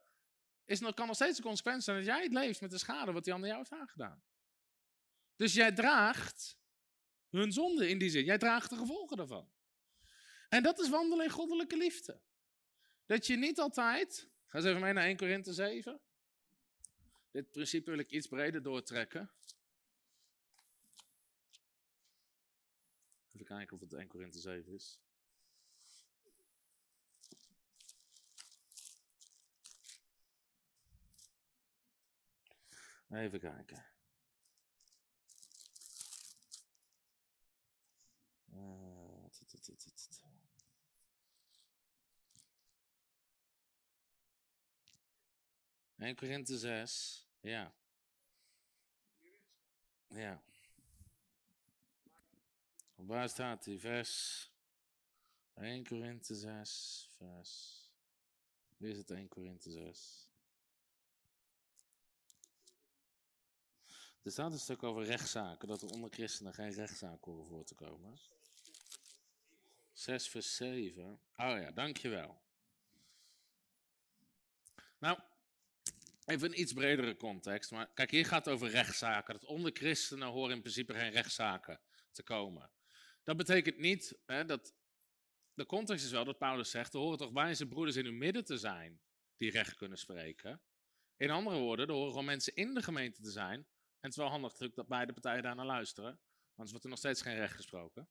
is, 0.65 0.81
kan 0.95 1.07
nog 1.07 1.15
steeds 1.15 1.37
de 1.37 1.43
consequentie 1.43 1.83
zijn 1.83 1.97
dat 1.97 2.07
jij 2.07 2.23
het 2.23 2.33
leeft 2.33 2.61
met 2.61 2.71
de 2.71 2.79
schade 2.79 3.13
wat 3.13 3.25
die 3.25 3.33
ander 3.33 3.49
jou 3.49 3.61
heeft 3.61 3.81
aangedaan. 3.81 4.23
Dus 5.37 5.55
jij 5.55 5.73
draagt 5.73 6.59
hun 7.31 7.53
zonde 7.53 7.89
in 7.89 7.99
die 7.99 8.11
zin. 8.11 8.25
Jij 8.25 8.39
draagt 8.39 8.71
de 8.71 8.77
gevolgen 8.77 9.17
daarvan. 9.17 9.53
En 10.49 10.63
dat 10.63 10.79
is 10.81 10.89
wandelen 10.89 11.25
in 11.25 11.31
goddelijke 11.31 11.77
liefde. 11.77 12.21
Dat 13.07 13.27
je 13.27 13.37
niet 13.37 13.59
altijd. 13.59 14.29
Ga 14.47 14.59
eens 14.59 14.67
even 14.67 14.81
mee 14.81 14.93
naar 14.93 15.05
1 15.05 15.17
Korinthe 15.17 15.53
7. 15.53 16.01
Dit 17.31 17.51
principe 17.51 17.91
wil 17.91 17.99
ik 17.99 18.11
iets 18.11 18.27
breder 18.27 18.63
doortrekken. 18.63 19.31
Even 23.33 23.47
kijken 23.47 23.77
of 23.77 23.81
het 23.81 23.93
1 23.93 24.09
Korinthe 24.09 24.39
7 24.39 24.73
is. 24.73 24.99
Even 33.15 33.41
kijken. 33.41 33.85
Uh, 38.53 38.95
1 45.99 46.15
Korinthe 46.15 46.59
6. 46.59 47.27
Ja. 47.41 47.75
Ja. 50.09 50.43
Waar 52.95 53.29
staat 53.29 53.65
die 53.65 53.79
vers? 53.79 54.53
1 55.55 55.85
Korinthe 55.85 56.35
6, 56.35 57.09
vers. 57.17 57.83
Is 58.79 58.97
het 58.97 59.11
1 59.11 59.29
Korinthe 59.29 59.71
6? 59.71 60.34
Er 64.25 64.31
staat 64.31 64.53
een 64.53 64.59
stuk 64.59 64.83
over 64.83 65.05
rechtszaken, 65.05 65.69
dat 65.69 65.83
er 65.83 65.89
onder 65.89 66.11
christenen 66.11 66.55
geen 66.55 66.73
rechtszaken 66.73 67.33
horen 67.33 67.47
voor 67.47 67.65
te 67.65 67.75
komen. 67.75 68.19
6 69.93 70.29
vers 70.29 70.57
7. 70.57 71.05
Oh 71.13 71.19
ja, 71.37 71.71
dankjewel. 71.71 72.43
Nou, 74.99 75.19
even 76.25 76.49
een 76.49 76.61
iets 76.61 76.73
bredere 76.73 77.17
context. 77.17 77.71
Maar 77.71 77.93
kijk, 77.95 78.11
hier 78.11 78.27
gaat 78.27 78.45
het 78.45 78.55
over 78.55 78.69
rechtszaken. 78.69 79.35
Dat 79.35 79.45
onder 79.45 79.71
christenen 79.75 80.29
horen 80.29 80.55
in 80.55 80.61
principe 80.61 80.95
geen 80.95 81.11
rechtszaken 81.11 81.81
te 82.13 82.23
komen. 82.23 82.71
Dat 83.23 83.37
betekent 83.37 83.79
niet 83.79 84.19
hè, 84.27 84.45
dat. 84.45 84.75
De 85.55 85.67
context 85.67 86.05
is 86.05 86.11
wel 86.11 86.25
dat 86.25 86.39
Paulus 86.39 86.71
zegt: 86.71 86.95
er 86.95 87.01
horen 87.01 87.19
toch 87.19 87.57
zijn 87.57 87.69
broeders 87.69 87.97
in 87.97 88.07
uw 88.07 88.17
midden 88.17 88.45
te 88.45 88.59
zijn 88.59 89.01
die 89.37 89.51
recht 89.51 89.75
kunnen 89.75 89.99
spreken. 89.99 90.63
In 91.17 91.31
andere 91.31 91.59
woorden, 91.59 91.87
er 91.87 91.93
horen 91.93 92.11
gewoon 92.11 92.25
mensen 92.25 92.55
in 92.55 92.75
de 92.75 92.83
gemeente 92.83 93.23
te 93.23 93.31
zijn 93.31 93.67
het 94.05 94.13
is 94.13 94.19
wel 94.19 94.29
handig 94.29 94.57
dat 94.57 94.89
beide 94.89 95.13
partijen 95.13 95.43
daar 95.43 95.55
naar 95.55 95.67
luisteren. 95.67 96.19
Anders 96.51 96.71
wordt 96.71 96.85
er 96.85 96.91
nog 96.91 96.99
steeds 96.99 97.23
geen 97.23 97.37
recht 97.37 97.55
gesproken. 97.55 98.09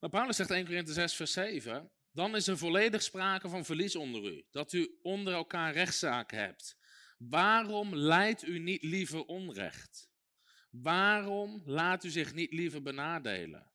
Maar 0.00 0.10
Paulus 0.10 0.36
zegt 0.36 0.50
1 0.50 0.64
Korinthe 0.64 0.92
6 0.92 1.14
vers 1.14 1.32
7. 1.32 1.90
Dan 2.10 2.36
is 2.36 2.46
er 2.46 2.58
volledig 2.58 3.02
sprake 3.02 3.48
van 3.48 3.64
verlies 3.64 3.96
onder 3.96 4.32
u. 4.32 4.44
Dat 4.50 4.72
u 4.72 4.98
onder 5.02 5.34
elkaar 5.34 5.72
rechtszaken 5.72 6.38
hebt. 6.38 6.76
Waarom 7.18 7.96
leidt 7.96 8.42
u 8.42 8.58
niet 8.58 8.82
liever 8.82 9.24
onrecht? 9.24 10.10
Waarom 10.70 11.62
laat 11.64 12.04
u 12.04 12.10
zich 12.10 12.34
niet 12.34 12.52
liever 12.52 12.82
benadelen? 12.82 13.70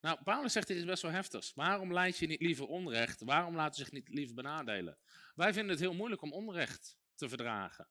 Nou, 0.00 0.22
Paulus 0.22 0.52
zegt 0.52 0.66
dit 0.68 0.76
is 0.76 0.84
best 0.84 1.02
wel 1.02 1.10
heftig. 1.10 1.52
Waarom 1.54 1.92
leid 1.92 2.18
je 2.18 2.26
niet 2.26 2.40
liever 2.40 2.66
onrecht? 2.66 3.20
Waarom 3.20 3.56
laat 3.56 3.78
u 3.78 3.82
zich 3.82 3.92
niet 3.92 4.08
liever 4.08 4.34
benadelen? 4.34 4.98
Wij 5.34 5.52
vinden 5.52 5.70
het 5.70 5.80
heel 5.80 5.94
moeilijk 5.94 6.22
om 6.22 6.32
onrecht 6.32 6.96
te 7.16 7.28
verdragen. 7.28 7.88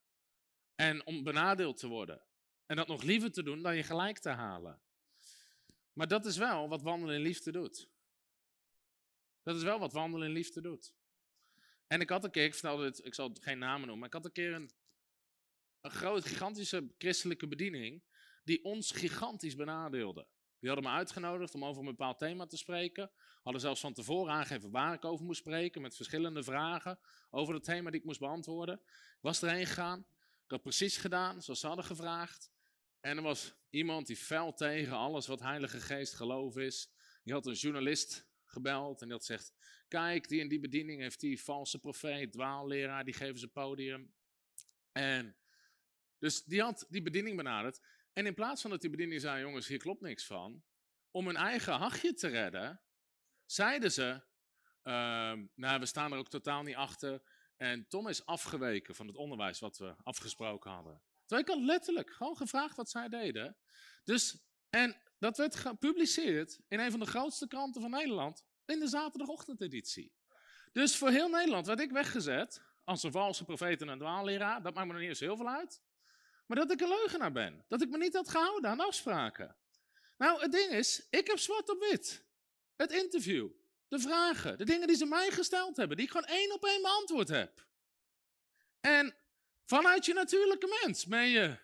En 0.76 1.06
om 1.06 1.24
benadeeld 1.24 1.78
te 1.78 1.88
worden. 1.88 2.22
En 2.66 2.76
dat 2.76 2.88
nog 2.88 3.04
liever 3.04 3.32
te 3.32 3.44
doen 3.44 3.62
dan 3.62 3.76
je 3.76 3.84
gelijk 3.84 4.20
te 4.20 4.30
halen. 4.30 4.82
Maar 5.94 6.08
dat 6.08 6.26
is 6.26 6.38
wel 6.38 6.70
wat 6.70 6.82
wandelen 6.82 7.16
in 7.16 7.22
liefde 7.22 7.52
doet. 7.52 7.90
Dat 9.44 9.56
is 9.56 9.64
wel 9.64 9.80
wat 9.80 9.94
wandelen 9.94 10.28
in 10.28 10.34
liefde 10.34 10.62
doet. 10.62 10.94
En 11.88 12.02
ik 12.02 12.10
had 12.10 12.24
een 12.24 12.32
keer, 12.32 12.44
ik 12.44 12.54
vertelde 12.54 12.86
het, 12.86 13.06
ik 13.06 13.14
zal 13.14 13.36
geen 13.42 13.58
namen 13.58 13.80
noemen, 13.80 13.98
maar 13.98 14.08
ik 14.08 14.14
had 14.14 14.26
een 14.26 14.32
keer 14.32 14.54
een, 14.54 14.72
een 15.82 15.92
grote, 15.92 16.28
gigantische 16.28 16.94
christelijke 16.98 17.48
bediening 17.48 18.04
die 18.44 18.64
ons 18.64 18.92
gigantisch 18.92 19.56
benadeelde. 19.56 20.28
Die 20.66 20.74
hadden 20.74 20.92
me 20.92 20.98
uitgenodigd 20.98 21.56
om 21.56 21.66
over 21.66 21.82
een 21.82 21.88
bepaald 21.88 22.20
thema 22.20 22.46
te 22.46 22.58
spreken. 22.58 23.12
Hadden 23.44 23.62
zelfs 23.62 23.82
van 23.82 23.94
tevoren 23.94 24.34
aangegeven 24.34 24.72
waar 24.72 24.94
ik 24.94 25.06
over 25.06 25.26
moest 25.26 25.40
spreken, 25.40 25.82
met 25.82 25.96
verschillende 25.96 26.44
vragen 26.44 27.00
over 27.30 27.54
het 27.54 27.64
thema 27.64 27.90
die 27.90 28.00
ik 28.00 28.06
moest 28.06 28.20
beantwoorden. 28.20 28.76
Ik 28.86 29.22
was 29.22 29.42
erheen 29.42 29.66
gegaan. 29.66 30.00
Ik 30.44 30.52
had 30.52 30.62
precies 30.62 30.98
gedaan 30.98 31.42
zoals 31.42 31.60
ze 31.60 31.68
hadden 31.68 31.86
gevraagd. 31.86 32.52
En 33.00 33.18
er 33.18 33.24
was 33.24 33.54
iemand 33.70 34.08
die 34.08 34.16
fel 34.16 34.54
tegen 34.54 34.96
alles 34.96 35.28
wat 35.28 35.40
Heilige 35.40 35.80
Geest 35.80 36.14
geloof 36.14 36.58
is. 36.58 36.92
Die 37.24 37.34
had 37.34 37.46
een 37.46 37.54
journalist 37.54 38.28
gebeld 38.46 39.02
en 39.02 39.08
die 39.08 39.18
had 39.18 39.26
gezegd: 39.26 39.54
Kijk, 39.88 40.28
die 40.28 40.42
en 40.42 40.48
die 40.48 40.60
bediening 40.60 41.02
heeft 41.02 41.20
die 41.20 41.44
valse 41.44 41.80
profeet, 41.80 42.32
dwaalleraar, 42.32 43.06
die 43.06 43.14
geven 43.14 43.40
ze 43.40 43.48
podium. 43.48 44.14
En 44.92 45.36
dus 46.20 46.44
die 46.44 46.62
had 46.62 46.86
die 46.90 47.02
bediening 47.02 47.38
benaderd. 47.38 47.82
En 48.18 48.26
in 48.26 48.34
plaats 48.34 48.62
van 48.62 48.72
dat 48.72 48.82
die 48.82 48.90
bediening 48.90 49.22
zei: 49.22 49.42
Jongens, 49.42 49.68
hier 49.68 49.78
klopt 49.78 50.02
niks 50.02 50.26
van. 50.26 50.64
Om 51.12 51.26
hun 51.26 51.36
eigen 51.36 51.74
hachje 51.74 52.14
te 52.14 52.28
redden, 52.28 52.82
zeiden 53.46 53.92
ze: 53.92 54.22
uh, 54.84 55.34
Nou, 55.56 55.80
we 55.80 55.86
staan 55.86 56.12
er 56.12 56.18
ook 56.18 56.30
totaal 56.30 56.64
niet 56.64 56.76
achter. 56.76 57.22
En 57.58 57.88
Tom 57.88 58.08
is 58.08 58.26
afgeweken 58.26 58.96
van 58.96 59.08
het 59.08 59.16
onderwijs 59.16 59.60
wat 59.60 59.78
we 59.78 59.96
afgesproken 60.04 60.72
hadden. 60.72 61.02
Terwijl 61.26 61.48
ik 61.48 61.54
had 61.54 61.66
letterlijk 61.66 62.12
gewoon 62.12 62.38
gevraagd 62.38 62.76
wat 62.76 62.90
zij 62.90 63.10
deden. 63.10 63.58
Dus, 64.04 64.46
en 64.70 65.02
dat 65.20 65.38
werd 65.38 65.56
gepubliceerd 65.56 66.60
in 66.68 66.80
een 66.80 66.92
van 66.92 67.00
de 67.00 67.06
grootste 67.06 67.48
kranten 67.48 67.82
van 67.82 67.92
Nederland 67.92 68.44
in 68.66 68.80
de 68.80 68.88
zaterdagochtendeditie. 68.88 70.14
Dus 70.72 70.98
voor 70.98 71.10
heel 71.10 71.30
Nederland 71.30 71.66
werd 71.66 71.80
ik 71.80 71.92
weggezet 71.92 72.62
als 72.84 73.04
een 73.04 73.12
valse 73.12 73.46
profeet 73.46 73.82
en 73.82 73.88
een 73.88 74.00
dwaalleraar. 74.00 74.64
Dat 74.64 74.74
maakt 74.74 74.88
me 74.88 74.92
nog 74.92 75.02
niet 75.02 75.10
eens 75.10 75.20
heel 75.20 75.38
veel 75.38 75.50
uit. 75.50 75.82
Maar 76.46 76.58
dat 76.58 76.72
ik 76.72 76.82
een 76.82 76.88
leugenaar 76.88 77.32
ben. 77.32 77.66
Dat 77.68 77.82
ik 77.82 77.90
me 77.90 77.98
niet 77.98 78.14
had 78.14 78.30
gehouden 78.30 78.70
aan 78.70 78.80
afspraken. 78.80 79.56
Nou, 80.18 80.42
het 80.42 80.52
ding 80.52 80.72
is, 80.72 81.08
ik 81.10 81.28
heb 81.28 81.40
zwart 81.40 81.70
op 81.70 81.80
wit. 81.80 82.24
Het 82.76 82.92
interview, 82.92 83.50
de 83.88 84.00
vragen, 84.00 84.58
de 84.58 84.66
dingen 84.66 84.88
die 84.88 84.98
ze 84.98 85.06
mij 85.06 85.32
gesteld 85.32 85.78
hebben, 85.78 85.98
die 85.98 86.06
ik 86.06 86.12
gewoon 86.12 86.28
één 86.28 86.54
op 86.54 86.66
één 86.66 86.82
beantwoord 86.82 87.28
heb. 87.28 87.66
En 88.82 89.16
vanuit 89.66 90.06
je 90.06 90.14
natuurlijke 90.14 90.80
mens 90.82 91.06
ben 91.06 91.28
je 91.30 91.58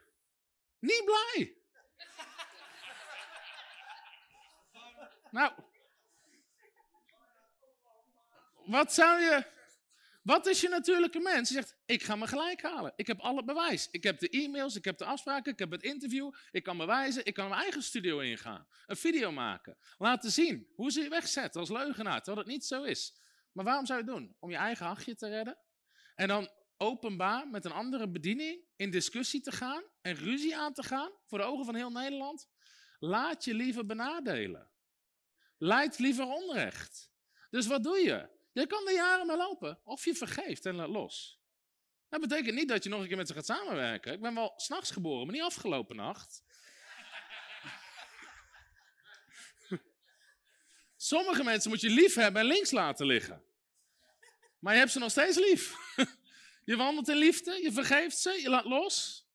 niet 0.80 1.06
blij. 1.06 1.56
nou, 5.32 5.54
wat 8.66 8.94
zou 8.94 9.22
je. 9.22 9.60
Wat 10.22 10.48
is 10.48 10.62
je 10.62 10.70
natuurlijke 10.70 11.20
mens? 11.20 11.50
Je 11.50 11.56
zegt, 11.56 11.76
ik 11.86 12.04
ga 12.04 12.16
me 12.16 12.28
gelijk 12.28 12.62
halen. 12.62 12.94
Ik 12.96 13.08
heb 13.08 13.20
alle 13.20 13.44
bewijs. 13.44 13.88
Ik 13.92 14.04
heb 14.04 14.20
de 14.20 14.30
e-mails, 14.30 14.76
ik 14.76 14.86
heb 14.86 14.98
de 14.98 15.06
afspraken, 15.06 15.52
ik 15.52 15.60
heb 15.60 15.72
het 15.72 15.84
interview. 15.84 16.32
Ik 16.52 16.64
kan 16.64 16.78
bewijzen, 16.78 17.26
ik 17.26 17.34
kan 17.34 17.50
mijn 17.50 17.62
eigen 17.62 17.84
studio 17.84 18.20
ingaan. 18.20 18.68
Een 18.86 18.96
video 18.96 19.32
maken. 19.32 19.78
Laten 19.98 20.32
zien 20.32 20.68
hoe 20.76 20.92
ze 20.92 21.02
je 21.02 21.10
wegzetten 21.10 21.60
als 21.60 21.70
leugenaar, 21.70 22.22
terwijl 22.22 22.46
het 22.46 22.54
niet 22.54 22.66
zo 22.66 22.84
is. 22.84 23.20
Maar 23.52 23.66
waarom 23.66 23.86
zou 23.86 24.00
je 24.00 24.06
het 24.06 24.16
doen? 24.16 24.36
Om 24.40 24.50
je 24.50 24.56
eigen 24.56 24.86
hachje 24.86 25.16
te 25.16 25.28
redden? 25.28 25.58
En 26.16 26.28
dan 26.28 26.50
openbaar 26.78 27.48
met 27.48 27.66
een 27.66 27.72
andere 27.72 28.10
bediening 28.10 28.66
in 28.76 28.92
discussie 28.92 29.42
te 29.42 29.52
gaan 29.52 29.84
en 30.02 30.16
ruzie 30.16 30.58
aan 30.58 30.74
te 30.74 30.84
gaan 30.84 31.12
voor 31.26 31.38
de 31.38 31.44
ogen 31.44 31.66
van 31.66 31.76
heel 31.76 31.92
Nederland? 31.92 32.48
Laat 33.00 33.44
je 33.44 33.54
liever 33.54 33.86
benadelen. 33.86 34.70
Leid 35.58 36.00
liever 36.00 36.26
onrecht. 36.26 37.12
Dus 37.50 37.68
wat 37.68 37.84
doe 37.84 37.98
je? 37.98 38.40
Je 38.52 38.68
kan 38.68 38.88
er 38.88 38.94
jaren 38.94 39.28
mee 39.28 39.38
lopen. 39.38 39.80
Of 39.84 40.06
je 40.06 40.16
vergeeft 40.16 40.66
en 40.66 40.76
laat 40.76 40.90
los. 40.90 41.40
Dat 42.10 42.22
betekent 42.22 42.56
niet 42.56 42.68
dat 42.68 42.84
je 42.84 42.90
nog 42.90 43.02
een 43.02 43.08
keer 43.08 43.18
met 43.18 43.28
ze 43.28 43.34
gaat 43.34 43.46
samenwerken. 43.46 44.14
Ik 44.14 44.22
ben 44.22 44.36
wel 44.36 44.54
s'nachts 44.56 44.92
geboren, 44.92 45.26
maar 45.26 45.36
niet 45.36 45.44
afgelopen 45.44 45.96
nacht. 45.96 46.44
Sommige 50.96 51.44
mensen 51.44 51.70
moet 51.70 51.82
je 51.82 51.90
lief 51.90 52.16
hebben 52.16 52.42
en 52.42 52.48
links 52.48 52.72
laten 52.72 53.06
liggen. 53.06 53.44
Maar 54.60 54.74
je 54.74 54.80
hebt 54.80 54.92
ze 54.92 55.00
nog 55.00 55.12
steeds 55.12 55.38
lief. 55.38 55.76
Je 56.64 56.76
wandelt 56.76 57.10
in 57.10 57.16
liefde, 57.16 57.62
je 57.62 57.72
vergeeft 57.72 58.18
ze, 58.18 58.42
je 58.42 58.50
laat 58.50 58.66
los. 58.66 59.28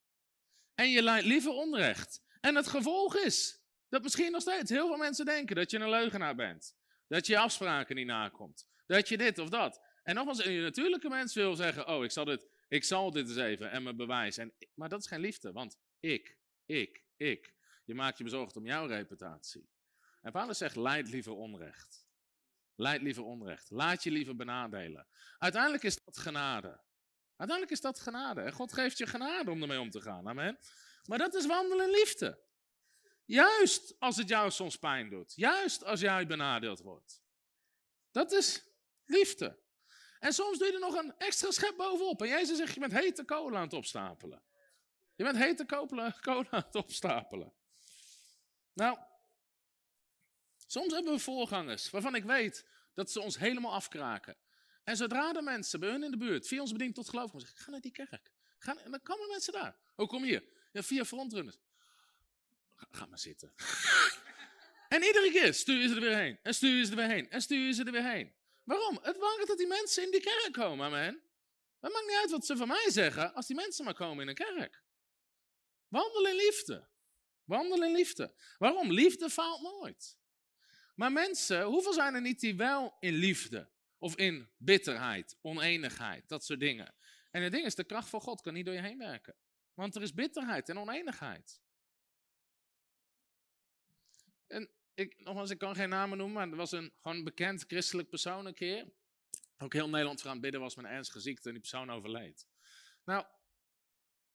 En 0.74 0.90
je 0.90 1.02
leidt 1.02 1.26
liever 1.26 1.50
onrecht. 1.50 2.22
En 2.40 2.54
het 2.54 2.66
gevolg 2.66 3.16
is 3.16 3.60
dat 3.88 4.02
misschien 4.02 4.32
nog 4.32 4.40
steeds 4.40 4.70
heel 4.70 4.86
veel 4.86 4.96
mensen 4.96 5.24
denken 5.24 5.56
dat 5.56 5.70
je 5.70 5.78
een 5.78 5.90
leugenaar 5.90 6.34
bent. 6.34 6.76
Dat 7.08 7.26
je 7.26 7.32
je 7.32 7.38
afspraken 7.38 7.96
niet 7.96 8.06
nakomt. 8.06 8.66
Dat 8.86 9.08
je 9.08 9.16
dit 9.16 9.38
of 9.38 9.48
dat. 9.48 9.80
En 10.02 10.14
nogmaals, 10.14 10.44
een 10.44 10.62
natuurlijke 10.62 11.08
mens 11.08 11.34
wil 11.34 11.54
zeggen, 11.54 11.88
oh, 11.88 12.04
ik 12.04 12.10
zal 12.10 12.24
dit, 12.24 12.48
ik 12.68 12.84
zal 12.84 13.10
dit 13.10 13.28
eens 13.28 13.36
even 13.36 13.70
en 13.70 13.82
mijn 13.82 13.96
bewijs. 13.96 14.36
En, 14.36 14.54
maar 14.74 14.88
dat 14.88 15.00
is 15.00 15.06
geen 15.06 15.20
liefde, 15.20 15.52
want 15.52 15.76
ik, 16.00 16.38
ik, 16.66 17.04
ik. 17.16 17.54
Je 17.84 17.94
maakt 17.94 18.18
je 18.18 18.24
bezorgd 18.24 18.56
om 18.56 18.66
jouw 18.66 18.86
reputatie. 18.86 19.68
En 20.22 20.32
Paulus 20.32 20.58
zegt, 20.58 20.76
leid 20.76 21.08
liever 21.08 21.32
onrecht. 21.32 22.06
Leid 22.74 23.02
liever 23.02 23.22
onrecht. 23.22 23.70
Laat 23.70 24.02
je 24.02 24.10
liever 24.10 24.36
benadelen. 24.36 25.06
Uiteindelijk 25.38 25.82
is 25.82 26.04
dat 26.04 26.18
genade. 26.18 26.80
Uiteindelijk 27.36 27.70
is 27.70 27.80
dat 27.80 28.00
genade. 28.00 28.40
En 28.40 28.52
God 28.52 28.72
geeft 28.72 28.98
je 28.98 29.06
genade 29.06 29.50
om 29.50 29.62
ermee 29.62 29.80
om 29.80 29.90
te 29.90 30.00
gaan. 30.00 30.28
Amen. 30.28 30.58
Maar 31.04 31.18
dat 31.18 31.34
is 31.34 31.46
wandelen 31.46 31.86
in 31.86 31.92
liefde. 31.92 32.44
Juist 33.24 33.94
als 33.98 34.16
het 34.16 34.28
jou 34.28 34.50
soms 34.50 34.76
pijn 34.76 35.10
doet. 35.10 35.32
Juist 35.34 35.84
als 35.84 36.00
jij 36.00 36.26
benadeeld 36.26 36.80
wordt. 36.80 37.22
Dat 38.10 38.32
is 38.32 38.65
liefde. 39.06 39.58
En 40.18 40.32
soms 40.32 40.58
doe 40.58 40.66
je 40.66 40.72
er 40.72 40.80
nog 40.80 40.94
een 40.94 41.14
extra 41.18 41.50
schep 41.50 41.76
bovenop. 41.76 42.22
En 42.22 42.28
Jezus 42.28 42.56
zegt, 42.56 42.74
je 42.74 42.80
bent 42.80 42.92
hete 42.92 43.24
kolen 43.24 43.56
aan 43.56 43.64
het 43.64 43.72
opstapelen. 43.72 44.42
Je 45.14 45.24
bent 45.24 45.36
hete 45.36 45.64
kolen 46.20 46.50
aan 46.50 46.62
het 46.66 46.74
opstapelen. 46.74 47.52
Nou, 48.72 48.98
soms 50.66 50.92
hebben 50.92 51.12
we 51.12 51.18
voorgangers 51.18 51.90
waarvan 51.90 52.14
ik 52.14 52.24
weet 52.24 52.66
dat 52.94 53.10
ze 53.10 53.20
ons 53.20 53.38
helemaal 53.38 53.72
afkraken. 53.72 54.36
En 54.84 54.96
zodra 54.96 55.32
de 55.32 55.42
mensen 55.42 55.80
bij 55.80 55.88
hun 55.88 56.02
in 56.02 56.10
de 56.10 56.16
buurt 56.16 56.46
via 56.46 56.60
ons 56.60 56.70
bediening 56.72 56.96
tot 56.96 57.08
geloof 57.08 57.30
komen, 57.30 57.40
zeggen, 57.40 57.64
ga 57.64 57.70
naar 57.70 57.80
die 57.80 57.92
kerk. 57.92 58.30
Ga, 58.58 58.76
en 58.76 58.90
dan 58.90 59.02
komen 59.02 59.28
mensen 59.28 59.52
daar. 59.52 59.76
Hoe 59.94 60.06
kom 60.06 60.24
je? 60.24 60.52
Ja, 60.72 60.82
via 60.82 61.04
frontrunners. 61.04 61.58
Ga, 62.74 62.86
ga 62.90 63.06
maar 63.06 63.18
zitten. 63.18 63.54
en 64.94 65.02
iedere 65.02 65.30
keer 65.30 65.54
stuur 65.54 65.80
je 65.80 65.88
ze 65.88 65.94
er 65.94 66.00
weer 66.00 66.16
heen. 66.16 66.38
En 66.42 66.54
stuur 66.54 66.84
ze 66.84 66.90
er 66.90 66.96
weer 66.96 67.08
heen. 67.08 67.30
En 67.30 67.42
stuur 67.42 67.72
ze 67.72 67.84
er 67.84 67.92
weer 67.92 68.10
heen. 68.10 68.34
Waarom? 68.66 68.98
Het 69.02 69.18
waard 69.18 69.46
dat 69.46 69.58
die 69.58 69.66
mensen 69.66 70.04
in 70.04 70.10
die 70.10 70.20
kerk 70.20 70.52
komen, 70.52 70.86
amen. 70.86 71.22
Het 71.80 71.92
maakt 71.92 72.06
niet 72.06 72.16
uit 72.16 72.30
wat 72.30 72.46
ze 72.46 72.56
van 72.56 72.68
mij 72.68 72.90
zeggen, 72.90 73.34
als 73.34 73.46
die 73.46 73.56
mensen 73.56 73.84
maar 73.84 73.94
komen 73.94 74.22
in 74.22 74.28
een 74.28 74.34
kerk. 74.34 74.82
Wandel 75.88 76.26
in 76.26 76.34
liefde. 76.34 76.88
Wandel 77.44 77.84
in 77.84 77.92
liefde. 77.92 78.34
Waarom? 78.58 78.92
Liefde 78.92 79.30
faalt 79.30 79.62
nooit. 79.62 80.18
Maar 80.94 81.12
mensen, 81.12 81.62
hoeveel 81.62 81.92
zijn 81.92 82.14
er 82.14 82.20
niet 82.20 82.40
die 82.40 82.56
wel 82.56 82.96
in 83.00 83.14
liefde 83.14 83.70
of 83.98 84.16
in 84.16 84.50
bitterheid, 84.56 85.38
oneenigheid, 85.40 86.28
dat 86.28 86.44
soort 86.44 86.60
dingen. 86.60 86.94
En 87.30 87.42
het 87.42 87.52
ding 87.52 87.64
is, 87.64 87.74
de 87.74 87.84
kracht 87.84 88.08
van 88.08 88.20
God 88.20 88.40
kan 88.40 88.54
niet 88.54 88.64
door 88.64 88.74
je 88.74 88.80
heen 88.80 88.98
werken. 88.98 89.36
Want 89.74 89.94
er 89.94 90.02
is 90.02 90.14
bitterheid 90.14 90.68
en 90.68 90.78
oneenigheid. 90.78 91.60
En 94.46 94.70
ik, 94.96 95.14
nogmaals, 95.24 95.50
ik 95.50 95.58
kan 95.58 95.74
geen 95.74 95.88
namen 95.88 96.18
noemen, 96.18 96.36
maar 96.36 96.48
er 96.48 96.56
was 96.56 96.72
een 96.72 96.92
gewoon 97.00 97.24
bekend 97.24 97.64
christelijk 97.66 98.08
persoon 98.08 98.46
een 98.46 98.54
keer. 98.54 98.92
Ook 99.58 99.72
heel 99.72 99.88
Nederland 99.88 100.20
voor 100.20 100.28
aan 100.28 100.36
het 100.36 100.42
bidden 100.42 100.60
was 100.60 100.76
met 100.76 100.84
ernstige 100.84 101.20
ziekte 101.20 101.46
en 101.46 101.52
die 101.52 101.60
persoon 101.60 101.90
overleed. 101.90 102.46
Nou, 103.04 103.24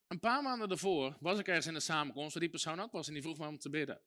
een 0.07 0.19
paar 0.19 0.43
maanden 0.43 0.67
daarvoor 0.67 1.17
was 1.19 1.39
ik 1.39 1.47
ergens 1.47 1.67
in 1.67 1.75
een 1.75 1.81
samenkomst 1.81 2.33
waar 2.33 2.41
die 2.41 2.51
persoon 2.51 2.79
ook 2.79 2.91
was 2.91 3.07
en 3.07 3.13
die 3.13 3.21
vroeg 3.21 3.38
me 3.38 3.47
om 3.47 3.59
te 3.59 3.69
bidden. 3.69 4.01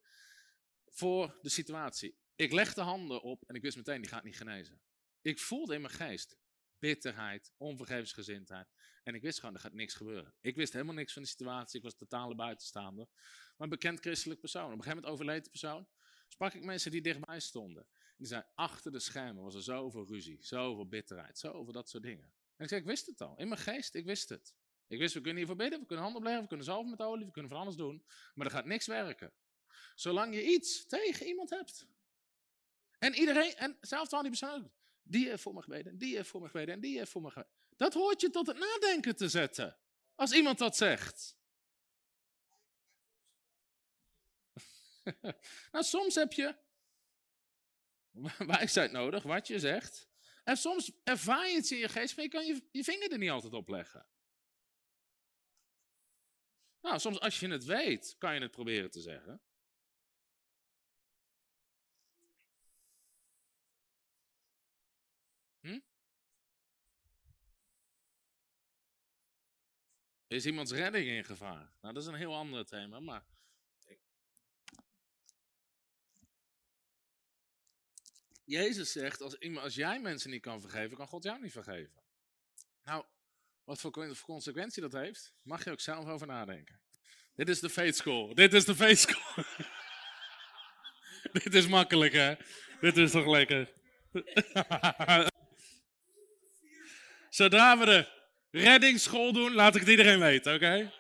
Voor 0.84 1.38
de 1.42 1.48
situatie. 1.48 2.18
Ik 2.34 2.52
legde 2.52 2.80
handen 2.80 3.22
op 3.22 3.42
en 3.46 3.54
ik 3.54 3.62
wist 3.62 3.76
meteen, 3.76 4.00
die 4.00 4.10
gaat 4.10 4.24
niet 4.24 4.36
genezen. 4.36 4.80
Ik 5.20 5.38
voelde 5.38 5.74
in 5.74 5.80
mijn 5.80 5.94
geest 5.94 6.38
bitterheid, 6.78 7.52
onvergevensgezindheid. 7.56 8.68
En 9.02 9.14
ik 9.14 9.22
wist 9.22 9.38
gewoon, 9.38 9.54
er 9.54 9.60
gaat 9.60 9.72
niks 9.72 9.94
gebeuren. 9.94 10.34
Ik 10.40 10.56
wist 10.56 10.72
helemaal 10.72 10.94
niks 10.94 11.12
van 11.12 11.22
de 11.22 11.28
situatie. 11.28 11.78
Ik 11.78 11.84
was 11.84 11.96
totale 11.96 12.34
buitenstaander. 12.34 13.06
Maar 13.12 13.54
een 13.56 13.68
bekend 13.68 14.00
christelijk 14.00 14.40
persoon. 14.40 14.64
Op 14.64 14.70
een 14.70 14.82
gegeven 14.82 14.96
moment 14.96 15.12
overleed 15.12 15.44
de 15.44 15.50
persoon. 15.50 15.88
Sprak 16.34 16.54
ik 16.54 16.64
mensen 16.64 16.90
die 16.90 17.02
dichtbij 17.02 17.40
stonden. 17.40 17.86
Die 18.16 18.26
zeiden, 18.26 18.50
achter 18.54 18.92
de 18.92 18.98
schermen 18.98 19.42
was 19.42 19.54
er 19.54 19.62
zoveel 19.62 20.06
ruzie, 20.06 20.38
zoveel 20.40 20.88
bitterheid, 20.88 21.38
zoveel 21.38 21.72
dat 21.72 21.88
soort 21.88 22.02
dingen. 22.02 22.32
En 22.56 22.64
ik 22.64 22.68
zei, 22.68 22.80
ik 22.80 22.86
wist 22.86 23.06
het 23.06 23.20
al. 23.20 23.36
In 23.36 23.48
mijn 23.48 23.60
geest, 23.60 23.94
ik 23.94 24.04
wist 24.04 24.28
het. 24.28 24.54
Ik 24.86 24.98
wist, 24.98 25.14
we 25.14 25.20
kunnen 25.20 25.38
hiervoor 25.38 25.56
bidden, 25.56 25.80
we 25.80 25.86
kunnen 25.86 26.04
handen 26.04 26.20
opleggen, 26.20 26.42
we 26.42 26.48
kunnen 26.48 26.66
zalven 26.66 26.90
met 26.90 27.00
olie, 27.00 27.26
we 27.26 27.30
kunnen 27.30 27.50
van 27.50 27.60
alles 27.60 27.76
doen. 27.76 28.04
Maar 28.34 28.46
er 28.46 28.52
gaat 28.52 28.64
niks 28.64 28.86
werken. 28.86 29.32
Zolang 29.94 30.34
je 30.34 30.44
iets 30.44 30.86
tegen 30.86 31.26
iemand 31.26 31.50
hebt. 31.50 31.86
En 32.98 33.14
iedereen, 33.14 33.54
en 33.54 33.76
zelfs 33.80 34.10
al 34.10 34.20
die 34.20 34.30
persoon 34.30 34.72
die 35.02 35.28
heeft 35.28 35.42
voor 35.42 35.54
me 35.54 35.62
gebeden, 35.62 35.98
die 35.98 36.16
heeft 36.16 36.28
voor 36.28 36.40
me 36.40 36.46
gebeden 36.46 36.74
en 36.74 36.80
die 36.80 36.98
heeft 36.98 37.10
voor 37.10 37.22
me 37.22 37.30
gebeden. 37.30 37.52
Dat 37.76 37.94
hoort 37.94 38.20
je 38.20 38.30
tot 38.30 38.46
het 38.46 38.58
nadenken 38.58 39.16
te 39.16 39.28
zetten. 39.28 39.76
Als 40.14 40.32
iemand 40.32 40.58
dat 40.58 40.76
zegt. 40.76 41.36
nou, 45.72 45.84
soms 45.84 46.14
heb 46.14 46.32
je 46.32 46.56
wijsheid 48.46 48.92
nodig, 48.92 49.22
wat 49.22 49.46
je 49.46 49.58
zegt. 49.58 50.08
En 50.44 50.56
soms 50.56 50.92
ervaar 51.04 51.48
je 51.48 51.56
het 51.56 51.70
in 51.70 51.78
je 51.78 51.88
geest, 51.88 52.16
maar 52.16 52.24
je 52.24 52.30
kan 52.30 52.46
je, 52.46 52.68
je 52.70 52.84
vinger 52.84 53.12
er 53.12 53.18
niet 53.18 53.30
altijd 53.30 53.52
op 53.52 53.68
leggen. 53.68 54.06
Nou, 56.80 56.98
soms 56.98 57.20
als 57.20 57.40
je 57.40 57.48
het 57.48 57.64
weet, 57.64 58.14
kan 58.18 58.34
je 58.34 58.40
het 58.40 58.50
proberen 58.50 58.90
te 58.90 59.00
zeggen. 59.00 59.40
Hm? 65.60 65.78
Is 70.26 70.46
iemands 70.46 70.72
redding 70.72 71.08
in 71.08 71.24
gevaar? 71.24 71.76
Nou, 71.80 71.94
dat 71.94 72.02
is 72.02 72.08
een 72.08 72.14
heel 72.14 72.34
ander 72.34 72.66
thema, 72.66 73.00
maar. 73.00 73.33
Jezus 78.44 78.92
zegt: 78.92 79.20
als, 79.20 79.36
als 79.56 79.74
jij 79.74 80.00
mensen 80.00 80.30
niet 80.30 80.42
kan 80.42 80.60
vergeven, 80.60 80.96
kan 80.96 81.06
God 81.06 81.22
jou 81.22 81.40
niet 81.40 81.52
vergeven. 81.52 82.02
Nou, 82.84 83.04
wat 83.64 83.80
voor 83.80 84.20
consequentie 84.24 84.82
dat 84.82 84.92
heeft, 84.92 85.34
mag 85.42 85.64
je 85.64 85.70
ook 85.70 85.80
zelf 85.80 86.06
over 86.06 86.26
nadenken. 86.26 86.80
Dit 87.34 87.48
is 87.48 87.60
de 87.60 87.70
faith 87.70 87.96
school. 87.96 88.34
Dit 88.34 88.52
is 88.52 88.64
de 88.64 88.74
faith 88.74 88.98
school. 88.98 89.44
Dit 91.42 91.54
is 91.54 91.66
makkelijk, 91.66 92.12
hè? 92.12 92.34
Dit 92.80 92.96
is 92.96 93.10
toch 93.10 93.26
lekker? 93.26 93.72
Zodra 97.30 97.78
we 97.78 97.84
de 97.84 98.08
reddingsschool 98.50 99.32
doen, 99.32 99.52
laat 99.52 99.74
ik 99.74 99.80
het 99.80 99.90
iedereen 99.90 100.18
weten, 100.18 100.54
oké? 100.54 100.92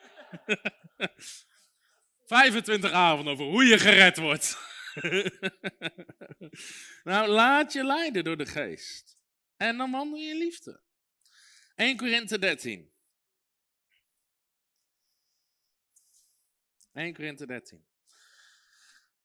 25 2.26 2.92
avonden 2.92 3.32
over 3.32 3.44
hoe 3.44 3.64
je 3.64 3.78
gered 3.78 4.16
wordt. 4.16 4.58
nou, 7.04 7.28
laat 7.28 7.72
je 7.72 7.84
leiden 7.84 8.24
door 8.24 8.36
de 8.36 8.46
geest. 8.46 9.16
En 9.56 9.76
dan 9.76 9.90
wandel 9.90 10.18
je 10.18 10.28
in 10.28 10.36
liefde. 10.36 10.82
1 11.74 11.96
Korinthe 11.96 12.38
13. 12.38 12.92
1 16.92 17.14
Korinthe 17.14 17.46
13. 17.46 17.86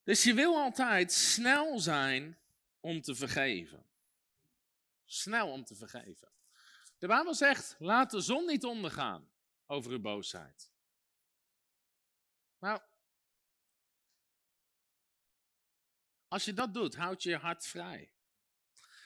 Dus 0.04 0.24
je 0.24 0.34
wil 0.34 0.56
altijd 0.56 1.12
snel 1.12 1.80
zijn 1.80 2.40
om 2.80 3.02
te 3.02 3.16
vergeven. 3.16 3.86
Snel 5.06 5.52
om 5.52 5.64
te 5.64 5.76
vergeven. 5.76 6.32
De 6.98 7.08
Bijbel 7.08 7.34
zegt: 7.34 7.76
laat 7.80 8.12
de 8.12 8.22
zon 8.22 8.46
niet 8.46 8.64
ondergaan 8.64 9.32
over 9.66 9.91
uw 9.91 10.02
boosheid. 10.02 10.72
Nou, 12.60 12.82
als 16.30 16.45
je 16.45 16.53
dat 16.53 16.73
doet, 16.73 16.95
houd 16.95 17.23
je 17.23 17.30
je 17.30 17.38
hart 17.38 17.68
vrij. 17.68 18.14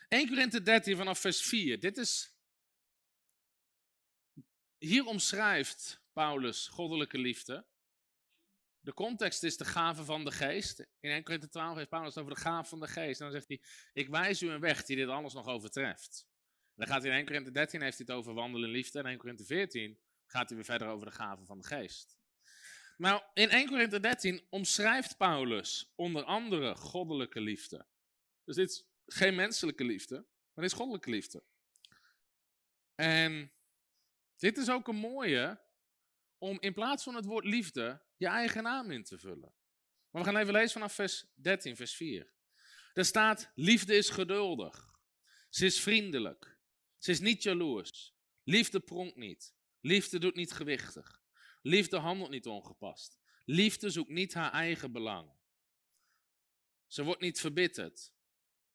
1 0.07 0.27
Korinthe 0.27 0.61
13 0.61 0.97
vanaf 0.97 1.19
vers 1.19 1.41
4. 1.41 1.79
Dit 1.79 1.97
is. 1.97 2.35
Hier 4.77 5.05
omschrijft 5.05 6.01
Paulus 6.13 6.67
goddelijke 6.67 7.17
liefde. 7.17 7.65
De 8.79 8.93
context 8.93 9.43
is 9.43 9.57
de 9.57 9.65
gave 9.65 10.03
van 10.03 10.23
de 10.23 10.31
geest. 10.31 10.79
In 10.79 11.11
1 11.11 11.23
Korinthe 11.23 11.49
12 11.49 11.75
heeft 11.77 11.89
Paulus 11.89 12.17
over 12.17 12.33
de 12.33 12.39
gave 12.39 12.69
van 12.69 12.79
de 12.79 12.87
geest. 12.87 13.19
En 13.19 13.25
dan 13.25 13.35
zegt 13.35 13.47
hij, 13.47 13.61
ik 13.93 14.09
wijs 14.09 14.41
u 14.41 14.49
een 14.49 14.59
weg 14.59 14.83
die 14.85 14.95
dit 14.95 15.07
alles 15.07 15.33
nog 15.33 15.47
overtreft. 15.47 16.27
dan 16.75 16.87
gaat 16.87 17.03
in 17.03 17.11
1 17.11 17.25
Korinthe 17.25 17.51
13 17.51 17.81
heeft 17.81 17.97
hij 17.97 18.05
het 18.07 18.15
over 18.15 18.33
wandelen 18.33 18.69
liefde. 18.69 18.97
En 18.99 19.03
in 19.03 19.09
1 19.09 19.19
Korinthe 19.19 19.45
14 19.45 19.99
gaat 20.25 20.47
hij 20.47 20.57
weer 20.57 20.65
verder 20.65 20.87
over 20.87 21.05
de 21.05 21.11
gave 21.11 21.45
van 21.45 21.57
de 21.57 21.67
geest. 21.67 22.17
Nou, 22.97 23.21
in 23.33 23.49
1 23.49 23.67
Korinthe 23.67 23.99
13 23.99 24.41
omschrijft 24.49 25.17
Paulus 25.17 25.93
onder 25.95 26.23
andere 26.23 26.75
goddelijke 26.75 27.41
liefde. 27.41 27.85
Dus 28.43 28.55
dit 28.55 28.69
is 28.69 28.85
geen 29.05 29.35
menselijke 29.35 29.83
liefde, 29.83 30.15
maar 30.15 30.63
dit 30.63 30.71
is 30.71 30.73
goddelijke 30.73 31.09
liefde. 31.09 31.43
En 32.95 33.51
dit 34.37 34.57
is 34.57 34.69
ook 34.69 34.87
een 34.87 34.95
mooie 34.95 35.61
om 36.37 36.57
in 36.59 36.73
plaats 36.73 37.03
van 37.03 37.15
het 37.15 37.25
woord 37.25 37.45
liefde 37.45 38.01
je 38.17 38.27
eigen 38.27 38.63
naam 38.63 38.91
in 38.91 39.03
te 39.03 39.19
vullen. 39.19 39.53
Maar 40.09 40.23
we 40.23 40.29
gaan 40.29 40.37
even 40.37 40.53
lezen 40.53 40.71
vanaf 40.71 40.93
vers 40.93 41.25
13, 41.35 41.75
vers 41.75 41.95
4. 41.95 42.33
Er 42.93 43.05
staat, 43.05 43.51
liefde 43.55 43.95
is 43.95 44.09
geduldig. 44.09 44.99
Ze 45.49 45.65
is 45.65 45.81
vriendelijk. 45.81 46.57
Ze 46.97 47.11
is 47.11 47.19
niet 47.19 47.43
jaloers. 47.43 48.13
Liefde 48.43 48.79
pronkt 48.79 49.15
niet. 49.15 49.53
Liefde 49.79 50.19
doet 50.19 50.35
niet 50.35 50.51
gewichtig. 50.51 51.22
Liefde 51.65 51.97
handelt 51.97 52.29
niet 52.29 52.47
ongepast. 52.47 53.17
Liefde 53.45 53.89
zoekt 53.89 54.09
niet 54.09 54.33
haar 54.33 54.51
eigen 54.51 54.91
belang. 54.91 55.31
Ze 56.87 57.03
wordt 57.03 57.21
niet 57.21 57.39
verbitterd. 57.39 58.13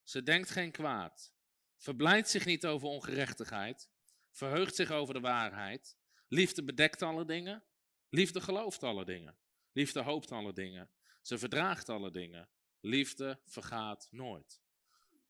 Ze 0.03 0.23
denkt 0.23 0.49
geen 0.49 0.71
kwaad. 0.71 1.33
Verblijdt 1.77 2.29
zich 2.29 2.45
niet 2.45 2.65
over 2.65 2.87
ongerechtigheid. 2.87 3.89
Verheugt 4.31 4.75
zich 4.75 4.91
over 4.91 5.13
de 5.13 5.19
waarheid. 5.19 5.97
Liefde 6.27 6.63
bedekt 6.63 7.01
alle 7.01 7.25
dingen. 7.25 7.63
Liefde 8.09 8.41
gelooft 8.41 8.83
alle 8.83 9.05
dingen. 9.05 9.37
Liefde 9.71 10.01
hoopt 10.01 10.31
alle 10.31 10.53
dingen. 10.53 10.89
Ze 11.21 11.37
verdraagt 11.37 11.89
alle 11.89 12.11
dingen. 12.11 12.49
Liefde 12.79 13.41
vergaat 13.45 14.07
nooit. 14.11 14.61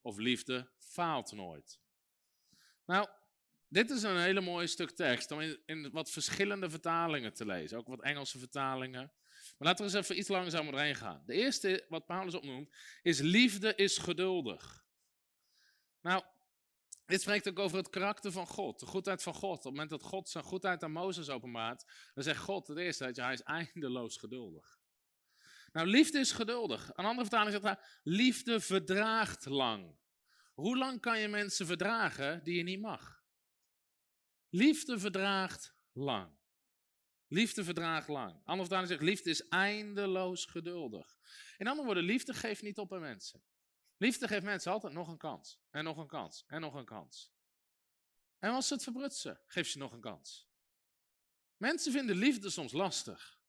Of 0.02 0.18
liefde 0.18 0.72
faalt 0.77 1.31
nooit. 1.31 1.80
Nou, 2.86 3.10
dit 3.69 3.89
is 3.89 4.03
een 4.03 4.19
hele 4.19 4.41
mooie 4.41 4.67
stuk 4.67 4.91
tekst 4.91 5.31
om 5.31 5.39
in, 5.65 5.89
wat 5.91 6.11
verschillende 6.11 6.69
vertalingen 6.69 7.33
te 7.33 7.45
lezen. 7.45 7.77
Ook 7.77 7.87
wat 7.87 8.01
Engelse 8.01 8.39
vertalingen. 8.39 9.11
Maar 9.57 9.67
laten 9.67 9.85
we 9.85 9.91
eens 9.91 10.03
even 10.03 10.19
iets 10.19 10.27
langzamer 10.27 10.71
doorheen 10.71 10.95
gaan. 10.95 11.23
De 11.25 11.33
eerste, 11.33 11.85
wat 11.89 12.05
Paulus 12.05 12.33
opnoemt, 12.33 12.75
is 13.01 13.19
liefde 13.19 13.75
is 13.75 13.97
geduldig. 13.97 14.85
Nou, 16.01 16.23
dit 17.05 17.21
spreekt 17.21 17.49
ook 17.49 17.59
over 17.59 17.77
het 17.77 17.89
karakter 17.89 18.31
van 18.31 18.47
God, 18.47 18.79
de 18.79 18.85
goedheid 18.85 19.23
van 19.23 19.33
God. 19.33 19.57
Op 19.57 19.63
het 19.63 19.71
moment 19.71 19.89
dat 19.89 20.03
God 20.03 20.29
zijn 20.29 20.43
goedheid 20.43 20.83
aan 20.83 20.91
Mozes 20.91 21.29
openbaart, 21.29 21.85
dan 22.13 22.23
zegt 22.23 22.39
God 22.41 22.67
het 22.67 22.77
eerste 22.77 23.05
dat 23.05 23.15
hij 23.15 23.33
is 23.33 23.43
eindeloos 23.43 24.17
geduldig. 24.17 24.79
Nou, 25.71 25.87
liefde 25.87 26.19
is 26.19 26.31
geduldig. 26.31 26.89
Een 26.93 27.05
andere 27.05 27.27
vertaling 27.27 27.51
zegt 27.51 27.63
daar, 27.63 27.99
liefde 28.03 28.59
verdraagt 28.59 29.45
lang. 29.45 29.97
Hoe 30.53 30.77
lang 30.77 31.01
kan 31.01 31.19
je 31.19 31.27
mensen 31.27 31.65
verdragen 31.65 32.43
die 32.43 32.55
je 32.55 32.63
niet 32.63 32.81
mag? 32.81 33.18
Liefde 34.49 34.99
verdraagt 34.99 35.73
lang. 35.91 36.38
Liefde 37.27 37.63
verdraagt 37.63 38.07
lang. 38.07 38.34
Andere 38.34 38.59
vertaling 38.59 38.88
zegt, 38.88 39.01
liefde 39.01 39.30
is 39.30 39.47
eindeloos 39.47 40.45
geduldig. 40.45 41.17
In 41.57 41.67
andere 41.67 41.85
woorden, 41.85 42.03
liefde 42.03 42.34
geeft 42.34 42.61
niet 42.61 42.77
op 42.77 42.93
aan 42.93 42.99
mensen. 42.99 43.43
Liefde 43.97 44.27
geeft 44.27 44.43
mensen 44.43 44.71
altijd 44.71 44.93
nog 44.93 45.07
een 45.07 45.17
kans. 45.17 45.59
En 45.69 45.84
nog 45.84 45.97
een 45.97 46.07
kans. 46.07 46.43
En 46.47 46.61
nog 46.61 46.73
een 46.73 46.85
kans. 46.85 47.34
En 48.39 48.51
als 48.51 48.67
ze 48.67 48.73
het 48.73 48.84
verprutsen, 48.84 49.41
geeft 49.45 49.71
ze 49.71 49.77
nog 49.77 49.91
een 49.91 50.01
kans. 50.01 50.49
Mensen 51.57 51.91
vinden 51.91 52.15
liefde 52.15 52.49
soms 52.49 52.71
lastig. 52.71 53.39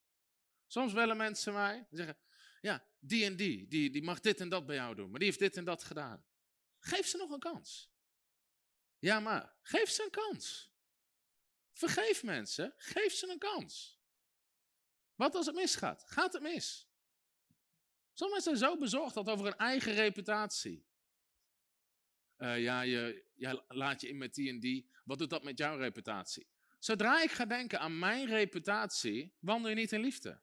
Soms 0.67 0.93
bellen 0.93 1.17
mensen 1.17 1.53
mij 1.53 1.87
en 1.91 1.97
zeggen: 1.97 2.19
Ja, 2.61 2.87
die 2.99 3.25
en 3.25 3.37
die, 3.37 3.69
die, 3.69 3.91
die 3.91 4.03
mag 4.03 4.21
dit 4.21 4.41
en 4.41 4.49
dat 4.49 4.67
bij 4.67 4.77
jou 4.77 4.95
doen, 4.95 5.11
maar 5.11 5.19
die 5.19 5.29
heeft 5.29 5.41
dit 5.41 5.57
en 5.57 5.65
dat 5.65 5.85
gedaan. 5.85 6.25
Geef 6.79 7.07
ze 7.07 7.17
nog 7.17 7.31
een 7.31 7.41
kans. 7.41 7.93
Ja, 8.99 9.21
maar 9.21 9.57
geef 9.63 9.91
ze 9.91 10.03
een 10.03 10.11
kans. 10.11 10.70
Vergeef 11.81 12.23
mensen, 12.23 12.75
geef 12.77 13.13
ze 13.13 13.29
een 13.29 13.39
kans. 13.39 14.01
Wat 15.15 15.35
als 15.35 15.47
het 15.47 15.55
misgaat? 15.55 16.05
Gaat 16.07 16.33
het 16.33 16.43
mis? 16.43 16.89
Sommigen 18.13 18.43
zijn 18.43 18.57
zo 18.57 18.77
bezorgd 18.77 19.15
dat 19.15 19.29
over 19.29 19.45
hun 19.45 19.57
eigen 19.57 19.93
reputatie. 19.93 20.87
Uh, 22.39 22.63
ja, 22.63 22.81
je, 22.83 23.25
laat 23.69 24.01
je 24.01 24.09
in 24.09 24.19
met 24.19 24.35
die 24.35 24.49
en 24.49 24.61
die. 24.61 24.91
Wat 25.05 25.19
doet 25.19 25.31
dat 25.31 25.43
met 25.43 25.59
jouw 25.59 25.77
reputatie? 25.77 26.47
Zodra 26.79 27.23
ik 27.23 27.31
ga 27.31 27.45
denken 27.45 27.81
aan 27.81 27.99
mijn 27.99 28.27
reputatie, 28.27 29.37
wandel 29.39 29.71
je 29.71 29.77
niet 29.77 29.93
in 29.93 30.01
liefde. 30.01 30.41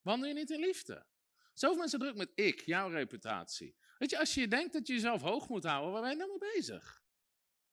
Wandel 0.00 0.28
je 0.28 0.34
niet 0.34 0.50
in 0.50 0.60
liefde. 0.60 1.06
Zoveel 1.54 1.78
mensen 1.78 1.98
druk 1.98 2.16
met 2.16 2.32
ik, 2.34 2.60
jouw 2.60 2.88
reputatie. 2.88 3.76
Weet 3.98 4.10
je, 4.10 4.18
als 4.18 4.34
je 4.34 4.48
denkt 4.48 4.72
dat 4.72 4.86
je 4.86 4.92
jezelf 4.92 5.22
hoog 5.22 5.48
moet 5.48 5.64
houden, 5.64 5.92
waar 5.92 6.02
ben 6.02 6.10
je 6.10 6.16
nou 6.16 6.30
mee 6.30 6.52
bezig? 6.54 7.02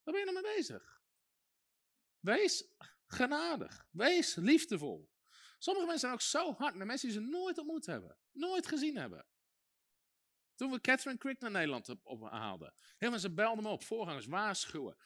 Waar 0.02 0.14
ben 0.14 0.24
je 0.24 0.32
nou 0.32 0.42
mee 0.42 0.56
bezig? 0.56 0.99
Wees 2.20 2.64
genadig. 3.06 3.86
Wees 3.90 4.34
liefdevol. 4.34 5.10
Sommige 5.58 5.86
mensen 5.86 6.08
zijn 6.08 6.12
ook 6.12 6.20
zo 6.20 6.62
hard 6.62 6.74
naar 6.74 6.86
mensen 6.86 7.08
die 7.08 7.18
ze 7.18 7.24
nooit 7.24 7.58
ontmoet 7.58 7.86
hebben. 7.86 8.18
Nooit 8.32 8.66
gezien 8.66 8.96
hebben. 8.96 9.26
Toen 10.54 10.70
we 10.70 10.80
Catherine 10.80 11.18
Crick 11.18 11.40
naar 11.40 11.50
Nederland 11.50 12.02
ophaalden. 12.02 12.74
Heel 12.98 13.10
mensen 13.10 13.34
belden 13.34 13.64
me 13.64 13.70
op, 13.70 13.84
voorgangers 13.84 14.26
waarschuwen. 14.26 14.96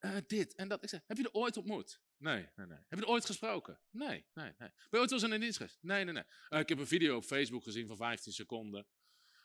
Uh, 0.00 0.16
dit 0.26 0.54
en 0.54 0.68
dat. 0.68 0.82
Ik 0.82 0.88
zei, 0.88 1.02
heb 1.06 1.16
je 1.16 1.22
er 1.22 1.32
ooit 1.32 1.56
ontmoet? 1.56 2.00
Nee, 2.16 2.48
nee, 2.54 2.66
nee. 2.66 2.78
Heb 2.88 2.98
je 2.98 3.04
er 3.04 3.10
ooit 3.10 3.24
gesproken? 3.24 3.80
Nee, 3.90 4.26
nee, 4.32 4.44
nee. 4.44 4.54
Ben 4.58 4.72
je 4.90 4.98
ooit 4.98 5.10
wel 5.10 5.18
eens 5.18 5.22
in 5.22 5.32
een 5.32 5.40
dienst 5.40 5.56
geweest? 5.56 5.78
Nee, 5.80 6.04
nee, 6.04 6.14
nee. 6.14 6.24
Uh, 6.50 6.58
ik 6.58 6.68
heb 6.68 6.78
een 6.78 6.86
video 6.86 7.16
op 7.16 7.24
Facebook 7.24 7.62
gezien 7.62 7.86
van 7.86 7.96
15 7.96 8.32
seconden. 8.32 8.86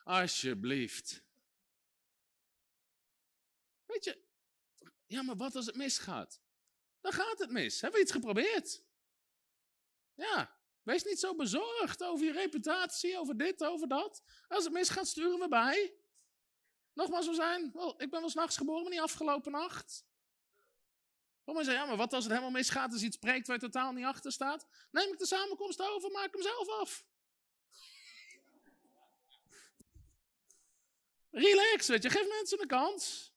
Alsjeblieft. 0.03 1.23
Weet 3.85 4.03
je, 4.03 4.23
ja, 5.05 5.21
maar 5.21 5.35
wat 5.35 5.55
als 5.55 5.65
het 5.65 5.75
misgaat? 5.75 6.41
Dan 7.01 7.11
gaat 7.11 7.39
het 7.39 7.51
mis. 7.51 7.81
Hebben 7.81 7.99
we 7.99 8.05
iets 8.05 8.15
geprobeerd? 8.15 8.83
Ja, 10.15 10.57
wees 10.83 11.03
niet 11.03 11.19
zo 11.19 11.35
bezorgd 11.35 12.03
over 12.03 12.25
je 12.25 12.31
reputatie, 12.31 13.17
over 13.17 13.37
dit, 13.37 13.63
over 13.63 13.87
dat. 13.87 14.23
Als 14.47 14.63
het 14.63 14.73
misgaat, 14.73 15.07
sturen 15.07 15.39
we 15.39 15.47
bij. 15.47 15.93
Nogmaals, 16.93 17.27
we 17.27 17.33
zijn, 17.33 17.65
ik 17.97 18.09
ben 18.09 18.19
wel 18.19 18.29
s'nachts 18.29 18.57
geboren, 18.57 18.81
maar 18.81 18.91
niet 18.91 19.01
afgelopen 19.01 19.51
nacht. 19.51 20.07
Kom 21.43 21.53
maar 21.53 21.63
zeggen, 21.63 21.83
ja, 21.83 21.89
maar 21.89 21.97
wat 21.97 22.13
als 22.13 22.23
het 22.23 22.33
helemaal 22.33 22.53
misgaat, 22.53 22.91
als 22.91 23.01
iets 23.01 23.15
spreekt 23.15 23.47
waar 23.47 23.55
je 23.55 23.61
totaal 23.61 23.91
niet 23.91 24.05
achter 24.05 24.31
staat? 24.31 24.67
Neem 24.91 25.11
ik 25.11 25.19
de 25.19 25.25
samenkomst 25.25 25.81
over, 25.81 26.11
maak 26.11 26.33
hem 26.33 26.41
zelf 26.41 26.69
af. 26.69 27.05
Relax, 31.31 31.87
weet 31.87 32.03
je, 32.03 32.09
geef 32.09 32.27
mensen 32.27 32.61
een 32.61 32.67
kans. 32.67 33.28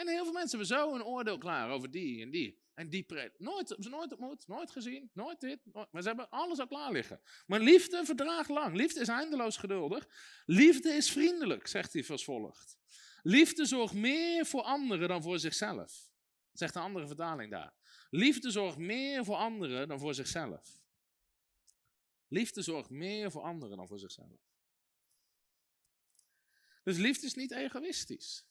En 0.00 0.08
heel 0.08 0.24
veel 0.24 0.32
mensen 0.32 0.58
hebben 0.58 0.76
zo 0.76 0.94
een 0.94 1.04
oordeel 1.04 1.38
klaar 1.38 1.70
over 1.70 1.90
die 1.90 2.22
en 2.22 2.30
die. 2.30 2.62
En 2.74 2.88
die. 2.88 3.06
Nooit, 3.38 3.76
ze 3.78 3.88
nooit 3.88 4.10
ontmoet, 4.10 4.46
nooit 4.46 4.70
gezien, 4.70 5.10
nooit 5.12 5.40
dit. 5.40 5.58
maar 5.72 6.02
ze 6.02 6.08
hebben 6.08 6.30
alles 6.30 6.58
al 6.58 6.66
klaar 6.66 6.92
liggen. 6.92 7.20
Maar 7.46 7.60
liefde 7.60 8.04
verdraagt 8.04 8.48
lang. 8.48 8.76
Liefde 8.76 9.00
is 9.00 9.08
eindeloos 9.08 9.56
geduldig. 9.56 10.08
Liefde 10.46 10.88
is 10.88 11.10
vriendelijk, 11.10 11.66
zegt 11.66 11.92
hij 11.92 12.04
als 12.08 12.24
volgt. 12.24 12.78
Liefde 13.22 13.64
zorgt 13.64 13.94
meer 13.94 14.46
voor 14.46 14.62
anderen 14.62 15.08
dan 15.08 15.22
voor 15.22 15.38
zichzelf. 15.38 16.10
Zegt 16.52 16.74
een 16.74 16.82
andere 16.82 17.06
vertaling 17.06 17.50
daar. 17.50 17.74
Liefde 18.10 18.50
zorgt 18.50 18.78
meer 18.78 19.24
voor 19.24 19.36
anderen 19.36 19.88
dan 19.88 19.98
voor 19.98 20.14
zichzelf. 20.14 20.80
Liefde 22.28 22.62
zorgt 22.62 22.90
meer 22.90 23.30
voor 23.30 23.42
anderen 23.42 23.76
dan 23.76 23.88
voor 23.88 23.98
zichzelf. 23.98 24.48
Dus 26.82 26.96
liefde 26.96 27.26
is 27.26 27.34
niet 27.34 27.50
egoïstisch. 27.50 28.48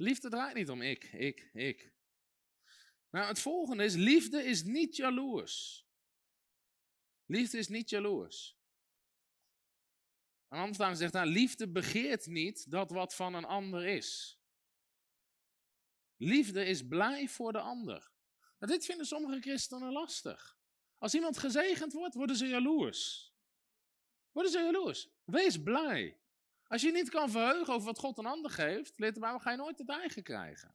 Liefde 0.00 0.28
draait 0.28 0.54
niet 0.54 0.70
om 0.70 0.82
ik, 0.82 1.04
ik, 1.04 1.50
ik. 1.52 1.92
Nou, 3.10 3.26
het 3.26 3.40
volgende 3.40 3.84
is, 3.84 3.94
liefde 3.94 4.44
is 4.44 4.62
niet 4.62 4.96
jaloers. 4.96 5.86
Liefde 7.26 7.58
is 7.58 7.68
niet 7.68 7.90
jaloers. 7.90 8.58
Een 10.48 10.58
ander 10.58 10.96
zegt 10.96 11.12
daar, 11.12 11.26
liefde 11.26 11.70
begeert 11.70 12.26
niet 12.26 12.70
dat 12.70 12.90
wat 12.90 13.14
van 13.14 13.34
een 13.34 13.44
ander 13.44 13.86
is. 13.86 14.40
Liefde 16.16 16.64
is 16.64 16.86
blij 16.86 17.28
voor 17.28 17.52
de 17.52 17.60
ander. 17.60 18.12
Nou, 18.58 18.72
dit 18.72 18.84
vinden 18.84 19.06
sommige 19.06 19.40
christenen 19.40 19.92
lastig. 19.92 20.58
Als 20.98 21.14
iemand 21.14 21.38
gezegend 21.38 21.92
wordt, 21.92 22.14
worden 22.14 22.36
ze 22.36 22.46
jaloers. 22.46 23.34
Worden 24.32 24.52
ze 24.52 24.58
jaloers. 24.58 25.08
Wees 25.24 25.62
blij. 25.62 26.19
Als 26.70 26.82
je 26.82 26.92
niet 26.92 27.08
kan 27.08 27.30
verheugen 27.30 27.74
over 27.74 27.86
wat 27.86 27.98
God 27.98 28.18
een 28.18 28.26
ander 28.26 28.50
geeft, 28.50 28.98
leert 28.98 29.20
Bijbel, 29.20 29.38
ga 29.38 29.50
je 29.50 29.56
nooit 29.56 29.78
het 29.78 29.88
eigen 29.88 30.22
krijgen. 30.22 30.74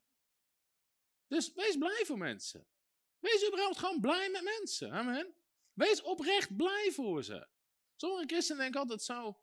Dus 1.28 1.54
wees 1.54 1.78
blij 1.78 2.04
voor 2.06 2.18
mensen. 2.18 2.68
Wees 3.20 3.48
überhaupt 3.48 3.78
gewoon 3.78 4.02
blij 4.02 4.30
met 4.30 4.44
mensen. 4.44 4.92
Amen. 4.92 5.36
Wees 5.74 6.02
oprecht 6.02 6.56
blij 6.56 6.92
voor 6.92 7.24
ze. 7.24 7.48
Sommige 7.96 8.26
christenen 8.28 8.62
denken 8.62 8.80
altijd 8.80 9.02
zo 9.02 9.42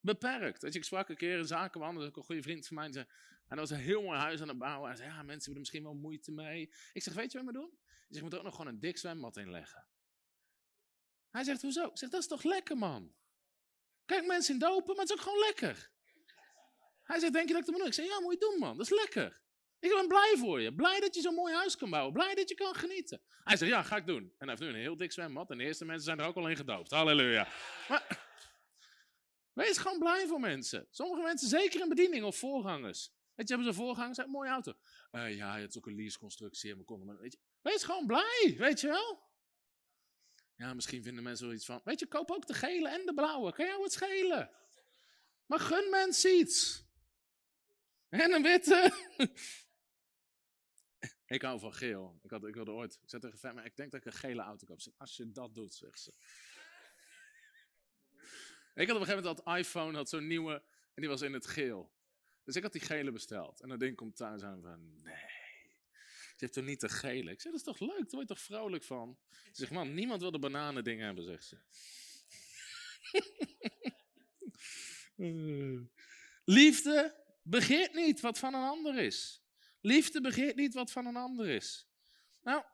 beperkt. 0.00 0.60
Dat 0.60 0.74
ik 0.74 0.84
sprak 0.84 1.08
een 1.08 1.16
keer 1.16 1.36
dat 1.36 1.50
is 1.50 1.52
ook 1.52 2.16
een 2.16 2.24
goede 2.24 2.42
vriend 2.42 2.66
van 2.66 2.76
mij. 2.76 2.86
En 2.86 3.08
hij 3.46 3.56
was 3.56 3.70
een 3.70 3.76
heel 3.76 4.02
mooi 4.02 4.18
huis 4.18 4.40
aan 4.40 4.48
het 4.48 4.58
bouwen. 4.58 4.88
Hij 4.88 4.96
zei, 4.96 5.08
ja, 5.08 5.14
mensen 5.14 5.32
hebben 5.32 5.52
er 5.54 5.60
misschien 5.60 5.82
wel 5.82 5.94
moeite 5.94 6.32
mee. 6.32 6.74
Ik 6.92 7.02
zeg, 7.02 7.14
weet 7.14 7.32
je 7.32 7.38
wat 7.38 7.46
we 7.46 7.52
doen? 7.52 7.70
Ik 7.82 8.06
zeg, 8.08 8.16
je 8.16 8.22
moet 8.22 8.32
er 8.32 8.38
ook 8.38 8.44
nog 8.44 8.54
gewoon 8.54 8.72
een 8.72 8.80
dik 8.80 8.98
zwembad 8.98 9.36
in 9.36 9.50
leggen. 9.50 9.86
Hij 11.30 11.44
zegt, 11.44 11.62
hoezo? 11.62 11.86
Ik 11.86 11.98
zeg, 11.98 12.10
dat 12.10 12.20
is 12.20 12.28
toch 12.28 12.42
lekker, 12.42 12.76
man? 12.76 13.14
Kijk, 14.06 14.26
mensen 14.26 14.54
in 14.54 14.60
dopen, 14.60 14.96
maar 14.96 15.04
het 15.04 15.10
is 15.10 15.16
ook 15.16 15.22
gewoon 15.22 15.38
lekker. 15.38 15.90
Hij 17.02 17.18
zegt, 17.18 17.32
denk 17.32 17.48
je 17.48 17.52
dat 17.52 17.60
ik 17.60 17.66
dat 17.66 17.74
moet 17.74 17.78
doen? 17.78 17.86
Ik 17.86 17.94
zeg, 17.94 18.06
ja, 18.06 18.20
moet 18.20 18.32
je 18.32 18.38
doen, 18.38 18.58
man. 18.58 18.76
Dat 18.76 18.86
is 18.86 18.92
lekker. 18.92 19.40
Ik 19.78 19.90
ben 19.90 20.08
blij 20.08 20.34
voor 20.38 20.60
je. 20.60 20.74
Blij 20.74 21.00
dat 21.00 21.14
je 21.14 21.20
zo'n 21.20 21.34
mooi 21.34 21.54
huis 21.54 21.76
kan 21.76 21.90
bouwen. 21.90 22.12
Blij 22.12 22.34
dat 22.34 22.48
je 22.48 22.54
kan 22.54 22.74
genieten. 22.74 23.22
Hij 23.44 23.56
zegt, 23.56 23.70
ja, 23.70 23.82
ga 23.82 23.96
ik 23.96 24.06
doen. 24.06 24.22
En 24.22 24.48
hij 24.48 24.48
heeft 24.48 24.60
nu 24.60 24.68
een 24.68 24.74
heel 24.74 24.96
dik 24.96 25.12
zwembad. 25.12 25.50
En 25.50 25.58
de 25.58 25.64
eerste 25.64 25.84
mensen 25.84 26.04
zijn 26.04 26.18
er 26.18 26.26
ook 26.26 26.36
al 26.36 26.48
in 26.48 26.56
gedoopt. 26.56 26.90
Halleluja. 26.90 27.48
Maar, 27.88 28.30
wees 29.52 29.78
gewoon 29.78 29.98
blij 29.98 30.26
voor 30.26 30.40
mensen. 30.40 30.86
Sommige 30.90 31.22
mensen, 31.22 31.48
zeker 31.48 31.80
in 31.80 31.88
bediening 31.88 32.24
of 32.24 32.36
voorgangers. 32.36 33.12
Weet 33.34 33.48
je, 33.48 33.54
hebben 33.54 33.74
ze 33.74 33.80
voorgangers, 33.80 34.18
een 34.18 34.30
mooie 34.30 34.50
auto. 34.50 34.72
Uh, 35.12 35.36
ja, 35.36 35.54
je 35.54 35.60
hebt 35.60 35.76
ook 35.76 35.86
een 35.86 35.94
leaseconstructie 35.94 36.70
en 36.70 36.78
we 36.78 36.84
konden 36.84 37.18
weet 37.18 37.32
je. 37.32 37.38
Wees 37.60 37.84
gewoon 37.84 38.06
blij, 38.06 38.54
weet 38.58 38.80
je 38.80 38.88
wel. 38.88 39.31
Ja, 40.56 40.74
misschien 40.74 41.02
vinden 41.02 41.22
mensen 41.22 41.46
wel 41.46 41.54
iets 41.54 41.64
van, 41.64 41.80
weet 41.84 42.00
je, 42.00 42.06
koop 42.06 42.30
ook 42.30 42.46
de 42.46 42.54
gele 42.54 42.88
en 42.88 43.06
de 43.06 43.14
blauwe. 43.14 43.52
Kan 43.52 43.66
jou 43.66 43.82
het 43.82 43.92
schelen? 43.92 44.50
Maar 45.46 45.60
gun 45.60 45.90
mensen 45.90 46.38
iets. 46.38 46.84
En 48.08 48.32
een 48.32 48.42
witte. 48.42 48.92
ik 51.26 51.42
hou 51.42 51.58
van 51.58 51.74
geel. 51.74 52.18
Ik, 52.22 52.30
had, 52.30 52.44
ik 52.44 52.54
wilde 52.54 52.70
ooit, 52.70 52.98
ik 53.02 53.08
zei 53.08 53.22
tegen 53.22 53.38
Femme, 53.38 53.64
ik 53.64 53.76
denk 53.76 53.90
dat 53.90 54.00
ik 54.00 54.06
een 54.06 54.18
gele 54.18 54.42
auto 54.42 54.66
koop. 54.66 54.80
Als 54.96 55.16
je 55.16 55.30
dat 55.30 55.54
doet, 55.54 55.74
zegt 55.74 56.00
ze. 56.00 56.12
Ik 58.74 58.86
had 58.86 58.96
op 58.96 59.02
een 59.02 59.06
gegeven 59.06 59.24
moment 59.24 59.44
dat 59.44 59.56
iPhone, 59.58 59.96
had 59.96 60.08
zo'n 60.08 60.26
nieuwe, 60.26 60.52
en 60.94 61.02
die 61.02 61.08
was 61.08 61.22
in 61.22 61.32
het 61.32 61.46
geel. 61.46 61.92
Dus 62.44 62.56
ik 62.56 62.62
had 62.62 62.72
die 62.72 62.80
gele 62.80 63.12
besteld. 63.12 63.60
En 63.60 63.68
dat 63.68 63.80
ding 63.80 63.96
komt 63.96 64.16
thuis 64.16 64.42
aan 64.42 64.62
van, 64.62 65.02
nee. 65.02 65.41
Hebt 66.42 66.54
toch 66.54 66.64
niet 66.64 66.80
de 66.80 66.88
gele? 66.88 67.30
Ik 67.30 67.40
zei, 67.40 67.52
dat 67.54 67.66
is 67.66 67.78
toch 67.78 67.80
leuk? 67.80 67.98
Daar 67.98 68.10
word 68.10 68.28
je 68.28 68.34
toch 68.34 68.40
vrolijk 68.40 68.84
van? 68.84 69.18
Ze 69.30 69.50
zegt, 69.52 69.70
man, 69.70 69.94
niemand 69.94 70.20
wil 70.20 70.30
de 70.30 70.38
bananen 70.38 70.84
dingen 70.84 71.04
hebben, 71.04 71.24
zegt 71.24 71.44
ze. 71.44 71.58
Liefde 76.44 77.24
begeert 77.42 77.94
niet 77.94 78.20
wat 78.20 78.38
van 78.38 78.54
een 78.54 78.68
ander 78.68 78.98
is. 78.98 79.42
Liefde 79.80 80.20
begeert 80.20 80.56
niet 80.56 80.74
wat 80.74 80.90
van 80.90 81.06
een 81.06 81.16
ander 81.16 81.48
is. 81.48 81.88
Nou, 82.42 82.64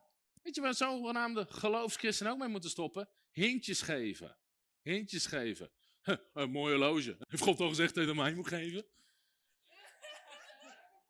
weet 0.43 0.55
je 0.55 0.61
waar 0.61 0.74
zogenaamde 0.74 1.47
geloofschristenen 1.49 2.32
ook 2.32 2.39
mee 2.39 2.49
moeten 2.49 2.70
stoppen? 2.70 3.09
Hintjes 3.31 3.82
geven. 3.82 4.39
Hintjes 4.82 5.27
geven. 5.27 5.70
een 6.32 6.51
mooie 6.51 6.77
loge. 6.77 7.16
Heeft 7.19 7.43
God 7.43 7.61
al 7.61 7.69
gezegd 7.69 7.95
dat 7.95 8.07
je 8.07 8.15
mij 8.15 8.35
moet 8.35 8.49
geven? 8.49 8.86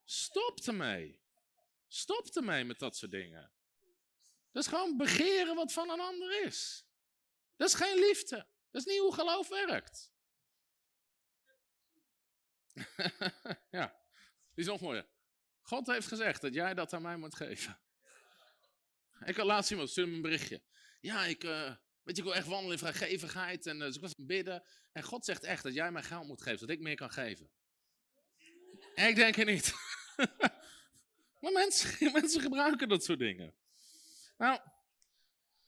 Stop 0.05 0.61
ermee. 0.61 1.27
Stop 1.89 2.27
ermee 2.27 2.65
met 2.65 2.79
dat 2.79 2.97
soort 2.97 3.11
dingen. 3.11 3.53
Dat 4.53 4.63
is 4.63 4.69
gewoon 4.69 4.97
begeren 4.97 5.55
wat 5.55 5.73
van 5.73 5.91
een 5.91 6.01
ander 6.01 6.45
is. 6.45 6.87
Dat 7.57 7.69
is 7.69 7.75
geen 7.75 7.99
liefde. 7.99 8.37
Dat 8.71 8.87
is 8.87 8.93
niet 8.93 8.99
hoe 9.01 9.15
geloof 9.15 9.49
werkt. 9.49 10.13
ja, 13.79 13.87
die 14.55 14.65
is 14.65 14.67
nog 14.67 14.81
mooier. 14.81 15.09
God 15.61 15.87
heeft 15.87 16.07
gezegd 16.07 16.41
dat 16.41 16.55
jij 16.55 16.75
dat 16.75 16.93
aan 16.93 17.03
mij 17.03 17.17
moet 17.17 17.35
geven. 17.35 17.81
Ik 19.25 19.37
had 19.37 19.47
laatst 19.47 19.71
iemand, 19.71 19.91
stuurde 19.91 20.11
me 20.11 20.17
een 20.17 20.23
berichtje. 20.23 20.63
Ja, 21.01 21.25
ik, 21.25 21.45
uh, 21.45 21.75
weet 22.03 22.17
je, 22.17 22.23
ik 22.23 22.23
wil 22.23 22.35
echt 22.35 22.47
wandelen 22.47 22.73
in 22.73 22.79
vrijgevigheid. 22.79 23.67
En 23.67 23.77
uh, 23.77 23.83
dus 23.83 23.95
ik 23.95 24.01
was 24.01 24.15
bidden. 24.17 24.65
En 24.93 25.03
God 25.03 25.25
zegt 25.25 25.43
echt 25.43 25.63
dat 25.63 25.75
jij 25.75 25.93
mij 25.93 26.03
geld 26.03 26.27
moet 26.27 26.43
geven, 26.43 26.59
zodat 26.59 26.77
ik 26.77 26.83
meer 26.83 26.97
kan 26.97 27.11
geven. 27.11 27.51
En 28.95 29.09
ik 29.09 29.17
denk 29.17 29.37
er 29.37 29.45
niet. 29.45 29.73
maar 31.41 31.53
mensen, 31.53 32.13
mensen 32.13 32.41
gebruiken 32.41 32.89
dat 32.89 33.05
soort 33.05 33.19
dingen. 33.19 33.55
Nou, 34.37 34.61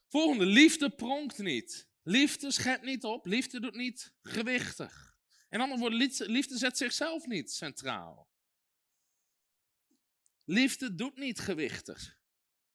volgende. 0.08 0.46
Liefde 0.46 0.90
pronkt 0.90 1.38
niet. 1.38 1.88
Liefde 2.02 2.50
schept 2.50 2.84
niet 2.84 3.04
op. 3.04 3.26
Liefde 3.26 3.60
doet 3.60 3.74
niet 3.74 4.14
gewichtig. 4.22 5.18
En 5.48 5.60
andere 5.60 5.80
woorden, 5.80 6.30
liefde 6.30 6.58
zet 6.58 6.76
zichzelf 6.76 7.26
niet 7.26 7.52
centraal. 7.52 8.28
Liefde 10.44 10.94
doet 10.94 11.16
niet 11.16 11.38
gewichtig. 11.38 12.18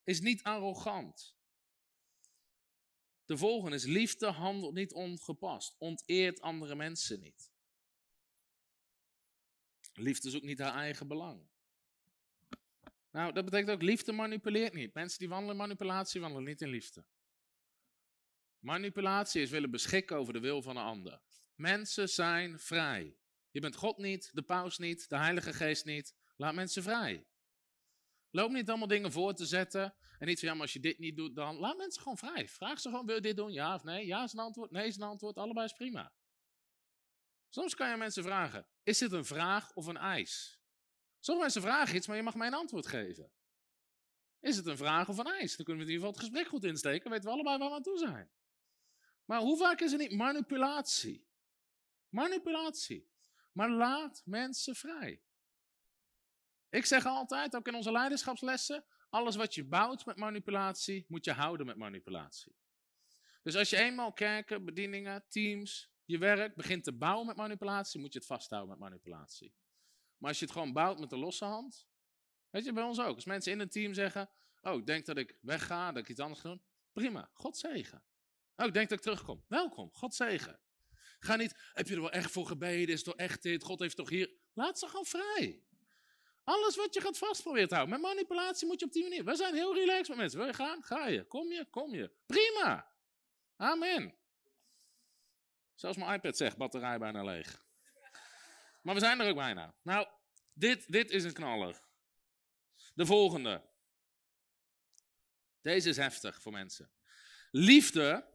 Is 0.04 0.20
niet 0.20 0.44
arrogant. 0.44 1.36
De 3.26 3.38
volgende 3.38 3.76
is: 3.76 3.84
liefde 3.84 4.28
handelt 4.28 4.74
niet 4.74 4.94
ongepast. 4.94 5.76
Onteert 5.78 6.42
andere 6.42 6.76
mensen 6.76 7.20
niet. 7.20 7.52
Liefde 9.94 10.30
zoekt 10.30 10.46
niet 10.46 10.60
haar 10.60 10.74
eigen 10.74 11.08
belang. 11.08 11.50
Nou, 13.16 13.34
dat 13.34 13.46
betekent 13.46 13.72
ook: 13.72 13.82
liefde 13.82 14.12
manipuleert 14.12 14.74
niet. 14.74 14.94
Mensen 14.94 15.20
die 15.20 15.30
wandelen 15.30 15.56
in 15.56 15.62
manipulatie 15.62 16.22
wandelen 16.22 16.44
niet 16.44 16.62
in 16.62 16.70
liefde. 16.70 17.06
Manipulatie 18.60 19.42
is 19.42 19.50
willen 19.50 19.72
beschikken 19.72 20.18
over 20.18 20.34
de 20.34 20.40
wil 20.40 20.62
van 20.62 20.78
een 20.78 20.84
ander. 20.84 21.22
Mensen 21.54 22.10
zijn 22.10 22.60
vrij. 22.60 23.18
Je 23.50 23.60
bent 23.60 23.76
God 23.76 23.98
niet, 23.98 24.30
de 24.34 24.42
paus 24.42 24.78
niet, 24.78 25.10
de 25.10 25.18
Heilige 25.18 25.54
Geest 25.54 25.86
niet. 25.86 26.16
Laat 26.36 26.54
mensen 26.54 26.84
vrij. 26.84 27.28
Loop 28.30 28.52
niet 28.52 28.70
allemaal 28.70 28.88
dingen 28.88 29.12
voor 29.12 29.34
te 29.34 29.46
zetten. 29.46 29.96
En 30.20 30.28
niet 30.28 30.40
van, 30.40 30.50
ja, 30.50 30.60
als 30.60 30.74
je 30.74 30.80
dit 30.80 31.00
niet 31.00 31.16
doet, 31.16 31.36
dan... 31.36 31.58
Laat 31.58 31.78
mensen 31.78 32.02
gewoon 32.02 32.18
vrij. 32.18 32.48
Vraag 32.48 32.80
ze 32.80 32.90
gewoon, 32.90 33.06
wil 33.06 33.16
je 33.16 33.22
dit 33.22 33.38
doen? 33.38 33.52
Ja 33.52 33.76
of 33.76 33.84
nee? 33.84 34.06
Ja 34.06 34.24
is 34.24 34.34
een 34.34 34.40
antwoord, 34.40 34.72
nee 34.72 34.88
is 34.88 34.96
een 34.96 35.04
antwoord. 35.04 35.38
Allebei 35.38 35.66
is 35.66 35.74
prima. 35.74 36.14
Soms 37.50 37.76
kan 37.76 37.90
je 37.90 37.98
mensen 37.98 38.24
vragen, 38.24 38.68
is 38.84 38.98
dit 38.98 39.12
een 39.12 39.26
vraag 39.26 39.74
of 39.74 39.86
een 39.86 39.98
eis? 39.98 40.55
Sommige 41.26 41.48
mensen 41.48 41.72
vragen 41.72 41.96
iets, 41.96 42.08
maar 42.08 42.16
je 42.16 42.24
mag 42.24 42.36
mij 42.36 42.48
een 42.48 42.54
antwoord 42.54 42.88
geven. 42.88 43.32
Is 44.40 44.58
het 44.58 44.66
een 44.66 44.78
vraag 44.78 45.10
of 45.10 45.18
een 45.18 45.26
eis? 45.26 45.56
Dan 45.56 45.66
kunnen 45.66 45.86
we 45.86 45.90
in 45.90 45.96
ieder 45.96 46.08
geval 46.08 46.12
het 46.12 46.20
gesprek 46.20 46.48
goed 46.48 46.64
insteken. 46.64 47.10
weten 47.10 47.26
we 47.26 47.32
allebei 47.32 47.58
waar 47.58 47.70
we 47.70 47.76
aan 47.76 47.82
toe 47.82 47.98
zijn. 47.98 48.30
Maar 49.26 49.40
hoe 49.40 49.58
vaak 49.58 49.80
is 49.80 49.92
er 49.92 49.98
niet 49.98 50.12
manipulatie? 50.12 51.28
Manipulatie. 52.10 53.10
Maar 53.52 53.70
laat 53.70 54.22
mensen 54.26 54.76
vrij. 54.76 55.22
Ik 56.70 56.86
zeg 56.86 57.06
altijd, 57.06 57.56
ook 57.56 57.68
in 57.68 57.76
onze 57.76 57.92
leiderschapslessen, 57.92 58.86
alles 59.10 59.36
wat 59.36 59.56
je 59.56 59.64
bouwt 59.64 60.06
met 60.06 60.18
manipulatie, 60.18 61.06
moet 61.08 61.26
je 61.26 61.32
houden 61.32 61.66
met 61.66 61.78
manipulatie. 61.78 62.56
Dus 63.44 63.56
als 63.56 63.70
je 63.70 63.78
eenmaal 63.78 64.14
kerken, 64.14 64.66
bedieningen, 64.66 65.26
teams, 65.30 65.92
je 66.04 66.18
werk 66.18 66.56
begint 66.56 66.84
te 66.84 66.94
bouwen 66.94 67.26
met 67.26 67.36
manipulatie, 67.36 68.00
moet 68.00 68.14
je 68.14 68.20
het 68.20 68.28
vasthouden 68.28 68.70
met 68.70 68.80
manipulatie. 68.80 69.54
Maar 70.26 70.34
als 70.34 70.44
je 70.44 70.50
het 70.50 70.60
gewoon 70.60 70.74
bouwt 70.74 71.00
met 71.00 71.10
de 71.10 71.18
losse 71.18 71.46
hand, 71.46 71.88
weet 72.50 72.66
je, 72.66 72.74
bij 72.74 72.84
ons 72.84 73.00
ook. 73.00 73.16
Als 73.16 73.26
mensen 73.26 73.52
in 73.52 73.60
een 73.60 73.70
team 73.70 73.94
zeggen, 73.94 74.30
oh, 74.62 74.74
ik 74.74 74.86
denk 74.86 75.06
dat 75.06 75.18
ik 75.18 75.38
wegga, 75.42 75.92
dat 75.92 76.04
ik 76.04 76.10
iets 76.10 76.20
anders 76.20 76.42
ga 76.42 76.50
doen, 76.50 76.62
prima, 76.94 77.30
God 77.34 77.58
zegen. 77.58 78.04
Oh, 78.56 78.66
ik 78.66 78.74
denk 78.74 78.90
dat 78.90 78.98
ik 78.98 79.04
terugkom. 79.04 79.44
Welkom, 79.48 79.90
God 79.94 80.16
zegen. 80.16 80.60
Ga 81.20 81.36
niet, 81.36 81.56
heb 81.74 81.88
je 81.88 81.96
er 81.96 82.02
wel 82.02 82.12
echt 82.12 82.32
voor 82.32 82.48
gebeden? 82.48 82.96
Is 82.96 83.04
toch 83.04 83.16
echt 83.16 83.44
dit? 83.44 83.64
God 83.64 83.80
heeft 83.80 83.96
toch 83.96 84.10
hier... 84.10 84.32
Laat 84.54 84.80
ze 84.80 84.88
gewoon 84.88 85.06
vrij. 85.06 85.64
Alles 86.44 86.76
wat 86.76 86.94
je 86.94 87.02
gaat 87.02 87.18
vastproberen 87.18 87.68
te 87.68 87.76
houden. 87.76 88.00
Met 88.00 88.10
manipulatie 88.10 88.68
moet 88.68 88.80
je 88.80 88.86
op 88.86 88.92
die 88.92 89.04
manier. 89.04 89.24
We 89.24 89.36
zijn 89.36 89.54
heel 89.54 89.74
relaxed 89.74 90.08
met 90.08 90.18
mensen. 90.18 90.40
Wil 90.40 90.48
je 90.48 90.54
gaan? 90.54 90.84
Ga 90.84 91.08
je. 91.08 91.24
Kom 91.24 91.52
je? 91.52 91.66
Kom 91.70 91.94
je. 91.94 92.12
Prima. 92.26 92.92
Amen. 93.56 94.16
Zelfs 95.74 95.98
mijn 95.98 96.14
iPad 96.14 96.38
zegt, 96.38 96.58
batterij 96.58 96.98
bijna 96.98 97.24
leeg. 97.24 97.65
Maar 98.86 98.94
we 98.94 99.00
zijn 99.00 99.20
er 99.20 99.30
ook 99.30 99.36
bijna. 99.36 99.76
Nou, 99.82 100.08
dit, 100.54 100.92
dit 100.92 101.12
is 101.12 101.24
een 101.24 101.34
knaller. 101.34 101.82
De 102.94 103.06
volgende. 103.06 103.70
Deze 105.62 105.90
is 105.90 105.98
heftig 105.98 106.42
voor 106.42 106.52
mensen. 106.52 106.92
Liefde 107.52 108.30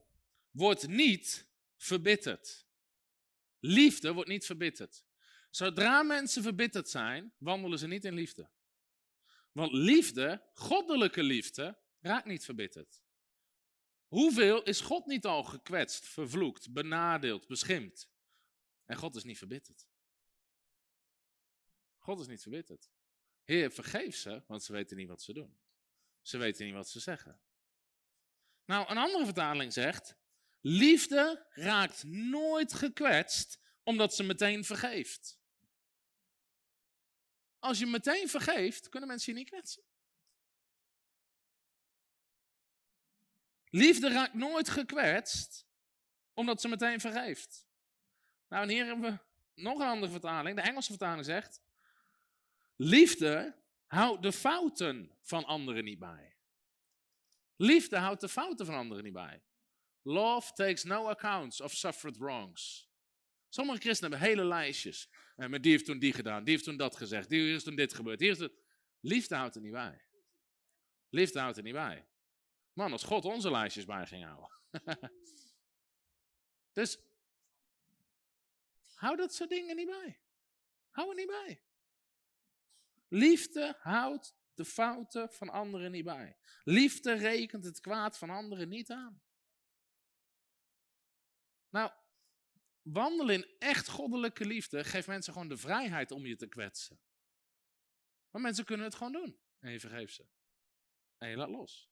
wordt 0.51 0.87
niet 0.87 1.49
verbitterd. 1.77 2.67
Liefde 3.59 4.13
wordt 4.13 4.29
niet 4.29 4.47
verbitterd. 4.47 5.05
Zodra 5.51 6.03
mensen 6.03 6.43
verbitterd 6.43 6.89
zijn, 6.89 7.35
wandelen 7.39 7.79
ze 7.79 7.87
niet 7.87 8.05
in 8.05 8.15
liefde. 8.15 8.51
Want 9.53 9.73
liefde, 9.73 10.51
goddelijke 10.55 11.23
liefde, 11.23 11.79
raakt 12.01 12.27
niet 12.27 12.45
verbitterd. 12.45 13.03
Hoeveel 14.07 14.63
is 14.63 14.81
God 14.81 15.07
niet 15.07 15.25
al 15.25 15.43
gekwetst, 15.43 16.07
vervloekt, 16.07 16.73
benadeeld, 16.73 17.47
beschimpt? 17.47 18.11
En 18.85 18.97
God 18.97 19.17
is 19.17 19.25
niet 19.25 19.39
verbitterd. 19.39 19.90
God 22.01 22.21
is 22.21 22.27
niet 22.27 22.43
verbitterd. 22.43 22.91
Heer, 23.45 23.71
vergeef 23.71 24.17
ze, 24.17 24.43
want 24.47 24.63
ze 24.63 24.73
weten 24.73 24.97
niet 24.97 25.09
wat 25.09 25.23
ze 25.23 25.33
doen. 25.33 25.59
Ze 26.23 26.39
weten 26.39 26.67
niet 26.67 26.75
wat 26.75 26.89
ze 26.89 27.01
zeggen. 27.01 27.41
Nou, 28.65 28.91
een 28.91 28.99
andere 28.99 29.25
vertaling 29.25 29.73
zegt, 29.73 30.17
liefde 30.61 31.47
raakt 31.51 32.05
nooit 32.05 32.73
gekwetst 32.73 33.61
omdat 33.83 34.15
ze 34.15 34.23
meteen 34.23 34.65
vergeeft. 34.65 35.39
Als 37.59 37.79
je 37.79 37.87
meteen 37.87 38.29
vergeeft, 38.29 38.89
kunnen 38.89 39.09
mensen 39.09 39.33
je 39.33 39.39
niet 39.39 39.49
kwetsen. 39.49 39.83
Liefde 43.65 44.09
raakt 44.09 44.35
nooit 44.35 44.69
gekwetst, 44.69 45.67
omdat 46.35 46.61
ze 46.61 46.69
meteen 46.69 47.01
vergeeft. 47.01 47.67
Nou, 48.49 48.63
en 48.63 48.69
hier 48.69 48.87
hebben 48.87 49.11
we 49.11 49.19
nog 49.63 49.79
een 49.79 49.87
andere 49.87 50.13
vertaling. 50.13 50.57
De 50.57 50.63
Engelse 50.63 50.91
vertaling 50.91 51.25
zegt: 51.25 51.63
Liefde 52.83 53.57
houdt 53.87 54.23
de 54.23 54.33
fouten 54.33 55.19
van 55.23 55.45
anderen 55.45 55.85
niet 55.85 55.99
bij. 55.99 56.37
Liefde 57.57 57.97
houdt 57.97 58.21
de 58.21 58.29
fouten 58.29 58.67
van 58.67 58.75
anderen 58.75 59.05
niet 59.05 59.13
bij. 59.13 59.43
Love 60.03 60.53
takes 60.53 60.85
no 60.85 61.09
accounts 61.09 61.61
of 61.61 61.73
suffered 61.73 62.17
wrongs. 62.17 62.91
Sommige 63.49 63.81
christenen 63.81 64.11
hebben 64.11 64.29
hele 64.29 64.45
lijstjes. 64.45 65.09
En 65.37 65.45
eh, 65.45 65.51
met 65.51 65.63
die 65.63 65.73
heeft 65.73 65.85
toen 65.85 65.99
die 65.99 66.13
gedaan, 66.13 66.45
die 66.45 66.53
heeft 66.53 66.65
toen 66.65 66.77
dat 66.77 66.97
gezegd, 66.97 67.29
die 67.29 67.55
is 67.55 67.63
toen 67.63 67.75
dit 67.75 67.95
gebeurd. 67.95 68.21
Hier 68.21 68.41
is. 68.41 68.49
Liefde 69.01 69.35
houdt 69.35 69.55
er 69.55 69.63
niet 69.63 69.73
bij. 69.73 70.05
Liefde 71.09 71.41
houdt 71.41 71.57
er 71.57 71.63
niet 71.63 71.73
bij. 71.73 72.07
Man, 72.73 72.93
als 72.93 73.03
God 73.03 73.25
onze 73.25 73.51
lijstjes 73.51 73.85
bij 73.85 74.07
ging 74.07 74.25
houden. 74.25 74.51
dus, 76.79 76.99
hou 78.95 79.17
dat 79.17 79.35
soort 79.35 79.51
dingen 79.51 79.77
niet 79.77 79.89
bij. 79.89 80.21
Hou 80.91 81.11
er 81.11 81.17
niet 81.17 81.27
bij. 81.27 81.63
Liefde 83.13 83.77
houdt 83.79 84.35
de 84.55 84.65
fouten 84.65 85.33
van 85.33 85.49
anderen 85.49 85.91
niet 85.91 86.05
bij. 86.05 86.37
Liefde 86.65 87.13
rekent 87.13 87.65
het 87.65 87.81
kwaad 87.81 88.19
van 88.19 88.31
anderen 88.31 88.69
niet 88.69 88.91
aan. 88.91 89.23
Nou, 91.69 91.91
wandelen 92.83 93.35
in 93.35 93.55
echt 93.59 93.89
goddelijke 93.89 94.45
liefde 94.45 94.85
geeft 94.85 95.07
mensen 95.07 95.33
gewoon 95.33 95.49
de 95.49 95.57
vrijheid 95.57 96.11
om 96.11 96.27
je 96.27 96.37
te 96.37 96.47
kwetsen. 96.47 97.01
Maar 98.31 98.41
mensen 98.41 98.65
kunnen 98.65 98.87
het 98.87 98.95
gewoon 98.95 99.13
doen. 99.13 99.41
En 99.59 99.73
je 99.73 99.81
vergeeft 99.81 100.15
ze. 100.15 100.27
En 101.19 101.29
je 101.29 101.37
laat 101.37 101.49
los. 101.49 101.91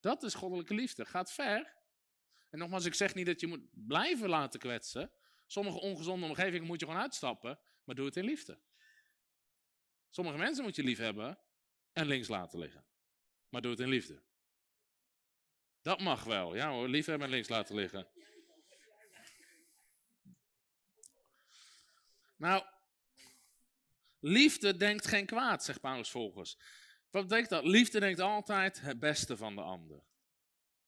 Dat 0.00 0.22
is 0.22 0.34
goddelijke 0.34 0.74
liefde. 0.74 1.04
Gaat 1.04 1.32
ver. 1.32 1.76
En 2.50 2.58
nogmaals, 2.58 2.84
ik 2.84 2.94
zeg 2.94 3.14
niet 3.14 3.26
dat 3.26 3.40
je 3.40 3.46
moet 3.46 3.68
blijven 3.70 4.28
laten 4.28 4.60
kwetsen. 4.60 5.12
Sommige 5.46 5.80
ongezonde 5.80 6.26
omgevingen 6.26 6.66
moet 6.66 6.80
je 6.80 6.86
gewoon 6.86 7.00
uitstappen. 7.00 7.58
Maar 7.84 7.94
doe 7.94 8.06
het 8.06 8.16
in 8.16 8.24
liefde. 8.24 8.60
Sommige 10.14 10.38
mensen 10.38 10.64
moet 10.64 10.76
je 10.76 10.82
lief 10.82 10.98
hebben 10.98 11.38
en 11.92 12.06
links 12.06 12.28
laten 12.28 12.58
liggen. 12.58 12.84
Maar 13.48 13.60
doe 13.60 13.70
het 13.70 13.80
in 13.80 13.88
liefde. 13.88 14.22
Dat 15.82 16.00
mag 16.00 16.24
wel. 16.24 16.54
Ja 16.54 16.70
hoor, 16.70 16.88
lief 16.88 17.06
hebben 17.06 17.26
en 17.26 17.32
links 17.32 17.48
laten 17.48 17.74
liggen. 17.74 18.08
Nou, 22.36 22.64
liefde 24.20 24.76
denkt 24.76 25.06
geen 25.06 25.26
kwaad, 25.26 25.64
zegt 25.64 25.80
Paulus 25.80 26.10
volgens. 26.10 26.58
Wat 27.10 27.22
betekent 27.22 27.50
dat? 27.50 27.64
Liefde 27.64 28.00
denkt 28.00 28.20
altijd 28.20 28.80
het 28.80 28.98
beste 28.98 29.36
van 29.36 29.54
de 29.54 29.62
ander. 29.62 30.04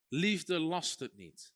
Liefde 0.08 0.58
last 0.58 1.00
het 1.00 1.16
niet. 1.16 1.54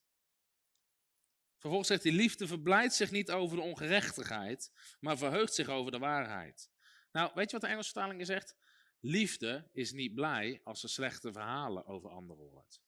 Vervolgens 1.57 1.89
zegt 1.89 2.03
hij, 2.03 2.11
liefde 2.11 2.47
verblijdt 2.47 2.93
zich 2.93 3.11
niet 3.11 3.31
over 3.31 3.57
de 3.57 3.63
ongerechtigheid, 3.63 4.71
maar 4.99 5.17
verheugt 5.17 5.53
zich 5.53 5.67
over 5.67 5.91
de 5.91 5.99
waarheid. 5.99 6.70
Nou, 7.11 7.31
weet 7.33 7.45
je 7.45 7.51
wat 7.51 7.61
de 7.61 7.67
Engelse 7.67 7.91
vertaling 7.91 8.25
zegt? 8.25 8.55
Liefde 8.99 9.69
is 9.71 9.91
niet 9.91 10.13
blij 10.13 10.61
als 10.63 10.79
ze 10.79 10.87
slechte 10.87 11.31
verhalen 11.31 11.85
over 11.85 12.09
anderen 12.09 12.45
hoort. 12.45 12.81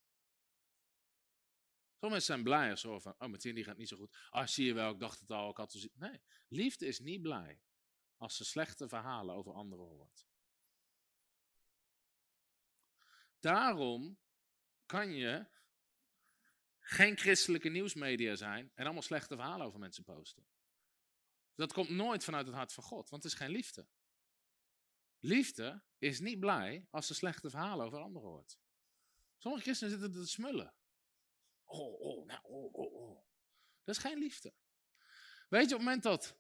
Sommige 2.04 2.24
mensen 2.24 2.34
zijn 2.34 2.44
blij 2.44 2.70
als 2.70 2.82
ze 2.82 3.00
van, 3.00 3.16
oh, 3.18 3.28
Martien 3.28 3.56
die 3.56 3.64
gaat 3.64 3.78
niet 3.78 3.88
zo 3.88 3.98
goed. 3.98 4.18
Ah, 4.30 4.48
zie 4.48 4.66
je 4.66 4.74
wel, 4.74 4.92
ik 4.92 5.00
dacht 5.00 5.20
het 5.20 5.32
al, 5.32 5.50
ik 5.50 5.58
had 5.58 5.74
het 5.74 5.90
Nee, 5.94 6.22
liefde 6.48 6.86
is 6.86 7.00
niet 7.00 7.22
blij 7.22 7.62
als 8.18 8.36
ze 8.36 8.46
slechte 8.46 8.88
verhalen 8.88 9.36
over 9.36 9.54
anderen 9.54 9.86
hoort. 9.86 10.28
Daarom 13.40 14.18
kan 14.86 15.14
je 15.14 15.46
geen 16.80 17.18
christelijke 17.18 17.70
nieuwsmedia 17.70 18.36
zijn 18.36 18.72
en 18.76 18.84
allemaal 18.84 19.02
slechte 19.02 19.36
verhalen 19.36 19.66
over 19.66 19.80
mensen 19.80 20.04
posten. 20.04 20.48
Dat 21.56 21.74
komt 21.74 21.90
nooit 21.90 22.24
vanuit 22.24 22.46
het 22.46 22.56
hart 22.56 22.74
van 22.74 22.84
God, 22.84 23.10
want 23.10 23.24
het 23.24 23.32
is 23.32 23.38
geen 23.38 23.50
liefde. 23.50 23.88
Liefde 25.26 25.84
is 25.98 26.20
niet 26.20 26.40
blij 26.40 26.88
als 26.90 27.08
ze 27.08 27.14
slechte 27.14 27.50
verhalen 27.50 27.86
over 27.86 28.00
anderen 28.00 28.30
hoort. 28.30 28.60
Sommige 29.38 29.64
christenen 29.64 30.00
zitten 30.00 30.12
te 30.12 30.28
smullen. 30.28 30.74
Oh, 31.66 32.00
oh, 32.02 32.26
nou, 32.26 32.40
oh, 32.44 32.74
oh, 32.74 32.94
oh. 32.94 33.26
Dat 33.84 33.96
is 33.96 34.02
geen 34.02 34.18
liefde. 34.18 34.54
Weet 35.50 35.70
je, 35.70 35.76
op 35.76 35.82
het 35.82 35.88
moment 35.88 36.04
dat 36.04 36.38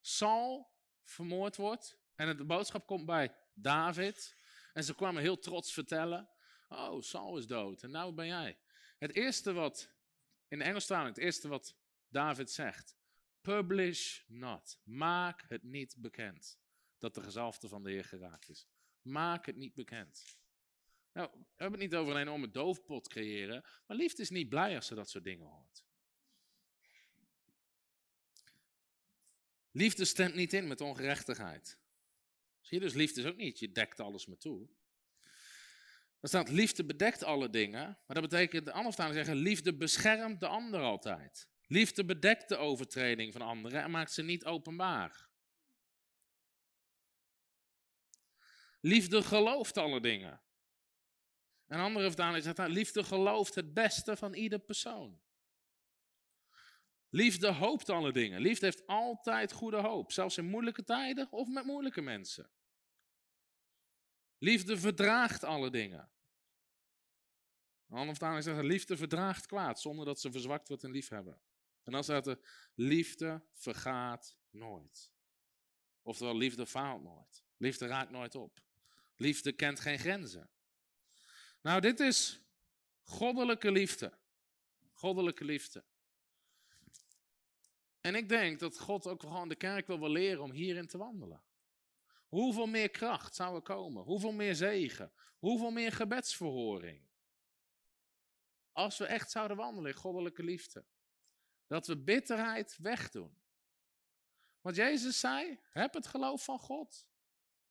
Saul 0.00 0.72
vermoord 1.04 1.56
wordt 1.56 1.98
en 2.14 2.36
de 2.36 2.44
boodschap 2.44 2.86
komt 2.86 3.06
bij 3.06 3.36
David 3.54 4.36
en 4.72 4.84
ze 4.84 4.94
kwamen 4.94 5.22
heel 5.22 5.38
trots 5.38 5.72
vertellen, 5.72 6.30
oh, 6.68 7.02
Saul 7.02 7.38
is 7.38 7.46
dood 7.46 7.82
en 7.82 7.90
nou 7.90 8.12
ben 8.12 8.26
jij. 8.26 8.58
Het 8.98 9.14
eerste 9.14 9.52
wat, 9.52 9.90
in 10.48 10.58
de 10.58 10.64
Engelstaling, 10.64 11.14
het 11.14 11.24
eerste 11.24 11.48
wat 11.48 11.76
David 12.08 12.50
zegt, 12.50 12.96
publish 13.40 14.22
not, 14.26 14.80
maak 14.84 15.44
het 15.48 15.62
niet 15.62 15.94
bekend 15.98 16.58
dat 16.98 17.14
de 17.14 17.22
gezalfde 17.22 17.68
van 17.68 17.82
de 17.82 17.90
Heer 17.90 18.04
geraakt 18.04 18.48
is. 18.48 18.66
Maak 19.02 19.46
het 19.46 19.56
niet 19.56 19.74
bekend. 19.74 20.24
Nou, 21.12 21.30
we 21.32 21.44
hebben 21.56 21.80
het 21.80 21.90
niet 21.90 22.00
over 22.00 22.14
een 22.14 22.20
enorme 22.20 22.50
doofpot 22.50 23.08
creëren, 23.08 23.64
maar 23.86 23.96
liefde 23.96 24.22
is 24.22 24.30
niet 24.30 24.48
blij 24.48 24.76
als 24.76 24.86
ze 24.86 24.94
dat 24.94 25.10
soort 25.10 25.24
dingen 25.24 25.46
hoort. 25.46 25.84
Liefde 29.70 30.04
stemt 30.04 30.34
niet 30.34 30.52
in 30.52 30.68
met 30.68 30.80
ongerechtigheid. 30.80 31.78
Zie 32.60 32.78
je, 32.78 32.84
dus 32.84 32.94
liefde 32.94 33.20
is 33.20 33.26
ook 33.26 33.36
niet, 33.36 33.58
je 33.58 33.72
dekt 33.72 34.00
alles 34.00 34.26
me 34.26 34.36
toe. 34.36 34.68
Er 36.20 36.28
staat, 36.28 36.48
liefde 36.48 36.84
bedekt 36.84 37.22
alle 37.22 37.50
dingen, 37.50 37.80
maar 37.80 38.20
dat 38.20 38.30
betekent, 38.30 38.64
de 38.64 38.72
andere 38.72 38.92
vertaling 38.94 39.16
zeggen, 39.16 39.42
liefde 39.42 39.76
beschermt 39.76 40.40
de 40.40 40.46
ander 40.46 40.80
altijd. 40.80 41.48
Liefde 41.66 42.04
bedekt 42.04 42.48
de 42.48 42.56
overtreding 42.56 43.32
van 43.32 43.42
anderen 43.42 43.82
en 43.82 43.90
maakt 43.90 44.12
ze 44.12 44.22
niet 44.22 44.44
openbaar. 44.44 45.27
Liefde 48.80 49.22
gelooft 49.22 49.76
alle 49.76 50.00
dingen. 50.00 50.42
Een 51.66 51.80
andere 51.80 52.06
vertaling 52.06 52.44
zegt, 52.44 52.68
liefde 52.68 53.04
gelooft 53.04 53.54
het 53.54 53.74
beste 53.74 54.16
van 54.16 54.34
ieder 54.34 54.58
persoon. 54.58 55.20
Liefde 57.10 57.52
hoopt 57.52 57.88
alle 57.88 58.12
dingen. 58.12 58.40
Liefde 58.40 58.66
heeft 58.66 58.86
altijd 58.86 59.52
goede 59.52 59.76
hoop, 59.76 60.12
zelfs 60.12 60.38
in 60.38 60.44
moeilijke 60.44 60.84
tijden 60.84 61.32
of 61.32 61.48
met 61.48 61.64
moeilijke 61.64 62.00
mensen. 62.00 62.50
Liefde 64.38 64.78
verdraagt 64.78 65.44
alle 65.44 65.70
dingen. 65.70 66.10
Een 67.88 67.96
andere 67.96 68.16
vertaling 68.16 68.42
zegt, 68.42 68.62
liefde 68.62 68.96
verdraagt 68.96 69.46
kwaad 69.46 69.80
zonder 69.80 70.04
dat 70.04 70.20
ze 70.20 70.32
verzwakt 70.32 70.68
wordt 70.68 70.82
in 70.82 70.90
liefhebben. 70.90 71.40
En 71.82 71.92
dan 71.92 72.04
staat 72.04 72.26
er, 72.26 72.70
liefde 72.74 73.44
vergaat 73.52 74.36
nooit. 74.50 75.10
Oftewel, 76.02 76.36
liefde 76.36 76.66
faalt 76.66 77.02
nooit. 77.02 77.44
Liefde 77.56 77.86
raakt 77.86 78.10
nooit 78.10 78.34
op. 78.34 78.67
Liefde 79.18 79.52
kent 79.52 79.80
geen 79.80 79.98
grenzen. 79.98 80.50
Nou, 81.62 81.80
dit 81.80 82.00
is 82.00 82.40
goddelijke 83.02 83.70
liefde. 83.70 84.18
Goddelijke 84.92 85.44
liefde. 85.44 85.84
En 88.00 88.14
ik 88.14 88.28
denk 88.28 88.58
dat 88.58 88.78
God 88.78 89.06
ook 89.06 89.20
gewoon 89.20 89.48
de 89.48 89.56
kerk 89.56 89.86
wil 89.86 90.00
wel 90.00 90.10
leren 90.10 90.42
om 90.42 90.50
hierin 90.50 90.86
te 90.86 90.98
wandelen. 90.98 91.42
Hoeveel 92.28 92.66
meer 92.66 92.90
kracht 92.90 93.34
zou 93.34 93.54
er 93.54 93.62
komen? 93.62 94.02
Hoeveel 94.02 94.32
meer 94.32 94.54
zegen? 94.54 95.12
Hoeveel 95.38 95.70
meer 95.70 95.92
gebedsverhoring? 95.92 97.08
Als 98.72 98.98
we 98.98 99.06
echt 99.06 99.30
zouden 99.30 99.56
wandelen 99.56 99.90
in 99.90 99.96
goddelijke 99.96 100.42
liefde. 100.42 100.84
Dat 101.66 101.86
we 101.86 101.96
bitterheid 101.96 102.76
wegdoen. 102.78 103.42
Want 104.60 104.76
Jezus 104.76 105.20
zei, 105.20 105.60
heb 105.70 105.94
het 105.94 106.06
geloof 106.06 106.44
van 106.44 106.58
God. 106.58 107.06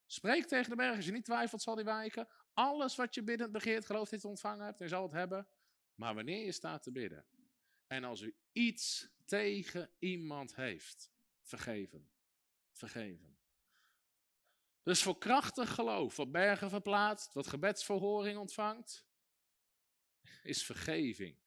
Spreek 0.08 0.46
tegen 0.46 0.70
de 0.70 0.76
berg, 0.76 0.96
als 0.96 1.06
je 1.06 1.12
niet 1.12 1.26
twijfelt 1.26 1.62
zal 1.62 1.76
die 1.76 1.84
wijken. 1.84 2.28
Alles 2.54 2.96
wat 2.96 3.16
je 3.16 3.24
biddend 3.24 3.52
begeert, 3.52 3.86
gelooft 3.86 4.12
dit 4.12 4.26
ontvangen 4.26 4.66
hebt, 4.66 4.80
je 4.80 4.88
zal 4.88 5.04
het 5.04 5.12
hebben. 5.12 5.48
Maar 5.96 6.16
wanneer 6.16 6.46
je 6.46 6.52
staat 6.52 6.84
te 6.84 6.92
bidden, 6.92 7.26
en 7.88 8.04
als 8.04 8.22
u 8.22 8.36
iets 8.52 9.10
tegen 9.26 9.92
iemand 10.00 10.56
heeft, 10.56 11.12
vergeven. 11.42 12.12
Vergeven. 12.72 13.38
Dus 14.84 15.04
voor 15.04 15.18
krachtig 15.18 15.74
geloof, 15.74 16.16
wat 16.16 16.32
bergen 16.32 16.70
verplaatst, 16.70 17.34
wat 17.34 17.48
gebedsverhoring 17.48 18.38
ontvangt, 18.38 19.06
is 20.44 20.64
vergeving. 20.64 21.38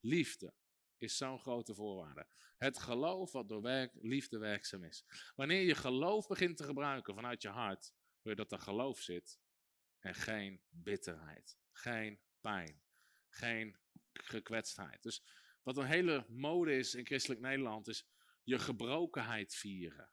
Liefde. 0.00 0.54
Is 0.98 1.16
zo'n 1.16 1.38
grote 1.38 1.74
voorwaarde. 1.74 2.26
Het 2.58 2.78
geloof 2.78 3.32
wat 3.32 3.48
door 3.48 3.62
werk, 3.62 3.92
liefde 3.94 4.38
werkzaam 4.38 4.84
is. 4.84 5.04
Wanneer 5.34 5.62
je 5.62 5.74
geloof 5.74 6.26
begint 6.26 6.56
te 6.56 6.64
gebruiken 6.64 7.14
vanuit 7.14 7.42
je 7.42 7.48
hart, 7.48 7.92
wil 8.22 8.32
je 8.32 8.38
dat 8.38 8.52
er 8.52 8.58
geloof 8.58 9.00
zit 9.00 9.38
en 9.98 10.14
geen 10.14 10.60
bitterheid, 10.70 11.58
geen 11.72 12.20
pijn, 12.40 12.80
geen 13.28 13.76
gekwetstheid. 14.12 15.02
Dus 15.02 15.22
wat 15.62 15.76
een 15.76 15.86
hele 15.86 16.26
mode 16.28 16.76
is 16.76 16.94
in 16.94 17.06
christelijk 17.06 17.40
Nederland, 17.40 17.88
is 17.88 18.06
je 18.42 18.58
gebrokenheid 18.58 19.54
vieren. 19.54 20.10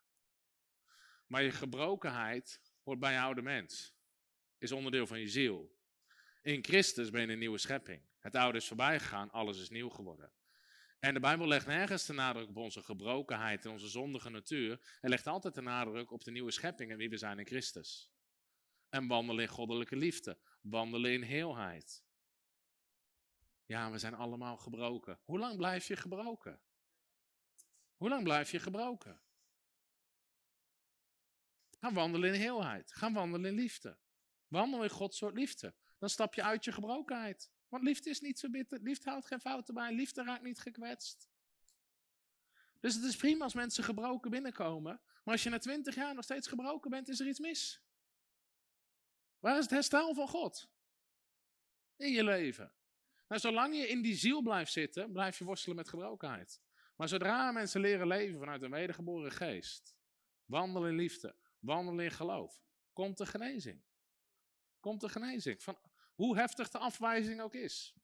Maar 1.26 1.42
je 1.42 1.50
gebrokenheid 1.50 2.60
hoort 2.82 2.98
bij 2.98 3.12
je 3.12 3.20
oude 3.20 3.42
mens. 3.42 3.94
Is 4.58 4.72
onderdeel 4.72 5.06
van 5.06 5.20
je 5.20 5.28
ziel. 5.28 5.78
In 6.42 6.64
Christus 6.64 7.10
ben 7.10 7.26
je 7.26 7.32
een 7.32 7.38
nieuwe 7.38 7.58
schepping. 7.58 8.02
Het 8.18 8.34
oude 8.34 8.58
is 8.58 8.66
voorbij 8.66 9.00
gegaan, 9.00 9.30
alles 9.30 9.60
is 9.60 9.68
nieuw 9.68 9.88
geworden. 9.88 10.32
En 11.04 11.14
de 11.14 11.20
Bijbel 11.20 11.48
legt 11.48 11.66
nergens 11.66 12.06
de 12.06 12.12
nadruk 12.12 12.48
op 12.48 12.56
onze 12.56 12.82
gebrokenheid 12.82 13.64
en 13.64 13.70
onze 13.70 13.88
zondige 13.88 14.30
natuur. 14.30 14.98
Hij 15.00 15.10
legt 15.10 15.26
altijd 15.26 15.54
de 15.54 15.60
nadruk 15.60 16.10
op 16.10 16.24
de 16.24 16.30
nieuwe 16.30 16.50
schepping 16.50 16.90
en 16.90 16.96
wie 16.96 17.10
we 17.10 17.16
zijn 17.16 17.38
in 17.38 17.46
Christus. 17.46 18.12
En 18.88 19.06
wandelen 19.06 19.42
in 19.42 19.50
goddelijke 19.50 19.96
liefde. 19.96 20.38
Wandelen 20.60 21.12
in 21.12 21.22
heelheid. 21.22 22.04
Ja, 23.64 23.90
we 23.90 23.98
zijn 23.98 24.14
allemaal 24.14 24.56
gebroken. 24.56 25.20
Hoe 25.24 25.38
lang 25.38 25.56
blijf 25.56 25.86
je 25.86 25.96
gebroken? 25.96 26.60
Hoe 27.96 28.08
lang 28.08 28.22
blijf 28.22 28.50
je 28.50 28.58
gebroken? 28.58 29.20
Ga 31.78 31.92
wandelen 31.92 32.34
in 32.34 32.40
heelheid. 32.40 32.92
Ga 32.92 33.12
wandelen 33.12 33.50
in 33.50 33.56
liefde. 33.56 33.98
Wandel 34.46 34.82
in 34.82 34.90
Gods 34.90 35.16
soort 35.16 35.34
liefde. 35.34 35.74
Dan 35.98 36.08
stap 36.08 36.34
je 36.34 36.42
uit 36.42 36.64
je 36.64 36.72
gebrokenheid. 36.72 37.53
Want 37.74 37.86
liefde 37.86 38.10
is 38.10 38.20
niet 38.20 38.38
zo 38.38 38.50
bitter. 38.50 38.80
Liefde 38.82 39.10
houdt 39.10 39.26
geen 39.26 39.40
fouten 39.40 39.74
bij. 39.74 39.94
Liefde 39.94 40.22
raakt 40.22 40.42
niet 40.42 40.60
gekwetst. 40.60 41.30
Dus 42.80 42.94
het 42.94 43.04
is 43.04 43.16
prima 43.16 43.44
als 43.44 43.54
mensen 43.54 43.84
gebroken 43.84 44.30
binnenkomen. 44.30 45.00
Maar 45.24 45.34
als 45.34 45.42
je 45.42 45.50
na 45.50 45.58
twintig 45.58 45.94
jaar 45.94 46.14
nog 46.14 46.24
steeds 46.24 46.48
gebroken 46.48 46.90
bent, 46.90 47.08
is 47.08 47.20
er 47.20 47.26
iets 47.26 47.38
mis. 47.38 47.82
Waar 49.38 49.56
is 49.56 49.62
het 49.62 49.70
herstel 49.70 50.14
van 50.14 50.28
God? 50.28 50.70
In 51.96 52.12
je 52.12 52.24
leven. 52.24 52.72
Nou, 53.28 53.40
zolang 53.40 53.76
je 53.76 53.88
in 53.88 54.02
die 54.02 54.16
ziel 54.16 54.42
blijft 54.42 54.72
zitten, 54.72 55.12
blijf 55.12 55.38
je 55.38 55.44
worstelen 55.44 55.76
met 55.76 55.88
gebrokenheid. 55.88 56.60
Maar 56.96 57.08
zodra 57.08 57.52
mensen 57.52 57.80
leren 57.80 58.06
leven 58.06 58.38
vanuit 58.38 58.62
een 58.62 58.70
wedergeboren 58.70 59.32
geest, 59.32 59.96
wandelen 60.44 60.90
in 60.90 60.96
liefde, 60.96 61.36
wandelen 61.58 62.04
in 62.04 62.10
geloof, 62.10 62.62
komt 62.92 63.18
de 63.18 63.26
genezing. 63.26 63.82
Komt 64.80 65.00
de 65.00 65.08
genezing. 65.08 65.62
Van 65.62 65.78
hoe 66.14 66.36
heftig 66.36 66.68
de 66.68 66.78
afwijzing 66.78 67.40
ook 67.40 67.54
is. 67.54 67.94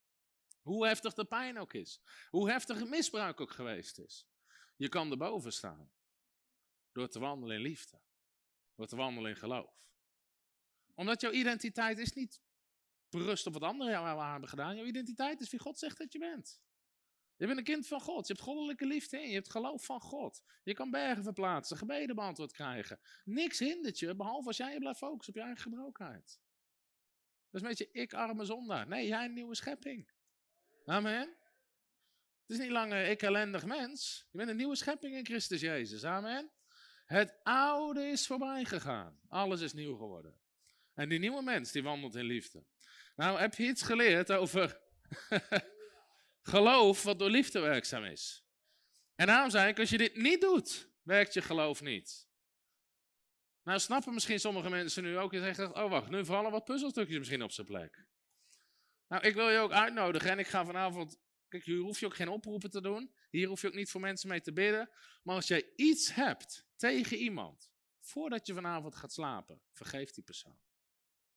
Hoe 0.62 0.86
heftig 0.86 1.14
de 1.14 1.24
pijn 1.24 1.58
ook 1.58 1.72
is. 1.72 2.00
Hoe 2.30 2.50
heftig 2.50 2.78
het 2.78 2.88
misbruik 2.88 3.40
ook 3.40 3.50
geweest 3.50 3.98
is. 3.98 4.28
Je 4.76 4.88
kan 4.88 5.10
erboven 5.10 5.52
staan. 5.52 5.92
Door 6.92 7.08
te 7.08 7.18
wandelen 7.18 7.56
in 7.56 7.62
liefde. 7.62 8.00
Door 8.74 8.86
te 8.86 8.96
wandelen 8.96 9.30
in 9.30 9.36
geloof. 9.36 9.78
Omdat 10.94 11.20
jouw 11.20 11.30
identiteit 11.32 11.98
is 11.98 12.12
niet 12.12 12.40
berust 13.08 13.46
op 13.46 13.52
wat 13.52 13.62
anderen 13.62 13.92
jou 13.92 14.22
hebben 14.22 14.48
gedaan. 14.48 14.76
Jouw 14.76 14.84
identiteit 14.84 15.40
is 15.40 15.50
wie 15.50 15.60
God 15.60 15.78
zegt 15.78 15.98
dat 15.98 16.12
je 16.12 16.18
bent. 16.18 16.62
Je 17.36 17.46
bent 17.46 17.58
een 17.58 17.64
kind 17.64 17.86
van 17.86 18.00
God. 18.00 18.26
Je 18.26 18.32
hebt 18.32 18.44
goddelijke 18.44 18.86
liefde 18.86 19.22
in. 19.22 19.28
Je 19.28 19.34
hebt 19.34 19.50
geloof 19.50 19.84
van 19.84 20.00
God. 20.00 20.42
Je 20.62 20.74
kan 20.74 20.90
bergen 20.90 21.22
verplaatsen, 21.22 21.76
gebeden 21.76 22.16
beantwoord 22.16 22.52
krijgen. 22.52 23.00
Niks 23.24 23.58
hindert 23.58 23.98
je, 23.98 24.16
behalve 24.16 24.46
als 24.46 24.56
jij 24.56 24.72
je 24.72 24.78
blijft 24.78 24.98
focussen 24.98 25.34
op 25.34 25.40
je 25.40 25.46
eigen 25.46 25.62
gebrokenheid. 25.62 26.40
Dat 27.50 27.60
is 27.60 27.62
een 27.62 27.68
beetje 27.68 28.00
ik 28.00 28.12
arme 28.12 28.44
zondaar. 28.44 28.88
Nee, 28.88 29.06
jij 29.06 29.24
een 29.24 29.32
nieuwe 29.32 29.54
schepping. 29.54 30.10
Amen. 30.84 31.36
Het 32.46 32.58
is 32.58 32.58
niet 32.58 32.70
langer 32.70 33.06
ik 33.06 33.22
ellendig 33.22 33.64
mens. 33.64 34.26
Je 34.30 34.38
bent 34.38 34.50
een 34.50 34.56
nieuwe 34.56 34.76
schepping 34.76 35.16
in 35.16 35.24
Christus 35.24 35.60
Jezus. 35.60 36.04
Amen. 36.04 36.50
Het 37.06 37.38
oude 37.42 38.02
is 38.02 38.26
voorbij 38.26 38.64
gegaan. 38.64 39.20
Alles 39.28 39.60
is 39.60 39.72
nieuw 39.72 39.96
geworden. 39.96 40.40
En 40.94 41.08
die 41.08 41.18
nieuwe 41.18 41.42
mens 41.42 41.72
die 41.72 41.82
wandelt 41.82 42.14
in 42.14 42.24
liefde. 42.24 42.64
Nou, 43.16 43.40
heb 43.40 43.54
je 43.54 43.66
iets 43.66 43.82
geleerd 43.82 44.32
over 44.32 44.80
geloof 46.42 47.02
wat 47.02 47.18
door 47.18 47.30
liefde 47.30 47.60
werkzaam 47.60 48.04
is? 48.04 48.44
En 49.14 49.26
daarom 49.26 49.50
zei 49.50 49.68
ik, 49.68 49.78
als 49.78 49.90
je 49.90 49.98
dit 49.98 50.16
niet 50.16 50.40
doet, 50.40 50.88
werkt 51.02 51.34
je 51.34 51.42
geloof 51.42 51.80
niet. 51.80 52.29
Nou 53.70 53.82
snappen 53.82 54.14
misschien 54.14 54.40
sommige 54.40 54.70
mensen 54.70 55.02
nu 55.02 55.18
ook 55.18 55.32
en 55.32 55.40
zeggen, 55.40 55.76
oh 55.76 55.90
wacht, 55.90 56.10
nu 56.10 56.24
vallen 56.24 56.50
wat 56.50 56.64
puzzelstukjes 56.64 57.18
misschien 57.18 57.42
op 57.42 57.52
zijn 57.52 57.66
plek. 57.66 58.06
Nou, 59.08 59.26
ik 59.26 59.34
wil 59.34 59.50
je 59.50 59.58
ook 59.58 59.72
uitnodigen 59.72 60.30
en 60.30 60.38
ik 60.38 60.46
ga 60.46 60.64
vanavond, 60.64 61.18
kijk, 61.48 61.64
hier 61.64 61.78
hoef 61.78 62.00
je 62.00 62.06
ook 62.06 62.14
geen 62.14 62.28
oproepen 62.28 62.70
te 62.70 62.80
doen. 62.80 63.14
Hier 63.30 63.48
hoef 63.48 63.60
je 63.60 63.66
ook 63.66 63.74
niet 63.74 63.90
voor 63.90 64.00
mensen 64.00 64.28
mee 64.28 64.40
te 64.40 64.52
bidden. 64.52 64.90
Maar 65.22 65.34
als 65.34 65.46
jij 65.46 65.72
iets 65.76 66.14
hebt 66.14 66.66
tegen 66.76 67.16
iemand, 67.16 67.70
voordat 68.00 68.46
je 68.46 68.54
vanavond 68.54 68.96
gaat 68.96 69.12
slapen, 69.12 69.62
vergeef 69.72 70.10
die 70.10 70.24
persoon. 70.24 70.58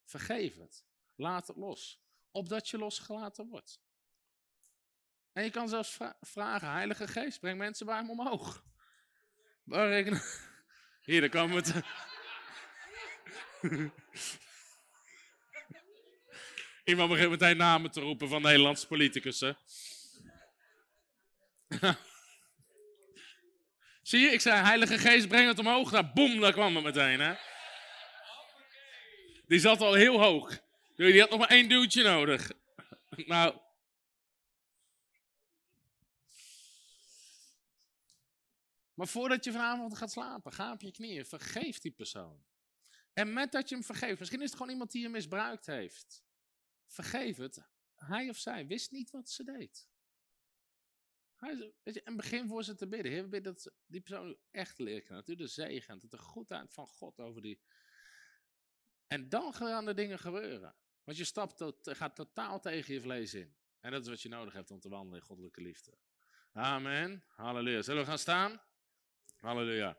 Vergeef 0.06 0.58
het. 0.58 0.86
Laat 1.16 1.48
het 1.48 1.58
los. 1.58 2.02
Opdat 2.32 2.70
je 2.70 2.78
losgelaten 2.78 3.48
wordt. 3.48 3.82
En 5.34 5.44
je 5.44 5.50
kan 5.50 5.70
zelfs 5.70 5.98
vragen, 6.22 6.72
Heilige 6.72 7.08
Geest, 7.08 7.40
breng 7.40 7.58
mensen 7.58 7.86
bij 7.86 7.96
hem 7.96 8.10
omhoog. 8.10 8.64
Hier, 11.02 11.22
dan 11.22 11.30
komen 11.30 11.64
we. 11.64 12.12
Iemand 16.84 17.10
begint 17.10 17.30
meteen 17.30 17.58
namen 17.58 17.92
te 17.92 18.02
roepen 18.02 18.30
van 18.30 18.42
Nederlandse 18.42 18.88
politicussen. 18.88 19.58
Zie 24.02 24.20
je, 24.20 24.28
ik 24.32 24.42
zei 24.42 24.62
Heilige 24.62 24.98
Geest, 24.98 25.28
breng 25.28 25.48
het 25.48 25.60
omhoog. 25.60 25.92
Nou, 25.92 26.06
boem, 26.14 26.40
daar 26.40 26.52
kwam 26.52 26.76
het 26.76 26.84
meteen. 26.84 27.20
Hè? 27.20 27.34
Die 29.48 29.60
zat 29.60 29.82
al 29.82 29.94
heel 29.94 30.20
hoog. 30.20 30.60
Die 30.96 31.20
had 31.20 31.30
nog 31.30 31.40
maar 31.40 31.50
één 31.50 31.70
duwtje 31.70 32.04
nodig. 32.04 32.52
Nou. 33.26 33.62
Maar 38.94 39.08
voordat 39.08 39.44
je 39.44 39.52
vanavond 39.52 39.98
gaat 39.98 40.12
slapen, 40.12 40.54
ga 40.54 40.72
op 40.72 40.82
je 40.82 40.92
knieën. 40.92 41.26
Vergeef 41.26 41.80
die 41.80 41.92
persoon. 41.92 42.44
En 43.14 43.34
met 43.34 43.52
dat 43.52 43.70
je 43.70 43.76
hem 43.76 43.84
vergeeft, 43.84 44.20
misschien 44.20 44.42
is 44.42 44.48
het 44.48 44.58
gewoon 44.58 44.72
iemand 44.72 44.92
die 44.92 45.02
je 45.02 45.10
misbruikt 45.10 45.66
heeft. 45.66 46.24
Vergeef 46.88 47.38
het. 47.38 47.64
Hij 47.96 48.30
of 48.30 48.38
zij 48.38 48.68
wist 48.68 48.92
niet 48.92 49.12
wat 49.12 49.30
ze 49.30 49.44
deed. 49.44 49.88
Hij, 51.36 51.74
weet 51.84 51.94
je, 51.94 52.04
en 52.04 52.16
begin 52.16 52.48
voor 52.48 52.64
ze 52.64 52.76
te 52.76 52.88
bidden. 52.88 53.12
Heer, 53.12 53.30
bid 53.30 53.44
dat 53.44 53.72
die 53.86 54.02
persoon 54.02 54.38
echt 54.52 54.80
leert 54.80 55.08
Dat 55.08 55.30
u 55.30 55.36
de 55.36 55.48
zegen, 55.48 56.00
dat 56.00 56.12
de 56.12 56.18
goedheid 56.18 56.74
van 56.74 56.88
God 56.88 57.20
over 57.20 57.42
die. 57.42 57.62
En 59.08 59.30
dan 59.30 59.54
gaan 59.54 59.86
de 59.86 59.94
dingen 59.94 60.20
gebeuren. 60.20 60.76
Want 61.04 61.18
je 61.18 61.24
stapt 61.24 61.58
tot, 61.58 61.90
gaat 61.92 62.16
totaal 62.16 62.60
tegen 62.60 62.94
je 62.94 63.02
vlees 63.02 63.34
in. 63.34 63.56
En 63.80 63.92
dat 63.92 64.02
is 64.02 64.10
wat 64.10 64.22
je 64.22 64.30
nodig 64.30 64.54
hebt 64.54 64.72
om 64.72 64.80
te 64.80 64.90
wandelen 64.90 65.20
in 65.20 65.26
goddelijke 65.26 65.62
liefde. 65.62 65.98
Amen. 66.52 67.24
Halleluja. 67.28 67.82
Zullen 67.82 68.02
we 68.02 68.08
gaan 68.08 68.20
staan? 68.20 68.62
Halleluja. 69.36 69.98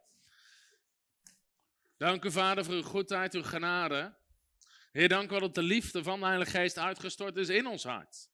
Dank 1.96 2.24
u, 2.24 2.30
Vader, 2.30 2.64
voor 2.64 2.74
uw 2.74 2.82
goedheid, 2.82 3.34
uw 3.34 3.42
genade. 3.42 4.14
Heer, 4.92 5.08
dank 5.08 5.32
u 5.32 5.38
dat 5.38 5.54
de 5.54 5.62
liefde 5.62 6.02
van 6.02 6.20
de 6.20 6.26
Heilige 6.26 6.50
Geest 6.50 6.78
uitgestort 6.78 7.36
is 7.36 7.48
in 7.48 7.66
ons 7.66 7.84
hart. 7.84 8.28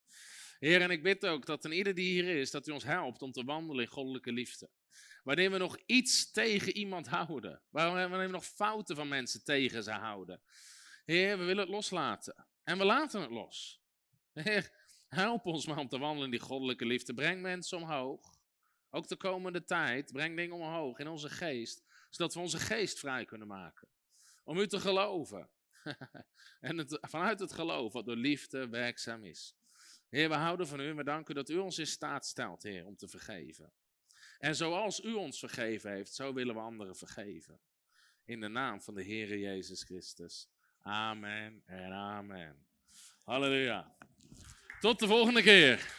Heer, 0.59 0.81
en 0.81 0.91
ik 0.91 1.03
bid 1.03 1.27
ook 1.27 1.47
dat 1.47 1.65
een 1.65 1.73
ieder 1.73 1.95
die 1.95 2.11
hier 2.11 2.37
is, 2.37 2.51
dat 2.51 2.69
u 2.69 2.73
ons 2.73 2.85
helpt 2.85 3.23
om 3.23 3.33
te 3.33 3.45
wandelen 3.45 3.85
in 3.85 3.91
goddelijke 3.91 4.33
liefde. 4.33 4.71
Wanneer 5.23 5.51
we 5.51 5.59
nog 5.59 5.79
iets 5.87 6.31
tegen 6.31 6.77
iemand 6.77 7.09
houden, 7.09 7.63
wanneer 7.71 8.19
we 8.19 8.27
nog 8.27 8.45
fouten 8.45 8.97
van 8.97 9.09
mensen 9.09 9.45
tegen 9.45 9.83
ze 9.83 9.91
houden. 9.91 10.41
Heer, 11.05 11.39
we 11.39 11.45
willen 11.45 11.63
het 11.63 11.73
loslaten. 11.75 12.47
En 12.65 12.79
we 12.79 12.85
laten 12.85 13.21
het 13.21 13.31
los. 13.31 13.83
Heer, 14.33 14.71
help 15.09 15.47
ons 15.47 15.67
maar 15.67 15.79
om 15.79 15.89
te 15.89 15.99
wandelen 15.99 16.25
in 16.25 16.31
die 16.31 16.47
goddelijke 16.47 16.87
liefde. 16.87 17.15
Breng 17.15 17.43
mensen 17.43 17.79
omhoog. 17.79 18.39
Ook 18.91 19.09
de 19.09 19.17
komende 19.17 19.65
tijd, 19.65 20.13
breng 20.13 20.37
dingen 20.37 20.57
omhoog 20.57 20.99
in 20.99 21.09
onze 21.09 21.29
geest 21.29 21.89
zodat 22.11 22.35
we 22.35 22.41
onze 22.41 22.59
geest 22.59 22.99
vrij 22.99 23.25
kunnen 23.25 23.47
maken. 23.47 23.89
Om 24.45 24.59
u 24.59 24.67
te 24.67 24.81
geloven. 24.81 25.51
en 26.61 26.79
het, 26.79 26.99
vanuit 27.01 27.41
het 27.41 27.53
geloof 27.53 27.93
wat 27.93 28.07
door 28.07 28.17
liefde 28.17 28.69
werkzaam 28.69 29.25
is. 29.25 29.55
Heer, 30.09 30.29
we 30.29 30.35
houden 30.35 30.67
van 30.67 30.81
u 30.81 30.89
en 30.89 30.97
we 30.97 31.05
danken 31.05 31.35
dat 31.35 31.49
u 31.49 31.57
ons 31.57 31.79
in 31.79 31.87
staat 31.87 32.27
stelt, 32.27 32.63
Heer, 32.63 32.87
om 32.87 32.97
te 32.97 33.09
vergeven. 33.09 33.73
En 34.39 34.57
zoals 34.57 35.01
u 35.05 35.13
ons 35.13 35.39
vergeven 35.39 35.91
heeft, 35.91 36.15
zo 36.15 36.33
willen 36.33 36.55
we 36.55 36.61
anderen 36.61 36.97
vergeven. 36.97 37.61
In 38.25 38.41
de 38.41 38.49
naam 38.49 38.83
van 38.83 38.95
de 38.95 39.03
Heer 39.03 39.39
Jezus 39.39 39.83
Christus. 39.83 40.49
Amen 40.83 41.63
en 41.67 41.93
amen. 41.93 42.67
Halleluja. 43.25 43.97
Tot 44.81 44.99
de 44.99 45.07
volgende 45.07 45.43
keer. 45.43 45.99